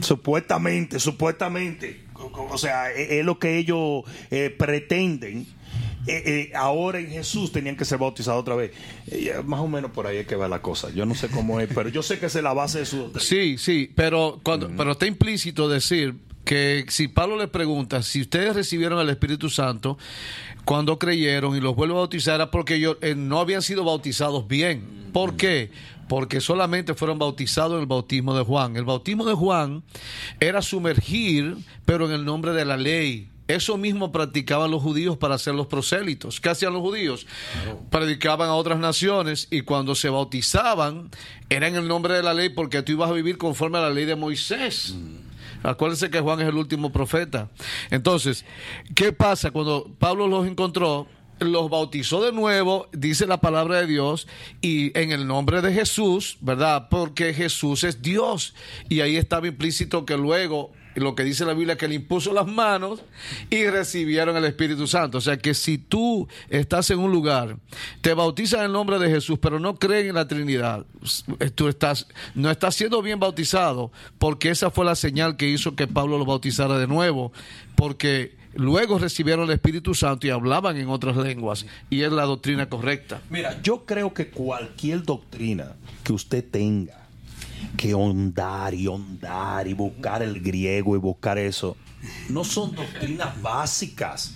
supuestamente, 0.00 0.98
supuestamente, 1.00 2.04
o- 2.14 2.58
sea, 2.58 2.90
es, 2.92 3.10
es 3.10 3.24
lo 3.24 3.38
que 3.38 3.58
ellos 3.58 4.04
eh, 4.30 4.54
pretenden. 4.56 5.46
Eh, 6.06 6.22
eh, 6.24 6.52
ahora 6.54 6.98
en 6.98 7.10
Jesús 7.10 7.52
tenían 7.52 7.76
que 7.76 7.84
ser 7.84 7.98
bautizados 7.98 8.40
otra 8.40 8.54
vez. 8.54 8.72
Eh, 9.08 9.34
más 9.44 9.60
o 9.60 9.68
menos 9.68 9.90
por 9.90 10.06
ahí 10.06 10.18
es 10.18 10.26
que 10.26 10.36
va 10.36 10.48
la 10.48 10.62
cosa. 10.62 10.90
Yo 10.90 11.04
no 11.04 11.14
sé 11.14 11.28
cómo 11.28 11.60
es, 11.60 11.68
pero 11.74 11.88
yo 11.88 12.02
sé 12.02 12.18
que 12.18 12.26
es 12.26 12.34
la 12.36 12.54
base 12.54 12.80
de 12.80 12.86
su 12.86 12.96
doctrina. 12.96 13.20
Sí, 13.20 13.58
sí, 13.58 13.90
pero 13.94 14.40
cuando, 14.42 14.70
pero 14.76 14.92
está 14.92 15.06
implícito 15.06 15.68
decir 15.68 16.14
que 16.44 16.86
si 16.88 17.08
Pablo 17.08 17.36
le 17.36 17.48
pregunta 17.48 18.02
si 18.02 18.22
ustedes 18.22 18.56
recibieron 18.56 18.98
el 18.98 19.10
Espíritu 19.10 19.50
Santo 19.50 19.98
cuando 20.64 20.98
creyeron 20.98 21.54
y 21.54 21.60
los 21.60 21.76
vuelve 21.76 21.94
a 21.94 21.98
bautizar 21.98 22.36
era 22.36 22.50
porque 22.50 22.76
ellos 22.76 22.96
no 23.16 23.38
habían 23.38 23.60
sido 23.60 23.84
bautizados 23.84 24.48
bien. 24.48 25.10
¿Por 25.12 25.36
qué? 25.36 25.70
Porque 26.08 26.40
solamente 26.40 26.94
fueron 26.94 27.18
bautizados 27.18 27.74
en 27.74 27.80
el 27.80 27.86
bautismo 27.86 28.34
de 28.34 28.42
Juan. 28.42 28.76
El 28.76 28.84
bautismo 28.84 29.24
de 29.26 29.34
Juan 29.34 29.82
era 30.40 30.62
sumergir, 30.62 31.56
pero 31.84 32.06
en 32.06 32.12
el 32.12 32.24
nombre 32.24 32.52
de 32.52 32.64
la 32.64 32.76
ley. 32.76 33.28
Eso 33.50 33.76
mismo 33.76 34.12
practicaban 34.12 34.70
los 34.70 34.80
judíos 34.80 35.16
para 35.16 35.36
ser 35.36 35.56
los 35.56 35.66
prosélitos. 35.66 36.40
¿Qué 36.40 36.50
hacían 36.50 36.72
los 36.72 36.82
judíos? 36.82 37.26
Predicaban 37.90 38.48
a 38.48 38.54
otras 38.54 38.78
naciones 38.78 39.48
y 39.50 39.62
cuando 39.62 39.96
se 39.96 40.08
bautizaban 40.08 41.10
era 41.48 41.66
en 41.66 41.74
el 41.74 41.88
nombre 41.88 42.14
de 42.14 42.22
la 42.22 42.32
ley 42.32 42.50
porque 42.50 42.82
tú 42.82 42.92
ibas 42.92 43.10
a 43.10 43.12
vivir 43.12 43.38
conforme 43.38 43.78
a 43.78 43.82
la 43.82 43.90
ley 43.90 44.04
de 44.04 44.14
Moisés. 44.14 44.94
Acuérdense 45.64 46.10
que 46.10 46.20
Juan 46.20 46.40
es 46.40 46.46
el 46.46 46.54
último 46.54 46.92
profeta. 46.92 47.48
Entonces, 47.90 48.44
¿qué 48.94 49.12
pasa 49.12 49.50
cuando 49.50 49.90
Pablo 49.98 50.28
los 50.28 50.46
encontró? 50.46 51.08
Los 51.40 51.70
bautizó 51.70 52.22
de 52.22 52.30
nuevo, 52.30 52.88
dice 52.92 53.26
la 53.26 53.40
palabra 53.40 53.80
de 53.80 53.86
Dios, 53.86 54.28
y 54.60 54.96
en 54.96 55.10
el 55.10 55.26
nombre 55.26 55.60
de 55.60 55.72
Jesús, 55.72 56.36
¿verdad? 56.40 56.86
Porque 56.88 57.34
Jesús 57.34 57.82
es 57.82 58.00
Dios. 58.00 58.54
Y 58.88 59.00
ahí 59.00 59.16
estaba 59.16 59.48
implícito 59.48 60.04
que 60.04 60.16
luego 60.16 60.70
lo 60.94 61.14
que 61.14 61.24
dice 61.24 61.44
la 61.44 61.54
Biblia, 61.54 61.76
que 61.76 61.88
le 61.88 61.94
impuso 61.94 62.32
las 62.32 62.46
manos 62.46 63.02
y 63.48 63.64
recibieron 63.66 64.36
el 64.36 64.44
Espíritu 64.44 64.86
Santo. 64.86 65.18
O 65.18 65.20
sea 65.20 65.38
que 65.38 65.54
si 65.54 65.78
tú 65.78 66.28
estás 66.48 66.90
en 66.90 66.98
un 66.98 67.12
lugar, 67.12 67.56
te 68.00 68.14
bautizas 68.14 68.60
en 68.60 68.66
el 68.66 68.72
nombre 68.72 68.98
de 68.98 69.10
Jesús, 69.10 69.38
pero 69.40 69.60
no 69.60 69.76
creen 69.76 70.08
en 70.08 70.14
la 70.14 70.26
Trinidad, 70.26 70.84
tú 71.54 71.68
estás, 71.68 72.06
no 72.34 72.50
estás 72.50 72.74
siendo 72.74 73.02
bien 73.02 73.20
bautizado, 73.20 73.92
porque 74.18 74.50
esa 74.50 74.70
fue 74.70 74.84
la 74.84 74.94
señal 74.94 75.36
que 75.36 75.48
hizo 75.48 75.76
que 75.76 75.86
Pablo 75.86 76.18
lo 76.18 76.24
bautizara 76.24 76.78
de 76.78 76.86
nuevo, 76.86 77.32
porque 77.76 78.36
luego 78.54 78.98
recibieron 78.98 79.44
el 79.46 79.54
Espíritu 79.54 79.94
Santo 79.94 80.26
y 80.26 80.30
hablaban 80.30 80.76
en 80.76 80.88
otras 80.88 81.16
lenguas, 81.16 81.66
y 81.88 82.02
es 82.02 82.12
la 82.12 82.24
doctrina 82.24 82.68
correcta. 82.68 83.20
Mira, 83.30 83.60
yo 83.62 83.84
creo 83.84 84.12
que 84.12 84.28
cualquier 84.28 85.02
doctrina 85.02 85.76
que 86.02 86.12
usted 86.12 86.44
tenga, 86.48 86.99
que 87.76 87.94
hondar 87.94 88.74
y 88.74 88.86
hondar 88.86 89.66
y 89.68 89.74
buscar 89.74 90.22
el 90.22 90.40
griego 90.40 90.96
y 90.96 90.98
buscar 90.98 91.38
eso, 91.38 91.76
no 92.28 92.44
son 92.44 92.74
doctrinas 92.74 93.40
básicas, 93.42 94.34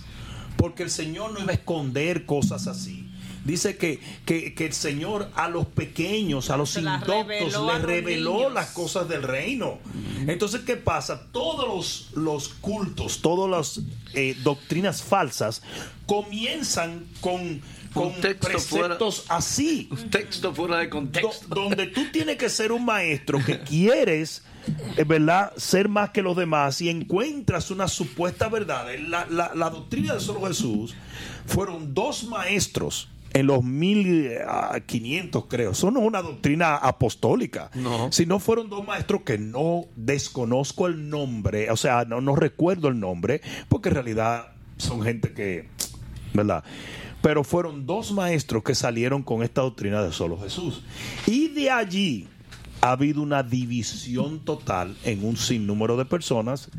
porque 0.57 0.83
el 0.83 0.89
Señor 0.89 1.33
no 1.33 1.39
iba 1.39 1.51
a 1.51 1.55
esconder 1.55 2.25
cosas 2.25 2.67
así. 2.67 3.01
Dice 3.43 3.77
que, 3.77 3.99
que, 4.25 4.55
que 4.55 4.65
el 4.65 4.73
Señor 4.73 5.29
a 5.35 5.47
los 5.49 5.67
pequeños, 5.67 6.49
a 6.49 6.57
los 6.57 6.71
Se 6.71 6.79
indoctos, 6.79 7.29
les 7.29 7.81
reveló 7.83 8.37
niños. 8.37 8.53
las 8.53 8.71
cosas 8.71 9.07
del 9.07 9.21
reino. 9.21 9.77
Entonces, 10.25 10.61
¿qué 10.61 10.77
pasa? 10.77 11.27
Todos 11.31 11.67
los, 11.67 12.09
los 12.15 12.49
cultos, 12.49 13.21
todas 13.21 13.47
las 13.51 13.85
eh, 14.15 14.35
doctrinas 14.43 15.03
falsas 15.03 15.61
comienzan 16.07 17.05
con, 17.21 17.61
con 17.95 18.13
texto 18.21 18.47
fuera- 18.59 18.87
preceptos 18.97 19.25
así. 19.29 19.89
Texto 20.11 20.53
fuera 20.53 20.77
de 20.77 20.85
Do- 20.85 20.89
contexto. 20.91 21.47
donde 21.55 21.87
tú 21.87 22.01
tienes 22.11 22.37
que 22.37 22.49
ser 22.49 22.71
un 22.71 22.85
maestro 22.85 23.39
que 23.43 23.59
quieres, 23.61 24.43
es 24.97 25.07
verdad, 25.07 25.51
ser 25.57 25.89
más 25.89 26.11
que 26.11 26.21
los 26.21 26.35
demás 26.37 26.79
y 26.81 26.89
encuentras 26.89 27.71
una 27.71 27.87
supuesta 27.87 28.49
verdad. 28.49 28.85
La, 29.07 29.25
la- 29.29 29.51
la 29.55 29.69
doctrina 29.69 30.13
de 30.15 30.19
solo 30.19 30.45
Jesús 30.47 30.95
fueron 31.47 31.93
dos 31.93 32.25
maestros 32.25 33.09
en 33.33 33.47
los 33.47 33.63
1500 33.63 35.45
creo. 35.47 35.71
Eso 35.71 35.91
no 35.91 35.99
es 36.01 36.07
una 36.07 36.21
doctrina 36.21 36.75
apostólica. 36.75 37.69
No. 37.73 38.11
Sino 38.11 38.39
fueron 38.39 38.69
dos 38.69 38.85
maestros 38.85 39.21
que 39.23 39.37
no 39.37 39.85
desconozco 39.95 40.87
el 40.87 41.09
nombre, 41.09 41.69
o 41.71 41.77
sea, 41.77 42.05
no, 42.05 42.21
no 42.21 42.35
recuerdo 42.35 42.87
el 42.87 42.99
nombre, 42.99 43.41
porque 43.69 43.89
en 43.89 43.95
realidad 43.95 44.47
son 44.77 45.01
gente 45.03 45.33
que, 45.33 45.67
¿verdad? 46.33 46.63
Pero 47.25 47.43
fueron 47.43 47.87
dos 47.87 48.11
maestros 48.11 48.61
que 48.61 48.75
salieron 48.75 49.23
con 49.23 49.41
esta 49.41 49.61
doctrina 49.61 50.03
de 50.03 50.11
solo 50.11 50.39
Jesús. 50.39 50.83
Y 51.25 51.47
de 51.47 51.71
allí 51.71 52.27
ha 52.81 52.91
habido 52.91 53.23
una 53.23 53.41
división 53.41 54.45
total 54.45 54.95
en 55.03 55.25
un 55.25 55.35
sinnúmero 55.35 55.97
de 55.97 56.05
personas. 56.05 56.69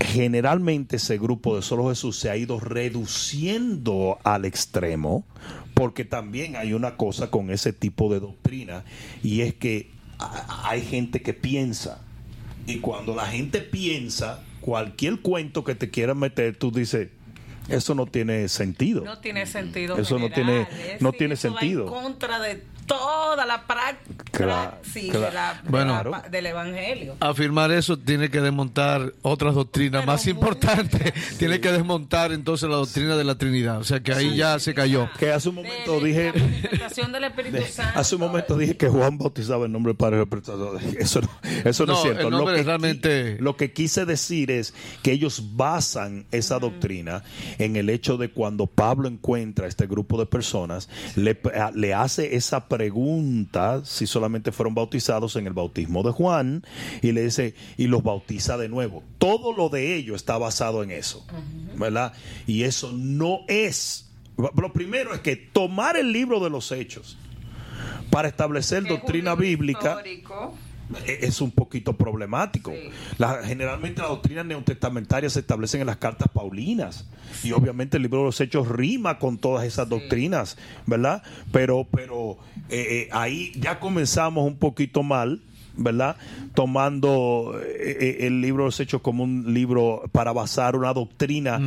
Generalmente 0.00 0.96
ese 0.96 1.16
grupo 1.16 1.56
de 1.56 1.62
solo 1.62 1.88
Jesús 1.88 2.18
se 2.18 2.28
ha 2.28 2.36
ido 2.36 2.60
reduciendo 2.60 4.18
al 4.22 4.44
extremo, 4.44 5.24
porque 5.72 6.04
también 6.04 6.56
hay 6.56 6.74
una 6.74 6.98
cosa 6.98 7.30
con 7.30 7.50
ese 7.50 7.72
tipo 7.72 8.12
de 8.12 8.20
doctrina, 8.20 8.84
y 9.22 9.40
es 9.40 9.54
que 9.54 9.92
hay 10.62 10.82
gente 10.82 11.22
que 11.22 11.32
piensa, 11.32 12.02
y 12.66 12.80
cuando 12.80 13.16
la 13.16 13.24
gente 13.24 13.62
piensa, 13.62 14.44
cualquier 14.60 15.20
cuento 15.20 15.64
que 15.64 15.74
te 15.74 15.88
quieran 15.88 16.18
meter, 16.18 16.54
tú 16.54 16.70
dices, 16.70 17.08
eso 17.68 17.94
no 17.94 18.06
tiene 18.06 18.48
sentido. 18.48 19.04
No 19.04 19.18
tiene 19.18 19.46
sentido. 19.46 19.96
Eso 19.98 20.18
no 20.18 20.30
tiene- 20.30 20.62
es 20.94 21.00
no 21.02 21.12
tiene 21.12 21.36
sentido. 21.36 21.84
en 21.86 21.92
contra 21.92 22.40
de 22.40 22.62
toda 22.86 23.46
la 23.46 23.66
práctica 23.66 24.22
Claro, 24.32 24.78
sí, 24.82 25.10
claro. 25.10 25.58
de 25.58 25.62
de 25.64 25.70
Bueno. 25.70 26.02
del 26.30 26.46
evangelio. 26.46 27.16
Afirmar 27.20 27.70
eso 27.70 27.98
tiene 27.98 28.30
que 28.30 28.40
desmontar 28.40 29.12
otras 29.22 29.54
doctrinas 29.54 30.00
Pero 30.02 30.12
más 30.12 30.26
importantes. 30.26 31.12
Tiene 31.38 31.60
que 31.60 31.70
desmontar 31.70 32.32
entonces 32.32 32.68
la 32.68 32.76
doctrina 32.76 33.14
de 33.16 33.24
la 33.24 33.34
Trinidad. 33.36 33.78
O 33.78 33.84
sea 33.84 34.00
que 34.00 34.12
ahí 34.12 34.34
ya 34.36 34.58
se 34.58 34.72
cayó. 34.74 35.08
Que 35.18 35.30
hace 35.30 35.50
un 35.50 35.56
De- 35.56 35.62
momento 35.64 36.00
de 36.00 36.06
dije... 36.06 36.32
la 36.78 37.12
del 37.12 37.24
Espíritu 37.24 37.58
Santo. 37.72 37.98
Hace 37.98 38.14
un 38.14 38.20
momento 38.22 38.56
dije 38.56 38.76
que 38.76 38.88
Juan 38.88 39.18
bautizaba 39.18 39.66
en 39.66 39.72
nombre 39.72 39.90
del 39.90 39.98
Padre 39.98 40.16
y 40.16 40.18
del 40.20 40.28
Espíritu 40.40 40.50
Santo. 40.52 40.98
Eso 40.98 41.20
no, 41.20 41.30
eso 41.68 41.86
no, 41.86 41.92
No, 41.92 41.98
es 41.98 42.02
cierto. 42.02 42.28
el 42.28 42.34
lo, 42.34 42.46
que, 42.46 42.62
realmente- 42.62 43.36
lo 43.38 43.56
que 43.56 43.72
quise 43.72 44.06
decir 44.06 44.50
es 44.50 44.72
que 45.02 45.12
ellos 45.12 45.42
basan 45.56 46.24
esa 46.32 46.58
doctrina 46.58 47.22
en 47.58 47.76
el 47.76 47.90
hecho 47.90 48.16
de 48.16 48.30
cuando 48.30 48.66
Pablo 48.66 49.08
encuentra 49.08 49.66
a 49.66 49.68
este 49.68 49.86
grupo 49.86 50.18
de 50.18 50.24
personas, 50.26 50.88
le, 51.16 51.38
le 51.74 51.92
hace 51.94 52.34
esa 52.34 52.66
pregunta 52.68 52.81
si 53.84 54.06
solamente 54.06 54.52
fueron 54.52 54.74
bautizados 54.74 55.36
en 55.36 55.46
el 55.46 55.52
bautismo 55.52 56.02
de 56.02 56.10
Juan 56.10 56.64
y 57.02 57.12
le 57.12 57.24
dice, 57.24 57.54
y 57.76 57.86
los 57.86 58.02
bautiza 58.02 58.56
de 58.56 58.68
nuevo. 58.68 59.02
Todo 59.18 59.52
lo 59.52 59.68
de 59.68 59.94
ello 59.96 60.14
está 60.14 60.38
basado 60.38 60.82
en 60.82 60.90
eso, 60.90 61.26
¿verdad? 61.76 62.12
Y 62.46 62.62
eso 62.64 62.92
no 62.92 63.40
es... 63.48 64.08
Lo 64.36 64.72
primero 64.72 65.14
es 65.14 65.20
que 65.20 65.36
tomar 65.36 65.96
el 65.96 66.12
libro 66.12 66.40
de 66.40 66.50
los 66.50 66.72
hechos 66.72 67.18
para 68.10 68.28
establecer 68.28 68.84
doctrina 68.84 69.34
bíblica 69.34 69.90
histórico. 69.90 70.54
E- 71.06 71.18
es 71.22 71.40
un 71.40 71.50
poquito 71.50 71.92
problemático. 71.94 72.70
Sí. 72.72 72.90
La- 73.18 73.42
generalmente 73.44 74.00
las 74.00 74.10
doctrinas 74.10 74.46
neotestamentarias 74.46 75.32
se 75.34 75.40
establecen 75.40 75.80
en 75.80 75.86
las 75.86 75.96
cartas 75.96 76.28
paulinas 76.32 77.06
y 77.42 77.52
obviamente 77.52 77.96
el 77.96 78.02
libro 78.04 78.20
de 78.20 78.24
los 78.26 78.40
hechos 78.40 78.68
rima 78.68 79.18
con 79.18 79.38
todas 79.38 79.64
esas 79.64 79.88
doctrinas, 79.88 80.56
¿verdad? 80.86 81.22
Pero, 81.52 81.86
pero 81.90 82.38
eh, 82.68 82.86
eh, 82.90 83.08
ahí 83.12 83.52
ya 83.58 83.78
comenzamos 83.80 84.46
un 84.46 84.56
poquito 84.56 85.02
mal. 85.02 85.40
¿Verdad? 85.74 86.16
Tomando 86.52 87.58
eh, 87.64 87.96
eh, 87.98 88.26
el 88.26 88.42
libro 88.42 88.64
de 88.64 88.66
los 88.68 88.80
hechos 88.80 89.00
como 89.00 89.24
un 89.24 89.54
libro 89.54 90.02
para 90.12 90.30
basar 90.32 90.76
una 90.76 90.92
doctrina 90.92 91.58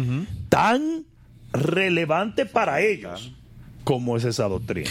tan 0.47 1.03
relevante 1.51 2.45
para 2.45 2.81
ellos 2.81 3.33
como 3.85 4.17
es 4.17 4.25
esa 4.25 4.49
doctrina. 4.49 4.89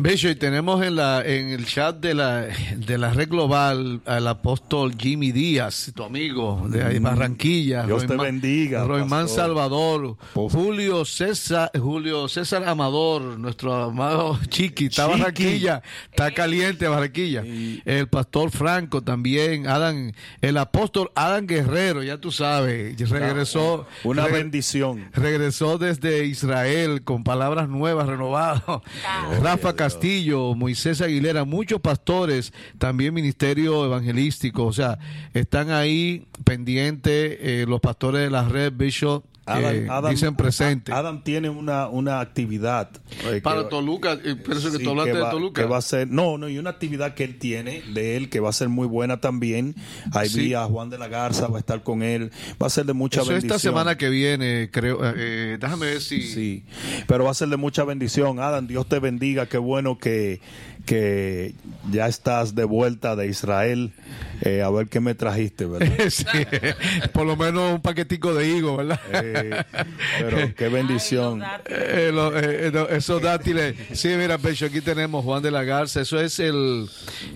Bicho, 0.00 0.30
y 0.30 0.34
tenemos 0.34 0.82
en 0.82 0.96
la 0.96 1.22
en 1.24 1.50
el 1.50 1.66
chat 1.66 1.96
de 1.96 2.14
la 2.14 2.46
de 2.76 2.98
la 2.98 3.12
red 3.12 3.28
global 3.28 4.00
al 4.06 4.26
apóstol 4.26 4.94
Jimmy 4.96 5.32
Díaz, 5.32 5.92
tu 5.94 6.02
amigo 6.02 6.66
de 6.68 6.82
ahí, 6.82 6.98
Barranquilla. 6.98 7.82
Mm. 7.82 7.86
Dios 7.86 8.06
te 8.06 8.16
bendiga, 8.16 8.84
Roimán 8.84 9.26
pastor. 9.26 9.44
Salvador. 9.44 10.16
Julio 10.34 11.04
César, 11.04 11.70
Julio 11.78 12.26
César 12.28 12.64
Amador, 12.66 13.38
nuestro 13.38 13.74
amado 13.74 14.38
Chiqui, 14.48 14.86
está 14.86 15.06
Chiqui. 15.06 15.18
Barranquilla, 15.18 15.82
está 16.10 16.30
caliente 16.32 16.88
Barranquilla. 16.88 17.44
El 17.84 18.08
pastor 18.08 18.50
Franco 18.50 19.02
también, 19.02 19.66
Adán, 19.66 20.14
el 20.40 20.56
apóstol 20.56 21.10
Adán 21.14 21.46
Guerrero, 21.46 22.02
ya 22.02 22.18
tú 22.18 22.32
sabes, 22.32 22.96
regresó 23.10 23.86
Una 24.04 24.26
bendición. 24.26 25.10
regresó 25.12 25.76
desde 25.78 26.24
Israel 26.24 27.02
con 27.02 27.24
palabras 27.24 27.68
nuevas, 27.68 28.05
renovadas. 28.06 28.62
Rafa 29.42 29.74
Castillo, 29.74 30.54
Moisés 30.54 31.00
Aguilera, 31.00 31.44
muchos 31.44 31.80
pastores, 31.80 32.52
también 32.78 33.14
ministerio 33.14 33.84
evangelístico, 33.84 34.64
o 34.64 34.72
sea, 34.72 34.98
están 35.34 35.70
ahí 35.70 36.26
pendientes 36.44 37.38
eh, 37.40 37.64
los 37.68 37.80
pastores 37.80 38.22
de 38.22 38.30
la 38.30 38.48
red 38.48 38.72
Bishop. 38.74 39.24
Eh, 39.46 39.88
dicen 40.10 40.34
presente. 40.34 40.92
Adam 40.92 41.22
tiene 41.22 41.48
una, 41.48 41.88
una 41.88 42.20
actividad. 42.20 42.90
eh, 43.24 43.40
Para 43.42 43.62
que- 43.64 43.68
Toluca, 43.70 44.12
eh, 44.14 44.34
pienso 44.36 44.70
que 44.72 44.78
Sí, 44.78 44.84
tú 44.84 44.90
hablaste 44.90 45.12
que 45.12 45.16
de 45.18 45.22
va- 45.22 45.30
Toluca. 45.30 45.62
que 45.62 45.68
va 45.68 45.78
a 45.78 45.82
ser, 45.82 46.08
no, 46.08 46.36
no, 46.38 46.48
y 46.48 46.58
una 46.58 46.70
actividad 46.70 47.14
que 47.14 47.24
él 47.24 47.38
tiene 47.38 47.82
de 47.94 48.16
él 48.16 48.28
que 48.28 48.40
va 48.40 48.50
a 48.50 48.52
ser 48.52 48.68
muy 48.68 48.86
buena 48.86 49.20
también. 49.20 49.74
Ahí 50.12 50.28
Sí. 50.28 50.40
vi 50.40 50.54
a 50.54 50.64
Juan 50.64 50.90
de 50.90 50.98
la 50.98 51.08
Garza, 51.08 51.46
va 51.48 51.58
a 51.58 51.60
estar 51.60 51.82
con 51.82 52.02
él. 52.02 52.30
Va 52.60 52.66
a 52.66 52.70
ser 52.70 52.86
de 52.86 52.92
mucha 52.92 53.20
Eso 53.20 53.30
bendición. 53.30 53.56
esta 53.56 53.68
semana 53.68 53.96
que 53.96 54.08
viene, 54.08 54.68
creo. 54.72 55.04
eh, 55.04 55.14
eh, 55.16 55.58
déjame 55.60 55.86
ver 55.86 56.00
si. 56.00 56.22
Sí, 56.22 56.64
pero 57.06 57.24
va 57.24 57.30
a 57.30 57.34
ser 57.34 57.48
de 57.48 57.56
mucha 57.56 57.84
bendición. 57.84 58.40
Adam, 58.40 58.66
Dios 58.66 58.88
te 58.88 58.98
bendiga. 58.98 59.46
Qué 59.46 59.58
bueno 59.58 59.98
que, 59.98 60.40
que 60.86 61.52
ya 61.90 62.06
estás 62.06 62.54
de 62.54 62.64
vuelta 62.64 63.14
de 63.16 63.26
Israel. 63.28 63.92
Eh, 64.42 64.62
a 64.62 64.68
ver 64.70 64.88
qué 64.88 65.00
me 65.00 65.14
trajiste, 65.14 65.64
¿verdad? 65.66 65.92
Sí, 66.10 66.24
por 67.12 67.26
lo 67.26 67.36
menos 67.36 67.72
un 67.74 67.80
paquetico 67.80 68.34
de 68.34 68.48
higo, 68.48 68.76
¿verdad? 68.76 69.00
Eh, 69.12 69.64
pero 70.20 70.54
qué 70.54 70.68
bendición. 70.68 71.42
Ay, 71.42 71.58
los 71.66 71.78
Eh, 71.78 72.10
lo- 72.12 72.38
eh, 72.38 72.70
no, 72.72 72.88
esos 72.88 73.20
dátiles. 73.22 73.74
Sí, 73.92 74.08
mira, 74.18 74.38
Pecho, 74.38 74.66
aquí 74.66 74.80
tenemos 74.80 75.24
Juan 75.24 75.42
de 75.42 75.50
la 75.50 75.64
Garza. 75.64 76.02
Eso 76.02 76.20
es 76.20 76.38
el, 76.38 76.86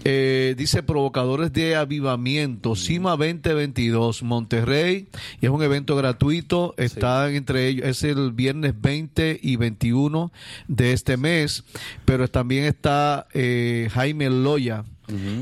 eh, 0.05 0.55
dice, 0.56 0.82
provocadores 0.82 1.52
de 1.52 1.74
avivamiento, 1.77 2.77
CIMA 2.77 3.16
2022, 3.16 4.22
Monterrey. 4.22 5.09
Y 5.40 5.47
es 5.47 5.51
un 5.51 5.62
evento 5.62 5.97
gratuito. 5.97 6.74
Están 6.77 7.35
entre 7.35 7.66
ellos, 7.66 7.86
es 7.86 8.05
el 8.05 8.32
viernes 8.32 8.74
20 8.81 9.39
y 9.43 9.56
21 9.56 10.32
de 10.68 10.93
este 10.93 11.16
mes. 11.16 11.64
Pero 12.05 12.28
también 12.28 12.64
está 12.64 13.27
eh, 13.40 13.88
Jaime 13.94 14.28
Loya. 14.28 14.84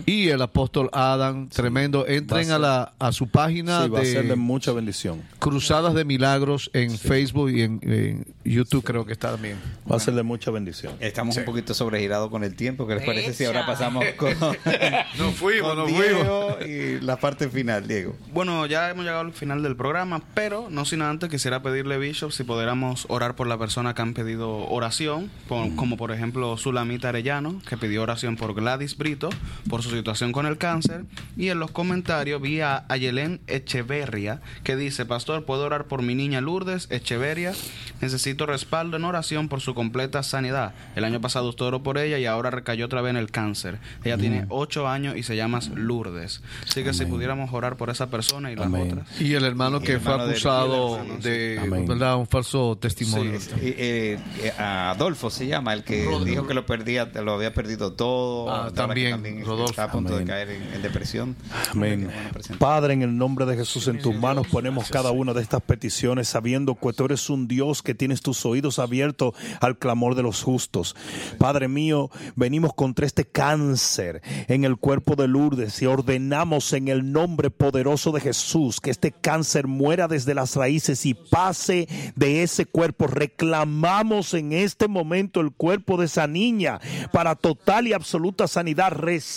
Y 0.07 0.29
el 0.29 0.43
apóstol 0.43 0.89
Adam, 0.93 1.49
tremendo. 1.49 2.07
Entren 2.07 2.47
ser- 2.47 2.55
a, 2.55 2.59
la, 2.59 2.93
a 2.99 3.13
su 3.13 3.29
página 3.29 3.85
Sí, 3.85 3.89
va 3.89 4.01
a 4.01 4.05
ser 4.05 4.27
de 4.29 4.37
mucha 4.37 4.73
bendición. 4.73 5.23
Cruzadas 5.39 5.95
de 5.95 6.05
Milagros 6.05 6.71
en 6.73 6.97
Facebook 6.99 7.51
y 7.51 7.63
en, 7.63 7.81
en 7.83 8.27
YouTube 8.45 8.85
creo 8.85 9.05
que 9.07 9.13
está 9.13 9.33
también. 9.33 9.57
Va 9.91 9.97
a 9.97 10.01
ser 10.01 10.15
de 10.15 10.23
mucha 10.23 10.51
bendición. 10.51 10.95
Estamos 11.01 11.37
un 11.37 11.45
poquito 11.45 11.75
sobregirados 11.75 12.31
con 12.31 12.45
el 12.45 12.55
tiempo. 12.55 12.87
¿Qué 12.87 12.95
les 12.97 13.05
parece 13.05 13.33
si 13.33 13.45
ahora 13.45 13.67
pasamos 13.67 14.05
con, 14.17 14.33
Nos 15.19 15.35
fuimos, 15.35 15.69
con 15.75 15.79
nos 15.79 15.89
Diego 15.89 16.59
y 16.67 17.01
la 17.01 17.17
parte 17.17 17.49
final, 17.49 17.87
Diego? 17.87 18.17
Bueno, 18.33 18.67
ya 18.67 18.91
hemos 18.91 19.05
llegado 19.05 19.21
al 19.23 19.33
final 19.33 19.63
del 19.63 19.77
programa, 19.77 20.23
pero 20.35 20.69
no 20.71 20.85
sin 20.85 21.03
antes 21.03 21.29
quisiera 21.31 21.63
pedirle, 21.63 21.99
Bishop, 21.99 22.31
si 22.33 22.45
pudiéramos 22.45 23.07
orar 23.09 23.35
por 23.37 23.47
la 23.47 23.59
persona 23.59 23.95
que 23.95 24.03
han 24.03 24.15
pedido 24.15 24.67
oración, 24.69 25.31
por- 25.49 25.75
como 25.77 25.97
por 25.97 26.13
ejemplo 26.13 26.57
Sulamita 26.57 27.09
Arellano, 27.11 27.61
que 27.69 27.77
pidió 27.77 28.03
oración 28.03 28.37
por 28.37 28.55
Gladys 28.55 28.97
Brito, 28.97 29.31
por 29.69 29.83
su 29.83 29.91
situación 29.91 30.33
con 30.33 30.47
el 30.47 30.59
cáncer, 30.59 31.05
y 31.37 31.49
en 31.49 31.59
los 31.59 31.71
comentarios 31.71 32.41
vi 32.41 32.61
a 32.61 32.85
Ayelén 32.89 33.41
Echeverria, 33.47 34.41
que 34.65 34.77
dice, 34.77 35.05
Pastor, 35.05 35.45
¿puedo 35.45 35.65
orar 35.65 35.87
por 35.87 36.03
mi 36.03 36.15
niña 36.15 36.41
Lourdes 36.41 36.89
Echeverria? 36.91 37.53
Necesito 38.01 38.47
respaldo 38.47 38.97
en 38.97 39.05
oración 39.05 39.49
por 39.49 39.61
su 39.61 39.75
completa 39.75 40.23
sanidad. 40.23 40.75
El 40.97 41.05
año 41.05 41.21
pasado 41.21 41.49
usted 41.49 41.65
oró 41.67 41.83
por 41.83 41.99
ella 41.99 42.19
y 42.19 42.27
ahora 42.27 42.51
recayó 42.51 42.87
otra 42.87 43.03
vez 43.03 43.11
en 43.11 43.17
el 43.17 43.31
cáncer. 43.31 43.79
Ella 44.05 44.17
tiene 44.19 44.47
ocho 44.49 44.89
años 44.89 45.17
y 45.17 45.23
se 45.23 45.37
llama 45.37 45.61
Lourdes. 45.75 46.43
Así 46.67 46.85
que 46.85 46.93
si 46.93 47.07
pudiéramos 47.07 47.53
orar 47.53 47.77
por 47.77 47.91
esa 47.91 48.09
persona 48.09 48.53
y 48.53 48.57
las 48.57 48.67
Amén. 48.67 48.93
otras. 48.93 49.21
Y 49.21 49.35
el 49.35 49.45
hermano 49.45 49.79
Y 49.79 49.85
que 49.85 49.93
el 49.95 50.01
fue 50.01 50.13
hermano 50.13 50.31
acusado 50.31 50.99
hermano, 50.99 51.21
de. 51.21 51.85
¿verdad? 51.87 52.17
Un 52.17 52.27
falso 52.27 52.77
testimonio. 52.81 53.41
Sí, 53.41 53.51
eh, 53.61 53.75
eh, 53.79 54.19
eh, 54.45 54.51
Adolfo 54.59 55.31
se 55.31 55.47
llama, 55.47 55.73
el 55.73 55.85
que 55.85 56.07
dijo 56.25 56.47
que 56.47 56.55
lo 56.55 56.67
perdía, 56.67 57.07
lo 57.07 57.35
había 57.35 57.53
perdido 57.53 57.93
todo. 57.93 58.51
Ah, 58.51 58.71
también, 58.75 59.43
Rodolfo. 59.49 59.71
Está 59.71 59.85
a 59.85 59.91
punto 59.91 60.13
Amén. 60.13 60.27
de 60.27 60.31
caer 60.31 60.51
en, 60.51 60.63
en 60.75 60.83
depresión. 60.83 61.37
Amén. 61.71 62.11
Padre, 62.59 62.93
en 62.93 63.03
el 63.03 63.17
nombre 63.17 63.47
de 63.47 63.57
Jesús, 63.57 63.89
en 63.89 64.01
tus 64.01 64.15
manos 64.15 64.47
ponemos 64.49 64.91
cada 64.91 65.11
una 65.11 65.33
de 65.33 65.41
estas 65.41 65.63
peticiones, 65.63 66.29
sabiendo 66.29 66.75
que 66.75 66.93
tú 66.93 67.07
eres 67.07 67.31
un 67.31 67.49
Dios 67.49 67.83
que 67.83 67.95
tienes 67.95 68.21
tus 68.21 68.45
oídos 68.45 68.79
abiertos 68.79 69.35
al 69.61 69.79
clamor 69.79 70.15
de 70.15 70.23
los 70.23 70.43
justos. 70.43 70.95
Padre 71.39 71.69
mío, 71.69 72.11
venimos 72.37 72.75
contra 72.75 73.07
este 73.07 73.25
cáncer 73.25 74.21
en 74.49 74.65
el 74.65 74.77
cuerpo 74.77 75.17
de 75.17 75.29
Lourdes 75.29 75.81
y 75.81 75.87
ordenamos 75.87 76.73
en 76.75 76.89
el 76.89 77.11
nombre 77.11 77.51
poderoso 77.51 78.13
de 78.13 78.21
Jesús 78.21 78.81
que 78.81 78.91
este 78.91 79.13
cáncer 79.13 79.67
muera 79.67 80.09
desde 80.09 80.35
las 80.35 80.57
raíces 80.57 81.07
y 81.07 81.15
pase 81.15 81.89
de 82.17 82.43
ese 82.43 82.67
cuerpo. 82.67 83.07
Reclamamos 83.07 84.35
en 84.35 84.53
este 84.53 84.89
momento 84.89 85.41
el 85.41 85.53
cuerpo 85.53 85.97
de 85.97 86.07
esa 86.07 86.27
niña 86.27 86.81
para 87.13 87.35
total 87.35 87.87
y 87.87 87.95
absoluta 87.95 88.47
sanidad. 88.47 88.93
Recibe 88.93 89.28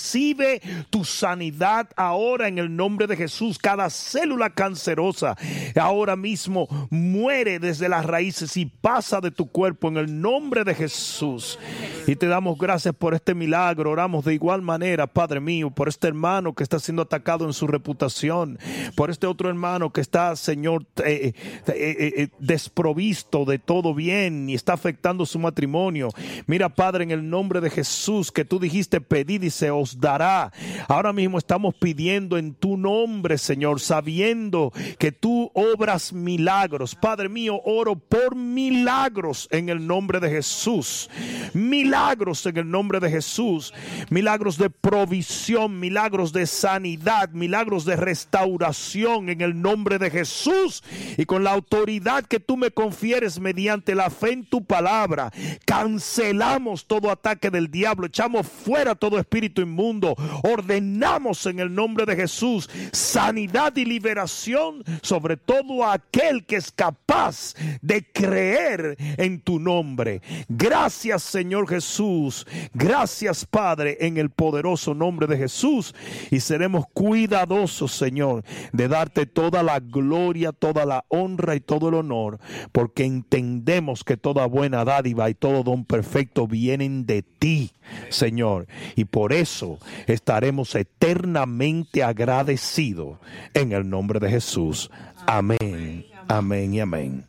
tu 0.90 1.06
sanidad 1.06 1.90
ahora 1.96 2.48
en 2.48 2.58
el 2.58 2.76
nombre 2.76 3.08
de 3.08 3.18
Jesús. 3.18 3.58
Cada 3.58 3.90
célula 3.90 4.50
cancerosa 4.50 5.38
ahora 5.76 6.16
mismo 6.16 6.68
muere 6.90 7.60
desde 7.60 7.90
las 7.90 8.06
raíces 8.06 8.58
y 8.58 8.66
pasa 8.66 9.22
de 9.22 9.32
tu 9.32 9.48
cuerpo 9.48 9.88
en 9.88 9.98
el 9.98 10.22
nombre 10.22 10.64
de 10.64 10.76
Jesús. 10.76 11.60
Y 12.08 12.16
te 12.16 12.28
damos 12.28 12.58
gracias 12.58 12.96
por 12.96 13.14
este 13.14 13.36
milagro. 13.36 13.92
Oramos 13.92 14.26
de 14.26 14.34
igual 14.34 14.62
manera, 14.62 15.08
Padre 15.08 15.40
mío, 15.40 15.70
por 15.70 15.88
este 15.88 16.08
hermano 16.08 16.54
que 16.54 16.64
está 16.64 16.80
siendo 16.80 17.04
atacado 17.04 17.46
en 17.46 17.54
su 17.54 17.68
reputación, 17.68 18.60
por 18.96 19.10
este 19.10 19.28
otro 19.28 19.50
hermano 19.50 19.92
que 19.92 20.02
está, 20.02 20.36
Señor, 20.36 20.86
eh, 21.06 21.34
eh, 21.68 22.14
eh, 22.18 22.28
desprovisto 22.40 23.46
de 23.46 23.60
todo 23.60 23.94
bien 23.94 24.50
y 24.50 24.56
está 24.56 24.74
afectando 24.74 25.26
su 25.26 25.40
matrimonio. 25.40 26.10
Mira, 26.48 26.70
Padre, 26.70 27.04
en 27.04 27.12
el 27.12 27.30
nombre 27.30 27.62
de 27.62 27.70
Jesús, 27.70 28.32
que 28.32 28.46
tú 28.46 28.60
dijiste, 28.60 29.02
pedid 29.02 29.44
y 29.44 29.50
se 29.50 29.72
dará. 30.00 30.52
Ahora 30.88 31.14
mismo 31.14 31.38
estamos 31.38 31.74
pidiendo 31.76 32.38
en 32.38 32.54
tu 32.54 32.78
nombre, 32.78 33.38
Señor, 33.38 33.80
sabiendo 33.80 34.72
que 34.98 35.12
tú 35.12 35.52
obras 35.54 36.14
milagros. 36.14 36.96
Padre 36.96 37.30
mío, 37.30 37.62
oro 37.66 37.96
por 37.96 38.36
milagros 38.36 39.48
en 39.52 39.70
el 39.70 39.86
nombre 39.86 40.20
de 40.20 40.30
Jesús. 40.30 41.10
Milagros 41.54 42.46
en 42.46 42.58
el 42.58 42.70
nombre 42.70 43.00
de 43.00 43.10
Jesús. 43.10 43.74
Milagros 44.10 44.58
de 44.58 44.70
provisión, 44.70 45.80
milagros 45.80 46.34
de 46.34 46.46
sanidad, 46.48 47.30
milagros 47.32 47.86
de 47.86 47.96
restauración 47.96 49.30
en 49.30 49.42
el 49.42 49.62
nombre 49.62 49.98
de 49.98 50.10
Jesús. 50.10 50.84
Y 51.18 51.26
con 51.26 51.44
la 51.44 51.52
autoridad 51.52 52.26
que 52.26 52.40
tú 52.40 52.58
me 52.58 52.72
confieres 52.72 53.40
mediante 53.40 53.96
la 53.96 54.10
fe 54.10 54.34
en 54.34 54.46
tu 54.46 54.64
palabra, 54.64 55.32
cancelamos 55.66 56.86
todo 56.86 57.10
ataque 57.10 57.50
del 57.50 57.70
diablo, 57.70 58.08
echamos 58.08 58.48
fuera 58.48 58.96
todo 58.96 59.20
espíritu 59.20 59.62
inmundo, 59.72 60.16
ordenamos 60.44 61.46
en 61.46 61.60
el 61.60 61.74
nombre 61.74 62.06
de 62.06 62.16
Jesús 62.16 62.70
sanidad 62.92 63.76
y 63.76 63.86
liberación 63.86 64.84
sobre 65.02 65.38
todo 65.38 65.86
aquel 65.86 66.46
que 66.46 66.58
es 66.58 66.72
capaz 66.72 67.54
de 67.82 68.06
creer 68.12 68.96
en 69.18 69.42
tu 69.42 69.60
nombre. 69.60 70.22
Gracias 70.50 71.24
Señor 71.24 71.68
Jesús, 71.68 72.46
gracias 72.74 73.46
Padre 73.46 73.98
en 74.02 74.18
el 74.18 74.30
poderoso 74.30 74.94
nombre 74.94 75.28
de 75.28 75.38
Jesús. 75.38 75.96
Y 76.30 76.40
seremos 76.40 76.86
cuidadosos 76.94 77.92
Señor 77.92 78.44
de 78.74 78.88
darte 78.88 79.26
toda 79.26 79.64
la 79.64 79.80
gloria, 79.80 80.52
toda 80.52 80.86
la 80.86 81.06
honra 81.08 81.56
y 81.56 81.60
todo 81.62 81.90
el 81.90 81.96
honor, 81.96 82.40
porque 82.72 83.06
entendemos 83.06 84.04
que 84.04 84.18
toda 84.18 84.46
buena 84.46 84.84
dádiva 84.86 85.30
y 85.30 85.34
todo 85.34 85.64
don 85.64 85.86
perfecto 85.86 86.48
vienen 86.48 87.06
de 87.06 87.24
ti, 87.24 87.72
Señor, 88.10 88.68
y 88.96 89.06
por 89.06 89.34
eso 89.34 89.80
estaremos 90.08 90.76
eternamente 90.76 92.04
agradecidos 92.04 93.18
en 93.54 93.72
el 93.72 93.90
nombre 93.90 94.20
de 94.20 94.30
Jesús. 94.30 94.90
Amén, 95.26 96.06
amén 96.28 96.74
y 96.74 96.80
amén. 96.80 97.26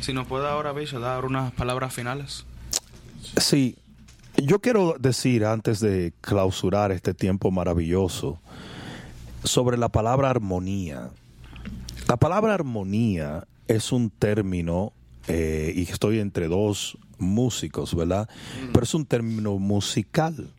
Si 0.00 0.12
nos 0.12 0.26
puede 0.26 0.48
ahora, 0.48 0.72
Bishop, 0.72 1.00
dar 1.00 1.24
unas 1.24 1.52
palabras 1.52 1.94
finales. 1.94 2.44
Sí, 3.36 3.76
yo 4.36 4.60
quiero 4.60 4.96
decir 4.98 5.44
antes 5.44 5.78
de 5.80 6.12
clausurar 6.20 6.90
este 6.90 7.14
tiempo 7.14 7.50
maravilloso 7.50 8.40
sobre 9.44 9.76
la 9.76 9.88
palabra 9.88 10.30
armonía. 10.30 11.10
La 12.08 12.16
palabra 12.16 12.54
armonía 12.54 13.46
es 13.68 13.92
un 13.92 14.10
término, 14.10 14.92
eh, 15.28 15.72
y 15.74 15.82
estoy 15.82 16.18
entre 16.18 16.48
dos 16.48 16.98
músicos, 17.18 17.94
¿verdad? 17.94 18.28
Pero 18.72 18.84
es 18.84 18.94
un 18.94 19.06
término 19.06 19.58
musical. 19.58 20.52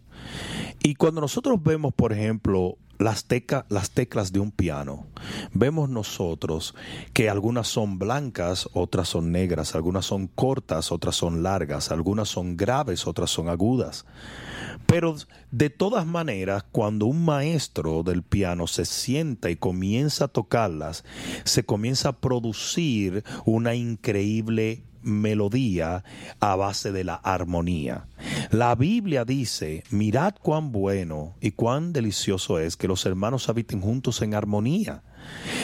Y 0.82 0.96
cuando 0.96 1.22
nosotros 1.22 1.62
vemos, 1.62 1.94
por 1.94 2.14
ejemplo, 2.14 2.78
las, 3.00 3.26
teclas 3.26 4.32
de 4.32 4.40
un 4.40 4.52
piano, 4.52 5.06
vemos 5.54 5.90
nosotros 5.90 6.76
que 7.14 7.30
algunas 7.30 7.68
son 7.68 8.00
blancas, 8.00 8.70
otras 8.74 9.10
son 9.10 9.32
negras, 9.32 9.76
algunas 9.76 10.06
son 10.06 10.28
cortas, 10.28 10.92
otras 10.92 11.16
son 11.16 11.44
largas, 11.44 11.92
algunas 11.92 12.30
son 12.30 12.56
graves, 12.56 13.08
otras 13.08 13.30
son 13.30 13.50
agudas. 13.50 14.06
Pero 14.86 15.16
de 15.52 15.70
todas 15.70 16.06
maneras, 16.06 16.66
cuando 16.72 17.06
un 17.06 17.26
maestro 17.26 18.04
del 18.04 18.24
piano 18.24 18.68
se 18.68 18.86
sienta 18.86 19.50
y 19.50 19.56
comienza 19.56 20.26
a 20.26 20.28
tocarlas, 20.30 21.04
se 21.44 21.66
comienza 21.66 22.10
a 22.10 22.20
producir 22.20 23.24
una 23.46 23.76
increíble 23.76 24.84
melodía 25.04 26.04
a 26.40 26.56
base 26.56 26.92
de 26.92 27.04
la 27.04 27.16
armonía. 27.16 28.08
La 28.52 28.76
Biblia 28.76 29.26
dice, 29.26 29.84
mirad 29.90 30.36
cuán 30.42 30.72
bueno 30.72 31.36
y 31.42 31.52
cuán 31.52 31.94
delicioso 31.94 32.60
es 32.60 32.78
que 32.78 32.88
los 32.88 33.06
hermanos 33.06 33.50
habiten 33.50 33.82
juntos 33.82 34.22
en 34.22 34.34
armonía. 34.34 35.04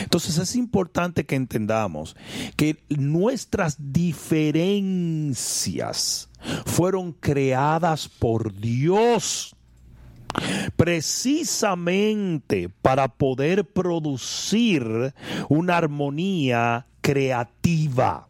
Entonces 0.01 0.37
es 0.37 0.55
importante 0.55 1.25
que 1.25 1.35
entendamos 1.35 2.15
que 2.55 2.83
nuestras 2.89 3.75
diferencias 3.91 5.09
fueron 6.65 7.11
creadas 7.13 8.07
por 8.07 8.53
Dios 8.53 9.55
precisamente 10.75 12.69
para 12.69 13.07
poder 13.07 13.65
producir 13.65 15.13
una 15.49 15.77
armonía 15.77 16.87
creativa. 17.01 18.28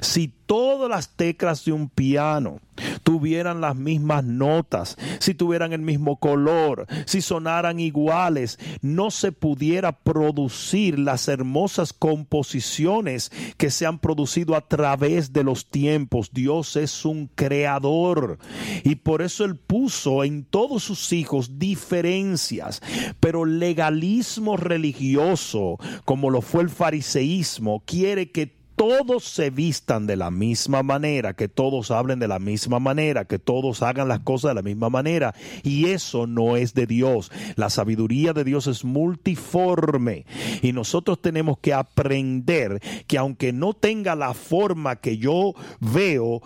Si 0.00 0.32
todas 0.46 0.88
las 0.88 1.16
teclas 1.16 1.64
de 1.64 1.72
un 1.72 1.88
piano 1.88 2.60
tuvieran 3.02 3.60
las 3.60 3.74
mismas 3.76 4.24
notas, 4.24 4.96
si 5.18 5.34
tuvieran 5.34 5.72
el 5.72 5.80
mismo 5.80 6.16
color, 6.16 6.86
si 7.06 7.20
sonaran 7.20 7.80
iguales, 7.80 8.58
no 8.80 9.10
se 9.10 9.32
pudiera 9.32 9.92
producir 9.92 10.98
las 10.98 11.28
hermosas 11.28 11.92
composiciones 11.92 13.32
que 13.56 13.70
se 13.70 13.86
han 13.86 13.98
producido 13.98 14.54
a 14.54 14.66
través 14.66 15.32
de 15.32 15.44
los 15.44 15.70
tiempos. 15.70 16.30
Dios 16.32 16.76
es 16.76 17.04
un 17.04 17.28
creador 17.34 18.38
y 18.84 18.96
por 18.96 19.22
eso 19.22 19.44
Él 19.44 19.56
puso 19.56 20.24
en 20.24 20.44
todos 20.44 20.84
sus 20.84 21.12
hijos 21.12 21.58
diferencias, 21.58 22.82
pero 23.20 23.44
legalismo 23.44 24.56
religioso, 24.56 25.78
como 26.04 26.30
lo 26.30 26.42
fue 26.42 26.62
el 26.62 26.70
fariseísmo, 26.70 27.82
quiere 27.86 28.30
que 28.30 28.55
todos 28.76 29.24
se 29.24 29.50
vistan 29.50 30.06
de 30.06 30.16
la 30.16 30.30
misma 30.30 30.82
manera, 30.82 31.34
que 31.34 31.48
todos 31.48 31.90
hablen 31.90 32.18
de 32.18 32.28
la 32.28 32.38
misma 32.38 32.78
manera, 32.78 33.24
que 33.24 33.38
todos 33.38 33.82
hagan 33.82 34.08
las 34.08 34.20
cosas 34.20 34.50
de 34.50 34.54
la 34.56 34.62
misma 34.62 34.90
manera. 34.90 35.34
Y 35.62 35.86
eso 35.86 36.26
no 36.26 36.56
es 36.56 36.74
de 36.74 36.86
Dios. 36.86 37.32
La 37.56 37.70
sabiduría 37.70 38.34
de 38.34 38.44
Dios 38.44 38.66
es 38.66 38.84
multiforme. 38.84 40.26
Y 40.62 40.72
nosotros 40.72 41.20
tenemos 41.20 41.58
que 41.58 41.72
aprender 41.72 42.80
que 43.06 43.18
aunque 43.18 43.52
no 43.52 43.72
tenga 43.72 44.14
la 44.14 44.34
forma 44.34 44.96
que 44.96 45.16
yo 45.16 45.54
veo, 45.80 46.42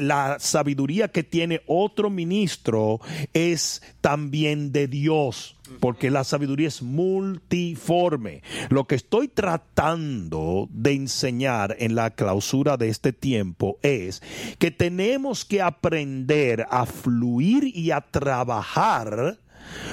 la 0.00 0.38
sabiduría 0.38 1.08
que 1.08 1.22
tiene 1.22 1.62
otro 1.66 2.10
ministro 2.10 3.00
es 3.32 3.82
también 4.00 4.72
de 4.72 4.88
Dios, 4.88 5.56
porque 5.80 6.10
la 6.10 6.24
sabiduría 6.24 6.68
es 6.68 6.82
multiforme. 6.82 8.42
Lo 8.68 8.86
que 8.86 8.94
estoy 8.94 9.28
tratando 9.28 10.68
de 10.70 10.92
enseñar 10.92 11.76
en 11.78 11.94
la 11.94 12.10
clausura 12.10 12.76
de 12.76 12.88
este 12.88 13.12
tiempo 13.12 13.78
es 13.82 14.22
que 14.58 14.70
tenemos 14.70 15.44
que 15.44 15.62
aprender 15.62 16.66
a 16.70 16.86
fluir 16.86 17.64
y 17.64 17.90
a 17.90 18.00
trabajar 18.00 19.38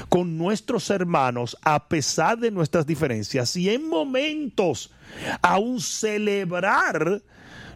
con 0.10 0.38
nuestros 0.38 0.90
hermanos 0.90 1.58
a 1.62 1.88
pesar 1.88 2.38
de 2.38 2.52
nuestras 2.52 2.86
diferencias 2.86 3.56
y 3.56 3.70
en 3.70 3.88
momentos 3.88 4.91
aún 5.41 5.80
celebrar 5.80 7.22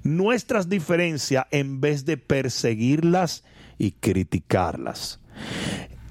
nuestras 0.05 0.69
diferencias 0.69 1.47
en 1.51 1.81
vez 1.81 2.05
de 2.05 2.15
perseguirlas 2.15 3.43
y 3.77 3.91
criticarlas. 3.91 5.19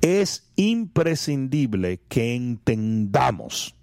Es 0.00 0.50
imprescindible 0.56 2.00
que 2.08 2.34
entendamos 2.34 3.74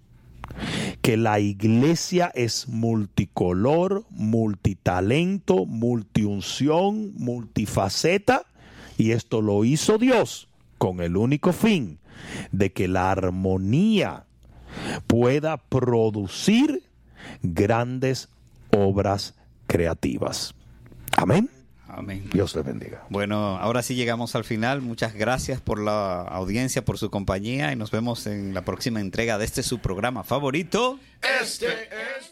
que 1.02 1.16
la 1.16 1.40
iglesia 1.40 2.30
es 2.36 2.68
multicolor, 2.68 4.06
multitalento, 4.10 5.66
multiunción, 5.66 7.14
multifaceta, 7.16 8.46
y 8.98 9.12
esto 9.12 9.42
lo 9.42 9.64
hizo 9.64 9.98
Dios 9.98 10.50
con 10.78 11.00
el 11.00 11.16
único 11.16 11.54
fin 11.54 12.00
de 12.52 12.74
que 12.74 12.90
la 12.90 13.12
armonía 13.12 14.26
pueda 15.08 15.58
producir 15.58 16.84
grandes 17.42 18.30
obras 18.72 19.36
creativas. 19.72 20.54
Amén. 21.16 21.50
Amén. 21.88 22.30
Dios 22.32 22.56
les 22.56 22.66
bendiga. 22.66 23.06
Bueno, 23.10 23.58
ahora 23.58 23.82
sí 23.84 23.96
llegamos 23.96 24.36
al 24.36 24.44
final. 24.44 24.82
Muchas 24.82 25.14
gracias 25.14 25.62
por 25.62 25.80
la 25.80 26.22
audiencia, 26.22 26.84
por 26.84 26.98
su 26.98 27.10
compañía 27.10 27.72
y 27.72 27.76
nos 27.76 27.92
vemos 27.92 28.28
en 28.28 28.54
la 28.54 28.64
próxima 28.64 29.00
entrega 29.00 29.38
de 29.38 29.46
este 29.46 29.64
su 29.64 29.80
programa 29.80 30.24
favorito. 30.24 31.00
Este 31.42 31.68
es 32.18 32.31